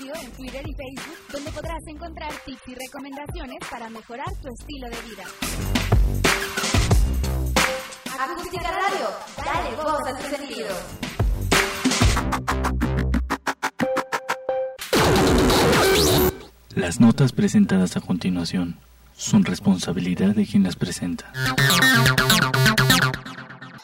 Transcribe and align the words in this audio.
En 0.00 0.30
Twitter 0.30 0.62
y 0.64 0.74
Facebook, 0.74 1.18
donde 1.32 1.50
podrás 1.50 1.84
encontrar 1.88 2.30
tips 2.46 2.68
y 2.68 2.74
recomendaciones 2.76 3.58
para 3.68 3.90
mejorar 3.90 4.32
tu 4.40 4.48
estilo 4.48 4.88
de 4.88 4.96
vida. 5.02 5.24
Acústica 8.16 8.70
Radio, 8.70 9.08
dale 9.44 9.76
voz 9.76 10.06
a 10.06 10.16
tu 10.16 10.36
sentido. 10.36 10.68
Las 16.76 17.00
notas 17.00 17.32
presentadas 17.32 17.96
a 17.96 18.00
continuación 18.00 18.78
son 19.16 19.44
responsabilidad 19.44 20.36
de 20.36 20.46
quien 20.46 20.62
las 20.62 20.76
presenta. 20.76 21.32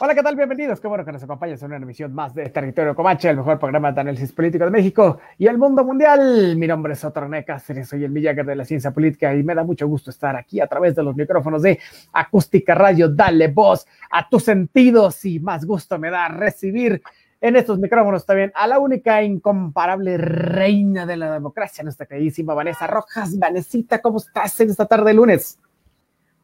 Hola, 0.01 0.15
¿qué 0.15 0.23
tal? 0.23 0.35
Bienvenidos. 0.35 0.81
Qué 0.81 0.89
bueno 0.89 1.05
que 1.05 1.13
nos 1.13 1.23
acompañes 1.23 1.63
en 1.63 1.67
una 1.67 1.77
emisión 1.77 2.13
más 2.13 2.35
de 2.35 2.49
Territorio 2.49 2.97
Comanche, 2.97 3.29
el 3.29 3.37
mejor 3.37 3.61
programa 3.61 3.93
de 3.93 4.01
análisis 4.01 4.33
político 4.33 4.65
de 4.65 4.71
México 4.71 5.21
y 5.39 5.47
el 5.47 5.57
mundo 5.57 5.85
mundial. 5.85 6.57
Mi 6.57 6.67
nombre 6.67 6.95
es 6.95 7.05
Otorne 7.05 7.45
Cáceres, 7.45 7.89
soy 7.89 8.03
el 8.03 8.11
Villager 8.11 8.45
de 8.45 8.57
la 8.57 8.65
ciencia 8.65 8.91
política 8.91 9.33
y 9.35 9.45
me 9.45 9.55
da 9.55 9.63
mucho 9.63 9.87
gusto 9.87 10.11
estar 10.11 10.35
aquí 10.35 10.61
a 10.61 10.67
través 10.67 10.97
de 10.97 11.05
los 11.05 11.15
micrófonos 11.15 11.63
de 11.63 11.79
Acústica 12.13 12.75
Radio. 12.75 13.09
Dale 13.09 13.49
voz 13.49 13.87
a 14.11 14.29
tus 14.29 14.45
sentidos 14.45 15.25
y 15.27 15.39
más 15.39 15.65
gusto 15.65 15.97
me 15.97 16.11
da 16.11 16.29
recibir 16.29 17.01
en 17.41 17.55
estos 17.55 17.79
micrófonos 17.79 18.27
también 18.27 18.51
a 18.57 18.67
la 18.67 18.81
única 18.81 19.21
e 19.21 19.27
incomparable 19.27 20.19
reina 20.19 21.07
de 21.07 21.19
la 21.19 21.33
democracia, 21.33 21.85
nuestra 21.85 22.07
queridísima 22.07 22.55
Vanessa 22.55 22.89
Rojas. 22.89 23.39
Vanesita, 23.39 24.01
¿cómo 24.01 24.19
estás 24.19 24.59
en 24.61 24.71
esta 24.71 24.87
tarde 24.87 25.11
de 25.11 25.15
lunes? 25.15 25.61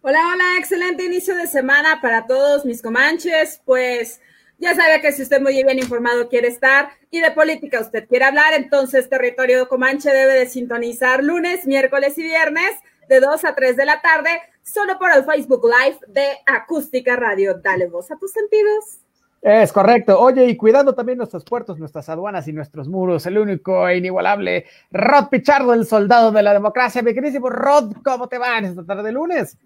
Hola, 0.03 0.19
hola, 0.33 0.57
excelente 0.59 1.05
inicio 1.05 1.37
de 1.37 1.47
semana 1.47 2.01
para 2.01 2.27
todos 2.27 2.65
mis 2.65 2.81
comanches. 2.81 3.61
Pues 3.67 4.19
ya 4.57 4.75
sabe 4.75 5.03
que 5.03 5.13
si 5.13 5.21
usted 5.21 5.43
muy 5.43 5.53
bien 5.53 5.79
informado 5.79 6.31
quiere 6.31 6.49
estar 6.49 6.89
y 7.11 7.21
de 7.21 7.31
política 7.33 7.81
usted 7.81 8.09
quiere 8.09 8.25
hablar, 8.25 8.55
entonces 8.55 9.11
Territorio 9.11 9.69
Comanche 9.69 10.09
debe 10.11 10.33
de 10.33 10.47
sintonizar 10.47 11.23
lunes, 11.23 11.67
miércoles 11.67 12.17
y 12.17 12.23
viernes 12.23 12.71
de 13.11 13.21
2 13.21 13.45
a 13.45 13.55
3 13.55 13.77
de 13.77 13.85
la 13.85 14.01
tarde, 14.01 14.31
solo 14.63 14.99
por 14.99 15.11
el 15.15 15.23
Facebook 15.23 15.67
Live 15.67 15.99
de 16.09 16.29
Acústica 16.47 17.17
Radio. 17.17 17.61
Dale 17.63 17.87
voz 17.87 18.11
a 18.11 18.17
tus 18.17 18.33
sentidos. 18.33 19.01
Es 19.43 19.71
correcto. 19.71 20.19
Oye, 20.19 20.47
y 20.47 20.57
cuidando 20.57 20.95
también 20.95 21.19
nuestros 21.19 21.45
puertos, 21.45 21.79
nuestras 21.79 22.09
aduanas 22.09 22.49
y 22.49 22.55
nuestros 22.55 22.89
muros, 22.89 23.27
el 23.27 23.37
único 23.37 23.87
e 23.87 23.99
inigualable 23.99 24.65
Rod 24.91 25.29
Pichardo, 25.29 25.75
el 25.75 25.85
soldado 25.85 26.33
de 26.33 26.43
la 26.43 26.55
democracia. 26.55 27.03
Mi 27.03 27.13
queridísimo 27.13 27.51
Rod, 27.51 27.97
¿cómo 28.03 28.29
te 28.29 28.39
va 28.39 28.57
en 28.57 28.65
esta 28.65 28.87
tarde 28.87 29.03
de 29.03 29.13
lunes? 29.13 29.59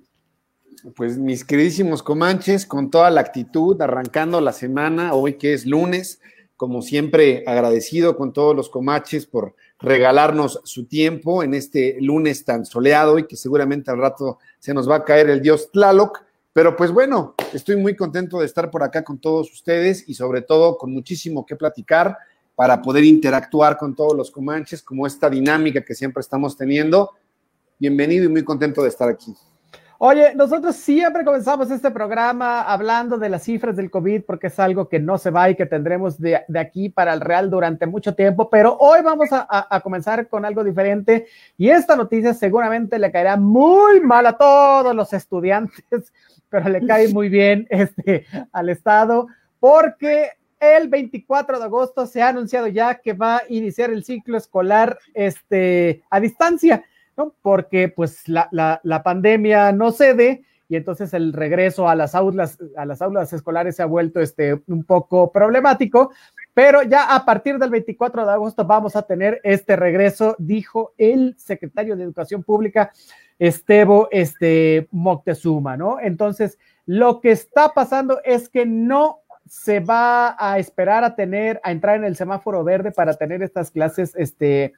Pues 0.93 1.17
mis 1.17 1.47
queridísimos 1.47 2.03
Comanches, 2.03 2.67
con 2.67 2.91
toda 2.91 3.09
la 3.09 3.23
actitud, 3.23 3.81
arrancando 3.81 4.43
la 4.43 4.53
semana, 4.53 5.15
hoy 5.15 5.39
que 5.39 5.55
es 5.55 5.65
lunes, 5.65 6.21
como 6.59 6.83
siempre 6.83 7.43
agradecido 7.47 8.19
con 8.19 8.35
todos 8.35 8.55
los 8.55 8.69
Comanches 8.69 9.25
por 9.25 9.55
regalarnos 9.79 10.61
su 10.65 10.85
tiempo 10.85 11.43
en 11.43 11.55
este 11.55 11.97
lunes 12.03 12.45
tan 12.45 12.67
soleado 12.67 13.19
y 13.19 13.27
que 13.27 13.37
seguramente 13.37 13.91
al 13.91 13.97
rato 13.97 14.39
se 14.59 14.75
nos 14.75 14.89
va 14.89 14.97
a 14.97 15.05
caer 15.05 15.31
el 15.31 15.41
dios 15.41 15.71
Tlaloc. 15.73 16.23
Pero 16.53 16.77
pues 16.77 16.91
bueno, 16.91 17.35
estoy 17.55 17.77
muy 17.77 17.97
contento 17.97 18.41
de 18.41 18.47
estar 18.47 18.71
por 18.71 18.83
acá 18.83 19.03
con 19.03 19.19
todos 19.19 19.51
ustedes 19.55 20.07
y 20.07 20.13
sobre 20.13 20.43
todo 20.43 20.77
con 20.77 20.93
muchísimo 20.93 21.47
que 21.47 21.57
platicar 21.57 22.19
para 22.55 22.83
poder 22.83 23.05
interactuar 23.05 23.79
con 23.79 23.95
todos 23.95 24.15
los 24.15 24.31
Comanches, 24.31 24.83
como 24.83 25.07
esta 25.07 25.31
dinámica 25.31 25.83
que 25.83 25.95
siempre 25.95 26.21
estamos 26.21 26.59
teniendo. 26.59 27.13
Bienvenido 27.79 28.27
y 28.27 28.29
muy 28.29 28.45
contento 28.45 28.83
de 28.83 28.91
estar 28.91 29.09
aquí. 29.09 29.35
Oye, 30.07 30.35
nosotros 30.35 30.77
siempre 30.77 31.25
comenzamos 31.25 31.71
este 31.71 31.91
programa 31.91 32.61
hablando 32.61 33.17
de 33.17 33.31
las 33.31 33.45
cifras 33.45 33.75
del 33.75 33.91
COVID 33.91 34.25
porque 34.25 34.49
es 34.49 34.61
algo 34.61 34.87
que 34.87 35.01
no 35.01 35.17
se 35.17 35.31
va 35.31 35.49
y 35.49 35.55
que 35.55 35.65
tendremos 35.65 36.21
de, 36.21 36.43
de 36.47 36.59
aquí 36.59 36.91
para 36.91 37.15
el 37.15 37.23
Real 37.23 37.49
durante 37.49 37.87
mucho 37.87 38.15
tiempo, 38.15 38.51
pero 38.51 38.77
hoy 38.81 39.01
vamos 39.01 39.33
a, 39.33 39.47
a, 39.49 39.67
a, 39.75 39.81
comenzar 39.81 40.29
con 40.29 40.45
algo 40.45 40.63
diferente 40.63 41.27
y 41.57 41.71
esta 41.71 41.97
noticia 41.97 42.35
seguramente 42.35 42.99
le 42.99 43.11
caerá 43.11 43.39
muy 43.39 44.03
mal 44.03 44.27
a 44.27 44.37
todos 44.37 44.95
los 44.95 45.11
estudiantes, 45.15 46.13
pero 46.51 46.69
le 46.69 46.87
cae 46.87 47.09
muy 47.09 47.31
bien 47.31 47.67
este, 47.71 48.27
al 48.53 48.69
Estado 48.69 49.29
porque 49.59 50.33
el 50.61 50.89
24 50.89 51.59
de 51.59 51.65
agosto 51.65 52.07
se 52.07 52.21
ha 52.21 52.29
anunciado 52.29 52.67
ya 52.67 52.97
que 52.97 53.15
va 53.15 53.39
a 53.39 53.43
iniciar 53.49 53.89
el 53.89 54.05
ciclo 54.05 54.37
escolar 54.37 54.99
este, 55.15 56.03
a 56.11 56.21
distancia. 56.21 56.85
¿No? 57.17 57.35
Porque 57.43 57.89
pues 57.89 58.29
la, 58.29 58.49
la, 58.51 58.81
la, 58.83 59.03
pandemia 59.03 59.73
no 59.73 59.93
cede 59.93 60.45
y 60.69 60.77
entonces 60.77 61.13
el 61.15 61.33
regreso 61.33 61.89
a 61.89 61.95
las 61.95 62.15
aulas, 62.15 62.59
a 62.77 62.85
las 62.85 63.03
aulas 63.03 63.33
escolares 63.33 63.77
se 63.77 63.83
ha 63.83 63.87
vuelto 63.87 64.21
este, 64.21 64.63
un 64.67 64.85
poco 64.85 65.31
problemático, 65.31 66.11
pero 66.55 66.83
ya 66.83 67.15
a 67.15 67.25
partir 67.25 67.59
del 67.59 67.71
24 67.71 68.25
de 68.25 68.33
agosto 68.33 68.65
vamos 68.65 68.97
a 68.97 69.03
tener 69.03 69.41
este 69.45 69.77
regreso, 69.77 70.37
dijo 70.39 70.93
el 70.97 71.35
secretario 71.39 71.97
de 71.97 72.05
Educación 72.05 72.43
Pública, 72.43 72.93
Estevo 73.39 74.09
este, 74.11 74.89
Moctezuma, 74.93 75.77
¿no? 75.77 75.99
Entonces, 76.01 76.59
lo 76.87 77.21
que 77.21 77.33
está 77.33 77.71
pasando 77.71 78.21
es 78.25 78.49
que 78.49 78.65
no 78.65 79.21
se 79.47 79.81
va 79.81 80.37
a 80.39 80.59
esperar 80.59 81.05
a 81.05 81.15
tener, 81.15 81.61
a 81.63 81.73
entrar 81.73 81.97
en 81.97 82.05
el 82.05 82.17
semáforo 82.17 82.65
verde 82.65 82.93
para 82.93 83.15
tener 83.15 83.43
estas 83.43 83.71
clases, 83.71 84.15
este, 84.17 84.73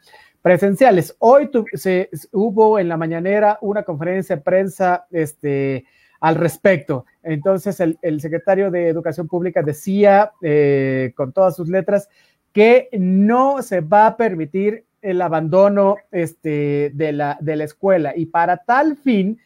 presenciales. 0.46 1.16
Hoy 1.18 1.50
tu, 1.50 1.64
se, 1.72 2.08
hubo 2.30 2.78
en 2.78 2.88
la 2.88 2.96
mañanera 2.96 3.58
una 3.62 3.82
conferencia 3.82 4.36
de 4.36 4.42
prensa 4.42 5.04
este, 5.10 5.86
al 6.20 6.36
respecto. 6.36 7.04
Entonces, 7.24 7.80
el, 7.80 8.20
secretario 8.20 8.70
de 8.70 8.86
Educación 8.86 9.26
Pública 9.26 9.60
decía 9.60 10.30
eh, 10.40 11.12
con 11.16 11.32
todas 11.32 11.56
sus 11.56 11.68
letras 11.68 12.08
que 12.52 12.88
no 12.92 13.60
se 13.60 13.80
va 13.80 14.06
a 14.06 14.16
permitir 14.16 14.84
el 15.02 15.20
abandono 15.20 15.96
este, 16.12 16.92
de, 16.94 17.12
la, 17.12 17.36
de 17.40 17.56
la 17.56 17.64
escuela 17.64 18.12
y 18.16 18.26
para 18.26 18.58
tal 18.58 18.96
fin 18.96 19.40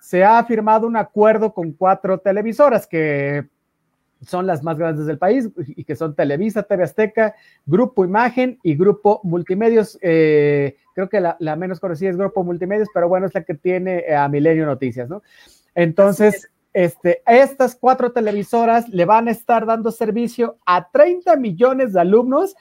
se 0.00 0.24
ha 0.24 0.42
firmado 0.44 0.86
un 0.86 0.96
acuerdo 0.96 1.52
con 1.52 1.72
cuatro 1.72 2.16
televisoras 2.16 2.86
que 2.86 3.46
son 4.22 4.46
las 4.46 4.62
más 4.62 4.78
grandes 4.78 5.06
del 5.06 5.18
país 5.18 5.48
y 5.66 5.84
que 5.84 5.96
son 5.96 6.14
Televisa, 6.14 6.62
TV 6.62 6.84
Azteca, 6.84 7.34
Grupo 7.64 8.04
Imagen 8.04 8.58
y 8.62 8.76
Grupo 8.76 9.20
Multimedios. 9.24 9.98
Eh, 10.00 10.76
creo 10.94 11.08
que 11.08 11.20
la, 11.20 11.36
la, 11.40 11.56
menos 11.56 11.80
conocida 11.80 12.10
es 12.10 12.16
Grupo 12.16 12.42
Multimedios, 12.42 12.88
pero 12.92 13.08
bueno, 13.08 13.26
es 13.26 13.34
la 13.34 13.44
que 13.44 13.54
tiene 13.54 14.04
eh, 14.08 14.14
a 14.14 14.28
Milenio 14.28 14.66
Noticias, 14.66 15.08
¿no? 15.08 15.22
Entonces, 15.74 16.50
este, 16.72 17.22
estas 17.26 17.76
cuatro 17.76 18.12
televisoras 18.12 18.88
le 18.88 19.04
van 19.04 19.28
a 19.28 19.30
estar 19.30 19.66
dando 19.66 19.90
servicio 19.90 20.58
a 20.66 20.90
30 20.90 21.36
millones 21.36 21.92
de 21.92 22.00
alumnos 22.00 22.54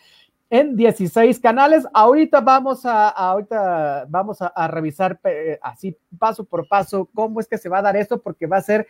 en 0.49 0.75
16 0.75 1.39
canales. 1.39 1.85
Ahorita 1.94 2.41
vamos 2.41 2.85
a, 2.85 3.09
ahorita 3.09 4.05
vamos 4.07 4.41
a, 4.41 4.47
a 4.47 4.67
revisar 4.67 5.19
eh, 5.23 5.59
así 5.61 5.97
paso 6.17 6.44
por 6.44 6.67
paso 6.67 7.09
cómo 7.13 7.39
es 7.39 7.47
que 7.47 7.57
se 7.57 7.69
va 7.69 7.79
a 7.79 7.81
dar 7.81 7.97
esto, 7.97 8.21
porque 8.21 8.47
va 8.47 8.57
a 8.57 8.61
ser 8.61 8.88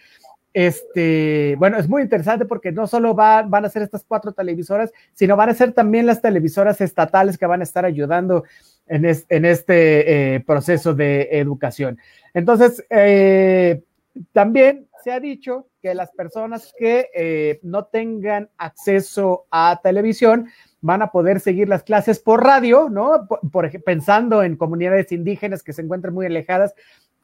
este, 0.56 1.58
bueno, 1.60 1.78
es 1.78 1.90
muy 1.90 2.02
interesante 2.02 2.46
porque 2.46 2.72
no 2.72 2.88
solo 2.88 3.14
va, 3.14 3.42
van 3.42 3.66
a 3.66 3.70
ser 3.70 3.82
estas 3.82 4.06
cuatro 4.08 4.32
televisoras, 4.32 4.94
sino 5.14 5.36
van 5.36 5.50
a 5.50 5.54
ser 5.54 5.74
también 5.74 6.06
las 6.06 6.22
televisoras 6.22 6.80
estatales 6.80 7.38
que 7.38 7.46
van 7.46 7.60
a 7.60 7.66
estar 7.66 7.84
ayudando 7.84 8.46
en, 8.88 9.04
es, 9.04 9.26
en 9.28 9.44
este 9.44 10.36
eh, 10.36 10.40
proceso 10.40 10.94
de 10.94 11.28
educación. 11.34 12.00
Entonces, 12.34 12.86
eh, 12.90 13.84
también 14.32 14.88
se 15.04 15.12
ha 15.12 15.20
dicho 15.20 15.68
que 15.82 15.94
las 15.94 16.12
personas 16.12 16.74
que 16.80 17.10
eh, 17.14 17.60
no 17.62 17.88
tengan 17.88 18.50
acceso 18.58 19.48
a 19.52 19.82
televisión 19.84 20.48
van 20.80 21.02
a 21.02 21.12
poder 21.12 21.42
seguir 21.42 21.68
las 21.68 21.84
clases 21.84 22.20
por 22.20 22.46
radio, 22.46 22.88
¿no? 22.90 23.28
Por, 23.52 23.70
pensando 23.84 24.42
en 24.42 24.56
comunidades 24.56 25.12
indígenas 25.12 25.64
que 25.64 25.74
se 25.74 25.82
encuentran 25.82 26.14
muy 26.14 26.28
alejadas, 26.28 26.74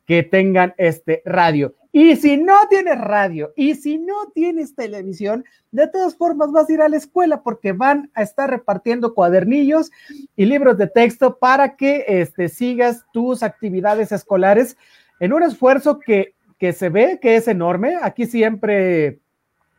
que 0.05 0.21
tengan 0.21 0.73
este 0.77 1.21
radio. 1.23 1.75
Y 1.93 2.15
si 2.15 2.37
no 2.37 2.55
tienes 2.69 2.97
radio 2.99 3.51
y 3.55 3.75
si 3.75 3.97
no 3.97 4.31
tienes 4.33 4.75
televisión, 4.75 5.43
de 5.71 5.87
todas 5.87 6.15
formas 6.15 6.51
vas 6.51 6.69
a 6.69 6.73
ir 6.73 6.81
a 6.81 6.89
la 6.89 6.97
escuela 6.97 7.43
porque 7.43 7.73
van 7.73 8.09
a 8.13 8.21
estar 8.21 8.49
repartiendo 8.49 9.13
cuadernillos 9.13 9.91
y 10.35 10.45
libros 10.45 10.77
de 10.77 10.87
texto 10.87 11.37
para 11.37 11.75
que 11.75 12.05
este, 12.07 12.47
sigas 12.47 13.03
tus 13.11 13.43
actividades 13.43 14.11
escolares 14.11 14.77
en 15.19 15.33
un 15.33 15.43
esfuerzo 15.43 15.99
que, 15.99 16.33
que 16.57 16.71
se 16.71 16.89
ve 16.89 17.19
que 17.21 17.35
es 17.35 17.47
enorme. 17.49 17.97
Aquí 18.01 18.25
siempre 18.25 19.19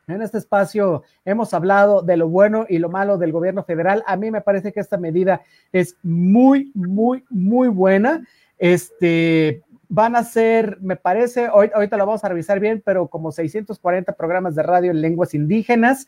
en 0.07 0.21
este 0.21 0.39
espacio 0.39 1.05
hemos 1.25 1.55
hablado 1.55 2.03
de 2.03 2.17
lo 2.19 2.29
bueno 2.29 2.67
y 2.69 2.79
lo 2.79 2.91
malo 2.91 3.17
del 3.17 3.33
gobierno 3.33 3.65
federal. 3.65 4.03
A 4.07 4.17
mí 4.17 4.31
me 4.31 4.43
parece 4.43 4.73
que 4.73 4.81
esta 4.81 4.99
medida 4.99 5.43
es 5.73 5.97
muy, 6.03 6.71
muy, 6.75 7.25
muy 7.31 7.69
buena. 7.69 8.27
Este, 8.59 9.63
van 9.95 10.17
a 10.17 10.25
ser, 10.25 10.79
me 10.81 10.97
parece, 10.97 11.51
hoy, 11.51 11.71
ahorita 11.75 11.99
lo 11.99 12.07
vamos 12.07 12.25
a 12.25 12.29
revisar 12.31 12.59
bien, 12.61 12.83
pero 12.83 13.09
como 13.09 13.31
640 13.31 14.15
programas 14.15 14.55
de 14.55 14.63
radio 14.63 14.91
en 14.91 15.03
lenguas 15.03 15.35
indígenas. 15.35 16.07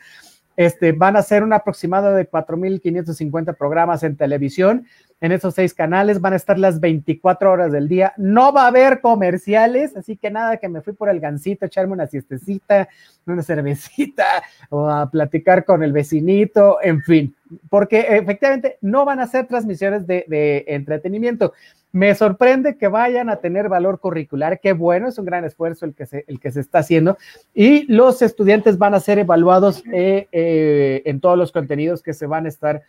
Este, 0.56 0.92
van 0.92 1.16
a 1.16 1.22
ser 1.22 1.42
un 1.42 1.52
aproximado 1.52 2.14
de 2.14 2.30
4.550 2.30 3.54
programas 3.58 4.02
en 4.02 4.16
televisión. 4.16 4.86
En 5.24 5.32
esos 5.32 5.54
seis 5.54 5.72
canales, 5.72 6.20
van 6.20 6.34
a 6.34 6.36
estar 6.36 6.58
las 6.58 6.80
24 6.80 7.50
horas 7.50 7.72
del 7.72 7.88
día, 7.88 8.12
no 8.18 8.52
va 8.52 8.64
a 8.64 8.66
haber 8.66 9.00
comerciales, 9.00 9.96
así 9.96 10.18
que 10.18 10.30
nada, 10.30 10.58
que 10.58 10.68
me 10.68 10.82
fui 10.82 10.92
por 10.92 11.08
el 11.08 11.18
gancito, 11.18 11.64
echarme 11.64 11.94
una 11.94 12.06
siestecita, 12.06 12.90
una 13.24 13.42
cervecita 13.42 14.26
o 14.68 14.86
a 14.86 15.10
platicar 15.10 15.64
con 15.64 15.82
el 15.82 15.92
vecinito, 15.92 16.76
en 16.82 17.00
fin, 17.00 17.34
porque 17.70 18.00
efectivamente 18.00 18.76
no 18.82 19.06
van 19.06 19.18
a 19.18 19.26
ser 19.26 19.46
transmisiones 19.46 20.06
de, 20.06 20.64
entretenimiento. 20.68 21.54
Me 21.90 22.14
sorprende 22.14 22.76
que 22.76 22.88
vayan 22.88 23.30
a 23.30 23.36
tener 23.36 23.70
valor 23.70 24.00
curricular, 24.00 24.60
qué 24.60 24.74
bueno, 24.74 25.08
es 25.08 25.16
un 25.16 25.24
gran 25.24 25.46
esfuerzo 25.46 25.86
el 25.86 25.94
que 25.94 26.04
se, 26.04 26.26
el 26.28 26.38
que 26.38 26.52
se 26.52 26.60
está 26.60 26.80
haciendo 26.80 27.16
y 27.54 27.90
los 27.90 28.20
estudiantes 28.20 28.76
van 28.76 28.92
a 28.92 29.00
ser 29.00 29.18
evaluados 29.20 29.82
eh, 29.90 30.28
eh, 30.32 31.00
en 31.06 31.20
todos 31.20 31.38
los 31.38 31.50
contenidos 31.50 32.02
que 32.02 32.12
se 32.12 32.26
van 32.26 32.44
a 32.44 32.50
estar 32.50 32.82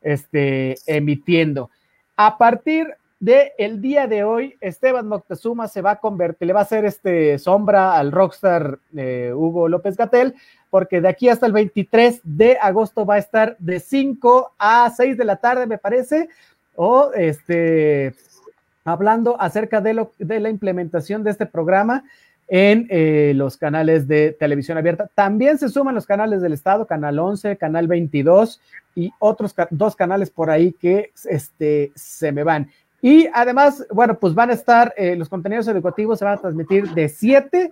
este, 0.00 0.76
emitiendo. 0.86 1.70
A 2.24 2.38
partir 2.38 2.86
del 3.18 3.50
el 3.58 3.80
día 3.80 4.06
de 4.06 4.22
hoy, 4.22 4.56
Esteban 4.60 5.08
Moctezuma 5.08 5.66
se 5.66 5.82
va 5.82 5.90
a 5.90 5.96
convertir, 5.96 6.46
le 6.46 6.52
va 6.52 6.60
a 6.60 6.62
hacer 6.62 6.84
este 6.84 7.36
sombra 7.40 7.96
al 7.96 8.12
rockstar 8.12 8.78
eh, 8.96 9.32
Hugo 9.34 9.66
López 9.66 9.96
Gatel, 9.96 10.36
porque 10.70 11.00
de 11.00 11.08
aquí 11.08 11.28
hasta 11.28 11.46
el 11.46 11.52
23 11.52 12.20
de 12.22 12.58
agosto 12.62 13.04
va 13.04 13.16
a 13.16 13.18
estar 13.18 13.56
de 13.58 13.80
5 13.80 14.52
a 14.56 14.88
6 14.96 15.18
de 15.18 15.24
la 15.24 15.34
tarde, 15.38 15.66
me 15.66 15.78
parece, 15.78 16.28
o 16.76 17.10
este 17.12 18.14
hablando 18.84 19.40
acerca 19.40 19.80
de, 19.80 19.94
lo, 19.94 20.12
de 20.18 20.38
la 20.38 20.48
implementación 20.48 21.24
de 21.24 21.32
este 21.32 21.46
programa 21.46 22.04
en 22.48 22.86
eh, 22.90 23.32
los 23.34 23.56
canales 23.56 24.06
de 24.08 24.32
televisión 24.32 24.78
abierta. 24.78 25.08
También 25.14 25.58
se 25.58 25.68
suman 25.68 25.94
los 25.94 26.06
canales 26.06 26.42
del 26.42 26.52
Estado, 26.52 26.86
Canal 26.86 27.18
11, 27.18 27.56
Canal 27.56 27.86
22 27.86 28.60
y 28.94 29.12
otros 29.18 29.54
dos 29.70 29.96
canales 29.96 30.30
por 30.30 30.50
ahí 30.50 30.72
que 30.72 31.12
este, 31.24 31.92
se 31.94 32.32
me 32.32 32.42
van. 32.42 32.70
Y 33.00 33.28
además, 33.32 33.86
bueno, 33.90 34.18
pues 34.18 34.34
van 34.34 34.50
a 34.50 34.52
estar, 34.52 34.94
eh, 34.96 35.16
los 35.16 35.28
contenidos 35.28 35.66
educativos 35.68 36.18
se 36.18 36.24
van 36.24 36.34
a 36.34 36.40
transmitir 36.40 36.90
de 36.90 37.08
7 37.08 37.70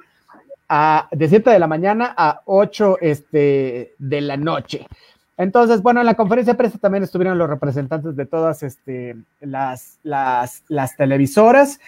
a, 0.69 1.09
de 1.13 1.29
7 1.29 1.51
de 1.51 1.59
la 1.59 1.67
mañana 1.67 2.15
a 2.17 2.43
8 2.47 2.99
este, 3.01 3.95
de 3.99 4.21
la 4.21 4.37
noche. 4.37 4.87
Entonces, 5.41 5.83
bueno, 5.83 6.01
en 6.01 6.07
la 6.07 6.15
conferencia 6.15 6.53
de 6.53 6.59
prensa 6.59 6.79
también 6.79 7.03
estuvieron 7.03 7.39
los 7.39 7.49
representantes 7.49 8.15
de 8.15 8.27
todas 8.27 8.63
este, 8.63 9.17
las, 9.41 9.99
las, 10.03 10.65
las, 10.69 10.97
televisoras 10.97 11.81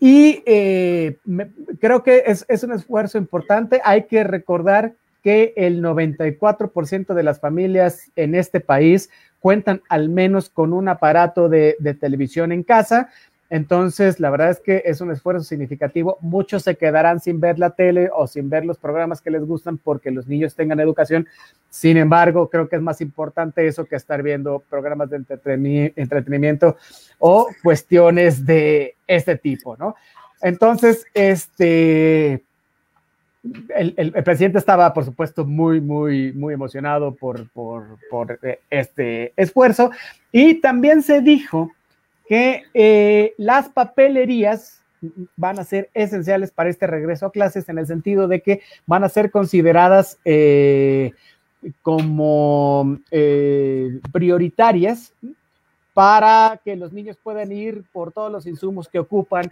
y 0.00 0.42
eh, 0.46 1.16
me, 1.24 1.50
creo 1.80 2.02
que 2.02 2.24
es, 2.26 2.44
es, 2.48 2.62
un 2.64 2.72
esfuerzo 2.72 3.18
importante. 3.18 3.80
Hay 3.84 4.04
que 4.04 4.24
recordar 4.24 4.94
que 5.22 5.54
el 5.56 5.82
94% 5.82 7.14
de 7.14 7.22
las 7.22 7.40
familias 7.40 8.10
en 8.14 8.34
este 8.34 8.60
país 8.60 9.10
cuentan 9.40 9.82
al 9.88 10.08
menos 10.08 10.50
con 10.50 10.72
un 10.72 10.88
aparato 10.88 11.48
de, 11.48 11.76
de 11.78 11.94
televisión 11.94 12.52
en 12.52 12.62
casa. 12.62 13.10
Entonces, 13.48 14.18
la 14.18 14.30
verdad 14.30 14.50
es 14.50 14.60
que 14.60 14.82
es 14.84 15.00
un 15.00 15.12
esfuerzo 15.12 15.44
significativo. 15.44 16.18
Muchos 16.20 16.64
se 16.64 16.76
quedarán 16.76 17.20
sin 17.20 17.40
ver 17.40 17.58
la 17.58 17.70
tele 17.70 18.10
o 18.12 18.26
sin 18.26 18.50
ver 18.50 18.64
los 18.64 18.78
programas 18.78 19.20
que 19.20 19.30
les 19.30 19.44
gustan 19.44 19.78
porque 19.78 20.10
los 20.10 20.26
niños 20.26 20.54
tengan 20.54 20.80
educación. 20.80 21.28
Sin 21.70 21.96
embargo, 21.96 22.50
creo 22.50 22.68
que 22.68 22.76
es 22.76 22.82
más 22.82 23.00
importante 23.00 23.66
eso 23.66 23.84
que 23.84 23.96
estar 23.96 24.22
viendo 24.22 24.62
programas 24.68 25.10
de 25.10 25.24
entretenimiento 25.96 26.76
o 27.18 27.48
cuestiones 27.62 28.44
de 28.44 28.96
este 29.06 29.36
tipo, 29.36 29.76
¿no? 29.76 29.94
Entonces, 30.42 31.06
este, 31.14 32.42
el, 33.74 33.94
el, 33.96 34.12
presidente 34.24 34.58
estaba, 34.58 34.92
por 34.92 35.04
supuesto, 35.04 35.44
muy, 35.44 35.80
muy, 35.80 36.32
muy 36.32 36.54
emocionado 36.54 37.14
por, 37.14 37.48
por, 37.50 37.98
por 38.10 38.38
este 38.70 39.32
esfuerzo. 39.36 39.90
Y 40.32 40.60
también 40.60 41.02
se 41.02 41.20
dijo 41.20 41.70
que 42.28 42.64
eh, 42.74 43.34
las 43.38 43.68
papelerías 43.68 44.82
van 45.36 45.58
a 45.58 45.64
ser 45.64 45.90
esenciales 45.94 46.50
para 46.50 46.70
este 46.70 46.86
regreso 46.86 47.26
a 47.26 47.32
clases 47.32 47.68
en 47.68 47.78
el 47.78 47.86
sentido 47.86 48.28
de 48.28 48.40
que 48.40 48.62
van 48.86 49.04
a 49.04 49.08
ser 49.08 49.30
consideradas 49.30 50.18
eh, 50.24 51.12
como 51.82 52.98
eh, 53.10 54.00
prioritarias 54.12 55.12
para 55.94 56.60
que 56.64 56.76
los 56.76 56.92
niños 56.92 57.16
puedan 57.22 57.52
ir 57.52 57.84
por 57.92 58.12
todos 58.12 58.32
los 58.32 58.46
insumos 58.46 58.88
que 58.88 58.98
ocupan 58.98 59.48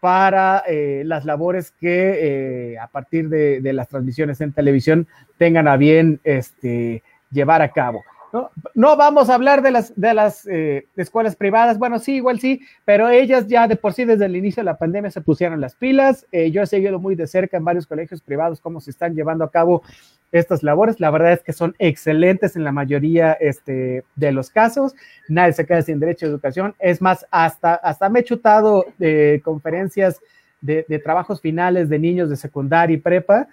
para 0.00 0.62
las 1.02 1.24
labores 1.24 1.72
que 1.72 2.76
a 2.80 2.86
partir 2.86 3.28
de, 3.28 3.60
de, 3.60 3.72
las 3.72 3.88
transmisiones 3.88 4.40
en 4.40 4.52
televisión 4.52 5.08
tengan 5.38 5.66
a 5.66 5.76
bien 5.76 6.20
este, 6.22 7.02
llevar 7.32 7.62
a 7.62 7.72
cabo. 7.72 8.04
No, 8.32 8.50
no, 8.74 8.96
vamos 8.96 9.30
a 9.30 9.34
hablar 9.34 9.62
de 9.62 9.70
las, 9.70 9.98
de 9.98 10.12
las 10.12 10.46
eh, 10.46 10.86
escuelas 10.96 11.34
privadas, 11.34 11.78
bueno, 11.78 11.98
sí, 11.98 12.16
igual 12.16 12.40
sí, 12.40 12.60
pero 12.84 13.08
ellas 13.08 13.46
ya 13.46 13.66
de 13.66 13.76
por 13.76 13.94
sí 13.94 14.04
desde 14.04 14.26
el 14.26 14.36
inicio 14.36 14.60
de 14.60 14.66
la 14.66 14.76
pandemia 14.76 15.10
se 15.10 15.22
pusieron 15.22 15.60
las 15.60 15.74
pilas. 15.74 16.26
Eh, 16.30 16.50
yo 16.50 16.62
he 16.62 16.66
seguido 16.66 16.98
muy 16.98 17.14
de 17.14 17.26
cerca 17.26 17.56
en 17.56 17.64
varios 17.64 17.86
colegios 17.86 18.20
privados 18.20 18.60
cómo 18.60 18.80
se 18.80 18.90
están 18.90 19.14
llevando 19.14 19.44
a 19.44 19.50
cabo 19.50 19.82
estas 20.30 20.62
labores. 20.62 21.00
La 21.00 21.10
verdad 21.10 21.32
es 21.32 21.42
que 21.42 21.54
son 21.54 21.74
excelentes 21.78 22.54
en 22.54 22.64
la 22.64 22.72
mayoría 22.72 23.32
este, 23.32 24.04
de 24.14 24.32
los 24.32 24.50
casos. 24.50 24.94
Nadie 25.28 25.54
se 25.54 25.64
queda 25.64 25.80
sin 25.80 25.98
derecho 25.98 26.26
a 26.26 26.28
educación. 26.28 26.74
Es 26.78 27.00
más, 27.00 27.26
hasta, 27.30 27.74
hasta 27.76 28.10
me 28.10 28.20
he 28.20 28.24
chutado 28.24 28.84
de 28.98 29.40
conferencias 29.42 30.20
de, 30.60 30.84
de 30.86 30.98
trabajos 30.98 31.40
finales 31.40 31.88
de 31.88 31.98
niños 31.98 32.28
de 32.28 32.36
secundaria 32.36 32.94
y 32.94 33.00
prepa 33.00 33.48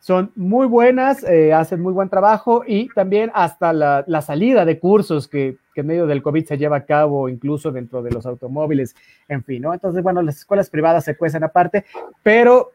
son 0.00 0.32
muy 0.34 0.66
buenas, 0.66 1.22
eh, 1.24 1.52
hacen 1.52 1.80
muy 1.80 1.92
buen 1.92 2.08
trabajo 2.08 2.64
y 2.66 2.88
también 2.88 3.30
hasta 3.34 3.74
la, 3.74 4.02
la 4.06 4.22
salida 4.22 4.64
de 4.64 4.78
cursos 4.78 5.28
que, 5.28 5.58
que, 5.74 5.82
en 5.82 5.86
medio 5.86 6.06
del 6.06 6.22
COVID 6.22 6.46
se 6.46 6.56
lleva 6.56 6.78
a 6.78 6.84
cabo, 6.86 7.28
incluso 7.28 7.70
dentro 7.70 8.02
de 8.02 8.10
los 8.10 8.24
automóviles, 8.24 8.96
en 9.28 9.44
fin, 9.44 9.62
¿no? 9.62 9.74
Entonces, 9.74 10.02
bueno, 10.02 10.22
las 10.22 10.38
escuelas 10.38 10.70
privadas 10.70 11.04
se 11.04 11.18
cuecen 11.18 11.44
aparte, 11.44 11.84
pero 12.22 12.72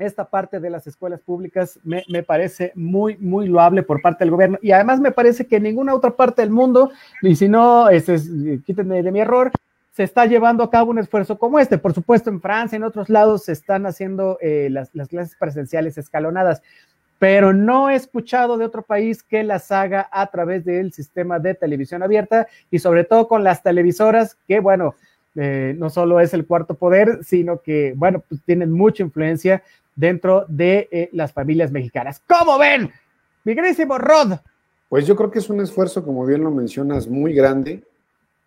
esta 0.00 0.24
parte 0.24 0.58
de 0.58 0.70
las 0.70 0.86
escuelas 0.88 1.20
públicas 1.20 1.78
me, 1.84 2.04
me, 2.08 2.24
parece 2.24 2.72
muy, 2.74 3.16
muy 3.18 3.46
loable 3.46 3.84
por 3.84 4.02
parte 4.02 4.24
del 4.24 4.30
gobierno 4.32 4.58
y 4.60 4.72
además 4.72 5.00
me 5.00 5.12
parece 5.12 5.46
que 5.46 5.56
en 5.56 5.64
ninguna 5.64 5.94
otra 5.94 6.10
parte 6.10 6.42
del 6.42 6.50
mundo, 6.50 6.90
y 7.22 7.36
si 7.36 7.48
no, 7.48 7.88
este 7.88 8.14
es, 8.14 8.28
quítenme 8.64 9.02
de 9.02 9.12
mi 9.12 9.20
error, 9.20 9.52
se 9.98 10.04
está 10.04 10.26
llevando 10.26 10.62
a 10.62 10.70
cabo 10.70 10.92
un 10.92 11.00
esfuerzo 11.00 11.40
como 11.40 11.58
este. 11.58 11.76
Por 11.76 11.92
supuesto, 11.92 12.30
en 12.30 12.40
Francia, 12.40 12.76
en 12.76 12.84
otros 12.84 13.08
lados, 13.08 13.46
se 13.46 13.50
están 13.50 13.84
haciendo 13.84 14.38
eh, 14.40 14.68
las, 14.70 14.94
las, 14.94 15.08
clases 15.08 15.34
presenciales 15.34 15.98
escalonadas, 15.98 16.62
pero 17.18 17.52
no 17.52 17.90
he 17.90 17.96
escuchado 17.96 18.58
de 18.58 18.64
otro 18.64 18.82
país 18.82 19.24
que 19.24 19.42
las 19.42 19.72
haga 19.72 20.08
a 20.12 20.28
través 20.28 20.64
del 20.64 20.92
sistema 20.92 21.40
de 21.40 21.56
televisión 21.56 22.04
abierta 22.04 22.46
y 22.70 22.78
sobre 22.78 23.02
todo 23.02 23.26
con 23.26 23.42
las 23.42 23.64
televisoras, 23.64 24.36
que 24.46 24.60
bueno, 24.60 24.94
eh, 25.34 25.74
no 25.76 25.90
solo 25.90 26.20
es 26.20 26.32
el 26.32 26.46
cuarto 26.46 26.74
poder, 26.74 27.24
sino 27.24 27.60
que, 27.60 27.92
bueno, 27.96 28.22
pues 28.28 28.40
tienen 28.44 28.70
mucha 28.70 29.02
influencia 29.02 29.64
dentro 29.96 30.44
de 30.46 30.88
eh, 30.92 31.08
las 31.10 31.32
familias 31.32 31.72
mexicanas. 31.72 32.22
¿Cómo 32.24 32.56
ven? 32.56 32.88
Mi 33.42 33.56
Rod. 33.56 34.38
Pues 34.88 35.08
yo 35.08 35.16
creo 35.16 35.32
que 35.32 35.40
es 35.40 35.50
un 35.50 35.60
esfuerzo, 35.60 36.04
como 36.04 36.24
bien 36.24 36.44
lo 36.44 36.52
mencionas, 36.52 37.08
muy 37.08 37.34
grande 37.34 37.82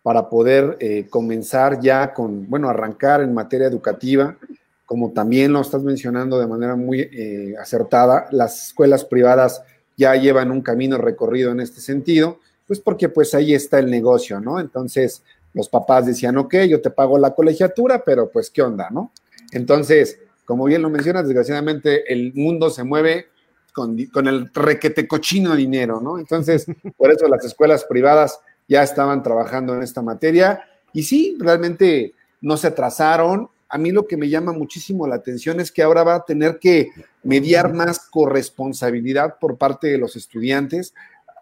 para 0.02 0.28
poder 0.28 0.76
eh, 0.80 1.06
comenzar 1.08 1.80
ya 1.80 2.12
con, 2.12 2.48
bueno, 2.50 2.68
arrancar 2.68 3.20
en 3.22 3.32
materia 3.32 3.68
educativa, 3.68 4.36
como 4.84 5.12
también 5.12 5.52
lo 5.52 5.60
estás 5.60 5.82
mencionando 5.82 6.38
de 6.38 6.46
manera 6.46 6.76
muy 6.76 7.00
eh, 7.00 7.54
acertada, 7.60 8.26
las 8.32 8.68
escuelas 8.68 9.04
privadas 9.04 9.62
ya 9.96 10.14
llevan 10.16 10.50
un 10.50 10.60
camino 10.60 10.98
recorrido 10.98 11.52
en 11.52 11.60
este 11.60 11.80
sentido, 11.80 12.40
pues 12.66 12.80
porque 12.80 13.08
pues 13.08 13.34
ahí 13.34 13.54
está 13.54 13.78
el 13.78 13.90
negocio, 13.90 14.40
¿no? 14.40 14.58
Entonces 14.58 15.22
los 15.54 15.68
papás 15.68 16.06
decían, 16.06 16.36
ok, 16.36 16.54
yo 16.68 16.80
te 16.80 16.90
pago 16.90 17.18
la 17.18 17.34
colegiatura, 17.34 18.02
pero 18.04 18.30
pues 18.30 18.50
qué 18.50 18.62
onda, 18.62 18.88
¿no? 18.90 19.12
Entonces, 19.52 20.18
como 20.44 20.64
bien 20.64 20.82
lo 20.82 20.90
mencionas, 20.90 21.24
desgraciadamente 21.24 22.12
el 22.12 22.32
mundo 22.34 22.70
se 22.70 22.82
mueve 22.82 23.28
con, 23.72 23.96
con 24.06 24.26
el 24.26 24.50
requete 24.52 25.06
cochino 25.06 25.54
dinero, 25.54 26.00
¿no? 26.00 26.18
Entonces, 26.18 26.66
por 26.96 27.12
eso 27.12 27.28
las 27.28 27.44
escuelas 27.44 27.84
privadas 27.84 28.40
ya 28.72 28.82
estaban 28.82 29.22
trabajando 29.22 29.74
en 29.74 29.82
esta 29.82 30.00
materia 30.00 30.64
y 30.94 31.02
sí, 31.02 31.36
realmente 31.38 32.14
no 32.40 32.56
se 32.56 32.68
atrasaron. 32.68 33.50
A 33.68 33.76
mí 33.76 33.90
lo 33.90 34.06
que 34.06 34.16
me 34.16 34.30
llama 34.30 34.52
muchísimo 34.52 35.06
la 35.06 35.16
atención 35.16 35.60
es 35.60 35.70
que 35.70 35.82
ahora 35.82 36.04
va 36.04 36.14
a 36.14 36.24
tener 36.24 36.58
que 36.58 36.88
mediar 37.22 37.74
más 37.74 37.98
corresponsabilidad 37.98 39.38
por 39.38 39.58
parte 39.58 39.88
de 39.88 39.98
los 39.98 40.16
estudiantes, 40.16 40.94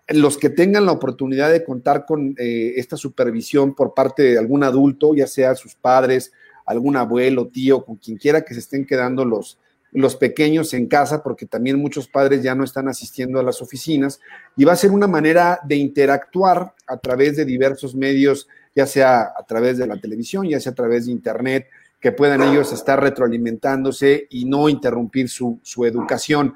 los 0.09 0.39
que 0.39 0.51
tengan 0.51 0.87
la 0.87 0.93
oportunidad 0.93 1.53
de 1.53 1.63
contar 1.63 2.05
con 2.05 2.35
eh, 2.37 2.73
esta 2.77 2.97
supervisión 2.97 3.77
por 3.77 3.95
parte 3.95 4.25
de 4.25 4.37
algún 4.37 4.65
adulto, 4.65 5.15
ya 5.15 5.29
sea 5.29 5.55
sus 5.55 5.77
padres, 5.77 6.33
algún 6.67 6.97
abuelo, 6.97 7.47
tío, 7.47 7.85
con 7.85 7.95
quien 7.95 8.17
quiera 8.17 8.43
que 8.43 8.55
se 8.55 8.61
estén 8.61 8.85
quedando 8.85 9.25
los, 9.25 9.57
los 9.93 10.17
pequeños 10.17 10.73
en 10.75 10.87
casa, 10.87 11.23
porque 11.23 11.47
también 11.47 11.79
muchos 11.79 12.09
padres 12.09 12.43
ya 12.43 12.55
no 12.55 12.65
están 12.65 12.89
asistiendo 12.89 13.41
a 13.41 13.43
las 13.43 13.61
oficinas, 13.61 14.21
y 14.57 14.65
va 14.65 14.73
a 14.73 14.77
ser 14.77 14.91
una 14.91 15.07
manera 15.07 15.61
de 15.65 15.77
interactuar 15.77 16.75
a 16.87 16.97
través 16.99 17.37
de 17.37 17.45
diversos 17.45 17.95
medios, 17.95 18.49
ya 18.75 18.87
sea 18.87 19.33
a 19.37 19.45
través 19.47 19.79
de 19.79 19.87
la 19.87 20.01
televisión, 20.01 20.49
ya 20.49 20.61
sea 20.61 20.73
a 20.73 20.77
través 20.77 21.07
de 21.07 21.13
Internet, 21.13 21.67
que 22.01 22.13
puedan 22.13 22.43
ellos 22.43 22.73
estar 22.73 23.01
retroalimentándose 23.01 24.27
y 24.31 24.47
no 24.47 24.69
interrumpir 24.69 25.29
su, 25.29 25.59
su 25.63 25.85
educación. 25.85 26.55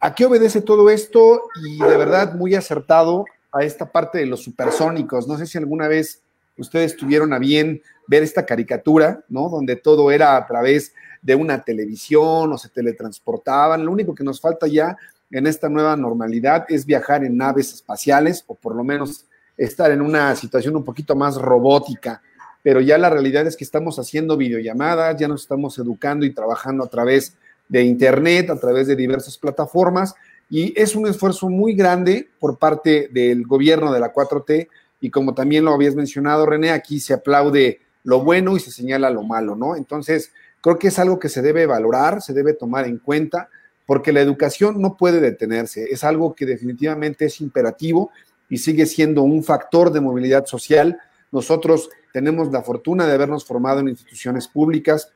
¿A 0.00 0.14
qué 0.14 0.24
obedece 0.24 0.62
todo 0.62 0.90
esto? 0.90 1.42
Y 1.64 1.78
de 1.78 1.96
verdad 1.96 2.34
muy 2.34 2.54
acertado 2.54 3.24
a 3.52 3.62
esta 3.62 3.92
parte 3.92 4.18
de 4.18 4.26
los 4.26 4.42
supersónicos. 4.42 5.28
No 5.28 5.38
sé 5.38 5.46
si 5.46 5.58
alguna 5.58 5.86
vez 5.86 6.22
ustedes 6.56 6.96
tuvieron 6.96 7.32
a 7.32 7.38
bien 7.38 7.82
ver 8.06 8.22
esta 8.22 8.46
caricatura, 8.46 9.24
¿no? 9.28 9.48
Donde 9.48 9.76
todo 9.76 10.10
era 10.10 10.36
a 10.36 10.46
través 10.46 10.92
de 11.22 11.34
una 11.34 11.62
televisión 11.62 12.52
o 12.52 12.58
se 12.58 12.68
teletransportaban. 12.68 13.84
Lo 13.84 13.92
único 13.92 14.14
que 14.14 14.24
nos 14.24 14.40
falta 14.40 14.66
ya 14.66 14.96
en 15.30 15.46
esta 15.46 15.68
nueva 15.68 15.96
normalidad 15.96 16.64
es 16.68 16.84
viajar 16.84 17.24
en 17.24 17.36
naves 17.36 17.72
espaciales 17.74 18.44
o 18.46 18.54
por 18.54 18.74
lo 18.74 18.82
menos 18.82 19.26
estar 19.56 19.90
en 19.90 20.00
una 20.00 20.34
situación 20.34 20.76
un 20.76 20.84
poquito 20.84 21.14
más 21.14 21.36
robótica. 21.36 22.22
Pero 22.62 22.80
ya 22.80 22.98
la 22.98 23.10
realidad 23.10 23.46
es 23.46 23.56
que 23.56 23.64
estamos 23.64 23.98
haciendo 23.98 24.36
videollamadas, 24.36 25.16
ya 25.18 25.28
nos 25.28 25.42
estamos 25.42 25.78
educando 25.78 26.26
y 26.26 26.32
trabajando 26.32 26.84
a 26.84 26.88
través 26.88 27.34
de 27.68 27.82
Internet, 27.84 28.50
a 28.50 28.58
través 28.58 28.86
de 28.86 28.96
diversas 28.96 29.38
plataformas. 29.38 30.14
Y 30.50 30.78
es 30.78 30.96
un 30.96 31.06
esfuerzo 31.06 31.48
muy 31.48 31.74
grande 31.74 32.28
por 32.38 32.58
parte 32.58 33.08
del 33.12 33.46
gobierno 33.46 33.92
de 33.92 34.00
la 34.00 34.12
4T. 34.12 34.68
Y 35.00 35.10
como 35.10 35.32
también 35.34 35.64
lo 35.64 35.72
habías 35.72 35.94
mencionado, 35.94 36.44
René, 36.44 36.70
aquí 36.70 37.00
se 37.00 37.14
aplaude 37.14 37.80
lo 38.02 38.20
bueno 38.20 38.56
y 38.56 38.60
se 38.60 38.70
señala 38.70 39.10
lo 39.10 39.22
malo, 39.22 39.54
¿no? 39.54 39.76
Entonces, 39.76 40.32
creo 40.60 40.78
que 40.78 40.88
es 40.88 40.98
algo 40.98 41.18
que 41.18 41.28
se 41.28 41.42
debe 41.42 41.66
valorar, 41.66 42.22
se 42.22 42.32
debe 42.32 42.54
tomar 42.54 42.86
en 42.86 42.98
cuenta, 42.98 43.48
porque 43.86 44.12
la 44.12 44.20
educación 44.20 44.80
no 44.80 44.96
puede 44.96 45.20
detenerse, 45.20 45.84
es 45.90 46.04
algo 46.04 46.34
que 46.34 46.46
definitivamente 46.46 47.24
es 47.24 47.40
imperativo 47.40 48.10
y 48.48 48.58
sigue 48.58 48.86
siendo 48.86 49.22
un 49.22 49.42
factor 49.42 49.92
de 49.92 50.00
movilidad 50.00 50.46
social. 50.46 50.98
Nosotros 51.32 51.90
tenemos 52.12 52.52
la 52.52 52.62
fortuna 52.62 53.06
de 53.06 53.14
habernos 53.14 53.44
formado 53.44 53.80
en 53.80 53.88
instituciones 53.88 54.48
públicas 54.48 55.12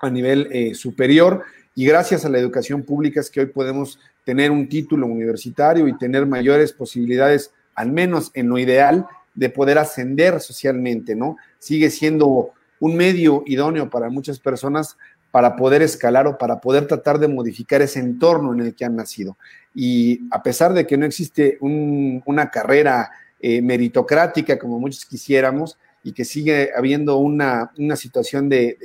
a 0.00 0.10
nivel 0.10 0.48
eh, 0.52 0.74
superior 0.74 1.44
y 1.74 1.86
gracias 1.86 2.24
a 2.24 2.28
la 2.28 2.38
educación 2.38 2.82
pública 2.82 3.20
es 3.20 3.30
que 3.30 3.40
hoy 3.40 3.46
podemos 3.46 3.98
tener 4.24 4.50
un 4.50 4.68
título 4.68 5.06
universitario 5.06 5.88
y 5.88 5.98
tener 5.98 6.26
mayores 6.26 6.72
posibilidades, 6.72 7.52
al 7.74 7.90
menos 7.90 8.30
en 8.34 8.48
lo 8.48 8.58
ideal, 8.58 9.06
de 9.34 9.50
poder 9.50 9.78
ascender 9.78 10.40
socialmente, 10.40 11.16
¿no? 11.16 11.36
Sigue 11.58 11.90
siendo 11.90 12.52
un 12.84 12.96
medio 12.96 13.42
idóneo 13.46 13.88
para 13.88 14.10
muchas 14.10 14.38
personas 14.38 14.98
para 15.30 15.56
poder 15.56 15.80
escalar 15.80 16.26
o 16.26 16.36
para 16.36 16.60
poder 16.60 16.86
tratar 16.86 17.18
de 17.18 17.28
modificar 17.28 17.80
ese 17.80 17.98
entorno 17.98 18.52
en 18.52 18.60
el 18.60 18.74
que 18.74 18.84
han 18.84 18.94
nacido. 18.94 19.38
Y 19.74 20.28
a 20.30 20.42
pesar 20.42 20.74
de 20.74 20.86
que 20.86 20.98
no 20.98 21.06
existe 21.06 21.56
una 21.60 22.50
carrera 22.50 23.10
eh, 23.40 23.62
meritocrática 23.62 24.58
como 24.58 24.78
muchos 24.78 25.06
quisiéramos 25.06 25.78
y 26.02 26.12
que 26.12 26.26
sigue 26.26 26.72
habiendo 26.76 27.16
una, 27.16 27.70
situación 27.96 28.50
de, 28.50 28.76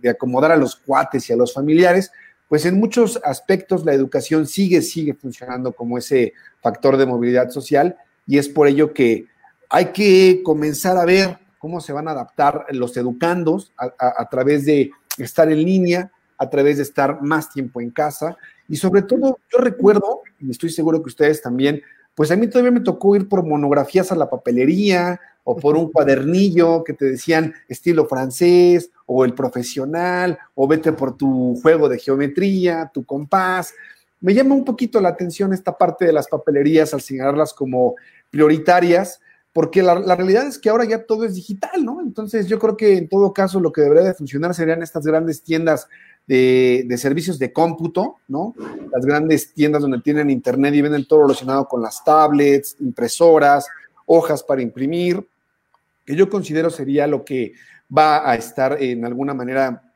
de, 0.00 0.08
acomodar 0.08 0.52
a 0.52 0.56
los 0.56 0.76
cuates 0.76 1.28
y 1.28 1.32
a 1.32 1.36
los 1.36 1.52
familiares, 1.52 2.12
pues 2.48 2.64
en 2.64 2.78
muchos 2.78 3.20
aspectos 3.24 3.84
la 3.84 3.92
educación 3.92 4.46
sigue, 4.46 4.82
sigue 4.82 5.14
funcionando 5.14 5.72
como 5.72 5.98
ese 5.98 6.32
factor 6.60 6.96
de 6.96 7.06
movilidad 7.06 7.50
social 7.50 7.96
y 8.24 8.38
es 8.38 8.48
por 8.48 8.68
ello 8.68 8.92
que 8.92 9.26
hay 9.68 9.86
que 9.86 10.42
comenzar 10.44 10.96
a 10.96 11.04
ver 11.04 11.41
cómo 11.62 11.80
se 11.80 11.92
van 11.92 12.08
a 12.08 12.10
adaptar 12.10 12.66
los 12.70 12.96
educandos 12.96 13.72
a, 13.78 14.28
través 14.28 14.66
de 14.66 14.90
estar 15.16 15.48
en 15.48 15.62
línea, 15.62 16.10
a 16.36 16.50
través 16.50 16.78
de 16.78 16.82
estar 16.82 17.22
más 17.22 17.52
tiempo 17.52 17.80
en 17.80 17.92
casa. 17.92 18.36
Y 18.68 18.74
sobre 18.74 19.02
todo, 19.02 19.38
yo 19.48 19.58
recuerdo, 19.58 20.22
y 20.40 20.50
estoy 20.50 20.70
seguro 20.70 21.00
que 21.00 21.10
ustedes 21.10 21.40
también, 21.40 21.80
pues 22.16 22.32
a 22.32 22.36
mí 22.36 22.48
todavía 22.48 22.72
me 22.72 22.80
tocó 22.80 23.14
ir 23.14 23.28
por 23.28 23.46
monografías 23.46 24.10
a 24.10 24.16
la 24.16 24.28
papelería 24.28 25.20
o 25.44 25.54
por 25.56 25.76
un 25.76 25.92
cuadernillo 25.92 26.82
que 26.82 26.94
te 26.94 27.04
decían 27.04 27.54
estilo 27.68 28.06
francés 28.06 28.90
o 29.06 29.24
el 29.24 29.32
profesional 29.32 30.40
o 30.56 30.66
vete 30.66 30.90
por 30.90 31.16
tu 31.16 31.56
juego 31.62 31.88
de 31.88 32.00
geometría, 32.00 32.90
tu 32.92 33.04
compás. 33.04 33.72
Me 34.20 34.34
llama 34.34 34.56
un 34.56 34.64
poquito 34.64 35.00
la 35.00 35.10
atención 35.10 35.52
esta 35.52 35.78
parte 35.78 36.06
de 36.06 36.12
las 36.12 36.26
papelerías 36.26 36.92
al 36.92 37.02
señalarlas 37.02 37.54
como 37.54 37.94
prioritarias, 38.30 39.20
porque 39.52 39.82
la, 39.82 40.16
realidad 40.16 40.46
es 40.46 40.58
que 40.58 40.70
ahora 40.70 40.84
ya 40.84 41.04
todo 41.04 41.24
es 41.24 41.34
digital, 41.34 41.84
¿no? 41.84 42.00
Entonces 42.00 42.46
yo 42.46 42.58
creo 42.58 42.76
que 42.76 42.96
en 42.96 43.08
todo 43.08 43.34
caso 43.34 43.60
lo 43.60 43.70
que 43.70 43.82
debería 43.82 44.04
de 44.04 44.14
funcionar 44.14 44.54
serían 44.54 44.82
estas 44.82 45.04
grandes 45.04 45.42
tiendas 45.42 45.88
de, 46.26 46.86
servicios 46.96 47.38
de 47.38 47.52
cómputo, 47.52 48.16
¿no? 48.28 48.54
Las 48.90 49.04
grandes 49.04 49.52
tiendas 49.52 49.82
donde 49.82 50.00
tienen 50.00 50.30
internet 50.30 50.74
y 50.74 50.80
venden 50.80 51.06
todo 51.06 51.22
relacionado 51.22 51.68
con 51.68 51.82
las 51.82 52.02
tablets, 52.02 52.76
impresoras, 52.80 53.66
hojas 54.06 54.42
para 54.42 54.62
imprimir, 54.62 55.26
que 56.06 56.16
yo 56.16 56.30
considero 56.30 56.70
sería 56.70 57.06
lo 57.06 57.24
que 57.24 57.52
va 57.94 58.28
a 58.30 58.34
estar 58.36 58.82
en 58.82 59.04
alguna 59.04 59.34
manera 59.34 59.91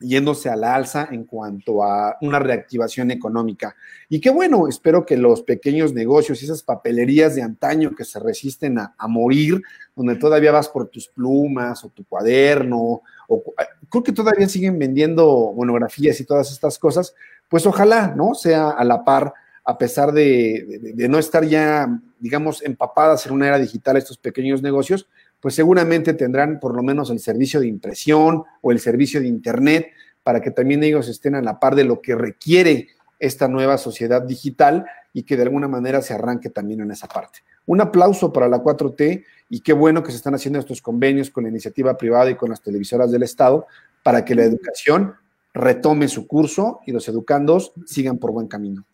yéndose 0.00 0.48
a 0.48 0.56
la 0.56 0.74
alza 0.74 1.08
en 1.10 1.24
cuanto 1.24 1.82
a 1.82 2.16
una 2.20 2.38
reactivación 2.38 3.10
económica. 3.10 3.74
Y 4.08 4.20
qué 4.20 4.30
bueno, 4.30 4.68
espero 4.68 5.04
que 5.04 5.16
los 5.16 5.42
pequeños 5.42 5.92
negocios 5.92 6.40
y 6.40 6.44
esas 6.44 6.62
papelerías 6.62 7.34
de 7.34 7.42
antaño 7.42 7.94
que 7.96 8.04
se 8.04 8.20
resisten 8.20 8.78
a, 8.78 8.94
morir, 9.08 9.60
donde 9.96 10.16
todavía 10.16 10.52
vas 10.52 10.68
por 10.68 10.88
tus 10.88 11.08
plumas 11.08 11.84
o 11.84 11.88
tu 11.88 12.04
cuaderno, 12.04 13.02
o 13.28 13.54
creo 13.90 14.02
que 14.04 14.12
todavía 14.12 14.48
siguen 14.48 14.78
vendiendo 14.78 15.52
monografías 15.56 16.20
y 16.20 16.24
todas 16.24 16.52
estas 16.52 16.78
cosas, 16.78 17.14
pues 17.48 17.66
ojalá, 17.66 18.14
¿no? 18.16 18.34
Sea 18.34 18.70
a 18.70 18.84
la 18.84 19.04
par, 19.04 19.32
a 19.64 19.76
pesar 19.76 20.12
de, 20.12 20.92
de 20.94 21.08
no 21.08 21.18
estar 21.18 21.44
ya, 21.44 22.00
digamos, 22.20 22.62
empapadas 22.62 23.26
en 23.26 23.32
una 23.32 23.48
era 23.48 23.58
digital 23.58 23.96
estos 23.96 24.18
pequeños 24.18 24.62
negocios, 24.62 25.08
pues 25.40 25.54
seguramente 25.54 26.14
tendrán 26.14 26.60
por 26.60 26.74
lo 26.74 26.82
menos 26.82 27.10
el 27.10 27.20
servicio 27.20 27.60
de 27.60 27.68
impresión 27.68 28.44
o 28.60 28.72
el 28.72 28.80
servicio 28.80 29.20
de 29.20 29.28
Internet 29.28 29.88
para 30.22 30.40
que 30.40 30.50
también 30.50 30.82
ellos 30.82 31.08
estén 31.08 31.34
a 31.34 31.42
la 31.42 31.60
par 31.60 31.74
de 31.74 31.84
lo 31.84 32.00
que 32.00 32.14
requiere 32.14 32.88
esta 33.18 33.48
nueva 33.48 33.78
sociedad 33.78 34.22
digital 34.22 34.86
y 35.12 35.22
que 35.22 35.36
de 35.36 35.42
alguna 35.42 35.68
manera 35.68 36.02
se 36.02 36.14
arranque 36.14 36.50
también 36.50 36.80
en 36.80 36.90
esa 36.90 37.08
parte. 37.08 37.40
Un 37.66 37.80
aplauso 37.80 38.32
para 38.32 38.48
la 38.48 38.62
4T 38.62 39.24
y 39.50 39.60
qué 39.60 39.72
bueno 39.72 40.02
que 40.02 40.10
se 40.10 40.16
están 40.16 40.34
haciendo 40.34 40.58
estos 40.58 40.80
convenios 40.82 41.30
con 41.30 41.44
la 41.44 41.50
iniciativa 41.50 41.96
privada 41.96 42.30
y 42.30 42.36
con 42.36 42.50
las 42.50 42.62
televisoras 42.62 43.10
del 43.10 43.22
Estado 43.22 43.66
para 44.02 44.24
que 44.24 44.34
la 44.34 44.44
educación 44.44 45.14
retome 45.52 46.08
su 46.08 46.26
curso 46.26 46.80
y 46.86 46.92
los 46.92 47.08
educandos 47.08 47.72
sigan 47.86 48.18
por 48.18 48.32
buen 48.32 48.48
camino. 48.48 48.84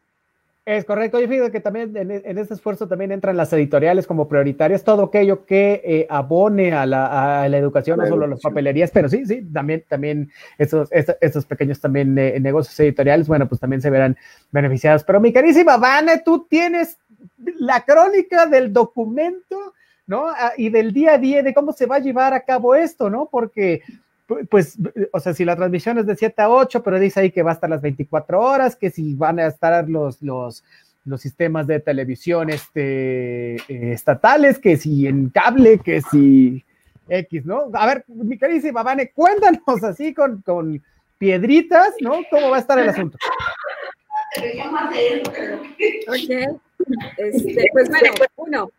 Es 0.66 0.87
correcto. 0.87 1.21
Yo 1.21 1.28
fíjate 1.28 1.52
que 1.52 1.61
también 1.61 1.94
en, 1.94 2.38
este 2.38 2.54
esfuerzo 2.54 2.88
también 2.88 3.12
entran 3.12 3.37
las 3.37 3.52
editoriales 3.52 4.06
como 4.06 4.28
prioritarias, 4.28 4.83
todo 4.83 5.04
aquello 5.04 5.44
que 5.44 5.83
eh, 5.85 6.06
abone 6.09 6.73
a 6.73 6.87
la, 6.87 7.47
educación, 7.47 7.99
no 7.99 8.06
solo 8.06 8.26
las 8.26 8.40
papelerías, 8.40 8.90
pero 8.90 9.11
sí, 9.11 9.26
sí, 9.26 9.42
también, 9.52 9.85
también 9.87 10.30
esos, 10.56 10.88
estos, 10.90 11.44
pequeños 11.44 11.80
también 11.80 12.16
eh, 12.18 12.40
negocios 12.40 12.80
editoriales, 12.80 13.28
bueno, 13.28 13.47
pues 13.47 13.61
también 13.61 13.83
se 13.83 13.90
verán 13.90 14.16
beneficiados. 14.52 15.04
Pero 15.04 15.21
mi 15.21 15.35
carísima 15.35 15.76
Vane, 15.76 16.23
tú 16.25 16.47
tienes 16.49 16.99
la 17.59 17.85
crónica 17.85 18.47
del 18.47 18.73
documento, 18.73 19.75
¿no? 20.06 20.28
Ah, 20.28 20.52
y 20.56 20.71
del 20.71 20.94
día 20.94 21.14
a 21.14 21.18
día 21.18 21.42
de 21.42 21.52
cómo 21.52 21.73
se 21.73 21.85
va 21.85 21.97
a 21.97 22.00
llevar 22.00 22.33
a 22.33 22.40
cabo 22.40 22.75
esto, 22.75 23.11
¿no? 23.11 23.28
Porque 23.30 23.83
pues, 24.50 24.78
o 25.12 25.21
sea, 25.21 25.35
si 25.35 25.45
la 25.45 25.57
transmisión 25.57 25.99
es 25.99 26.07
de 26.07 26.16
7 26.16 26.43
a 26.43 26.50
8, 26.50 26.83
pero 26.83 26.99
dice 26.99 27.21
ahí 27.21 27.31
que 27.31 27.43
va 27.43 27.50
a 27.50 27.54
estar 27.54 27.69
las 27.69 27.83
24 27.83 28.40
horas, 28.40 28.76
que 28.76 28.90
si 28.90 29.14
van 29.14 29.38
a 29.38 29.47
estar 29.47 29.88
los, 29.88 30.23
los, 30.23 30.64
los 31.04 31.21
sistemas 31.21 31.66
de 31.66 31.81
televisión 31.81 32.50
este, 32.50 33.57
eh, 33.57 33.93
estatales, 33.93 34.59
que 34.59 34.76
si 34.76 35.07
en 35.07 35.28
cable, 35.28 35.78
que 35.78 36.00
si 36.00 36.64
X, 37.09 37.45
¿no? 37.45 37.71
A 37.75 37.87
ver, 37.87 38.04
mi 38.09 38.38
carísima 38.38 38.83
Vane, 38.83 39.11
cuéntanos 39.11 39.83
así 39.85 40.14
con, 40.14 40.40
con 40.43 40.83
piedritas, 41.19 41.95
¿no? 42.00 42.21
¿Cómo 42.31 42.50
va 42.50 42.57
a 42.57 42.61
estar 42.61 42.78
el 42.78 42.88
asunto? 42.88 43.19
Ok, 46.09 46.59
este, 47.19 47.69
pues 47.73 47.88
bueno, 47.88 48.11
uno, 48.37 48.71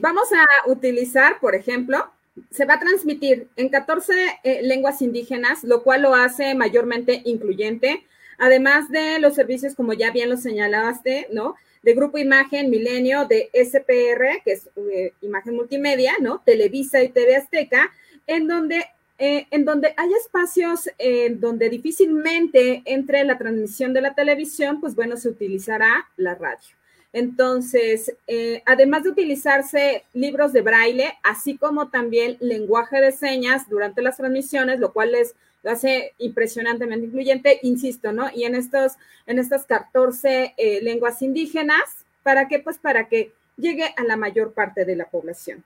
vamos 0.00 0.28
a 0.32 0.70
utilizar, 0.70 1.38
por 1.38 1.54
ejemplo, 1.54 2.10
se 2.50 2.64
va 2.64 2.74
a 2.74 2.80
transmitir 2.80 3.48
en 3.56 3.68
14 3.68 4.12
eh, 4.42 4.62
lenguas 4.62 5.02
indígenas, 5.02 5.64
lo 5.64 5.82
cual 5.82 6.02
lo 6.02 6.14
hace 6.14 6.54
mayormente 6.54 7.22
incluyente, 7.24 8.04
además 8.38 8.88
de 8.90 9.18
los 9.18 9.34
servicios, 9.34 9.74
como 9.74 9.92
ya 9.92 10.10
bien 10.10 10.28
lo 10.28 10.36
señalaste, 10.36 11.28
¿no? 11.32 11.54
De 11.82 11.94
Grupo 11.94 12.18
Imagen 12.18 12.70
Milenio, 12.70 13.26
de 13.26 13.50
SPR, 13.54 14.42
que 14.44 14.52
es 14.52 14.68
eh, 14.76 15.12
Imagen 15.22 15.54
Multimedia, 15.54 16.12
¿no? 16.20 16.42
Televisa 16.44 17.02
y 17.02 17.08
TV 17.08 17.36
Azteca, 17.36 17.90
en 18.26 18.46
donde, 18.46 18.84
eh, 19.18 19.46
en 19.50 19.64
donde 19.64 19.94
hay 19.96 20.12
espacios 20.14 20.90
en 20.98 21.40
donde 21.40 21.68
difícilmente 21.70 22.82
entre 22.84 23.24
la 23.24 23.38
transmisión 23.38 23.92
de 23.92 24.02
la 24.02 24.14
televisión, 24.14 24.80
pues 24.80 24.94
bueno, 24.94 25.16
se 25.16 25.28
utilizará 25.28 26.08
la 26.16 26.34
radio. 26.34 26.79
Entonces, 27.12 28.14
eh, 28.26 28.62
además 28.66 29.02
de 29.02 29.10
utilizarse 29.10 30.04
libros 30.12 30.52
de 30.52 30.62
braille, 30.62 31.12
así 31.22 31.56
como 31.56 31.88
también 31.88 32.36
lenguaje 32.40 33.00
de 33.00 33.12
señas 33.12 33.68
durante 33.68 34.02
las 34.02 34.16
transmisiones, 34.16 34.78
lo 34.78 34.92
cual 34.92 35.12
les 35.12 35.34
lo 35.62 35.70
hace 35.70 36.14
impresionantemente 36.18 37.06
incluyente, 37.06 37.58
insisto, 37.62 38.12
¿no? 38.12 38.30
Y 38.34 38.44
en 38.44 38.54
estos, 38.54 38.92
en 39.26 39.38
estas 39.38 39.66
14 39.66 40.54
eh, 40.56 40.80
lenguas 40.82 41.20
indígenas, 41.20 41.82
¿para 42.22 42.48
qué? 42.48 42.60
Pues 42.60 42.78
para 42.78 43.08
que 43.08 43.32
llegue 43.56 43.92
a 43.96 44.04
la 44.04 44.16
mayor 44.16 44.52
parte 44.52 44.84
de 44.84 44.96
la 44.96 45.04
población. 45.04 45.64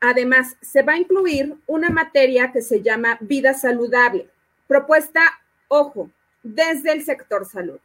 Además, 0.00 0.56
se 0.60 0.82
va 0.82 0.94
a 0.94 0.98
incluir 0.98 1.56
una 1.66 1.90
materia 1.90 2.52
que 2.52 2.62
se 2.62 2.82
llama 2.82 3.18
vida 3.20 3.54
saludable, 3.54 4.28
propuesta, 4.66 5.22
ojo, 5.68 6.10
desde 6.42 6.92
el 6.92 7.04
sector 7.04 7.44
salud. 7.44 7.78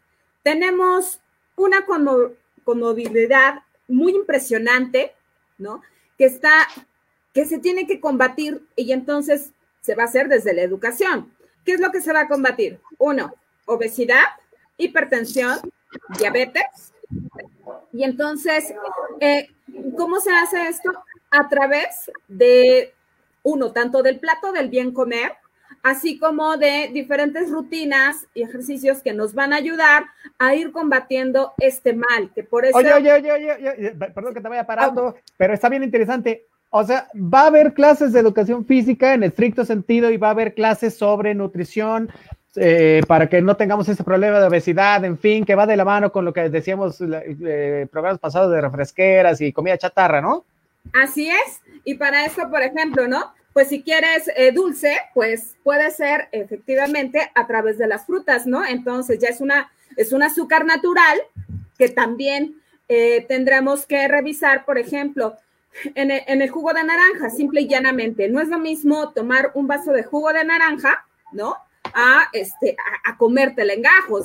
Tenemos 0.44 1.20
una 1.56 1.86
movilidad 2.76 3.64
muy 3.88 4.14
impresionante, 4.14 5.14
¿no? 5.58 5.82
Que 6.18 6.26
está, 6.26 6.68
que 7.34 7.46
se 7.46 7.60
tiene 7.60 7.88
que 7.88 8.00
combatir 8.00 8.62
y 8.76 8.92
entonces 8.92 9.52
se 9.82 9.96
va 9.96 10.04
a 10.04 10.08
hacer 10.08 10.28
desde 10.28 10.54
la 10.54 10.62
educación. 10.62 11.32
¿Qué 11.64 11.74
es 11.74 11.80
lo 11.80 11.92
que 11.92 12.02
se 12.02 12.14
va 12.14 12.22
a 12.22 12.28
combatir? 12.28 12.80
Uno, 12.98 13.34
obesidad, 13.66 14.26
hipertensión, 14.78 15.60
diabetes. 16.18 16.94
Y 17.94 18.04
entonces, 18.04 18.74
eh, 19.20 19.50
¿cómo 19.98 20.20
se 20.20 20.32
hace 20.32 20.68
esto? 20.68 20.92
A 21.32 21.48
través 21.50 22.12
de, 22.28 22.94
uno, 23.44 23.72
tanto 23.72 24.04
del 24.04 24.20
plato 24.20 24.52
del 24.52 24.70
bien 24.70 24.92
comer, 24.92 25.34
así 25.88 26.20
como 26.20 26.58
de 26.58 26.90
diferentes 26.94 27.50
rutinas 27.50 28.28
y 28.34 28.44
ejercicios 28.44 29.02
que 29.02 29.14
nos 29.14 29.34
van 29.34 29.54
a 29.54 29.56
ayudar 29.56 30.04
a 30.38 30.54
ir 30.54 30.74
combatiendo 30.74 31.54
este 31.60 31.94
mal, 31.94 32.30
que 32.36 32.44
por 32.44 32.66
eso... 32.66 32.78
Oye, 32.78 32.94
oye, 32.94 33.14
oye, 33.14 33.32
oye, 33.32 33.92
perdón 34.14 34.34
que 34.34 34.42
te 34.42 34.50
vaya 34.50 34.66
parando, 34.66 35.16
pero 35.38 35.54
está 35.54 35.70
bien 35.70 35.84
interesante. 35.84 36.44
O 36.72 36.84
sea, 36.84 37.08
va 37.16 37.44
a 37.44 37.48
haber 37.48 37.74
clases 37.74 38.12
de 38.12 38.20
educación 38.20 38.66
física 38.66 39.14
en 39.14 39.24
estricto 39.24 39.64
sentido 39.64 40.12
y 40.12 40.18
va 40.18 40.28
a 40.28 40.32
haber 40.32 40.54
clases 40.54 40.98
sobre 40.98 41.34
nutrición 41.34 42.10
eh, 42.58 43.02
para 43.08 43.30
que 43.30 43.42
no 43.42 43.56
tengamos 43.56 43.88
ese 43.88 44.04
problema 44.04 44.42
de 44.42 44.48
obesidad, 44.48 45.06
en 45.06 45.18
fin, 45.18 45.46
que 45.46 45.56
va 45.56 45.66
de 45.66 45.78
la 45.78 45.86
mano 45.86 46.12
con 46.12 46.26
lo 46.26 46.34
que 46.34 46.50
decíamos 46.50 47.00
eh, 47.00 47.88
programas 47.90 48.20
pasados 48.20 48.52
de 48.52 48.60
refresqueras 48.60 49.40
y 49.40 49.54
comida 49.54 49.78
chatarra, 49.78 50.20
¿no? 50.20 50.44
Así 50.94 51.30
es. 51.30 51.62
Y 51.86 51.94
para 51.94 52.26
eso, 52.26 52.50
por 52.50 52.62
ejemplo, 52.62 53.08
¿no? 53.08 53.32
Pues 53.58 53.70
si 53.70 53.82
quieres 53.82 54.30
eh, 54.36 54.52
dulce, 54.52 55.00
pues 55.16 55.56
puede 55.64 55.90
ser 55.90 56.28
efectivamente 56.32 57.32
a 57.34 57.48
través 57.48 57.80
de 57.80 57.88
las 57.88 58.06
frutas, 58.06 58.46
¿no? 58.46 58.64
Entonces 58.64 59.18
ya 59.18 59.30
es 59.30 59.42
una, 59.42 59.72
es 59.96 60.14
un 60.14 60.22
azúcar 60.22 60.64
natural 60.64 61.18
que 61.76 61.90
también 61.90 62.62
eh, 62.88 63.26
tendremos 63.28 63.88
que 63.88 64.08
revisar, 64.08 64.64
por 64.64 64.78
ejemplo, 64.78 65.38
en 65.96 66.12
el, 66.12 66.50
jugo 66.52 66.72
de 66.72 66.84
naranja, 66.84 67.32
simple 67.32 67.62
y 67.62 67.68
llanamente. 67.68 68.30
No 68.30 68.42
es 68.42 68.48
lo 68.48 68.60
mismo 68.60 69.10
tomar 69.14 69.50
un 69.56 69.66
vaso 69.66 69.92
de 69.92 70.04
jugo 70.04 70.32
de 70.34 70.44
naranja, 70.44 71.08
¿no? 71.32 71.56
A, 71.96 72.30
este, 72.34 72.78
a, 73.06 73.10
a 73.10 73.18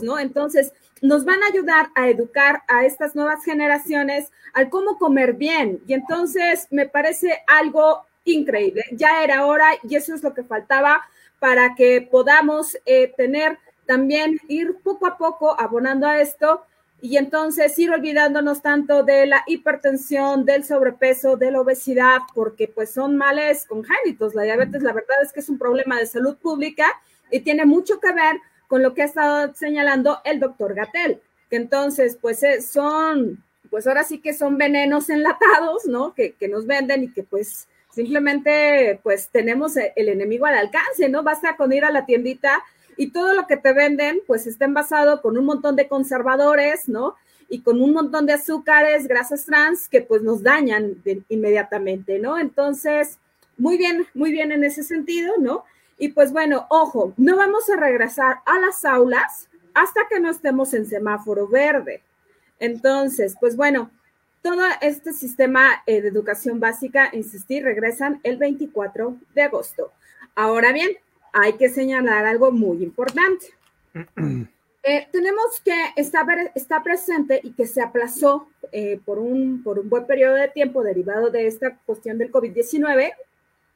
¿no? 0.03 0.19
Entonces, 0.19 0.75
nos 1.01 1.25
van 1.25 1.43
a 1.43 1.47
ayudar 1.47 1.89
a 1.95 2.11
educar 2.11 2.65
a 2.69 2.85
estas 2.85 3.15
nuevas 3.15 3.43
generaciones 3.43 4.31
al 4.53 4.69
cómo 4.69 4.99
comer 4.99 5.33
bien. 5.33 5.81
Y 5.87 5.95
entonces 5.95 6.69
me 6.71 6.87
parece 6.87 7.43
algo 7.47 8.05
increíble. 8.25 8.85
Ya 8.93 9.23
era 9.23 9.47
hora 9.47 9.71
y 9.88 9.97
eso 9.97 10.14
es 10.14 10.23
lo 10.23 10.35
que 10.35 10.45
faltaba 10.45 11.02
para 11.38 11.75
que 11.75 12.07
podamos 12.09 12.76
eh, 12.87 13.12
tener 13.17 13.59
también, 13.87 14.38
ir 14.49 14.76
poco 14.83 15.07
a 15.07 15.19
poco 15.19 15.59
abonando 15.61 16.07
a 16.07 16.21
esto 16.21 16.64
y 17.00 17.17
entonces 17.17 17.76
ir 17.81 17.91
olvidándonos 17.91 18.62
tanto 18.62 19.02
de 19.02 19.26
la 19.26 19.43
hipertensión, 19.49 20.45
del 20.45 20.64
sobrepeso, 20.64 21.37
de 21.37 21.50
la 21.50 21.61
obesidad, 21.61 22.21
porque 22.33 22.69
pues 22.69 22.93
son 22.93 23.17
males 23.17 23.67
congénitos. 23.67 24.37
La 24.37 24.45
diabetes, 24.45 24.83
la 24.83 24.93
verdad 24.93 25.17
es 25.21 25.33
que 25.33 25.41
es 25.41 25.49
un 25.49 25.59
problema 25.59 25.99
de 25.99 26.07
salud 26.07 26.37
pública 26.37 26.87
y 27.29 27.41
tiene 27.41 27.67
mucho 27.67 27.99
que 27.99 28.12
ver 28.12 28.37
con 28.69 28.83
lo 28.83 28.95
que 28.95 29.02
ha 29.02 29.07
estado 29.07 29.52
señalando 29.52 30.21
el 30.25 30.38
doctor 30.38 30.75
Gatel, 30.75 31.21
que 31.50 31.57
entonces 31.57 32.17
pues 32.21 32.41
eh, 32.45 32.62
son, 32.62 33.43
pues 33.69 33.88
ahora 33.88 34.05
sí 34.05 34.21
que 34.21 34.33
son 34.33 34.57
venenos 34.57 35.11
enlatados, 35.11 35.87
¿no? 35.87 36.14
Que, 36.14 36.35
que 36.35 36.47
nos 36.47 36.67
venden 36.67 37.02
y 37.02 37.12
que 37.12 37.25
pues 37.25 37.67
simplemente 37.92 38.99
pues 39.02 39.28
tenemos 39.28 39.76
el 39.76 40.08
enemigo 40.08 40.46
al 40.46 40.54
alcance, 40.54 41.08
¿no? 41.08 41.22
Basta 41.22 41.56
con 41.56 41.72
ir 41.72 41.84
a 41.84 41.92
la 41.92 42.06
tiendita 42.06 42.62
y 42.96 43.11
todo 43.11 43.34
lo 43.34 43.46
que 43.46 43.56
te 43.56 43.72
venden 43.72 44.20
pues 44.26 44.46
está 44.46 44.64
envasado 44.64 45.22
con 45.22 45.38
un 45.38 45.44
montón 45.44 45.76
de 45.76 45.88
conservadores, 45.88 46.88
¿no? 46.88 47.14
Y 47.49 47.61
con 47.61 47.80
un 47.80 47.92
montón 47.92 48.26
de 48.26 48.32
azúcares, 48.32 49.06
grasas 49.06 49.44
trans 49.44 49.88
que 49.88 50.00
pues 50.00 50.22
nos 50.22 50.42
dañan 50.42 51.02
inmediatamente, 51.28 52.18
¿no? 52.18 52.38
Entonces, 52.38 53.18
muy 53.58 53.76
bien, 53.76 54.06
muy 54.14 54.32
bien 54.32 54.52
en 54.52 54.64
ese 54.64 54.82
sentido, 54.82 55.34
¿no? 55.38 55.64
Y 55.99 56.08
pues 56.08 56.32
bueno, 56.32 56.66
ojo, 56.70 57.12
no 57.16 57.37
vamos 57.37 57.68
a 57.70 57.76
regresar 57.76 58.38
a 58.46 58.58
las 58.58 58.84
aulas 58.84 59.49
hasta 59.75 60.08
que 60.08 60.18
no 60.18 60.30
estemos 60.30 60.72
en 60.75 60.87
semáforo 60.87 61.46
verde. 61.46 62.02
Entonces, 62.58 63.37
pues 63.38 63.56
bueno, 63.56 63.90
todo 64.42 64.62
este 64.80 65.12
sistema 65.12 65.82
eh, 65.87 66.02
de 66.02 66.08
educación 66.08 66.61
básica, 66.61 67.11
insistir, 67.12 67.62
regresan 67.62 68.20
el 68.24 68.37
24 68.37 69.16
de 69.35 69.42
agosto. 69.42 69.92
Ahora 70.35 70.72
bien, 70.72 70.90
hay 71.33 71.55
que 71.55 71.68
señalar 71.68 72.26
algo 72.26 72.50
muy 72.50 72.83
importante. 72.83 73.46
Eh, 74.85 75.07
tenemos 75.12 75.61
que 75.64 75.76
estar 75.94 76.26
está 76.57 76.83
presente 76.83 77.38
y 77.44 77.52
que 77.52 77.68
se 77.68 77.81
aplazó 77.81 78.48
eh, 78.72 78.98
por, 79.05 79.20
un, 79.20 79.62
por 79.62 79.78
un 79.78 79.88
buen 79.88 80.07
periodo 80.09 80.35
de 80.35 80.48
tiempo 80.48 80.83
derivado 80.83 81.31
de 81.31 81.46
esta 81.46 81.76
cuestión 81.87 82.18
del 82.18 82.33
COVID-19 82.33 83.12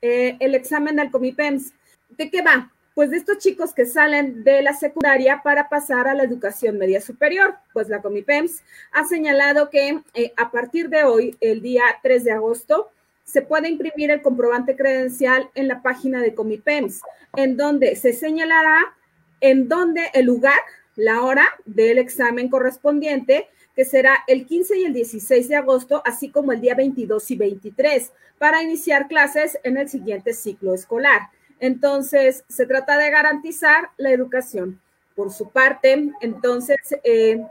el 0.01 0.55
examen 0.57 0.97
del 0.97 1.13
COMIPEMS. 1.13 1.73
¿De 2.11 2.29
qué 2.29 2.43
va? 2.43 2.73
Pues 2.97 3.11
de 3.11 3.19
estos 3.19 3.37
chicos 3.37 3.75
que 3.75 3.85
salen 3.85 4.43
de 4.43 4.63
la 4.63 4.73
secundaria 4.73 5.43
para 5.45 5.69
pasar 5.69 6.09
a 6.09 6.15
la 6.15 6.23
educación 6.23 6.79
media 6.79 7.03
superior. 7.03 7.57
Pues 7.75 7.91
la 7.91 8.01
Comipems 8.01 8.63
ha 8.91 9.05
señalado 9.05 9.69
que 9.69 10.01
eh, 10.15 10.33
a 10.39 10.51
partir 10.51 10.89
de 10.89 11.05
hoy, 11.05 11.37
el 11.43 11.61
día 11.61 11.83
3 12.03 12.25
de 12.25 12.33
agosto, 12.33 12.91
se 13.23 13.43
puede 13.43 13.69
imprimir 13.69 14.11
el 14.11 14.23
comprobante 14.23 14.77
credencial 14.77 15.51
en 15.55 15.69
la 15.69 15.83
página 15.83 16.23
de 16.23 16.35
Comipems, 16.35 17.03
en 17.37 17.59
donde 17.59 17.97
se 17.97 18.15
señalará 18.15 18.95
en 19.43 19.69
dónde 19.69 20.11
el 20.15 20.25
lugar, 20.25 20.59
la 20.95 21.21
hora 21.21 21.47
del 21.67 21.99
examen 21.99 22.49
correspondiente, 22.49 23.51
que 23.75 23.85
será 23.85 24.25
el 24.27 24.47
15 24.47 24.79
y 24.79 24.85
el 24.87 24.95
16 24.95 25.51
de 25.51 25.57
agosto, 25.57 26.01
así 26.07 26.31
como 26.31 26.53
el 26.53 26.63
día 26.63 26.75
22 26.75 27.31
y 27.31 27.37
23, 27.37 28.11
para 28.39 28.63
iniciar 28.63 29.07
clases 29.07 29.59
en 29.65 29.77
el 29.77 29.91
siguiente 29.91 30.33
ciclo 30.33 30.73
escolar. 30.73 31.29
Entonces, 31.61 32.45
se 32.49 32.67
trata 32.67 32.99
de 32.99 33.11
garantizar 33.11 33.91
la 33.97 34.11
educación. 34.11 34.81
Por 35.15 35.33
su 35.33 35.51
parte, 35.51 36.11
entonces, 36.21 36.77
eh, 37.03 37.43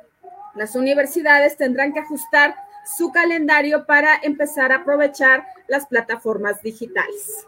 las 0.56 0.76
universidades 0.76 1.58
tendrán 1.58 1.94
que 1.94 2.00
ajustar 2.00 2.56
su 2.86 3.12
calendario 3.12 3.86
para 3.86 4.15
empezar 4.22 4.72
a 4.72 4.78
aprovechar 4.78 5.44
las 5.68 5.88
plataformas 5.88 6.62
digitales. 6.62 7.48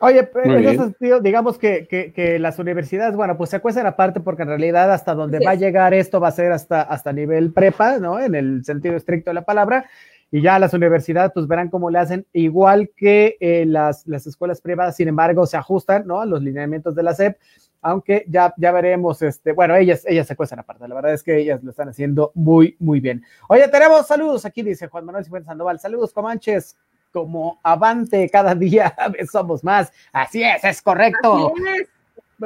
Oye, 0.00 0.28
en 0.34 0.64
ese 0.64 0.78
sentido, 0.78 1.20
digamos 1.20 1.58
que, 1.58 2.38
las 2.40 2.58
universidades, 2.58 3.14
bueno, 3.14 3.36
pues 3.36 3.50
se 3.50 3.56
acuestan 3.56 3.86
aparte 3.86 4.18
porque 4.18 4.42
en 4.42 4.48
realidad 4.48 4.92
hasta 4.92 5.14
donde 5.14 5.38
va 5.44 5.52
a 5.52 5.54
llegar 5.54 5.94
esto 5.94 6.18
va 6.18 6.26
a 6.26 6.32
ser 6.32 6.50
hasta, 6.50 6.82
hasta 6.82 7.12
nivel 7.12 7.52
prepa, 7.52 7.98
¿no? 7.98 8.18
En 8.18 8.34
el 8.34 8.64
sentido 8.64 8.96
estricto 8.96 9.30
de 9.30 9.34
la 9.34 9.44
palabra 9.44 9.88
y 10.32 10.40
ya 10.40 10.58
las 10.58 10.72
universidades 10.72 11.30
pues 11.32 11.46
verán 11.46 11.68
cómo 11.68 11.90
le 11.90 11.98
hacen, 11.98 12.26
igual 12.32 12.90
que 12.96 13.36
eh, 13.38 13.64
las, 13.66 14.06
las, 14.06 14.26
escuelas 14.26 14.62
privadas, 14.62 14.96
sin 14.96 15.08
embargo, 15.08 15.44
se 15.44 15.58
ajustan 15.58 16.06
¿no? 16.06 16.22
a 16.22 16.26
los 16.26 16.42
lineamientos 16.42 16.94
de 16.94 17.02
la 17.02 17.14
SEP, 17.14 17.36
aunque 17.82 18.24
ya, 18.28 18.54
ya 18.56 18.72
veremos, 18.72 19.20
este, 19.20 19.52
bueno, 19.52 19.76
ellas, 19.76 20.04
ellas 20.06 20.26
se 20.26 20.34
cuestan 20.34 20.58
aparte, 20.58 20.88
la 20.88 20.94
verdad 20.94 21.12
es 21.12 21.22
que 21.22 21.36
ellas 21.36 21.62
lo 21.62 21.70
están 21.70 21.90
haciendo 21.90 22.32
muy, 22.34 22.76
muy 22.80 22.98
bien. 23.00 23.22
Oye, 23.46 23.68
tenemos 23.68 24.06
saludos, 24.06 24.46
aquí 24.46 24.62
dice 24.62 24.88
Juan 24.88 25.04
Manuel 25.04 25.24
Cifuentes 25.24 25.48
Sandoval, 25.48 25.78
saludos 25.78 26.14
Comanches, 26.14 26.78
como 27.12 27.60
avante 27.62 28.26
cada 28.30 28.54
día 28.56 28.96
somos 29.30 29.62
más, 29.62 29.92
así 30.14 30.42
es, 30.42 30.64
es 30.64 30.80
correcto. 30.80 31.52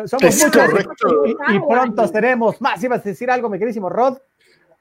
Somos 0.07 0.44
muchos 0.44 0.70
y, 1.25 1.55
y, 1.55 1.61
pronto 1.61 2.07
seremos 2.09 2.61
más. 2.61 2.85
¿Ibas 2.85 3.01
a 3.01 3.09
decir 3.09 3.31
algo, 3.31 3.49
mi 3.49 3.59
querísimo 3.59 3.88
Rod? 3.88 4.18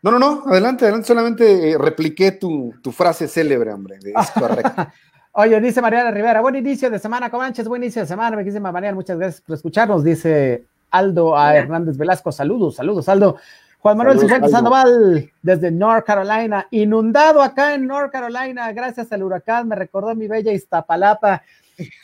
No, 0.06 0.12
no, 0.12 0.20
no, 0.20 0.44
adelante, 0.46 0.86
adelante, 0.86 1.08
solamente 1.08 1.72
eh, 1.72 1.78
repliqué 1.80 2.32
tu, 2.32 2.72
frase 2.92 3.28
célebre, 3.28 3.74
hombre, 3.74 3.98
es 4.04 4.32
correcto. 4.40 4.86
Oye, 5.32 5.60
dice 5.60 5.82
Mariana 5.82 6.12
Rivera, 6.12 6.42
buen 6.42 6.56
inicio 6.56 6.92
de 6.92 7.00
semana, 7.00 7.32
Comanches, 7.32 7.68
buen 7.68 7.82
inicio 7.82 8.04
de 8.04 8.08
semana, 8.08 8.38
me 8.38 8.46
quise 8.46 8.60
Mariana, 8.60 8.94
muchas 8.94 9.18
gracias 9.18 9.42
por 9.42 9.56
escucharnos, 9.56 10.04
dice 10.04 10.68
Aldo 10.92 11.36
a 11.36 11.56
Hernández 11.56 11.98
Velasco, 11.98 12.32
saludos, 12.32 12.76
saludos, 12.76 13.10
Aldo. 13.10 13.38
Juan 13.80 13.98
Manuel 13.98 14.20
Cifuentes 14.20 14.52
Sandoval, 14.52 15.32
desde 15.42 15.72
North 15.72 16.06
Carolina, 16.06 16.68
inundado 16.70 17.42
acá 17.42 17.74
en 17.74 17.88
North 17.88 18.12
Carolina, 18.12 18.72
gracias 18.74 19.12
al 19.12 19.24
huracán, 19.24 19.68
me 19.68 19.76
recordó 19.76 20.14
mi 20.14 20.28
bella 20.28 20.52
Iztapalapa. 20.52 21.42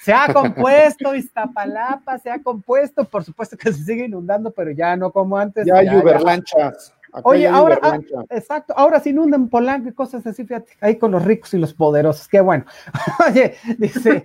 Se 0.02 0.12
ha 0.12 0.34
compuesto 0.34 1.14
Iztapalapa, 1.16 2.18
se 2.18 2.32
ha 2.32 2.42
compuesto, 2.42 3.06
por 3.06 3.24
supuesto 3.24 3.56
que 3.58 3.72
se 3.72 3.84
sigue 3.84 4.06
inundando, 4.06 4.50
pero 4.50 4.72
ya 4.72 4.96
no 4.96 5.12
como 5.12 5.38
antes. 5.38 5.68
Ya 5.68 5.76
hay 5.76 5.96
uberlanchas. 5.96 6.96
Oye, 7.24 7.48
ahora, 7.48 7.80
ah, 7.82 8.00
exacto, 8.30 8.74
ahora 8.76 9.00
se 9.00 9.10
inundan 9.10 9.50
Polanco 9.50 9.90
y 9.90 9.94
cosas 9.94 10.26
así, 10.26 10.46
fíjate, 10.46 10.72
ahí 10.80 10.98
con 10.98 11.12
los 11.12 11.24
ricos 11.24 11.54
y 11.54 11.58
los 11.58 11.74
poderosos, 11.74 12.28
qué 12.28 12.42
bueno. 12.42 12.66
Oye, 13.28 13.56
dice 13.78 14.24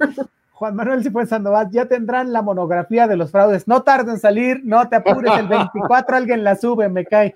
Juan 0.53 0.77
Manuel 0.77 1.03
Cifuentes 1.03 1.31
Sandoval, 1.31 1.69
ya 1.71 1.87
tendrán 1.87 2.33
la 2.33 2.43
monografía 2.43 3.09
de 3.09 3.17
los 3.17 3.31
fraudes, 3.31 3.67
no 3.67 3.83
tarden 3.83 4.15
en 4.15 4.21
salir, 4.21 4.61
no 4.65 4.89
te 4.89 4.97
apures, 4.97 5.33
el 5.39 5.49
24 5.49 6.17
alguien 6.17 6.45
la 6.45 6.57
sube, 6.57 6.89
me 6.89 7.05
cae. 7.05 7.35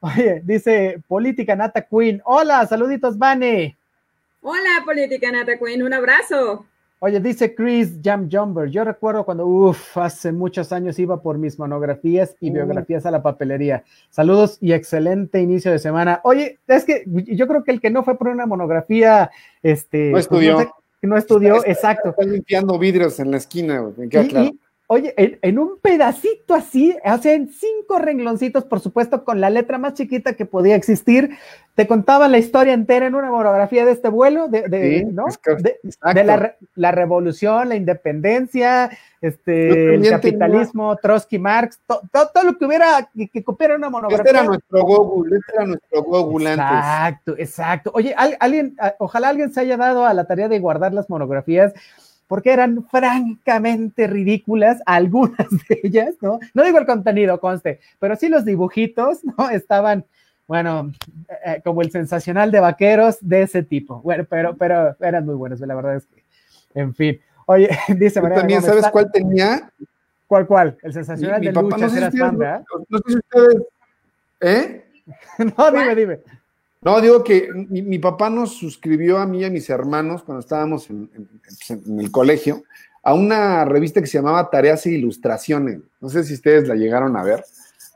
Oye, 0.00 0.40
dice 0.44 1.02
Política 1.08 1.56
Nata 1.56 1.82
Queen, 1.82 2.22
hola, 2.24 2.66
saluditos, 2.66 3.18
Vane. 3.18 3.76
Hola, 4.40 4.82
Política 4.84 5.30
Nata 5.32 5.58
Queen, 5.58 5.82
un 5.82 5.92
abrazo. 5.92 6.66
Oye, 7.06 7.20
dice 7.20 7.54
Chris 7.54 7.98
Jam 8.02 8.30
Jumper. 8.32 8.70
Yo 8.70 8.82
recuerdo 8.82 9.26
cuando, 9.26 9.46
uff, 9.46 9.98
hace 9.98 10.32
muchos 10.32 10.72
años 10.72 10.98
iba 10.98 11.20
por 11.20 11.36
mis 11.36 11.58
monografías 11.58 12.34
y 12.40 12.48
biografías 12.48 13.04
a 13.04 13.10
la 13.10 13.22
papelería. 13.22 13.84
Saludos 14.08 14.56
y 14.62 14.72
excelente 14.72 15.38
inicio 15.38 15.70
de 15.70 15.78
semana. 15.78 16.22
Oye, 16.24 16.60
es 16.66 16.86
que 16.86 17.04
yo 17.06 17.46
creo 17.46 17.62
que 17.62 17.72
el 17.72 17.82
que 17.82 17.90
no 17.90 18.04
fue 18.04 18.16
por 18.16 18.28
una 18.28 18.46
monografía, 18.46 19.30
este, 19.62 20.06
no 20.06 20.12
pues, 20.12 20.24
estudió. 20.24 20.72
no 21.02 21.18
estudió, 21.18 21.62
exacto. 21.66 22.08
Está 22.08 22.24
limpiando 22.24 22.78
vidrios 22.78 23.20
en 23.20 23.32
la 23.32 23.36
esquina, 23.36 23.84
me 23.98 24.08
queda 24.08 24.26
claro. 24.26 24.52
Oye, 24.94 25.12
en, 25.16 25.58
un 25.58 25.80
pedacito 25.80 26.54
así, 26.54 26.96
hacen 27.02 27.48
cinco 27.48 27.98
rengloncitos, 27.98 28.62
por 28.62 28.78
supuesto, 28.78 29.24
con 29.24 29.40
la 29.40 29.50
letra 29.50 29.76
más 29.76 29.94
chiquita 29.94 30.34
que 30.34 30.46
podía 30.46 30.76
existir, 30.76 31.36
te 31.74 31.88
contaban 31.88 32.30
la 32.30 32.38
historia 32.38 32.74
entera 32.74 33.08
en 33.08 33.16
una 33.16 33.28
monografía 33.28 33.84
de 33.84 33.90
este 33.90 34.08
vuelo, 34.08 34.46
de, 34.46 34.68
de, 34.68 35.04
¿no? 35.10 35.24
de, 36.14 36.56
la, 36.76 36.92
revolución, 36.92 37.70
la 37.70 37.74
independencia, 37.74 38.88
este, 39.20 39.96
el 39.96 40.08
capitalismo, 40.08 40.94
Trotsky, 40.94 41.40
Marx, 41.40 41.80
todo 41.88 42.44
lo 42.44 42.56
que 42.56 42.64
hubiera, 42.64 43.10
que, 43.12 43.28
que 43.28 43.42
copiara 43.42 43.74
una 43.74 43.90
monografía. 43.90 44.26
Este 44.26 44.30
era 44.30 44.44
nuestro 44.44 44.80
Google, 44.84 45.38
este 45.38 45.52
era 45.56 45.66
nuestro 45.66 46.02
Google 46.04 46.50
antes. 46.50 46.66
Exacto, 46.66 47.34
exacto. 47.36 47.90
Oye, 47.94 48.14
alguien, 48.14 48.76
ojalá 49.00 49.30
alguien 49.30 49.52
se 49.52 49.58
haya 49.58 49.76
dado 49.76 50.06
a 50.06 50.14
la 50.14 50.28
tarea 50.28 50.46
de 50.46 50.60
guardar 50.60 50.94
las 50.94 51.10
monografías 51.10 51.74
porque 52.26 52.52
eran 52.52 52.86
francamente 52.88 54.06
ridículas, 54.06 54.82
algunas 54.86 55.36
de 55.68 55.80
ellas, 55.82 56.14
¿no? 56.20 56.38
No 56.54 56.64
digo 56.64 56.78
el 56.78 56.86
contenido, 56.86 57.40
conste, 57.40 57.80
pero 57.98 58.16
sí 58.16 58.28
los 58.28 58.44
dibujitos, 58.44 59.24
¿no? 59.24 59.48
Estaban, 59.50 60.04
bueno, 60.46 60.92
eh, 61.28 61.34
eh, 61.46 61.60
como 61.64 61.82
el 61.82 61.90
sensacional 61.90 62.50
de 62.50 62.60
vaqueros 62.60 63.18
de 63.20 63.42
ese 63.42 63.62
tipo. 63.62 64.00
Bueno, 64.02 64.24
pero, 64.28 64.56
pero 64.56 64.96
eran 65.00 65.26
muy 65.26 65.34
buenos, 65.34 65.60
la 65.60 65.74
verdad 65.74 65.96
es 65.96 66.06
que, 66.06 66.22
en 66.74 66.94
fin. 66.94 67.20
Oye, 67.46 67.68
dice 67.96 68.20
María. 68.20 68.38
¿También 68.38 68.62
sabes 68.62 68.86
cuál 68.88 69.10
tenía? 69.12 69.70
¿Cuál, 70.26 70.46
cuál? 70.46 70.78
El 70.82 70.92
sensacional 70.92 71.40
de 71.40 71.52
papá, 71.52 71.76
no 71.76 71.88
sé 71.88 71.98
si 71.98 72.04
ustedes, 72.04 72.40
no 72.88 72.98
sé 72.98 73.04
si 73.06 73.16
ustedes, 73.16 73.62
¿eh? 74.40 74.84
no, 75.56 75.70
dime, 75.70 75.94
dime. 75.94 76.20
No, 76.84 77.00
digo 77.00 77.24
que 77.24 77.48
mi, 77.70 77.98
papá 77.98 78.28
nos 78.28 78.58
suscribió 78.58 79.16
a 79.16 79.24
mí 79.24 79.40
y 79.40 79.44
a 79.44 79.50
mis 79.50 79.70
hermanos 79.70 80.22
cuando 80.22 80.40
estábamos 80.40 80.90
en, 80.90 81.10
el 81.98 82.10
colegio 82.10 82.62
a 83.02 83.14
una 83.14 83.64
revista 83.64 84.02
que 84.02 84.06
se 84.06 84.18
llamaba 84.18 84.50
Tareas 84.50 84.84
e 84.84 84.90
Ilustraciones. 84.90 85.80
No 85.98 86.10
sé 86.10 86.24
si 86.24 86.34
ustedes 86.34 86.68
la 86.68 86.74
llegaron 86.74 87.16
a 87.16 87.22
ver, 87.22 87.42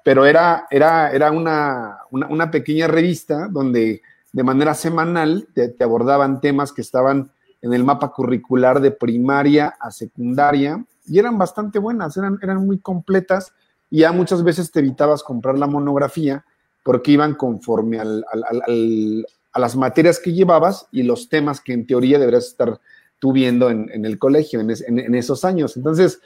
pero 0.02 0.24
era, 0.24 0.66
era, 0.70 1.12
era 1.12 1.30
una, 1.30 1.98
una, 2.10 2.50
pequeña 2.50 2.86
revista 2.86 3.48
donde 3.50 4.00
de 4.32 4.42
manera 4.42 4.72
semanal 4.72 5.48
te, 5.52 5.74
abordaban 5.84 6.40
temas 6.40 6.72
que 6.72 6.80
estaban 6.80 7.30
en 7.60 7.74
el 7.74 7.84
mapa 7.84 8.10
curricular 8.10 8.80
de 8.80 8.90
primaria 8.90 9.74
a 9.78 9.90
secundaria 9.90 10.82
y 11.06 11.18
eran 11.18 11.36
bastante 11.36 11.78
buenas, 11.78 12.16
eran, 12.16 12.38
eran 12.40 12.64
muy 12.64 12.78
completas 12.78 13.52
y 13.90 14.00
ya 14.00 14.12
muchas 14.12 14.42
veces 14.42 14.70
te 14.70 14.80
evitabas 14.80 15.22
comprar 15.22 15.58
la 15.58 15.66
monografía 15.66 16.46
porque 16.88 17.10
iban 17.10 17.34
conforme 17.34 18.00
a 18.00 19.58
las 19.58 19.76
materias 19.76 20.18
que 20.18 20.32
llevabas 20.32 20.88
y 20.90 21.02
los 21.02 21.28
temas 21.28 21.60
que 21.60 21.74
en 21.74 21.86
teoría 21.86 22.18
deberías 22.18 22.46
estar 22.46 22.80
tú 23.18 23.30
viendo 23.30 23.68
en, 23.68 24.06
el 24.06 24.18
colegio 24.18 24.58
en, 24.58 25.14
esos 25.14 25.44
años. 25.44 25.76
Entonces, 25.76 26.18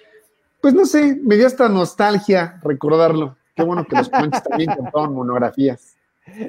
pues 0.60 0.72
no 0.72 0.86
sé, 0.86 1.18
me 1.20 1.34
dio 1.34 1.48
esta 1.48 1.68
nostalgia 1.68 2.60
recordarlo. 2.62 3.36
Qué 3.56 3.64
bueno 3.64 3.84
que 3.84 3.96
los 3.96 4.08
cuentes 4.08 4.40
también 4.44 4.72
contaban 4.76 5.12
monografías. 5.12 5.96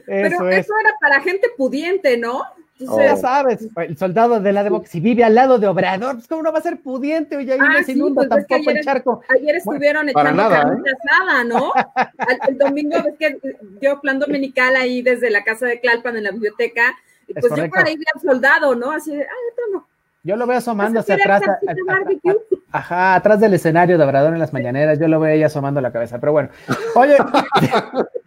Pero 0.05 0.47
eso 0.47 0.73
era 0.79 0.93
para 1.01 1.19
gente 1.21 1.47
pudiente, 1.57 2.15
¿no? 2.15 2.43
Oh. 2.87 2.99
Ya 2.99 3.15
sabes, 3.15 3.67
el 3.77 3.97
soldado 3.97 4.39
de 4.39 4.51
la 4.51 4.63
Demo, 4.63 4.83
si 4.85 4.99
vive 4.99 5.23
al 5.23 5.35
lado 5.35 5.59
de 5.59 5.67
Obrador, 5.67 6.15
pues 6.15 6.27
cómo 6.27 6.41
no 6.41 6.51
va 6.51 6.59
a 6.59 6.63
ser 6.63 6.81
pudiente, 6.81 7.37
oye, 7.37 7.53
ahí 7.53 7.59
ah, 7.61 7.79
no 7.79 7.83
se 7.83 7.91
inunda 7.91 8.27
pues 8.27 8.47
tampoco 8.47 8.71
el 8.71 8.83
charco. 8.83 9.21
Ayer 9.29 9.55
estuvieron 9.57 10.09
echando 10.09 10.31
nada, 10.31 10.73
¿eh? 10.73 11.45
¿no? 11.45 11.71
el 12.49 12.57
domingo, 12.57 12.97
es 12.97 13.17
que 13.17 13.37
yo 13.79 14.01
plan 14.01 14.19
dominical 14.19 14.75
ahí 14.75 15.01
desde 15.01 15.29
la 15.29 15.43
casa 15.43 15.67
de 15.67 15.79
Clalpan 15.79 16.17
en 16.17 16.23
la 16.23 16.31
biblioteca, 16.31 16.95
y 17.27 17.33
pues 17.33 17.53
yo 17.55 17.69
por 17.69 17.85
ahí 17.85 17.95
vi 17.95 18.05
al 18.13 18.21
soldado, 18.21 18.75
¿no? 18.75 18.91
Así 18.91 19.15
de, 19.15 19.23
ah, 19.23 19.61
no. 19.71 19.87
Yo 20.23 20.37
lo 20.37 20.47
veo 20.47 20.57
asomando 20.57 21.01
hacia 21.01 21.15
atrás. 21.15 21.41
ajá, 22.71 23.15
atrás 23.15 23.39
del 23.41 23.53
escenario 23.53 23.97
de 23.97 24.03
Obrador 24.03 24.33
en 24.33 24.39
las 24.39 24.53
mañaneras, 24.53 24.97
yo 24.97 25.07
lo 25.07 25.19
veo 25.19 25.33
ahí 25.33 25.43
asomando 25.43 25.79
la 25.79 25.91
cabeza, 25.91 26.19
pero 26.19 26.31
bueno. 26.31 26.49
Oye, 26.95 27.17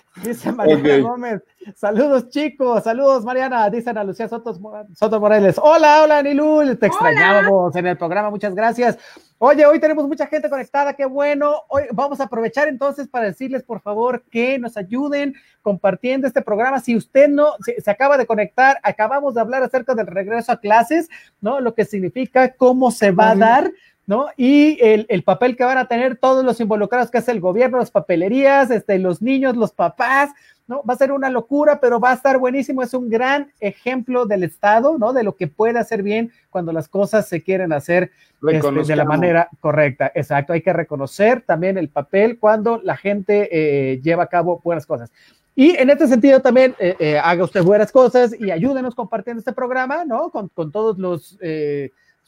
Dice 0.22 0.52
Mariana 0.52 0.98
Gómez. 0.98 1.42
Saludos, 1.74 2.28
chicos. 2.28 2.84
Saludos, 2.84 3.24
Mariana. 3.24 3.68
Dicen 3.70 3.96
a 3.96 4.04
Lucía 4.04 4.28
Soto, 4.28 4.58
Soto 4.94 5.20
Morales. 5.20 5.56
Hola, 5.62 6.02
hola, 6.02 6.22
Nilul. 6.22 6.78
Te 6.78 6.86
extrañábamos 6.86 7.74
en 7.76 7.86
el 7.86 7.96
programa. 7.96 8.30
Muchas 8.30 8.54
gracias. 8.54 8.98
Oye, 9.38 9.66
hoy 9.66 9.80
tenemos 9.80 10.06
mucha 10.06 10.26
gente 10.26 10.48
conectada. 10.48 10.92
Qué 10.94 11.04
bueno. 11.04 11.62
Hoy 11.68 11.84
vamos 11.92 12.20
a 12.20 12.24
aprovechar 12.24 12.68
entonces 12.68 13.08
para 13.08 13.26
decirles, 13.26 13.62
por 13.62 13.80
favor, 13.80 14.22
que 14.30 14.58
nos 14.58 14.76
ayuden 14.76 15.34
compartiendo 15.62 16.26
este 16.26 16.42
programa. 16.42 16.78
Si 16.78 16.94
usted 16.94 17.28
no 17.28 17.54
se, 17.60 17.90
acaba 17.90 18.16
de 18.18 18.26
conectar, 18.26 18.78
acabamos 18.82 19.34
de 19.34 19.40
hablar 19.40 19.62
acerca 19.62 19.94
del 19.94 20.06
regreso 20.06 20.52
a 20.52 20.60
clases, 20.60 21.08
¿no? 21.40 21.60
Lo 21.60 21.74
que 21.74 21.84
significa 21.84 22.54
cómo 22.54 22.90
se 22.90 23.10
va 23.10 23.30
a 23.30 23.34
dar 23.34 23.72
¿no? 24.06 24.26
Y 24.36 24.78
el, 24.80 25.22
papel 25.22 25.56
que 25.56 25.64
van 25.64 25.78
a 25.78 25.86
tener 25.86 26.16
todos 26.16 26.44
los 26.44 26.60
involucrados, 26.60 27.10
que 27.10 27.18
es 27.18 27.28
el 27.28 27.40
gobierno, 27.40 27.78
las 27.78 27.90
papelerías, 27.90 28.70
este, 28.70 28.98
los 28.98 29.22
niños, 29.22 29.56
los 29.56 29.72
papás, 29.72 30.30
¿no? 30.66 30.82
Va 30.84 30.94
a 30.94 30.98
ser 30.98 31.12
una 31.12 31.30
locura, 31.30 31.80
pero 31.80 32.00
va 32.00 32.10
a 32.10 32.14
estar 32.14 32.38
buenísimo. 32.38 32.82
Es 32.82 32.94
un 32.94 33.08
gran 33.08 33.52
ejemplo 33.60 34.26
del 34.26 34.42
Estado, 34.42 34.98
¿no? 34.98 35.12
De 35.12 35.22
lo 35.22 35.36
que 35.36 35.46
puede 35.46 35.78
hacer 35.78 36.02
bien 36.02 36.32
cuando 36.50 36.72
las 36.72 36.88
cosas 36.88 37.28
se 37.28 37.42
quieren 37.42 37.72
hacer 37.72 38.10
este, 38.48 38.70
de 38.70 38.96
la 38.96 39.04
manera 39.04 39.48
correcta. 39.60 40.10
Exacto, 40.14 40.52
hay 40.52 40.62
que 40.62 40.72
reconocer 40.72 41.42
también 41.42 41.78
el 41.78 41.88
papel 41.88 42.38
cuando 42.38 42.80
la 42.82 42.96
gente 42.96 43.48
eh, 43.52 44.00
lleva 44.02 44.24
a 44.24 44.28
cabo 44.28 44.60
buenas 44.64 44.86
cosas. 44.86 45.12
Y 45.54 45.76
en 45.76 45.90
este 45.90 46.08
sentido 46.08 46.40
también 46.40 46.74
eh, 46.78 46.96
eh, 46.98 47.18
haga 47.18 47.44
usted 47.44 47.62
buenas 47.62 47.92
cosas 47.92 48.34
y 48.38 48.50
ayúdenos 48.50 48.94
compartiendo 48.94 49.38
este 49.38 49.52
programa, 49.52 50.04
¿no? 50.04 50.30
Con, 50.30 50.48
con 50.48 50.72
todos 50.72 50.98
los 50.98 51.38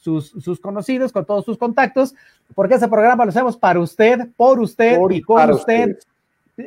sus, 0.05 0.59
conocidos, 0.59 1.11
con 1.11 1.25
todos 1.25 1.45
sus 1.45 1.57
contactos, 1.57 2.13
porque 2.53 2.75
ese 2.75 2.87
programa 2.87 3.25
lo 3.25 3.29
hacemos 3.29 3.57
para 3.57 3.79
usted, 3.79 4.27
por 4.37 4.59
usted 4.59 4.99
y 5.09 5.21
con 5.21 5.51
usted. 5.51 5.97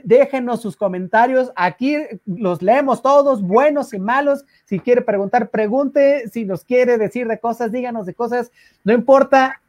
Déjenos 0.05 0.61
sus 0.61 0.77
comentarios, 0.77 1.51
aquí 1.57 1.96
los 2.27 2.61
leemos 2.61 3.01
todos, 3.01 3.40
buenos 3.40 3.94
y 3.94 3.98
malos. 3.98 4.44
Si 4.66 4.81
quiere 4.81 5.01
preguntar, 5.01 5.48
pregunte. 5.48 6.29
Si 6.29 6.44
nos 6.44 6.62
quiere 6.62 6.98
decir 6.98 7.27
de 7.27 7.38
cosas, 7.38 7.72
díganos 7.72 8.05
de 8.05 8.12
cosas. 8.12 8.53
No 8.85 8.92
importa, 8.92 9.62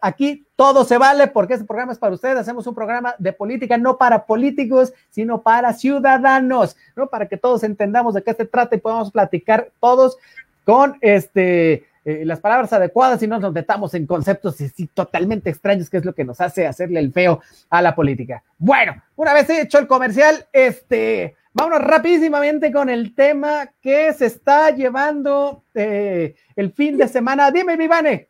aquí 0.00 0.46
todo 0.56 0.84
se 0.84 0.96
vale 0.96 1.26
porque 1.26 1.54
ese 1.54 1.64
programa 1.64 1.92
es 1.92 1.98
para 1.98 2.14
usted. 2.14 2.38
Hacemos 2.38 2.66
un 2.66 2.74
programa 2.74 3.16
de 3.18 3.34
política 3.34 3.76
no 3.76 3.98
para 3.98 4.24
políticos, 4.24 4.94
sino 5.10 5.42
para 5.42 5.74
ciudadanos, 5.74 6.74
¿no? 6.94 7.08
Para 7.08 7.28
que 7.28 7.36
todos 7.36 7.62
entendamos 7.62 8.14
de 8.14 8.22
qué 8.22 8.32
se 8.32 8.46
trata 8.46 8.76
y 8.76 8.80
podamos 8.80 9.10
platicar 9.10 9.70
todos 9.78 10.16
con 10.64 10.96
este 11.02 11.84
eh, 12.08 12.24
las 12.24 12.38
palabras 12.38 12.72
adecuadas 12.72 13.20
y 13.20 13.26
no 13.26 13.40
nos 13.40 13.52
metamos 13.52 13.92
en 13.94 14.06
conceptos 14.06 14.58
totalmente 14.94 15.50
extraños, 15.50 15.90
que 15.90 15.96
es 15.96 16.04
lo 16.04 16.14
que 16.14 16.22
nos 16.22 16.40
hace 16.40 16.64
hacerle 16.64 17.00
el 17.00 17.12
feo 17.12 17.40
a 17.68 17.82
la 17.82 17.96
política. 17.96 18.44
Bueno, 18.58 19.02
una 19.16 19.34
vez 19.34 19.50
hecho 19.50 19.80
el 19.80 19.88
comercial, 19.88 20.46
este, 20.52 21.34
vámonos 21.52 21.80
rapidísimamente 21.80 22.70
con 22.70 22.90
el 22.90 23.12
tema 23.12 23.72
que 23.82 24.12
se 24.12 24.26
está 24.26 24.70
llevando 24.70 25.64
eh, 25.74 26.36
el 26.54 26.70
fin 26.70 26.96
de 26.96 27.08
semana. 27.08 27.50
Dime, 27.50 27.76
Vivane. 27.76 28.28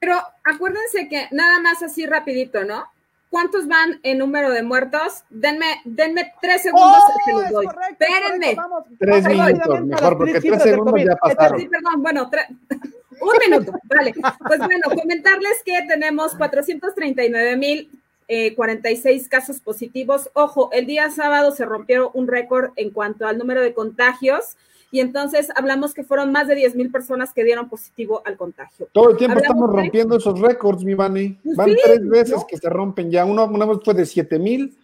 Pero 0.00 0.20
acuérdense 0.42 1.08
que 1.08 1.28
nada 1.30 1.60
más 1.60 1.80
así 1.80 2.06
rapidito, 2.06 2.64
¿no? 2.64 2.86
¿Cuántos 3.30 3.68
van 3.68 4.00
en 4.02 4.18
número 4.18 4.50
de 4.50 4.64
muertos? 4.64 5.22
Denme, 5.30 5.80
denme 5.84 6.32
tres 6.40 6.62
segundos, 6.62 6.98
oh, 6.98 7.18
se 7.24 7.32
los 7.32 7.50
doy. 7.50 7.66
Espérenme. 7.92 8.56
tres 8.98 9.26
minutos, 9.28 9.80
mejor, 9.86 10.18
porque 10.18 10.40
tres 10.40 10.62
segundos 10.64 11.00
ya 11.06 11.14
pasaron. 11.14 11.60
Sí, 11.60 11.68
perdón, 11.68 12.02
bueno, 12.02 12.28
un 13.22 13.50
minuto, 13.50 13.72
vale. 13.84 14.14
Pues 14.46 14.58
bueno, 14.58 14.82
comentarles 14.88 15.62
que 15.64 15.80
tenemos 15.88 16.34
439 16.34 17.56
mil 17.56 17.90
46 18.56 19.24
eh, 19.24 19.28
casos 19.28 19.60
positivos. 19.60 20.30
Ojo, 20.34 20.70
el 20.72 20.86
día 20.86 21.10
sábado 21.10 21.52
se 21.52 21.64
rompió 21.64 22.10
un 22.12 22.28
récord 22.28 22.70
en 22.76 22.90
cuanto 22.90 23.26
al 23.26 23.38
número 23.38 23.60
de 23.60 23.74
contagios 23.74 24.56
y 24.90 25.00
entonces 25.00 25.48
hablamos 25.54 25.94
que 25.94 26.04
fueron 26.04 26.32
más 26.32 26.48
de 26.48 26.54
10 26.54 26.76
mil 26.76 26.90
personas 26.90 27.32
que 27.32 27.44
dieron 27.44 27.68
positivo 27.68 28.22
al 28.26 28.36
contagio. 28.36 28.88
Todo 28.92 29.10
el 29.10 29.16
tiempo 29.16 29.38
estamos 29.38 29.70
rompiendo 29.70 30.16
esos 30.16 30.38
récords, 30.38 30.84
mi 30.84 30.94
Vani. 30.94 31.38
Van 31.56 31.74
tres 31.82 32.06
veces 32.06 32.44
que 32.46 32.58
se 32.58 32.68
rompen 32.68 33.10
ya. 33.10 33.24
Uno, 33.24 33.46
una 33.46 33.64
vez 33.64 33.78
fue 33.82 33.94
de 33.94 34.04
7 34.04 34.38
mil, 34.38 34.76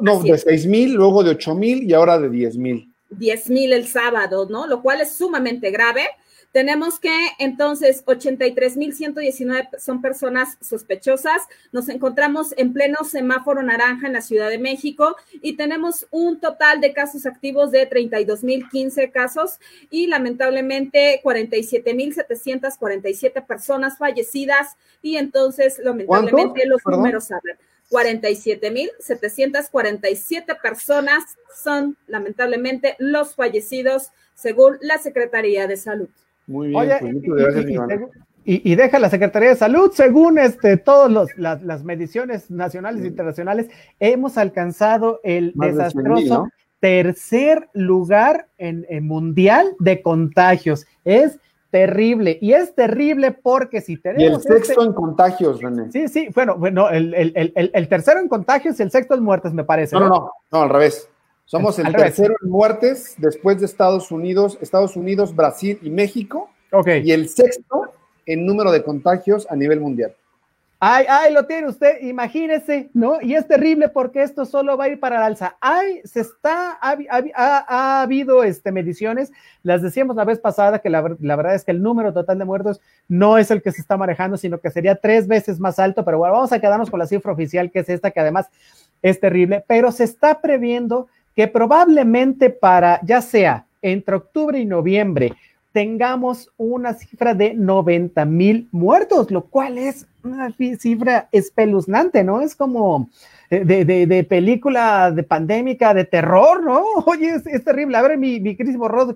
no, 0.00 0.22
de 0.22 0.38
6 0.38 0.66
mil, 0.66 0.94
luego 0.94 1.24
de 1.24 1.30
8 1.30 1.54
mil 1.56 1.82
y 1.82 1.92
ahora 1.92 2.18
de 2.18 2.30
10 2.30 2.56
mil. 2.56 2.92
10 3.10 3.50
mil 3.50 3.72
el 3.72 3.88
sábado, 3.88 4.46
¿no? 4.48 4.66
Lo 4.66 4.80
cual 4.80 5.00
es 5.00 5.12
sumamente 5.12 5.70
grave. 5.70 6.06
Tenemos 6.52 6.98
que 6.98 7.12
entonces 7.38 8.02
83.119 8.06 9.78
son 9.78 10.00
personas 10.00 10.56
sospechosas. 10.62 11.42
Nos 11.72 11.90
encontramos 11.90 12.54
en 12.56 12.72
pleno 12.72 13.04
semáforo 13.04 13.62
naranja 13.62 14.06
en 14.06 14.14
la 14.14 14.22
Ciudad 14.22 14.48
de 14.48 14.56
México 14.58 15.14
y 15.42 15.56
tenemos 15.56 16.06
un 16.10 16.40
total 16.40 16.80
de 16.80 16.94
casos 16.94 17.26
activos 17.26 17.70
de 17.70 17.90
32.015 17.90 19.12
casos 19.12 19.60
y 19.90 20.06
lamentablemente 20.06 21.20
47.747 21.22 23.46
personas 23.46 23.98
fallecidas 23.98 24.78
y 25.02 25.16
entonces 25.16 25.78
lamentablemente 25.78 26.64
los 26.66 26.80
números 26.86 27.30
hablan. 27.30 27.58
47.747 27.90 30.60
personas 30.60 31.24
son 31.54 31.96
lamentablemente 32.06 32.96
los 32.98 33.34
fallecidos 33.34 34.12
según 34.34 34.78
la 34.80 34.96
Secretaría 34.98 35.66
de 35.66 35.76
Salud. 35.76 36.08
Muy 36.48 36.68
bien, 36.68 36.88
pues 37.00 37.14
muchas 37.14 37.54
gracias, 37.54 37.66
y, 38.44 38.54
y, 38.54 38.72
y, 38.72 38.74
deja 38.74 38.98
la 38.98 39.10
Secretaría 39.10 39.50
de 39.50 39.56
Salud, 39.56 39.92
según 39.92 40.38
este, 40.38 40.78
todas 40.78 41.28
las 41.36 41.84
mediciones 41.84 42.50
nacionales 42.50 43.04
e 43.04 43.06
internacionales, 43.06 43.68
hemos 44.00 44.38
alcanzado 44.38 45.20
el 45.22 45.52
desastroso 45.54 46.48
tercer 46.80 47.68
lugar 47.72 48.48
en, 48.58 48.86
mundial 49.06 49.74
de 49.78 50.02
contagios. 50.02 50.86
Es 51.04 51.38
terrible. 51.70 52.38
Y 52.40 52.52
es 52.52 52.74
terrible 52.74 53.32
porque 53.32 53.80
si 53.80 53.96
tenemos. 53.96 54.22
Y 54.22 54.26
el 54.26 54.40
sexto 54.40 54.72
este 54.72 54.84
en 54.84 54.92
contagios, 54.92 55.60
René. 55.60 55.90
Sí, 55.92 56.08
sí, 56.08 56.28
bueno, 56.34 56.56
bueno 56.56 56.88
el, 56.88 57.14
el, 57.14 57.88
tercero 57.88 58.20
en 58.20 58.28
contagios 58.28 58.78
y 58.80 58.82
el 58.82 58.90
sexto 58.90 59.14
en 59.14 59.22
muertes, 59.22 59.52
me 59.52 59.64
parece. 59.64 59.94
No, 59.96 60.00
no, 60.00 60.08
no, 60.08 60.32
no 60.50 60.62
al 60.62 60.70
revés. 60.70 61.10
Somos 61.48 61.78
el 61.78 61.90
tercero 61.94 62.34
en 62.42 62.50
muertes 62.50 63.14
después 63.16 63.58
de 63.58 63.64
Estados 63.64 64.10
Unidos, 64.10 64.58
Estados 64.60 64.96
Unidos, 64.96 65.34
Brasil 65.34 65.78
y 65.80 65.88
México. 65.88 66.50
Ok. 66.70 66.88
Y 67.02 67.12
el 67.12 67.30
sexto 67.30 67.90
en 68.26 68.44
número 68.44 68.70
de 68.70 68.82
contagios 68.82 69.46
a 69.48 69.56
nivel 69.56 69.80
mundial. 69.80 70.14
Ay, 70.78 71.06
ay, 71.08 71.32
lo 71.32 71.46
tiene 71.46 71.66
usted, 71.66 72.02
imagínese, 72.02 72.90
¿no? 72.92 73.20
Y 73.22 73.34
es 73.34 73.48
terrible 73.48 73.88
porque 73.88 74.22
esto 74.22 74.44
solo 74.44 74.76
va 74.76 74.84
a 74.84 74.88
ir 74.90 75.00
para 75.00 75.16
el 75.16 75.22
alza. 75.22 75.56
Ay, 75.58 76.02
se 76.04 76.20
está, 76.20 76.78
ha, 76.82 76.96
ha, 77.34 78.02
habido 78.02 78.44
este, 78.44 78.70
mediciones, 78.70 79.32
las 79.62 79.80
decíamos 79.80 80.16
la 80.16 80.24
vez 80.24 80.38
pasada 80.38 80.80
que 80.80 80.90
la, 80.90 81.00
verdad 81.00 81.54
es 81.54 81.64
que 81.64 81.70
el 81.70 81.82
número 81.82 82.12
total 82.12 82.38
de 82.38 82.44
muertos 82.44 82.80
no 83.08 83.38
es 83.38 83.50
el 83.50 83.62
que 83.62 83.72
se 83.72 83.80
está 83.80 83.96
manejando, 83.96 84.36
sino 84.36 84.60
que 84.60 84.70
sería 84.70 84.96
tres 84.96 85.26
veces 85.26 85.58
más 85.58 85.78
alto, 85.78 86.04
pero 86.04 86.18
bueno, 86.18 86.34
vamos 86.34 86.52
a 86.52 86.60
quedarnos 86.60 86.90
con 86.90 87.00
la 87.00 87.06
cifra 87.06 87.32
oficial, 87.32 87.70
que 87.70 87.78
es 87.78 87.88
esta, 87.88 88.10
que 88.10 88.20
además 88.20 88.50
es 89.00 89.18
terrible, 89.18 89.64
pero 89.66 89.90
se 89.90 90.04
está 90.04 90.40
previendo 90.40 91.08
que 91.38 91.46
probablemente 91.46 92.50
para, 92.50 93.00
ya 93.04 93.22
sea 93.22 93.64
entre 93.80 94.16
octubre 94.16 94.58
y 94.58 94.64
noviembre, 94.64 95.34
tengamos 95.70 96.50
una 96.56 96.94
cifra 96.94 97.32
de 97.32 97.54
90 97.54 98.24
mil 98.24 98.68
muertos, 98.72 99.30
lo 99.30 99.44
cual 99.44 99.78
es 99.78 100.08
una 100.24 100.52
cifra 100.80 101.28
espeluznante, 101.30 102.24
¿no? 102.24 102.40
Es 102.40 102.56
como 102.56 103.08
de, 103.50 103.84
de, 103.84 104.24
película 104.24 105.12
de 105.12 105.22
pandémica, 105.22 105.94
de 105.94 106.06
terror, 106.06 106.64
¿no? 106.64 106.82
Oye, 107.06 107.36
es, 107.36 107.62
terrible. 107.62 107.96
A 107.96 108.02
ver, 108.02 108.18
mi, 108.18 108.40
mi 108.40 108.56
Rod. 108.56 109.14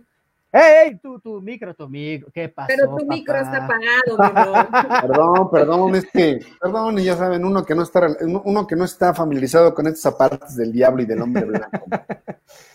¡Ey, 0.53 0.99
tu, 0.99 1.19
tu 1.19 1.41
micro, 1.41 1.75
tu 1.75 1.89
micro! 1.89 2.31
¿Qué 2.31 2.51
pasó, 2.51 2.69
Pero 2.69 2.95
tu 2.95 3.07
micro 3.07 3.35
está 3.37 3.65
apagado, 3.65 4.19
mi 4.19 5.09
Perdón, 5.09 5.51
perdón, 5.51 5.95
es 5.95 6.07
que, 6.13 6.41
perdón, 6.61 6.99
ya 6.99 7.17
saben, 7.17 7.43
uno 7.47 7.65
que 7.65 7.75
no 7.75 7.83
está, 7.83 8.15
uno 8.21 8.67
que 8.67 8.77
no 8.77 8.85
está 8.85 9.15
familiarizado 9.15 9.75
con 9.75 9.87
estas 9.87 10.15
partes 10.15 10.55
del 10.55 10.71
diablo 10.71 11.03
y 11.03 11.07
del 11.07 11.23
hombre 11.23 11.47
blanco. 11.47 11.87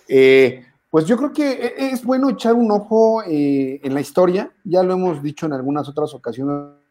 Eh, 0.07 0.65
pues 0.89 1.05
yo 1.05 1.17
creo 1.17 1.33
que 1.33 1.51
e, 1.51 1.91
es 1.91 2.03
bueno 2.03 2.29
echar 2.29 2.53
un 2.53 2.71
ojo 2.71 3.21
eh, 3.23 3.79
en 3.83 3.93
la 3.93 4.01
historia, 4.01 4.49
ya 4.63 4.81
lo 4.81 4.93
hemos 4.93 5.21
dicho 5.21 5.45
en 5.45 5.53
algunas 5.53 5.87
otras 5.87 6.13
ocasiones. 6.13 6.86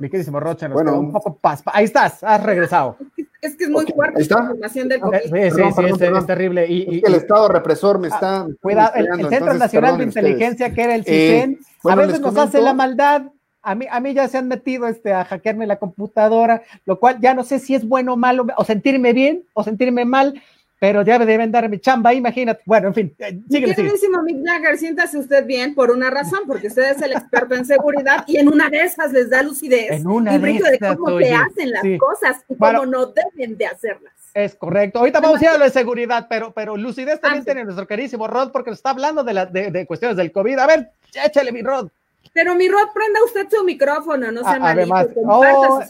Mi 0.00 0.08
queridísimo 0.08 0.40
Rocha, 0.40 0.68
bueno, 0.68 0.98
un 0.98 1.12
poco 1.12 1.38
Ahí 1.66 1.84
estás, 1.84 2.22
has 2.24 2.42
regresado. 2.42 2.96
Es 3.40 3.56
que 3.56 3.64
es 3.64 3.70
muy 3.70 3.86
fuerte 3.86 4.24
la 4.28 4.40
información 4.40 4.88
del 4.88 5.00
COVID. 5.00 5.18
Sí, 5.18 5.50
sí, 5.50 5.62
sí, 5.76 6.04
es, 6.04 6.26
terrible. 6.26 6.66
Y, 6.68 7.02
el 7.06 7.14
Estado 7.14 7.48
represor 7.48 7.98
me 7.98 8.08
está. 8.08 8.46
cuidado, 8.60 8.92
el, 8.96 9.28
Centro 9.28 9.54
Nacional 9.54 9.98
de 9.98 10.04
Inteligencia, 10.04 10.72
que 10.72 10.82
era 10.82 10.94
el 10.96 11.04
CISEN, 11.04 11.52
eh, 11.52 11.58
a 11.84 11.94
veces 11.94 12.20
nos 12.20 12.36
hace 12.36 12.60
la 12.60 12.74
maldad. 12.74 13.22
A 13.62 13.74
mí, 13.74 13.86
a 13.90 14.00
mí 14.00 14.14
ya 14.14 14.26
se 14.28 14.38
han 14.38 14.48
metido 14.48 14.88
este, 14.88 15.12
a 15.12 15.24
hackearme 15.24 15.66
la 15.66 15.76
computadora, 15.76 16.62
lo 16.86 16.98
cual 16.98 17.20
ya 17.20 17.34
no 17.34 17.44
sé 17.44 17.58
si 17.58 17.74
es 17.74 17.86
bueno 17.86 18.14
o 18.14 18.16
malo, 18.16 18.46
o 18.56 18.64
sentirme 18.64 19.12
bien 19.12 19.44
o 19.52 19.62
sentirme 19.62 20.04
mal 20.04 20.40
pero 20.78 21.02
ya 21.02 21.18
deben 21.18 21.50
dar 21.50 21.68
mi 21.68 21.78
chamba, 21.78 22.14
imagínate. 22.14 22.62
Bueno, 22.64 22.88
en 22.88 22.94
fin, 22.94 23.14
eh, 23.18 23.40
síguele, 23.50 23.74
Queridísimo 23.74 24.22
Mick 24.22 24.44
Jagger, 24.44 24.78
siéntase 24.78 25.18
usted 25.18 25.44
bien 25.44 25.74
por 25.74 25.90
una 25.90 26.10
razón, 26.10 26.40
porque 26.46 26.68
usted 26.68 26.92
es 26.92 27.02
el 27.02 27.12
experto 27.12 27.54
en 27.54 27.64
seguridad 27.64 28.24
y 28.26 28.36
en 28.36 28.48
una 28.48 28.68
de 28.68 28.82
esas 28.82 29.12
les 29.12 29.28
da 29.30 29.42
lucidez 29.42 29.90
en 29.90 30.06
una 30.06 30.34
y 30.34 30.38
brillo 30.38 30.64
de, 30.64 30.78
cómo 30.78 31.18
se 31.18 31.32
hacen 31.32 31.70
las 31.72 31.84
cosas 31.98 32.36
y 32.48 32.56
cómo 32.56 32.86
no 32.86 33.06
deben 33.06 33.56
de 33.56 33.66
hacerlas. 33.66 34.12
Es 34.34 34.54
correcto. 34.54 35.00
Ahorita 35.00 35.20
vamos 35.20 35.40
a 35.40 35.44
ir 35.44 35.50
a 35.50 35.58
lo 35.58 35.64
de 35.64 35.70
seguridad, 35.70 36.26
pero, 36.28 36.52
pero 36.52 36.76
lucidez 36.76 37.20
también 37.20 37.44
tiene 37.44 37.64
nuestro 37.64 37.86
queridísimo 37.86 38.28
Rod, 38.28 38.52
porque 38.52 38.70
nos 38.70 38.78
está 38.78 38.90
hablando 38.90 39.24
de, 39.24 39.34
la, 39.34 39.46
de, 39.46 39.70
de 39.70 39.86
cuestiones 39.86 40.16
del 40.16 40.30
COVID. 40.30 40.58
A 40.58 40.66
ver, 40.66 40.90
échale 41.24 41.50
mi 41.50 41.62
Rod. 41.62 41.88
Pero 42.32 42.54
mi 42.54 42.68
Rod, 42.68 42.88
prenda 42.94 43.24
usted 43.24 43.48
su 43.50 43.64
micrófono, 43.64 44.30
no 44.30 44.42
se 44.42 44.48
ah, 44.48 44.58
Además, 44.60 45.08
oh, 45.16 45.80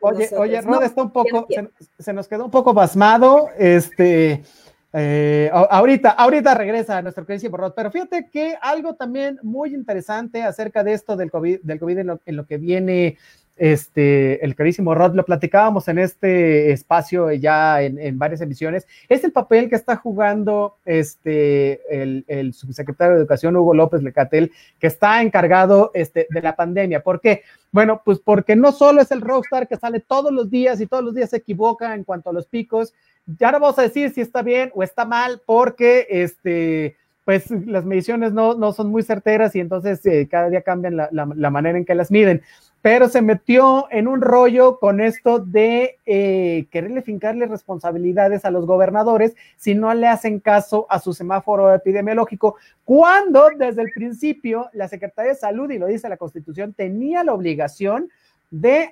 oye, 0.00 0.28
oye, 0.36 0.60
Rod 0.60 0.82
está 0.82 1.02
un 1.02 1.10
poco, 1.10 1.46
se, 1.98 2.12
nos 2.12 2.28
quedó 2.28 2.44
un 2.44 2.50
poco 2.50 2.74
basmado, 2.74 3.48
este, 3.56 4.42
eh, 4.92 5.50
ahorita, 5.52 6.10
ahorita 6.10 6.54
regresa 6.54 7.00
nuestro 7.02 7.24
querido 7.24 7.56
Rod, 7.56 7.72
pero 7.74 7.90
fíjate 7.90 8.28
que 8.30 8.56
algo 8.60 8.94
también 8.94 9.38
muy 9.42 9.74
interesante 9.74 10.42
acerca 10.42 10.84
de 10.84 10.92
esto 10.92 11.16
del 11.16 11.30
COVID, 11.30 11.60
del 11.62 11.78
COVID 11.78 11.98
en 11.98 12.36
lo 12.36 12.46
que 12.46 12.58
viene 12.58 13.16
este, 13.56 14.44
el 14.44 14.54
carísimo 14.54 14.94
Rod, 14.94 15.14
lo 15.14 15.24
platicábamos 15.24 15.88
en 15.88 15.98
este 15.98 16.72
espacio 16.72 17.32
ya 17.32 17.82
en, 17.82 18.18
varias 18.18 18.40
emisiones, 18.42 18.86
es 19.08 19.24
el 19.24 19.32
papel 19.32 19.68
que 19.68 19.76
está 19.76 19.96
jugando 19.96 20.76
este, 20.84 21.80
el, 21.90 22.52
subsecretario 22.52 23.14
de 23.14 23.20
Educación, 23.20 23.56
Hugo 23.56 23.74
López 23.74 24.02
Lecatel, 24.02 24.52
que 24.78 24.86
está 24.86 25.22
encargado 25.22 25.90
este, 25.94 26.26
de 26.30 26.42
la 26.42 26.54
pandemia. 26.54 27.02
¿Por 27.02 27.20
qué? 27.20 27.42
Bueno, 27.72 28.02
pues 28.04 28.20
porque 28.20 28.56
no 28.56 28.72
solo 28.72 29.00
es 29.00 29.10
el 29.10 29.20
rockstar 29.20 29.68
que 29.68 29.76
sale 29.76 30.00
todos 30.00 30.32
los 30.32 30.50
días 30.50 30.80
y 30.80 30.86
todos 30.86 31.04
los 31.04 31.14
días 31.14 31.30
se 31.30 31.38
equivoca 31.38 31.94
en 31.94 32.04
cuanto 32.04 32.30
a 32.30 32.32
los 32.32 32.46
picos, 32.46 32.94
ya 33.26 33.50
no 33.50 33.60
vamos 33.60 33.78
a 33.78 33.82
decir 33.82 34.10
si 34.10 34.20
está 34.20 34.42
bien 34.42 34.70
o 34.74 34.82
está 34.82 35.04
mal, 35.04 35.42
porque 35.44 36.06
este, 36.10 36.96
pues 37.26 37.50
las 37.50 37.84
mediciones 37.84 38.32
no, 38.32 38.54
no 38.54 38.72
son 38.72 38.88
muy 38.88 39.02
certeras 39.02 39.56
y 39.56 39.60
entonces 39.60 40.06
eh, 40.06 40.28
cada 40.30 40.48
día 40.48 40.62
cambian 40.62 40.96
la, 40.96 41.08
la 41.10 41.50
manera 41.50 41.76
en 41.76 41.84
que 41.84 41.96
las 41.96 42.12
miden. 42.12 42.40
Pero 42.82 43.08
se 43.08 43.20
metió 43.20 43.88
en 43.90 44.06
un 44.06 44.20
rollo 44.20 44.78
con 44.78 45.00
esto 45.00 45.40
de 45.40 45.98
eh, 46.06 46.68
quererle 46.70 47.02
fincarle 47.02 47.46
responsabilidades 47.46 48.44
a 48.44 48.52
los 48.52 48.64
gobernadores 48.64 49.34
si 49.56 49.74
no 49.74 49.92
le 49.92 50.06
hacen 50.06 50.38
caso 50.38 50.86
a 50.88 51.00
su 51.00 51.14
semáforo 51.14 51.74
epidemiológico, 51.74 52.54
cuando 52.84 53.48
desde 53.58 53.82
el 53.82 53.90
principio 53.90 54.70
la 54.72 54.86
Secretaría 54.86 55.32
de 55.32 55.38
Salud, 55.38 55.68
y 55.68 55.78
lo 55.78 55.88
dice 55.88 56.08
la 56.08 56.16
Constitución, 56.16 56.74
tenía 56.74 57.24
la 57.24 57.34
obligación 57.34 58.08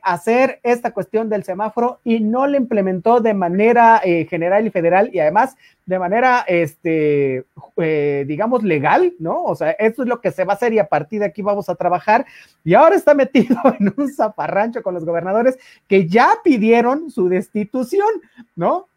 hacer 0.03 0.61
esta 0.63 0.93
cuestión 0.93 1.29
del 1.29 1.45
semáforo 1.45 2.01
y 2.05 2.21
no 2.21 2.47
le 2.47 2.59
implementó 2.59 3.21
de 3.21 3.35
manera 3.35 4.01
eh, 4.05 4.27
general 4.29 4.67
y 4.67 4.71
federal 4.71 5.11
y 5.13 5.21
además 5.21 5.57
de 5.87 5.99
manera, 5.99 6.45
este, 6.49 7.45
eh, 7.77 8.25
digamos, 8.27 8.63
legal, 8.63 9.13
¿no? 9.19 9.45
O 9.45 9.55
sea, 9.55 9.73
esto 9.73 10.03
es 10.03 10.09
lo 10.09 10.21
que 10.21 10.33
se 10.33 10.45
va 10.45 10.55
a 10.55 10.57
hacer 10.57 10.73
y 10.73 10.79
a 10.79 10.87
partir 10.87 11.21
de 11.21 11.27
aquí 11.27 11.43
vamos 11.43 11.69
a 11.69 11.75
trabajar. 11.75 12.25
Y 12.65 12.75
ahora 12.75 12.97
está 12.97 13.15
metido 13.15 13.57
en 13.79 13.93
un 13.97 14.13
zafarrancho 14.13 14.83
con 14.83 14.95
los 14.95 15.05
gobernadores 15.05 15.59
que 15.87 16.09
ya 16.09 16.31
pidieron 16.43 17.11
su 17.11 17.29
destitución, 17.29 18.09
¿no? 18.57 18.89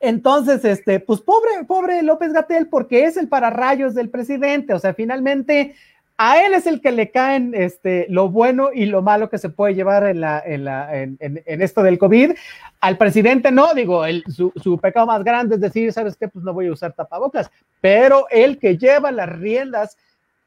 Entonces, 0.00 0.64
este, 0.64 0.98
pues 0.98 1.20
pobre, 1.20 1.50
pobre 1.66 2.02
López 2.02 2.32
Gatel, 2.32 2.68
porque 2.68 3.04
es 3.04 3.18
el 3.18 3.28
pararrayos 3.28 3.94
del 3.94 4.08
presidente. 4.08 4.72
O 4.72 4.78
sea, 4.78 4.94
finalmente 4.94 5.74
a 6.22 6.44
él 6.44 6.52
es 6.52 6.66
el 6.66 6.82
que 6.82 6.92
le 6.92 7.10
caen 7.10 7.54
este, 7.54 8.04
lo 8.10 8.28
bueno 8.28 8.68
y 8.74 8.84
lo 8.84 9.00
malo 9.00 9.30
que 9.30 9.38
se 9.38 9.48
puede 9.48 9.74
llevar 9.74 10.06
en, 10.06 10.20
la, 10.20 10.42
en, 10.44 10.66
la, 10.66 10.94
en, 10.94 11.16
en, 11.18 11.62
esto 11.62 11.82
del 11.82 11.96
COVID. 11.96 12.32
Al 12.80 12.98
presidente 12.98 13.50
no, 13.50 13.72
digo, 13.72 14.04
el, 14.04 14.22
su, 14.26 14.52
su, 14.62 14.76
pecado 14.76 15.06
más 15.06 15.24
grande 15.24 15.54
es 15.54 15.62
decir, 15.62 15.90
¿sabes 15.94 16.18
qué? 16.18 16.28
Pues 16.28 16.44
no 16.44 16.52
voy 16.52 16.66
a 16.66 16.72
usar 16.72 16.92
tapabocas, 16.92 17.50
pero 17.80 18.26
el 18.28 18.58
que 18.58 18.76
lleva 18.76 19.10
las 19.10 19.30
riendas, 19.30 19.96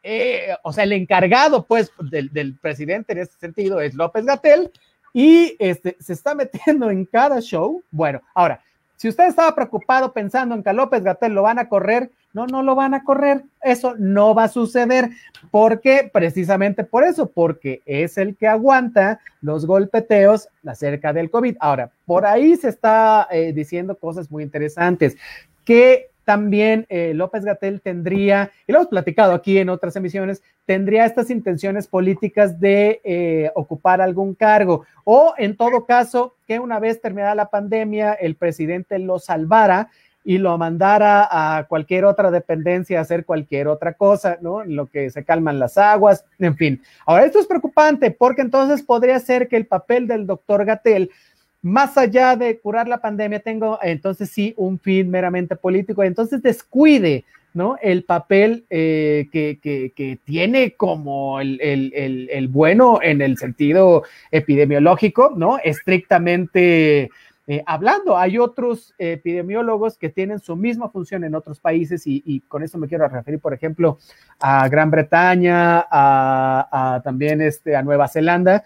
eh, 0.04 0.50
o 0.62 0.72
sea, 0.72 0.84
el 0.84 0.92
encargado 0.92 1.66
pues 1.66 1.92
del, 2.00 2.32
del 2.32 2.56
presidente 2.60 3.14
en 3.14 3.18
este 3.18 3.40
sentido 3.40 3.82
es 3.82 3.96
López 3.96 4.26
Gatel 4.26 4.70
y 5.12 5.56
este, 5.58 5.98
se 6.00 6.14
está 6.14 6.36
metiendo 6.36 6.92
en 6.92 7.04
cada 7.06 7.42
show. 7.42 7.82
Bueno, 7.90 8.22
ahora, 8.36 8.62
si 9.04 9.10
usted 9.10 9.28
estaba 9.28 9.54
preocupado 9.54 10.14
pensando 10.14 10.56
en 10.56 10.64
que 10.64 10.72
López 10.72 11.04
Gatel 11.04 11.34
lo 11.34 11.42
van 11.42 11.60
a 11.60 11.68
correr, 11.68 12.10
no, 12.32 12.48
no 12.48 12.64
lo 12.64 12.74
van 12.74 12.94
a 12.94 13.04
correr. 13.04 13.44
Eso 13.62 13.96
no 13.98 14.34
va 14.34 14.46
a 14.46 14.48
suceder. 14.48 15.10
¿Por 15.52 15.82
qué? 15.82 16.10
Precisamente 16.14 16.86
por 16.86 17.04
eso, 17.04 17.30
porque 17.30 17.82
es 17.86 18.18
el 18.18 18.38
que 18.38 18.48
aguanta 18.48 19.20
los 19.42 19.66
golpeteos 19.66 20.48
acerca 20.66 21.12
del 21.12 21.30
COVID. 21.30 21.58
Ahora, 21.60 21.92
por 22.06 22.26
ahí 22.26 22.56
se 22.56 22.70
está 22.70 23.28
eh, 23.30 23.52
diciendo 23.52 23.98
cosas 23.98 24.32
muy 24.32 24.42
interesantes. 24.42 25.18
Que 25.66 26.12
también 26.24 26.86
eh, 26.90 27.14
López 27.14 27.46
Gatel 27.46 27.82
tendría, 27.82 28.52
y 28.68 28.72
lo 28.72 28.80
hemos 28.80 28.90
platicado 28.90 29.34
aquí 29.34 29.58
en 29.58 29.70
otras 29.70 29.96
emisiones, 29.96 30.42
tendría 30.66 31.06
estas 31.06 31.30
intenciones 31.30 31.88
políticas 31.88 32.60
de 32.60 33.02
eh, 33.04 33.52
ocupar 33.56 34.02
algún 34.02 34.34
cargo 34.34 34.86
o 35.04 35.34
en 35.38 35.58
todo 35.58 35.86
caso 35.86 36.36
que 36.48 36.60
una 36.60 36.80
vez 36.80 37.02
terminada 37.02 37.36
la 37.36 37.50
pandemia 37.50 38.14
el 38.14 38.36
presidente 38.36 39.00
lo 39.00 39.20
salvara 39.20 39.90
y 40.24 40.38
lo 40.38 40.58
mandara 40.58 41.28
a 41.30 41.66
cualquier 41.66 42.06
otra 42.06 42.32
dependencia 42.32 43.00
a 43.00 43.02
hacer 43.02 43.26
cualquier 43.26 43.68
otra 43.68 43.94
cosa, 43.94 44.38
¿no? 44.42 44.64
En 44.64 44.76
lo 44.76 44.86
que 44.88 45.10
se 45.10 45.24
calman 45.26 45.60
las 45.60 45.78
aguas, 45.78 46.24
en 46.40 46.56
fin. 46.56 46.82
Ahora, 47.06 47.26
esto 47.26 47.40
es 47.40 47.48
preocupante 47.48 48.12
porque 48.12 48.42
entonces 48.42 48.82
podría 48.84 49.20
ser 49.20 49.48
que 49.48 49.58
el 49.58 49.68
papel 49.68 50.08
del 50.08 50.26
doctor 50.26 50.64
Gatel, 50.66 51.12
más 51.64 51.98
allá 51.98 52.36
de 52.36 52.60
curar 52.60 52.88
la 52.88 53.02
pandemia, 53.02 53.40
tengo 53.40 53.80
entonces 53.82 54.30
sí 54.30 54.54
un 54.58 54.78
fin 54.78 55.10
meramente 55.10 55.56
político, 55.56 56.04
entonces 56.04 56.44
descuide 56.44 57.26
¿no? 57.54 57.78
El 57.82 58.04
papel 58.04 58.66
eh, 58.70 59.28
que, 59.32 60.20
tiene 60.24 60.74
como 60.76 61.40
el, 61.40 62.48
bueno 62.50 63.00
en 63.02 63.22
el 63.22 63.38
sentido 63.38 64.04
epidemiológico, 64.32 65.34
¿no? 65.36 65.60
Estrictamente 65.64 67.12
eh, 67.46 67.64
hablando. 67.66 68.18
Hay 68.18 68.38
otros 68.38 68.96
epidemiólogos 68.98 69.98
que 69.98 70.10
tienen 70.10 70.40
su 70.40 70.56
misma 70.56 70.90
función 70.90 71.24
en 71.24 71.36
otros 71.36 71.60
países 71.60 72.04
y, 72.06 72.40
con 72.48 72.64
eso 72.64 72.78
me 72.78 72.88
quiero 72.88 73.08
referir, 73.08 73.40
por 73.40 73.54
ejemplo, 73.54 74.00
a 74.40 74.68
Gran 74.68 74.90
Bretaña, 74.90 75.86
a, 75.90 77.02
también 77.04 77.42
este, 77.42 77.76
a 77.76 77.84
Nueva 77.84 78.08
Zelanda, 78.08 78.64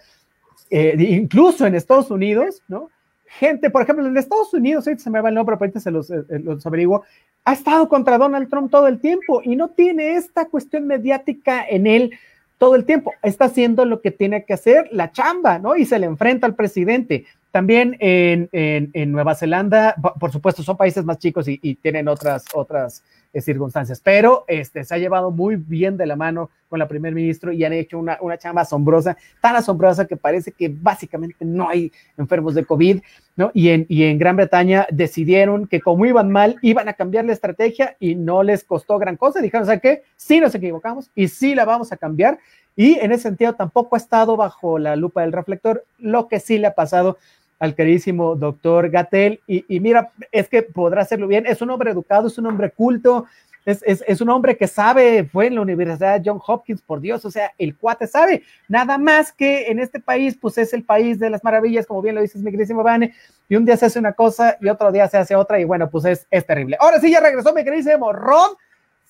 eh, 0.70 0.94
incluso 0.98 1.66
en 1.66 1.74
Estados 1.74 2.10
Unidos, 2.10 2.62
¿no? 2.68 2.90
Gente, 3.26 3.68
por 3.68 3.82
ejemplo, 3.82 4.06
en 4.06 4.16
Estados 4.16 4.52
Unidos, 4.54 4.84
se 4.84 5.10
me 5.10 5.20
va 5.20 5.28
el 5.28 5.34
nombre, 5.34 5.56
pero 5.56 5.66
ahorita 5.66 5.80
se 5.80 5.90
los, 5.90 6.10
los 6.10 6.64
averiguo, 6.66 7.04
ha 7.44 7.52
estado 7.52 7.88
contra 7.88 8.16
Donald 8.16 8.48
Trump 8.48 8.70
todo 8.70 8.86
el 8.88 9.00
tiempo 9.00 9.42
y 9.44 9.54
no 9.54 9.68
tiene 9.68 10.16
esta 10.16 10.46
cuestión 10.46 10.86
mediática 10.86 11.66
en 11.68 11.86
él 11.86 12.12
todo 12.56 12.74
el 12.74 12.84
tiempo. 12.84 13.12
Está 13.22 13.46
haciendo 13.46 13.84
lo 13.84 14.00
que 14.00 14.10
tiene 14.10 14.44
que 14.44 14.54
hacer, 14.54 14.88
la 14.92 15.12
chamba, 15.12 15.58
¿no? 15.58 15.76
Y 15.76 15.84
se 15.84 15.98
le 15.98 16.06
enfrenta 16.06 16.46
al 16.46 16.54
presidente. 16.54 17.26
También 17.50 17.96
en, 18.00 18.48
en, 18.52 19.12
Nueva 19.12 19.34
Zelanda, 19.34 19.94
por 20.18 20.32
supuesto, 20.32 20.62
son 20.62 20.76
países 20.76 21.04
más 21.04 21.18
chicos 21.18 21.48
y, 21.48 21.58
y 21.62 21.76
tienen 21.76 22.08
otras, 22.08 22.44
otras 22.54 23.02
eh, 23.02 23.17
circunstancias, 23.34 24.00
pero 24.02 24.44
este, 24.48 24.84
se 24.84 24.94
ha 24.94 24.98
llevado 24.98 25.30
muy 25.30 25.56
bien 25.56 25.96
de 25.96 26.06
la 26.06 26.16
mano 26.16 26.50
con 26.68 26.78
la 26.78 26.88
primer 26.88 27.14
ministro 27.14 27.52
y 27.52 27.64
han 27.64 27.72
hecho 27.72 27.98
una, 27.98 28.18
una 28.20 28.36
chamba 28.38 28.62
asombrosa, 28.62 29.16
tan 29.40 29.56
asombrosa 29.56 30.06
que 30.06 30.16
parece 30.16 30.52
que 30.52 30.68
básicamente 30.68 31.44
no 31.44 31.68
hay 31.68 31.92
enfermos 32.16 32.54
de 32.54 32.64
COVID, 32.64 33.00
¿no? 33.36 33.50
Y 33.54 33.70
en, 33.70 33.86
y 33.88 34.04
en 34.04 34.18
Gran 34.18 34.36
Bretaña 34.36 34.86
decidieron 34.90 35.66
que 35.66 35.80
como 35.80 36.04
iban 36.04 36.30
mal, 36.30 36.56
iban 36.62 36.88
a 36.88 36.94
cambiar 36.94 37.24
la 37.24 37.32
estrategia 37.32 37.96
y 38.00 38.14
no 38.14 38.42
les 38.42 38.64
costó 38.64 38.98
gran 38.98 39.16
cosa. 39.16 39.40
Dijeron, 39.40 39.66
¿sabes 39.66 39.80
qué? 39.80 40.02
Sí 40.16 40.40
nos 40.40 40.54
equivocamos 40.54 41.10
y 41.14 41.28
sí 41.28 41.54
la 41.54 41.64
vamos 41.64 41.92
a 41.92 41.96
cambiar. 41.96 42.38
Y 42.76 42.98
en 43.00 43.10
ese 43.10 43.24
sentido 43.24 43.54
tampoco 43.54 43.96
ha 43.96 43.98
estado 43.98 44.36
bajo 44.36 44.78
la 44.78 44.94
lupa 44.94 45.22
del 45.22 45.32
reflector, 45.32 45.84
lo 45.98 46.28
que 46.28 46.38
sí 46.38 46.58
le 46.58 46.68
ha 46.68 46.74
pasado 46.74 47.18
al 47.58 47.74
queridísimo 47.74 48.36
doctor 48.36 48.90
Gatel. 48.90 49.40
Y, 49.46 49.80
mira, 49.80 50.12
es 50.32 50.48
que 50.48 50.62
podrá 50.62 51.02
hacerlo 51.02 51.26
bien. 51.26 51.46
Es 51.46 51.62
un 51.62 51.70
hombre 51.70 51.90
educado, 51.90 52.28
es 52.28 52.38
un 52.38 52.46
hombre 52.46 52.70
culto, 52.70 53.26
es, 53.68 53.82
es, 53.84 54.20
un 54.22 54.30
hombre 54.30 54.56
que 54.56 54.66
sabe, 54.66 55.24
fue 55.24 55.48
en 55.48 55.56
la 55.56 55.60
Universidad 55.60 56.22
John 56.24 56.40
Hopkins, 56.46 56.80
por 56.80 57.02
Dios, 57.02 57.24
o 57.26 57.30
sea, 57.30 57.52
el 57.58 57.76
cuate 57.76 58.06
sabe. 58.06 58.42
Nada 58.66 58.96
más 58.96 59.30
que 59.30 59.66
en 59.66 59.78
este 59.78 60.00
país, 60.00 60.38
pues 60.40 60.56
es 60.56 60.72
el 60.72 60.84
país 60.84 61.18
de 61.18 61.28
las 61.28 61.44
maravillas, 61.44 61.86
como 61.86 62.00
bien 62.00 62.14
lo 62.14 62.22
dices, 62.22 62.40
mi 62.40 62.50
queridísimo 62.50 62.82
Vane, 62.82 63.12
y 63.46 63.56
un 63.56 63.66
día 63.66 63.76
se 63.76 63.84
hace 63.84 63.98
una 63.98 64.14
cosa 64.14 64.56
y 64.60 64.68
otro 64.70 64.90
día 64.90 65.06
se 65.08 65.18
hace 65.18 65.36
otra, 65.36 65.60
y 65.60 65.64
bueno, 65.64 65.90
pues 65.90 66.06
es, 66.06 66.26
es 66.30 66.46
terrible. 66.46 66.78
Ahora 66.80 66.98
sí, 66.98 67.10
ya 67.10 67.20
regresó 67.20 67.52
mi 67.52 67.62
queridísimo 67.62 68.10
Ron. 68.12 68.52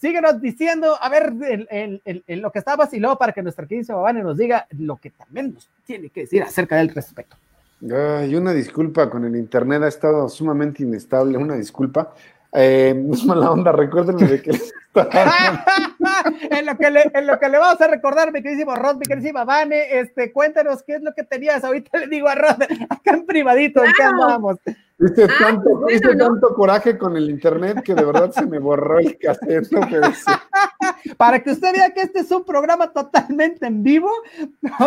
Síguenos 0.00 0.40
diciendo, 0.40 0.96
a 1.00 1.08
ver, 1.08 1.32
en, 1.70 2.42
lo 2.42 2.50
que 2.50 2.58
estabas 2.58 2.92
y 2.94 3.00
para 3.00 3.32
que 3.32 3.42
nuestra 3.42 3.66
queridísima 3.66 3.98
Vane 3.98 4.22
nos 4.22 4.37
diga 4.37 4.66
lo 4.70 4.96
que 4.96 5.11
también 5.11 5.54
nos 5.54 5.70
tiene 5.87 6.08
que 6.08 6.22
decir 6.22 6.42
acerca 6.42 6.76
del 6.76 6.88
respecto. 6.88 7.37
Ay, 7.83 8.35
una 8.35 8.53
disculpa 8.53 9.09
con 9.09 9.25
el 9.25 9.37
internet, 9.37 9.83
ha 9.83 9.88
estado 9.88 10.29
sumamente 10.29 10.83
inestable, 10.83 11.38
una 11.38 11.55
disculpa. 11.55 12.12
Eh, 12.53 12.95
no 12.97 13.14
es 13.14 13.25
mala 13.25 13.51
onda, 13.51 13.73
recuérdenme 13.73 14.27
de 14.27 14.43
que 14.43 14.51
en, 16.51 16.67
lo 16.67 16.77
que 16.77 16.91
le, 16.91 17.11
en 17.14 17.27
lo 17.27 17.38
que 17.38 17.49
le 17.49 17.59
vamos 17.59 17.81
a 17.81 17.87
recordar, 17.87 18.33
mi 18.33 18.43
queridísimo 18.43 18.75
Rod, 18.75 18.97
mi 18.97 19.07
queridísima 19.07 19.45
Vane, 19.45 19.99
este, 19.99 20.33
cuéntanos 20.33 20.83
qué 20.83 20.95
es 20.95 21.03
lo 21.03 21.14
que 21.14 21.25
tenías. 21.25 21.62
Ahorita 21.62 21.99
le 21.99 22.09
digo 22.09 22.29
a 22.29 22.35
Rod, 22.35 22.62
acá 22.91 23.12
en 23.12 23.27
privadito, 23.27 23.85
¿en 23.85 23.93
qué 23.93 24.03
andamos? 24.03 24.57
Viste, 25.00 25.24
ah, 25.24 25.37
tanto, 25.38 25.80
pues 25.80 26.00
tanto 26.00 26.54
coraje 26.54 26.98
con 26.98 27.16
el 27.16 27.30
internet 27.30 27.82
que 27.84 27.94
de 27.94 28.04
verdad 28.04 28.32
se 28.32 28.44
me 28.46 28.58
borró 28.58 28.98
el 28.98 29.16
cassette. 29.16 29.68
Para 31.16 31.40
que 31.40 31.52
usted 31.52 31.72
vea 31.72 31.90
que 31.94 32.00
este 32.00 32.20
es 32.20 32.30
un 32.32 32.44
programa 32.44 32.92
totalmente 32.92 33.66
en 33.66 33.84
vivo 33.84 34.11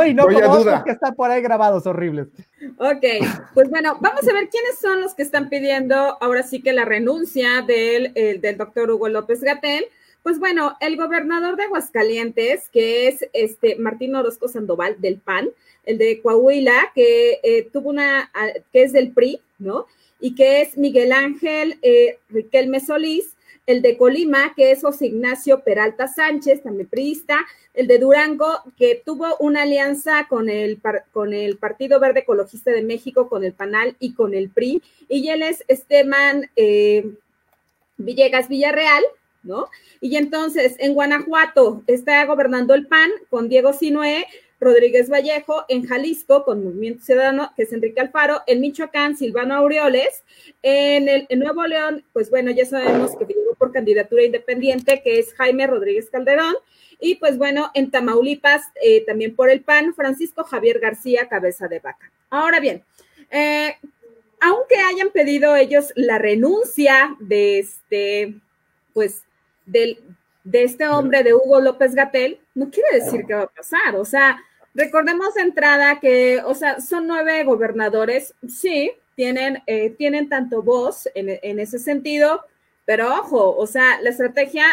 y 0.05 0.13
no 0.13 0.25
como 0.25 0.51
otros 0.51 0.83
que 0.83 0.91
están 0.91 1.15
por 1.15 1.31
ahí 1.31 1.41
grabados 1.41 1.85
horribles. 1.85 2.27
Ok, 2.77 3.05
pues 3.53 3.69
bueno, 3.69 3.97
vamos 4.01 4.27
a 4.27 4.33
ver 4.33 4.49
quiénes 4.49 4.77
son 4.79 4.99
los 4.99 5.15
que 5.15 5.23
están 5.23 5.47
pidiendo 5.47 5.95
ahora 6.21 6.43
sí 6.43 6.61
que 6.61 6.73
la 6.73 6.83
renuncia 6.83 7.61
del, 7.61 8.13
del 8.13 8.57
doctor 8.57 8.91
Hugo 8.91 9.07
López 9.07 9.41
Gatel. 9.41 9.85
Pues 10.23 10.39
bueno, 10.39 10.75
el 10.81 10.97
gobernador 10.97 11.55
de 11.55 11.63
Aguascalientes, 11.63 12.69
que 12.69 13.07
es 13.07 13.25
este 13.33 13.77
Martín 13.77 14.15
Orozco 14.15 14.49
Sandoval 14.49 14.97
del 14.99 15.17
PAN, 15.19 15.49
el 15.85 15.97
de 15.97 16.21
Coahuila, 16.21 16.91
que 16.93 17.39
eh, 17.41 17.69
tuvo 17.71 17.89
una, 17.89 18.29
que 18.71 18.83
es 18.83 18.91
del 18.91 19.13
PRI, 19.13 19.41
¿no? 19.57 19.87
Y 20.21 20.35
que 20.35 20.61
es 20.61 20.77
Miguel 20.77 21.11
Ángel 21.11 21.79
eh, 21.81 22.19
Riquelme 22.29 22.79
Solís, 22.79 23.35
el 23.65 23.81
de 23.81 23.97
Colima, 23.97 24.53
que 24.55 24.71
es 24.71 24.81
José 24.81 25.07
Ignacio 25.07 25.63
Peralta 25.63 26.07
Sánchez, 26.07 26.63
también 26.63 26.87
priista, 26.87 27.39
el 27.73 27.87
de 27.87 27.99
Durango, 27.99 28.61
que 28.77 29.01
tuvo 29.05 29.35
una 29.39 29.63
alianza 29.63 30.27
con 30.29 30.49
el, 30.49 30.79
con 31.11 31.33
el 31.33 31.57
Partido 31.57 31.99
Verde 31.99 32.21
Ecologista 32.21 32.71
de 32.71 32.83
México, 32.83 33.29
con 33.29 33.43
el 33.43 33.53
PANAL 33.53 33.95
y 33.99 34.13
con 34.13 34.33
el 34.33 34.49
PRI, 34.49 34.81
y 35.07 35.27
él 35.29 35.41
es 35.43 35.63
Esteban 35.67 36.49
eh, 36.55 37.11
Villegas 37.97 38.47
Villarreal, 38.47 39.03
¿no? 39.43 39.69
Y 40.01 40.17
entonces 40.17 40.75
en 40.79 40.93
Guanajuato 40.93 41.83
está 41.87 42.25
gobernando 42.25 42.73
el 42.73 42.87
PAN 42.87 43.09
con 43.29 43.49
Diego 43.49 43.73
Sinué, 43.73 44.27
Rodríguez 44.61 45.09
Vallejo, 45.09 45.65
en 45.67 45.87
Jalisco 45.87 46.45
con 46.45 46.63
Movimiento 46.63 47.03
Ciudadano, 47.03 47.51
que 47.55 47.63
es 47.63 47.73
Enrique 47.73 47.99
Alfaro, 47.99 48.43
en 48.45 48.61
Michoacán, 48.61 49.17
Silvano 49.17 49.55
Aureoles, 49.55 50.23
en 50.61 51.09
el 51.09 51.27
Nuevo 51.39 51.65
León, 51.65 52.05
pues 52.13 52.29
bueno, 52.29 52.51
ya 52.51 52.65
sabemos 52.65 53.15
que 53.17 53.25
llegó 53.25 53.55
por 53.55 53.71
candidatura 53.71 54.23
independiente, 54.23 55.01
que 55.01 55.17
es 55.17 55.33
Jaime 55.33 55.65
Rodríguez 55.65 56.11
Calderón, 56.11 56.55
y 56.99 57.15
pues 57.15 57.39
bueno, 57.39 57.71
en 57.73 57.89
Tamaulipas, 57.89 58.61
eh, 58.83 59.03
también 59.03 59.35
por 59.35 59.49
el 59.49 59.61
PAN, 59.61 59.95
Francisco 59.95 60.43
Javier 60.43 60.79
García, 60.79 61.27
cabeza 61.27 61.67
de 61.67 61.79
vaca. 61.79 62.11
Ahora 62.29 62.59
bien, 62.59 62.83
eh, 63.31 63.75
aunque 64.39 64.75
hayan 64.75 65.09
pedido 65.09 65.55
ellos 65.55 65.91
la 65.95 66.19
renuncia 66.19 67.15
de 67.19 67.57
este, 67.57 68.35
pues, 68.93 69.23
del, 69.65 69.97
de 70.43 70.63
este 70.63 70.87
hombre, 70.87 71.23
de 71.23 71.33
Hugo 71.33 71.59
López 71.59 71.95
Gatel, 71.95 72.39
no 72.53 72.69
quiere 72.69 72.99
decir 72.99 73.25
que 73.25 73.33
va 73.33 73.43
a 73.43 73.47
pasar. 73.47 73.95
O 73.95 74.05
sea, 74.05 74.39
Recordemos 74.73 75.33
de 75.33 75.41
entrada 75.41 75.99
que, 75.99 76.41
o 76.45 76.55
sea, 76.55 76.79
son 76.79 77.07
nueve 77.07 77.43
gobernadores, 77.43 78.33
sí, 78.47 78.91
tienen, 79.15 79.61
eh, 79.67 79.89
tienen 79.91 80.29
tanto 80.29 80.63
voz 80.63 81.09
en, 81.13 81.59
ese 81.59 81.77
sentido, 81.77 82.45
pero 82.85 83.13
ojo, 83.15 83.55
o 83.55 83.67
sea, 83.67 83.99
la 84.01 84.09
estrategia, 84.09 84.65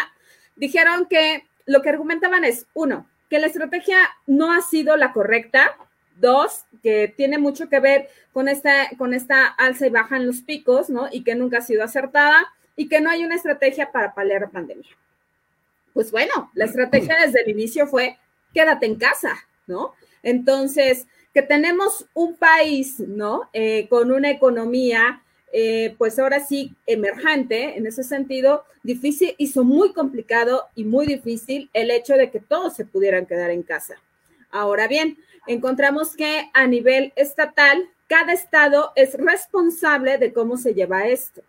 dijeron 0.55 1.05
que 1.09 1.45
lo 1.65 1.81
que 1.81 1.89
argumentaban 1.89 2.45
es, 2.45 2.65
uno, 2.73 3.07
que 3.29 3.39
la 3.39 3.47
estrategia 3.47 3.97
no 4.25 4.53
ha 4.53 4.61
sido 4.61 4.95
la 4.95 5.11
correcta, 5.11 5.75
dos, 6.15 6.65
que 6.81 7.13
tiene 7.15 7.37
mucho 7.37 7.69
que 7.69 7.79
ver 7.79 8.09
con 8.31 8.47
esta, 8.47 8.89
con 8.97 9.13
esta 9.13 9.45
alza 9.47 9.87
y 9.87 9.89
baja 9.89 10.17
en 10.17 10.27
los 10.27 10.41
picos, 10.41 10.89
¿no? 10.89 11.07
Y 11.11 11.23
que 11.23 11.35
nunca 11.35 11.59
ha 11.59 11.61
sido 11.61 11.83
acertada 11.83 12.51
y 12.75 12.87
que 12.87 13.01
no 13.01 13.09
hay 13.09 13.23
una 13.23 13.35
estrategia 13.35 13.91
para 13.91 14.13
paliar 14.13 14.41
la 14.41 14.49
pandemia. 14.49 14.89
Pues 15.93 16.11
bueno, 16.11 16.51
la 16.53 16.65
estrategia 16.65 17.17
desde 17.23 17.41
el 17.41 17.49
inicio 17.49 17.87
fue 17.87 18.17
quédate 18.53 18.85
en 18.85 18.95
casa, 18.95 19.35
¿no? 19.69 19.93
Entonces, 20.21 21.07
que 21.33 21.41
tenemos 21.41 22.05
un 22.13 22.35
país, 22.35 22.99
¿no? 22.99 23.49
Eh, 23.53 23.87
con 23.89 24.11
una 24.11 24.31
economía, 24.31 25.23
eh, 25.53 25.95
pues 25.97 26.19
ahora 26.19 26.45
sí, 26.45 26.75
emergente, 26.85 27.77
en 27.77 27.87
ese 27.87 28.03
sentido, 28.03 28.65
difícil, 28.83 29.35
hizo 29.37 29.63
muy 29.63 29.93
complicado 29.93 30.65
y 30.75 30.83
muy 30.83 31.05
difícil 31.05 31.69
el 31.73 31.91
hecho 31.91 32.15
de 32.15 32.29
que 32.31 32.39
todos 32.39 32.75
se 32.75 32.85
pudieran 32.85 33.25
quedar 33.25 33.51
en 33.51 33.63
casa. 33.63 33.95
Ahora 34.51 34.87
bien, 34.87 35.17
encontramos 35.47 36.15
que 36.15 36.49
a 36.53 36.67
nivel 36.67 37.13
estatal, 37.15 37.89
cada 38.07 38.33
estado 38.33 38.91
es 38.95 39.13
responsable 39.13 40.17
de 40.17 40.33
cómo 40.33 40.57
se 40.57 40.73
lleva 40.73 41.07
esto. 41.07 41.41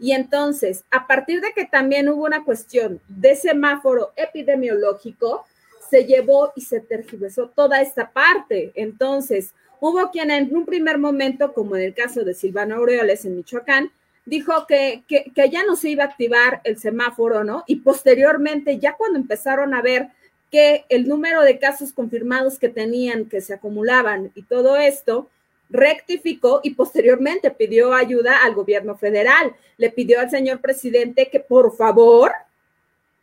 Y 0.00 0.12
entonces, 0.12 0.84
a 0.90 1.06
partir 1.06 1.40
de 1.40 1.52
que 1.52 1.64
también 1.64 2.08
hubo 2.08 2.24
una 2.24 2.44
cuestión 2.44 3.00
de 3.08 3.36
semáforo 3.36 4.12
epidemiológico, 4.16 5.44
se 5.88 6.04
llevó 6.04 6.52
y 6.56 6.62
se 6.62 6.80
tergiversó 6.80 7.48
toda 7.48 7.80
esta 7.80 8.10
parte. 8.10 8.72
Entonces, 8.74 9.54
hubo 9.80 10.10
quien 10.10 10.30
en 10.30 10.54
un 10.54 10.64
primer 10.64 10.98
momento, 10.98 11.52
como 11.52 11.76
en 11.76 11.82
el 11.82 11.94
caso 11.94 12.24
de 12.24 12.34
Silvano 12.34 12.76
Aureoles 12.76 13.24
en 13.24 13.36
Michoacán, 13.36 13.90
dijo 14.24 14.66
que, 14.66 15.04
que, 15.06 15.50
ya 15.50 15.64
no 15.64 15.76
se 15.76 15.90
iba 15.90 16.04
a 16.04 16.06
activar 16.06 16.60
el 16.64 16.78
semáforo, 16.78 17.44
¿no? 17.44 17.64
Y 17.66 17.76
posteriormente, 17.76 18.78
ya 18.78 18.94
cuando 18.94 19.18
empezaron 19.18 19.74
a 19.74 19.82
ver 19.82 20.08
que 20.50 20.84
el 20.88 21.08
número 21.08 21.42
de 21.42 21.58
casos 21.58 21.92
confirmados 21.92 22.58
que 22.58 22.68
tenían, 22.68 23.28
que 23.28 23.40
se 23.40 23.54
acumulaban 23.54 24.30
y 24.34 24.42
todo 24.44 24.76
esto, 24.76 25.28
rectificó 25.68 26.60
y 26.62 26.74
posteriormente 26.74 27.50
pidió 27.50 27.92
ayuda 27.94 28.44
al 28.44 28.54
gobierno 28.54 28.96
federal. 28.96 29.54
Le 29.76 29.90
pidió 29.90 30.20
al 30.20 30.30
señor 30.30 30.60
presidente 30.60 31.28
que 31.30 31.40
por 31.40 31.76
favor 31.76 32.32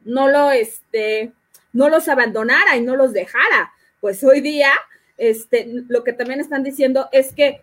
no 0.03 0.27
lo, 0.27 0.51
este, 0.51 1.31
no 1.73 1.89
los 1.89 2.07
abandonara 2.07 2.77
y 2.77 2.81
no 2.81 2.95
los 2.95 3.13
dejara. 3.13 3.71
Pues 3.99 4.23
hoy 4.23 4.41
día, 4.41 4.71
este, 5.17 5.67
lo 5.87 6.03
que 6.03 6.13
también 6.13 6.39
están 6.39 6.63
diciendo 6.63 7.09
es 7.11 7.33
que 7.33 7.61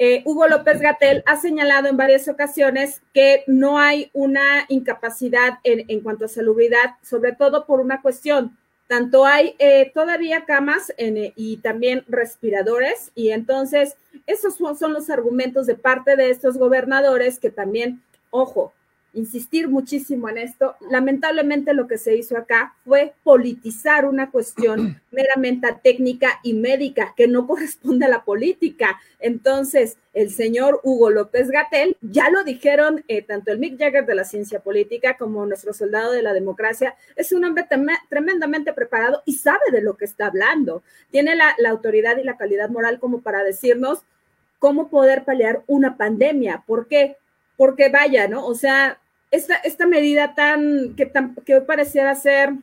eh, 0.00 0.22
Hugo 0.24 0.46
López 0.46 0.80
Gatel 0.80 1.24
ha 1.26 1.36
señalado 1.36 1.88
en 1.88 1.96
varias 1.96 2.28
ocasiones 2.28 3.02
que 3.12 3.42
no 3.48 3.80
hay 3.80 4.10
una 4.12 4.64
incapacidad 4.68 5.58
en, 5.64 6.00
cuanto 6.02 6.26
a 6.26 6.28
salubridad, 6.28 6.94
sobre 7.02 7.32
todo 7.32 7.66
por 7.66 7.80
una 7.80 8.00
cuestión. 8.00 8.56
Tanto 8.86 9.26
hay 9.26 9.56
eh, 9.58 9.90
todavía 9.92 10.44
camas 10.44 10.92
eh, 10.98 11.32
y 11.34 11.58
también 11.58 12.04
respiradores, 12.06 13.10
y 13.16 13.30
entonces 13.30 13.96
esos 14.26 14.56
son 14.78 14.92
los 14.92 15.10
argumentos 15.10 15.66
de 15.66 15.74
parte 15.74 16.14
de 16.14 16.30
estos 16.30 16.56
gobernadores 16.56 17.40
que 17.40 17.50
también, 17.50 18.00
ojo, 18.30 18.72
insistir 19.14 19.68
muchísimo 19.68 20.28
en 20.28 20.38
esto. 20.38 20.76
Lamentablemente 20.90 21.74
lo 21.74 21.86
que 21.86 21.98
se 21.98 22.16
hizo 22.16 22.36
acá 22.36 22.74
fue 22.84 23.14
politizar 23.24 24.04
una 24.06 24.30
cuestión 24.30 25.00
meramente 25.10 25.68
técnica 25.82 26.40
y 26.42 26.54
médica 26.54 27.14
que 27.16 27.28
no 27.28 27.46
corresponde 27.46 28.06
a 28.06 28.08
la 28.08 28.24
política. 28.24 29.00
Entonces, 29.18 29.96
el 30.14 30.30
señor 30.30 30.80
Hugo 30.82 31.10
López 31.10 31.50
Gatel, 31.50 31.96
ya 32.00 32.30
lo 32.30 32.44
dijeron 32.44 33.04
eh, 33.08 33.22
tanto 33.22 33.50
el 33.50 33.58
Mick 33.58 33.78
Jagger 33.78 34.06
de 34.06 34.14
la 34.14 34.24
ciencia 34.24 34.60
política 34.60 35.16
como 35.16 35.44
nuestro 35.46 35.72
soldado 35.72 36.12
de 36.12 36.22
la 36.22 36.32
democracia, 36.32 36.94
es 37.16 37.32
un 37.32 37.44
hombre 37.44 37.66
tremendamente 38.08 38.72
preparado 38.72 39.22
y 39.24 39.34
sabe 39.34 39.70
de 39.72 39.82
lo 39.82 39.96
que 39.96 40.04
está 40.04 40.26
hablando. 40.26 40.82
Tiene 41.10 41.34
la, 41.34 41.54
la 41.58 41.70
autoridad 41.70 42.16
y 42.18 42.24
la 42.24 42.36
calidad 42.36 42.68
moral 42.68 43.00
como 43.00 43.20
para 43.20 43.42
decirnos 43.42 44.00
cómo 44.58 44.88
poder 44.88 45.24
paliar 45.24 45.62
una 45.66 45.96
pandemia. 45.96 46.64
¿Por 46.66 46.88
qué? 46.88 47.16
Porque 47.58 47.90
vaya, 47.90 48.28
¿no? 48.28 48.46
O 48.46 48.54
sea, 48.54 48.98
esta, 49.30 49.86
medida 49.86 50.34
tan 50.34 50.94
que, 50.96 51.04
tan, 51.04 51.34
que 51.44 51.60
pareciera 51.60 52.14
ser 52.14 52.54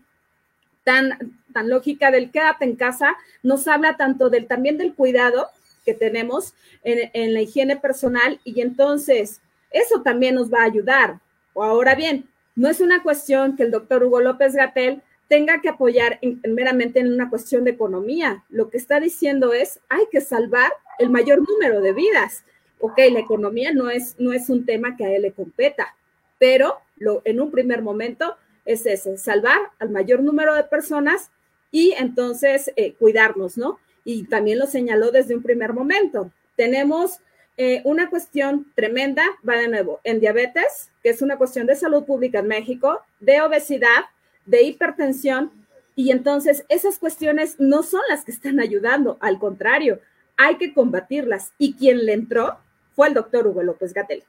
tan, 0.83 1.37
tan 1.53 1.69
lógica 1.69 2.09
del 2.09 2.31
quédate 2.31 2.65
en 2.65 2.75
casa, 2.75 3.15
nos 3.43 3.67
habla 3.67 3.97
tanto 3.97 4.31
del 4.31 4.47
también 4.47 4.79
del 4.79 4.95
cuidado 4.95 5.49
que 5.85 5.93
tenemos 5.93 6.55
en, 6.83 7.11
en 7.13 7.33
la 7.33 7.41
higiene 7.41 7.75
personal 7.77 8.39
y 8.43 8.61
entonces 8.61 9.41
eso 9.69 10.01
también 10.01 10.35
nos 10.35 10.51
va 10.51 10.61
a 10.61 10.65
ayudar. 10.65 11.19
O 11.53 11.63
ahora 11.63 11.93
bien, 11.93 12.27
no 12.55 12.69
es 12.69 12.79
una 12.79 13.03
cuestión 13.03 13.57
que 13.57 13.63
el 13.63 13.71
doctor 13.71 14.01
Hugo 14.03 14.21
López 14.21 14.55
Gatel 14.55 15.03
tenga 15.27 15.59
que 15.59 15.69
apoyar 15.69 16.19
meramente 16.47 16.99
en 16.99 17.11
una 17.11 17.29
cuestión 17.29 17.65
de 17.65 17.71
economía. 17.71 18.45
Lo 18.49 18.69
que 18.69 18.77
está 18.77 19.01
diciendo 19.01 19.51
es, 19.53 19.79
hay 19.89 20.05
que 20.09 20.21
salvar 20.21 20.71
el 20.99 21.09
mayor 21.09 21.39
número 21.47 21.81
de 21.81 21.91
vidas 21.91 22.45
ok, 22.79 22.97
la 23.11 23.19
economía 23.19 23.71
no 23.73 23.89
es, 23.89 24.15
no 24.19 24.33
es 24.33 24.49
un 24.49 24.65
tema 24.65 24.95
que 24.95 25.05
a 25.05 25.15
él 25.15 25.23
le 25.23 25.31
competa, 25.31 25.95
pero 26.39 26.77
lo, 26.97 27.21
en 27.25 27.41
un 27.41 27.51
primer 27.51 27.81
momento 27.81 28.35
es 28.65 28.85
ese, 28.85 29.17
salvar 29.17 29.59
al 29.79 29.89
mayor 29.89 30.21
número 30.21 30.53
de 30.53 30.63
personas 30.63 31.31
y 31.71 31.91
entonces 31.97 32.71
eh, 32.75 32.93
cuidarnos, 32.93 33.57
¿no? 33.57 33.79
Y 34.03 34.25
también 34.25 34.59
lo 34.59 34.67
señaló 34.67 35.11
desde 35.11 35.35
un 35.35 35.43
primer 35.43 35.73
momento. 35.73 36.31
Tenemos 36.55 37.19
eh, 37.57 37.81
una 37.85 38.09
cuestión 38.09 38.71
tremenda, 38.75 39.23
va 39.47 39.57
de 39.57 39.67
nuevo, 39.67 39.99
en 40.03 40.19
diabetes, 40.19 40.89
que 41.01 41.09
es 41.09 41.21
una 41.21 41.37
cuestión 41.37 41.67
de 41.67 41.75
salud 41.75 42.03
pública 42.03 42.39
en 42.39 42.47
México, 42.47 43.01
de 43.19 43.41
obesidad, 43.41 44.05
de 44.45 44.63
hipertensión, 44.63 45.51
y 45.95 46.11
entonces 46.11 46.65
esas 46.67 46.99
cuestiones 46.99 47.55
no 47.59 47.81
son 47.81 48.01
las 48.09 48.25
que 48.25 48.31
están 48.31 48.59
ayudando, 48.59 49.17
al 49.21 49.39
contrario, 49.39 50.01
hay 50.37 50.57
que 50.57 50.73
combatirlas. 50.73 51.53
Y 51.57 51.75
quien 51.75 52.05
le 52.05 52.13
entró 52.13 52.57
fue 52.95 53.09
el 53.09 53.13
doctor 53.13 53.47
Hugo 53.47 53.63
López 53.63 53.93
Gatel. 53.93 54.23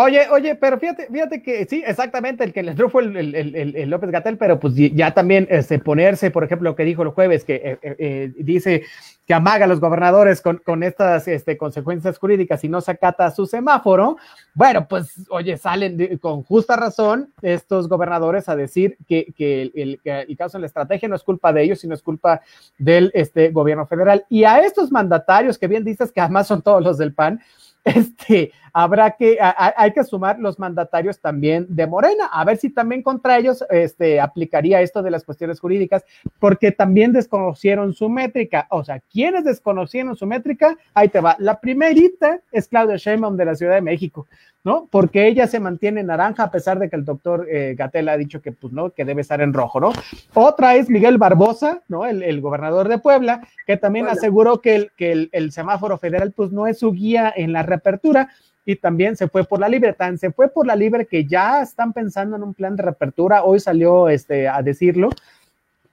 Oye, 0.00 0.28
oye, 0.30 0.54
pero 0.54 0.78
fíjate, 0.78 1.08
fíjate 1.10 1.42
que 1.42 1.64
sí, 1.64 1.82
exactamente, 1.84 2.44
el 2.44 2.52
que 2.52 2.62
le 2.62 2.70
entró 2.70 2.88
fue 2.88 3.02
el, 3.02 3.90
López 3.90 4.10
Gatel, 4.10 4.36
pero 4.36 4.60
pues 4.60 4.74
ya 4.76 5.12
también 5.12 5.48
este, 5.50 5.78
ponerse, 5.78 6.30
por 6.30 6.44
ejemplo, 6.44 6.70
lo 6.70 6.76
que 6.76 6.84
dijo 6.84 7.02
el 7.02 7.08
jueves, 7.08 7.44
que 7.44 7.56
eh, 7.56 7.78
eh, 7.82 7.96
eh, 7.98 8.32
dice 8.36 8.84
que 9.26 9.34
amaga 9.34 9.64
a 9.64 9.68
los 9.68 9.80
gobernadores 9.80 10.40
con, 10.40 10.82
estas 10.82 11.26
este, 11.26 11.56
consecuencias 11.56 12.16
jurídicas 12.18 12.62
y 12.62 12.68
no 12.68 12.80
se 12.80 12.92
acata 12.92 13.30
su 13.30 13.46
semáforo, 13.46 14.18
bueno, 14.54 14.86
pues, 14.86 15.26
oye, 15.30 15.56
salen 15.56 16.18
con 16.18 16.44
justa 16.44 16.76
razón 16.76 17.32
estos 17.42 17.88
gobernadores 17.88 18.48
a 18.48 18.54
decir 18.54 18.98
que, 19.08 19.32
el, 19.74 20.36
caso 20.36 20.58
de 20.58 20.60
la 20.60 20.66
estrategia 20.66 21.08
no 21.08 21.16
es 21.16 21.24
culpa 21.24 21.52
de 21.52 21.62
ellos, 21.64 21.80
sino 21.80 21.94
es 21.94 22.02
culpa 22.02 22.40
del 22.78 23.10
este, 23.14 23.50
gobierno 23.50 23.86
federal. 23.86 24.24
Y 24.28 24.44
a 24.44 24.60
estos 24.60 24.92
mandatarios 24.92 25.58
que 25.58 25.66
bien 25.66 25.82
dices 25.82 26.12
que 26.12 26.20
además 26.20 26.46
son 26.46 26.62
todos 26.62 26.84
los 26.84 26.98
del 26.98 27.14
PAN, 27.14 27.40
este, 27.94 28.52
habrá 28.72 29.12
que, 29.12 29.38
hay 29.40 29.92
que 29.92 30.04
sumar 30.04 30.38
los 30.38 30.58
mandatarios 30.58 31.20
también 31.20 31.66
de 31.68 31.86
Morena, 31.86 32.26
a 32.32 32.44
ver 32.44 32.58
si 32.58 32.70
también 32.70 33.02
contra 33.02 33.38
ellos 33.38 33.64
este, 33.70 34.20
aplicaría 34.20 34.80
esto 34.80 35.02
de 35.02 35.10
las 35.10 35.24
cuestiones 35.24 35.60
jurídicas, 35.60 36.04
porque 36.38 36.72
también 36.72 37.12
desconocieron 37.12 37.94
su 37.94 38.08
métrica. 38.08 38.66
O 38.70 38.84
sea, 38.84 39.00
¿quiénes 39.00 39.44
desconocieron 39.44 40.16
su 40.16 40.26
métrica? 40.26 40.76
Ahí 40.94 41.08
te 41.08 41.20
va. 41.20 41.36
La 41.38 41.60
primerita 41.60 42.40
es 42.52 42.68
Claudia 42.68 42.96
Sheinbaum 42.96 43.36
de 43.36 43.44
la 43.44 43.54
Ciudad 43.54 43.74
de 43.74 43.82
México. 43.82 44.26
¿No? 44.64 44.88
Porque 44.90 45.28
ella 45.28 45.46
se 45.46 45.60
mantiene 45.60 46.02
naranja 46.02 46.44
a 46.44 46.50
pesar 46.50 46.78
de 46.78 46.90
que 46.90 46.96
el 46.96 47.04
doctor 47.04 47.46
eh, 47.50 47.74
Gatel 47.76 48.08
ha 48.08 48.16
dicho 48.16 48.42
que, 48.42 48.52
pues, 48.52 48.72
no, 48.72 48.90
que 48.90 49.04
debe 49.04 49.22
estar 49.22 49.40
en 49.40 49.52
rojo, 49.52 49.80
¿no? 49.80 49.92
Otra 50.34 50.74
es 50.76 50.90
Miguel 50.90 51.18
Barbosa, 51.18 51.82
¿no? 51.88 52.06
El, 52.06 52.40
gobernador 52.40 52.88
de 52.88 52.98
Puebla, 52.98 53.46
que 53.66 53.76
también 53.76 54.08
aseguró 54.08 54.60
que, 54.60 54.76
el, 54.76 54.90
que 54.96 55.28
el, 55.30 55.52
semáforo 55.52 55.98
federal, 55.98 56.32
pues, 56.32 56.52
no 56.52 56.66
es 56.66 56.78
su 56.78 56.92
guía 56.92 57.32
en 57.34 57.52
la 57.52 57.62
reapertura 57.62 58.30
y 58.64 58.76
también 58.76 59.16
se 59.16 59.28
fue 59.28 59.44
por 59.44 59.60
la 59.60 59.68
libre, 59.68 59.94
tan 59.94 60.18
se 60.18 60.30
fue 60.30 60.48
por 60.48 60.66
la 60.66 60.76
libre 60.76 61.06
que 61.06 61.24
ya 61.24 61.62
están 61.62 61.94
pensando 61.94 62.36
en 62.36 62.42
un 62.42 62.52
plan 62.52 62.76
de 62.76 62.82
reapertura, 62.82 63.42
hoy 63.42 63.60
salió 63.60 64.10
este, 64.10 64.46
a 64.46 64.60
decirlo, 64.62 65.08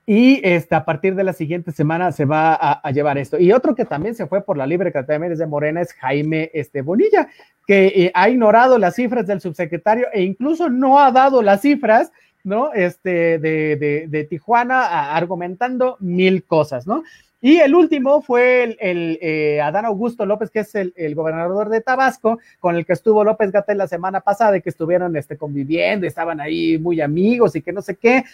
y 0.06 0.40
este, 0.44 0.76
a 0.76 0.84
partir 0.84 1.16
de 1.16 1.24
la 1.24 1.32
siguiente 1.32 1.72
semana 1.72 2.12
se 2.12 2.24
va 2.24 2.54
a, 2.54 2.90
llevar 2.92 3.18
esto. 3.18 3.38
Y 3.40 3.50
otro 3.52 3.74
que 3.74 3.84
también 3.84 4.14
se 4.14 4.28
fue 4.28 4.40
por 4.40 4.56
la 4.56 4.64
libre 4.64 4.92
que 4.92 5.02
también 5.02 5.34
de 5.34 5.46
Morena 5.46 5.80
es 5.80 5.92
Jaime 5.94 6.50
este, 6.54 6.82
Bonilla, 6.82 7.28
que 7.66 7.86
eh, 7.88 8.12
ha 8.14 8.28
ignorado 8.28 8.78
las 8.78 8.94
cifras 8.94 9.26
del 9.26 9.40
subsecretario 9.40 10.06
e 10.12 10.22
incluso 10.22 10.70
no 10.70 11.00
ha 11.00 11.10
dado 11.10 11.42
las 11.42 11.62
cifras, 11.62 12.12
¿no? 12.44 12.72
Este, 12.72 13.40
de, 13.40 13.74
de, 13.76 14.06
de 14.06 14.24
Tijuana, 14.24 15.16
argumentando 15.16 15.96
mil 15.98 16.44
cosas, 16.44 16.86
¿no? 16.86 17.02
Y 17.46 17.58
el 17.58 17.74
último 17.74 18.22
fue 18.22 18.76
el, 18.80 19.18
eh, 19.20 19.60
Adán 19.60 19.84
Augusto 19.84 20.24
López, 20.24 20.50
que 20.50 20.60
es 20.60 20.74
el, 20.74 21.14
gobernador 21.14 21.68
de 21.68 21.82
Tabasco, 21.82 22.40
con 22.60 22.76
el 22.76 22.86
que 22.86 22.94
estuvo 22.94 23.22
López 23.22 23.52
Gatel 23.52 23.78
la 23.78 23.86
semana 23.86 24.20
pasada 24.20 24.56
y 24.56 24.62
que 24.62 24.70
estuvieron 24.70 25.14
este, 25.16 25.36
conviviendo, 25.36 26.06
estaban 26.06 26.40
ahí 26.40 26.78
muy 26.78 27.00
amigos 27.00 27.54
y 27.54 27.62
que 27.62 27.72
no 27.72 27.82
sé 27.82 27.96
qué, 27.96 28.24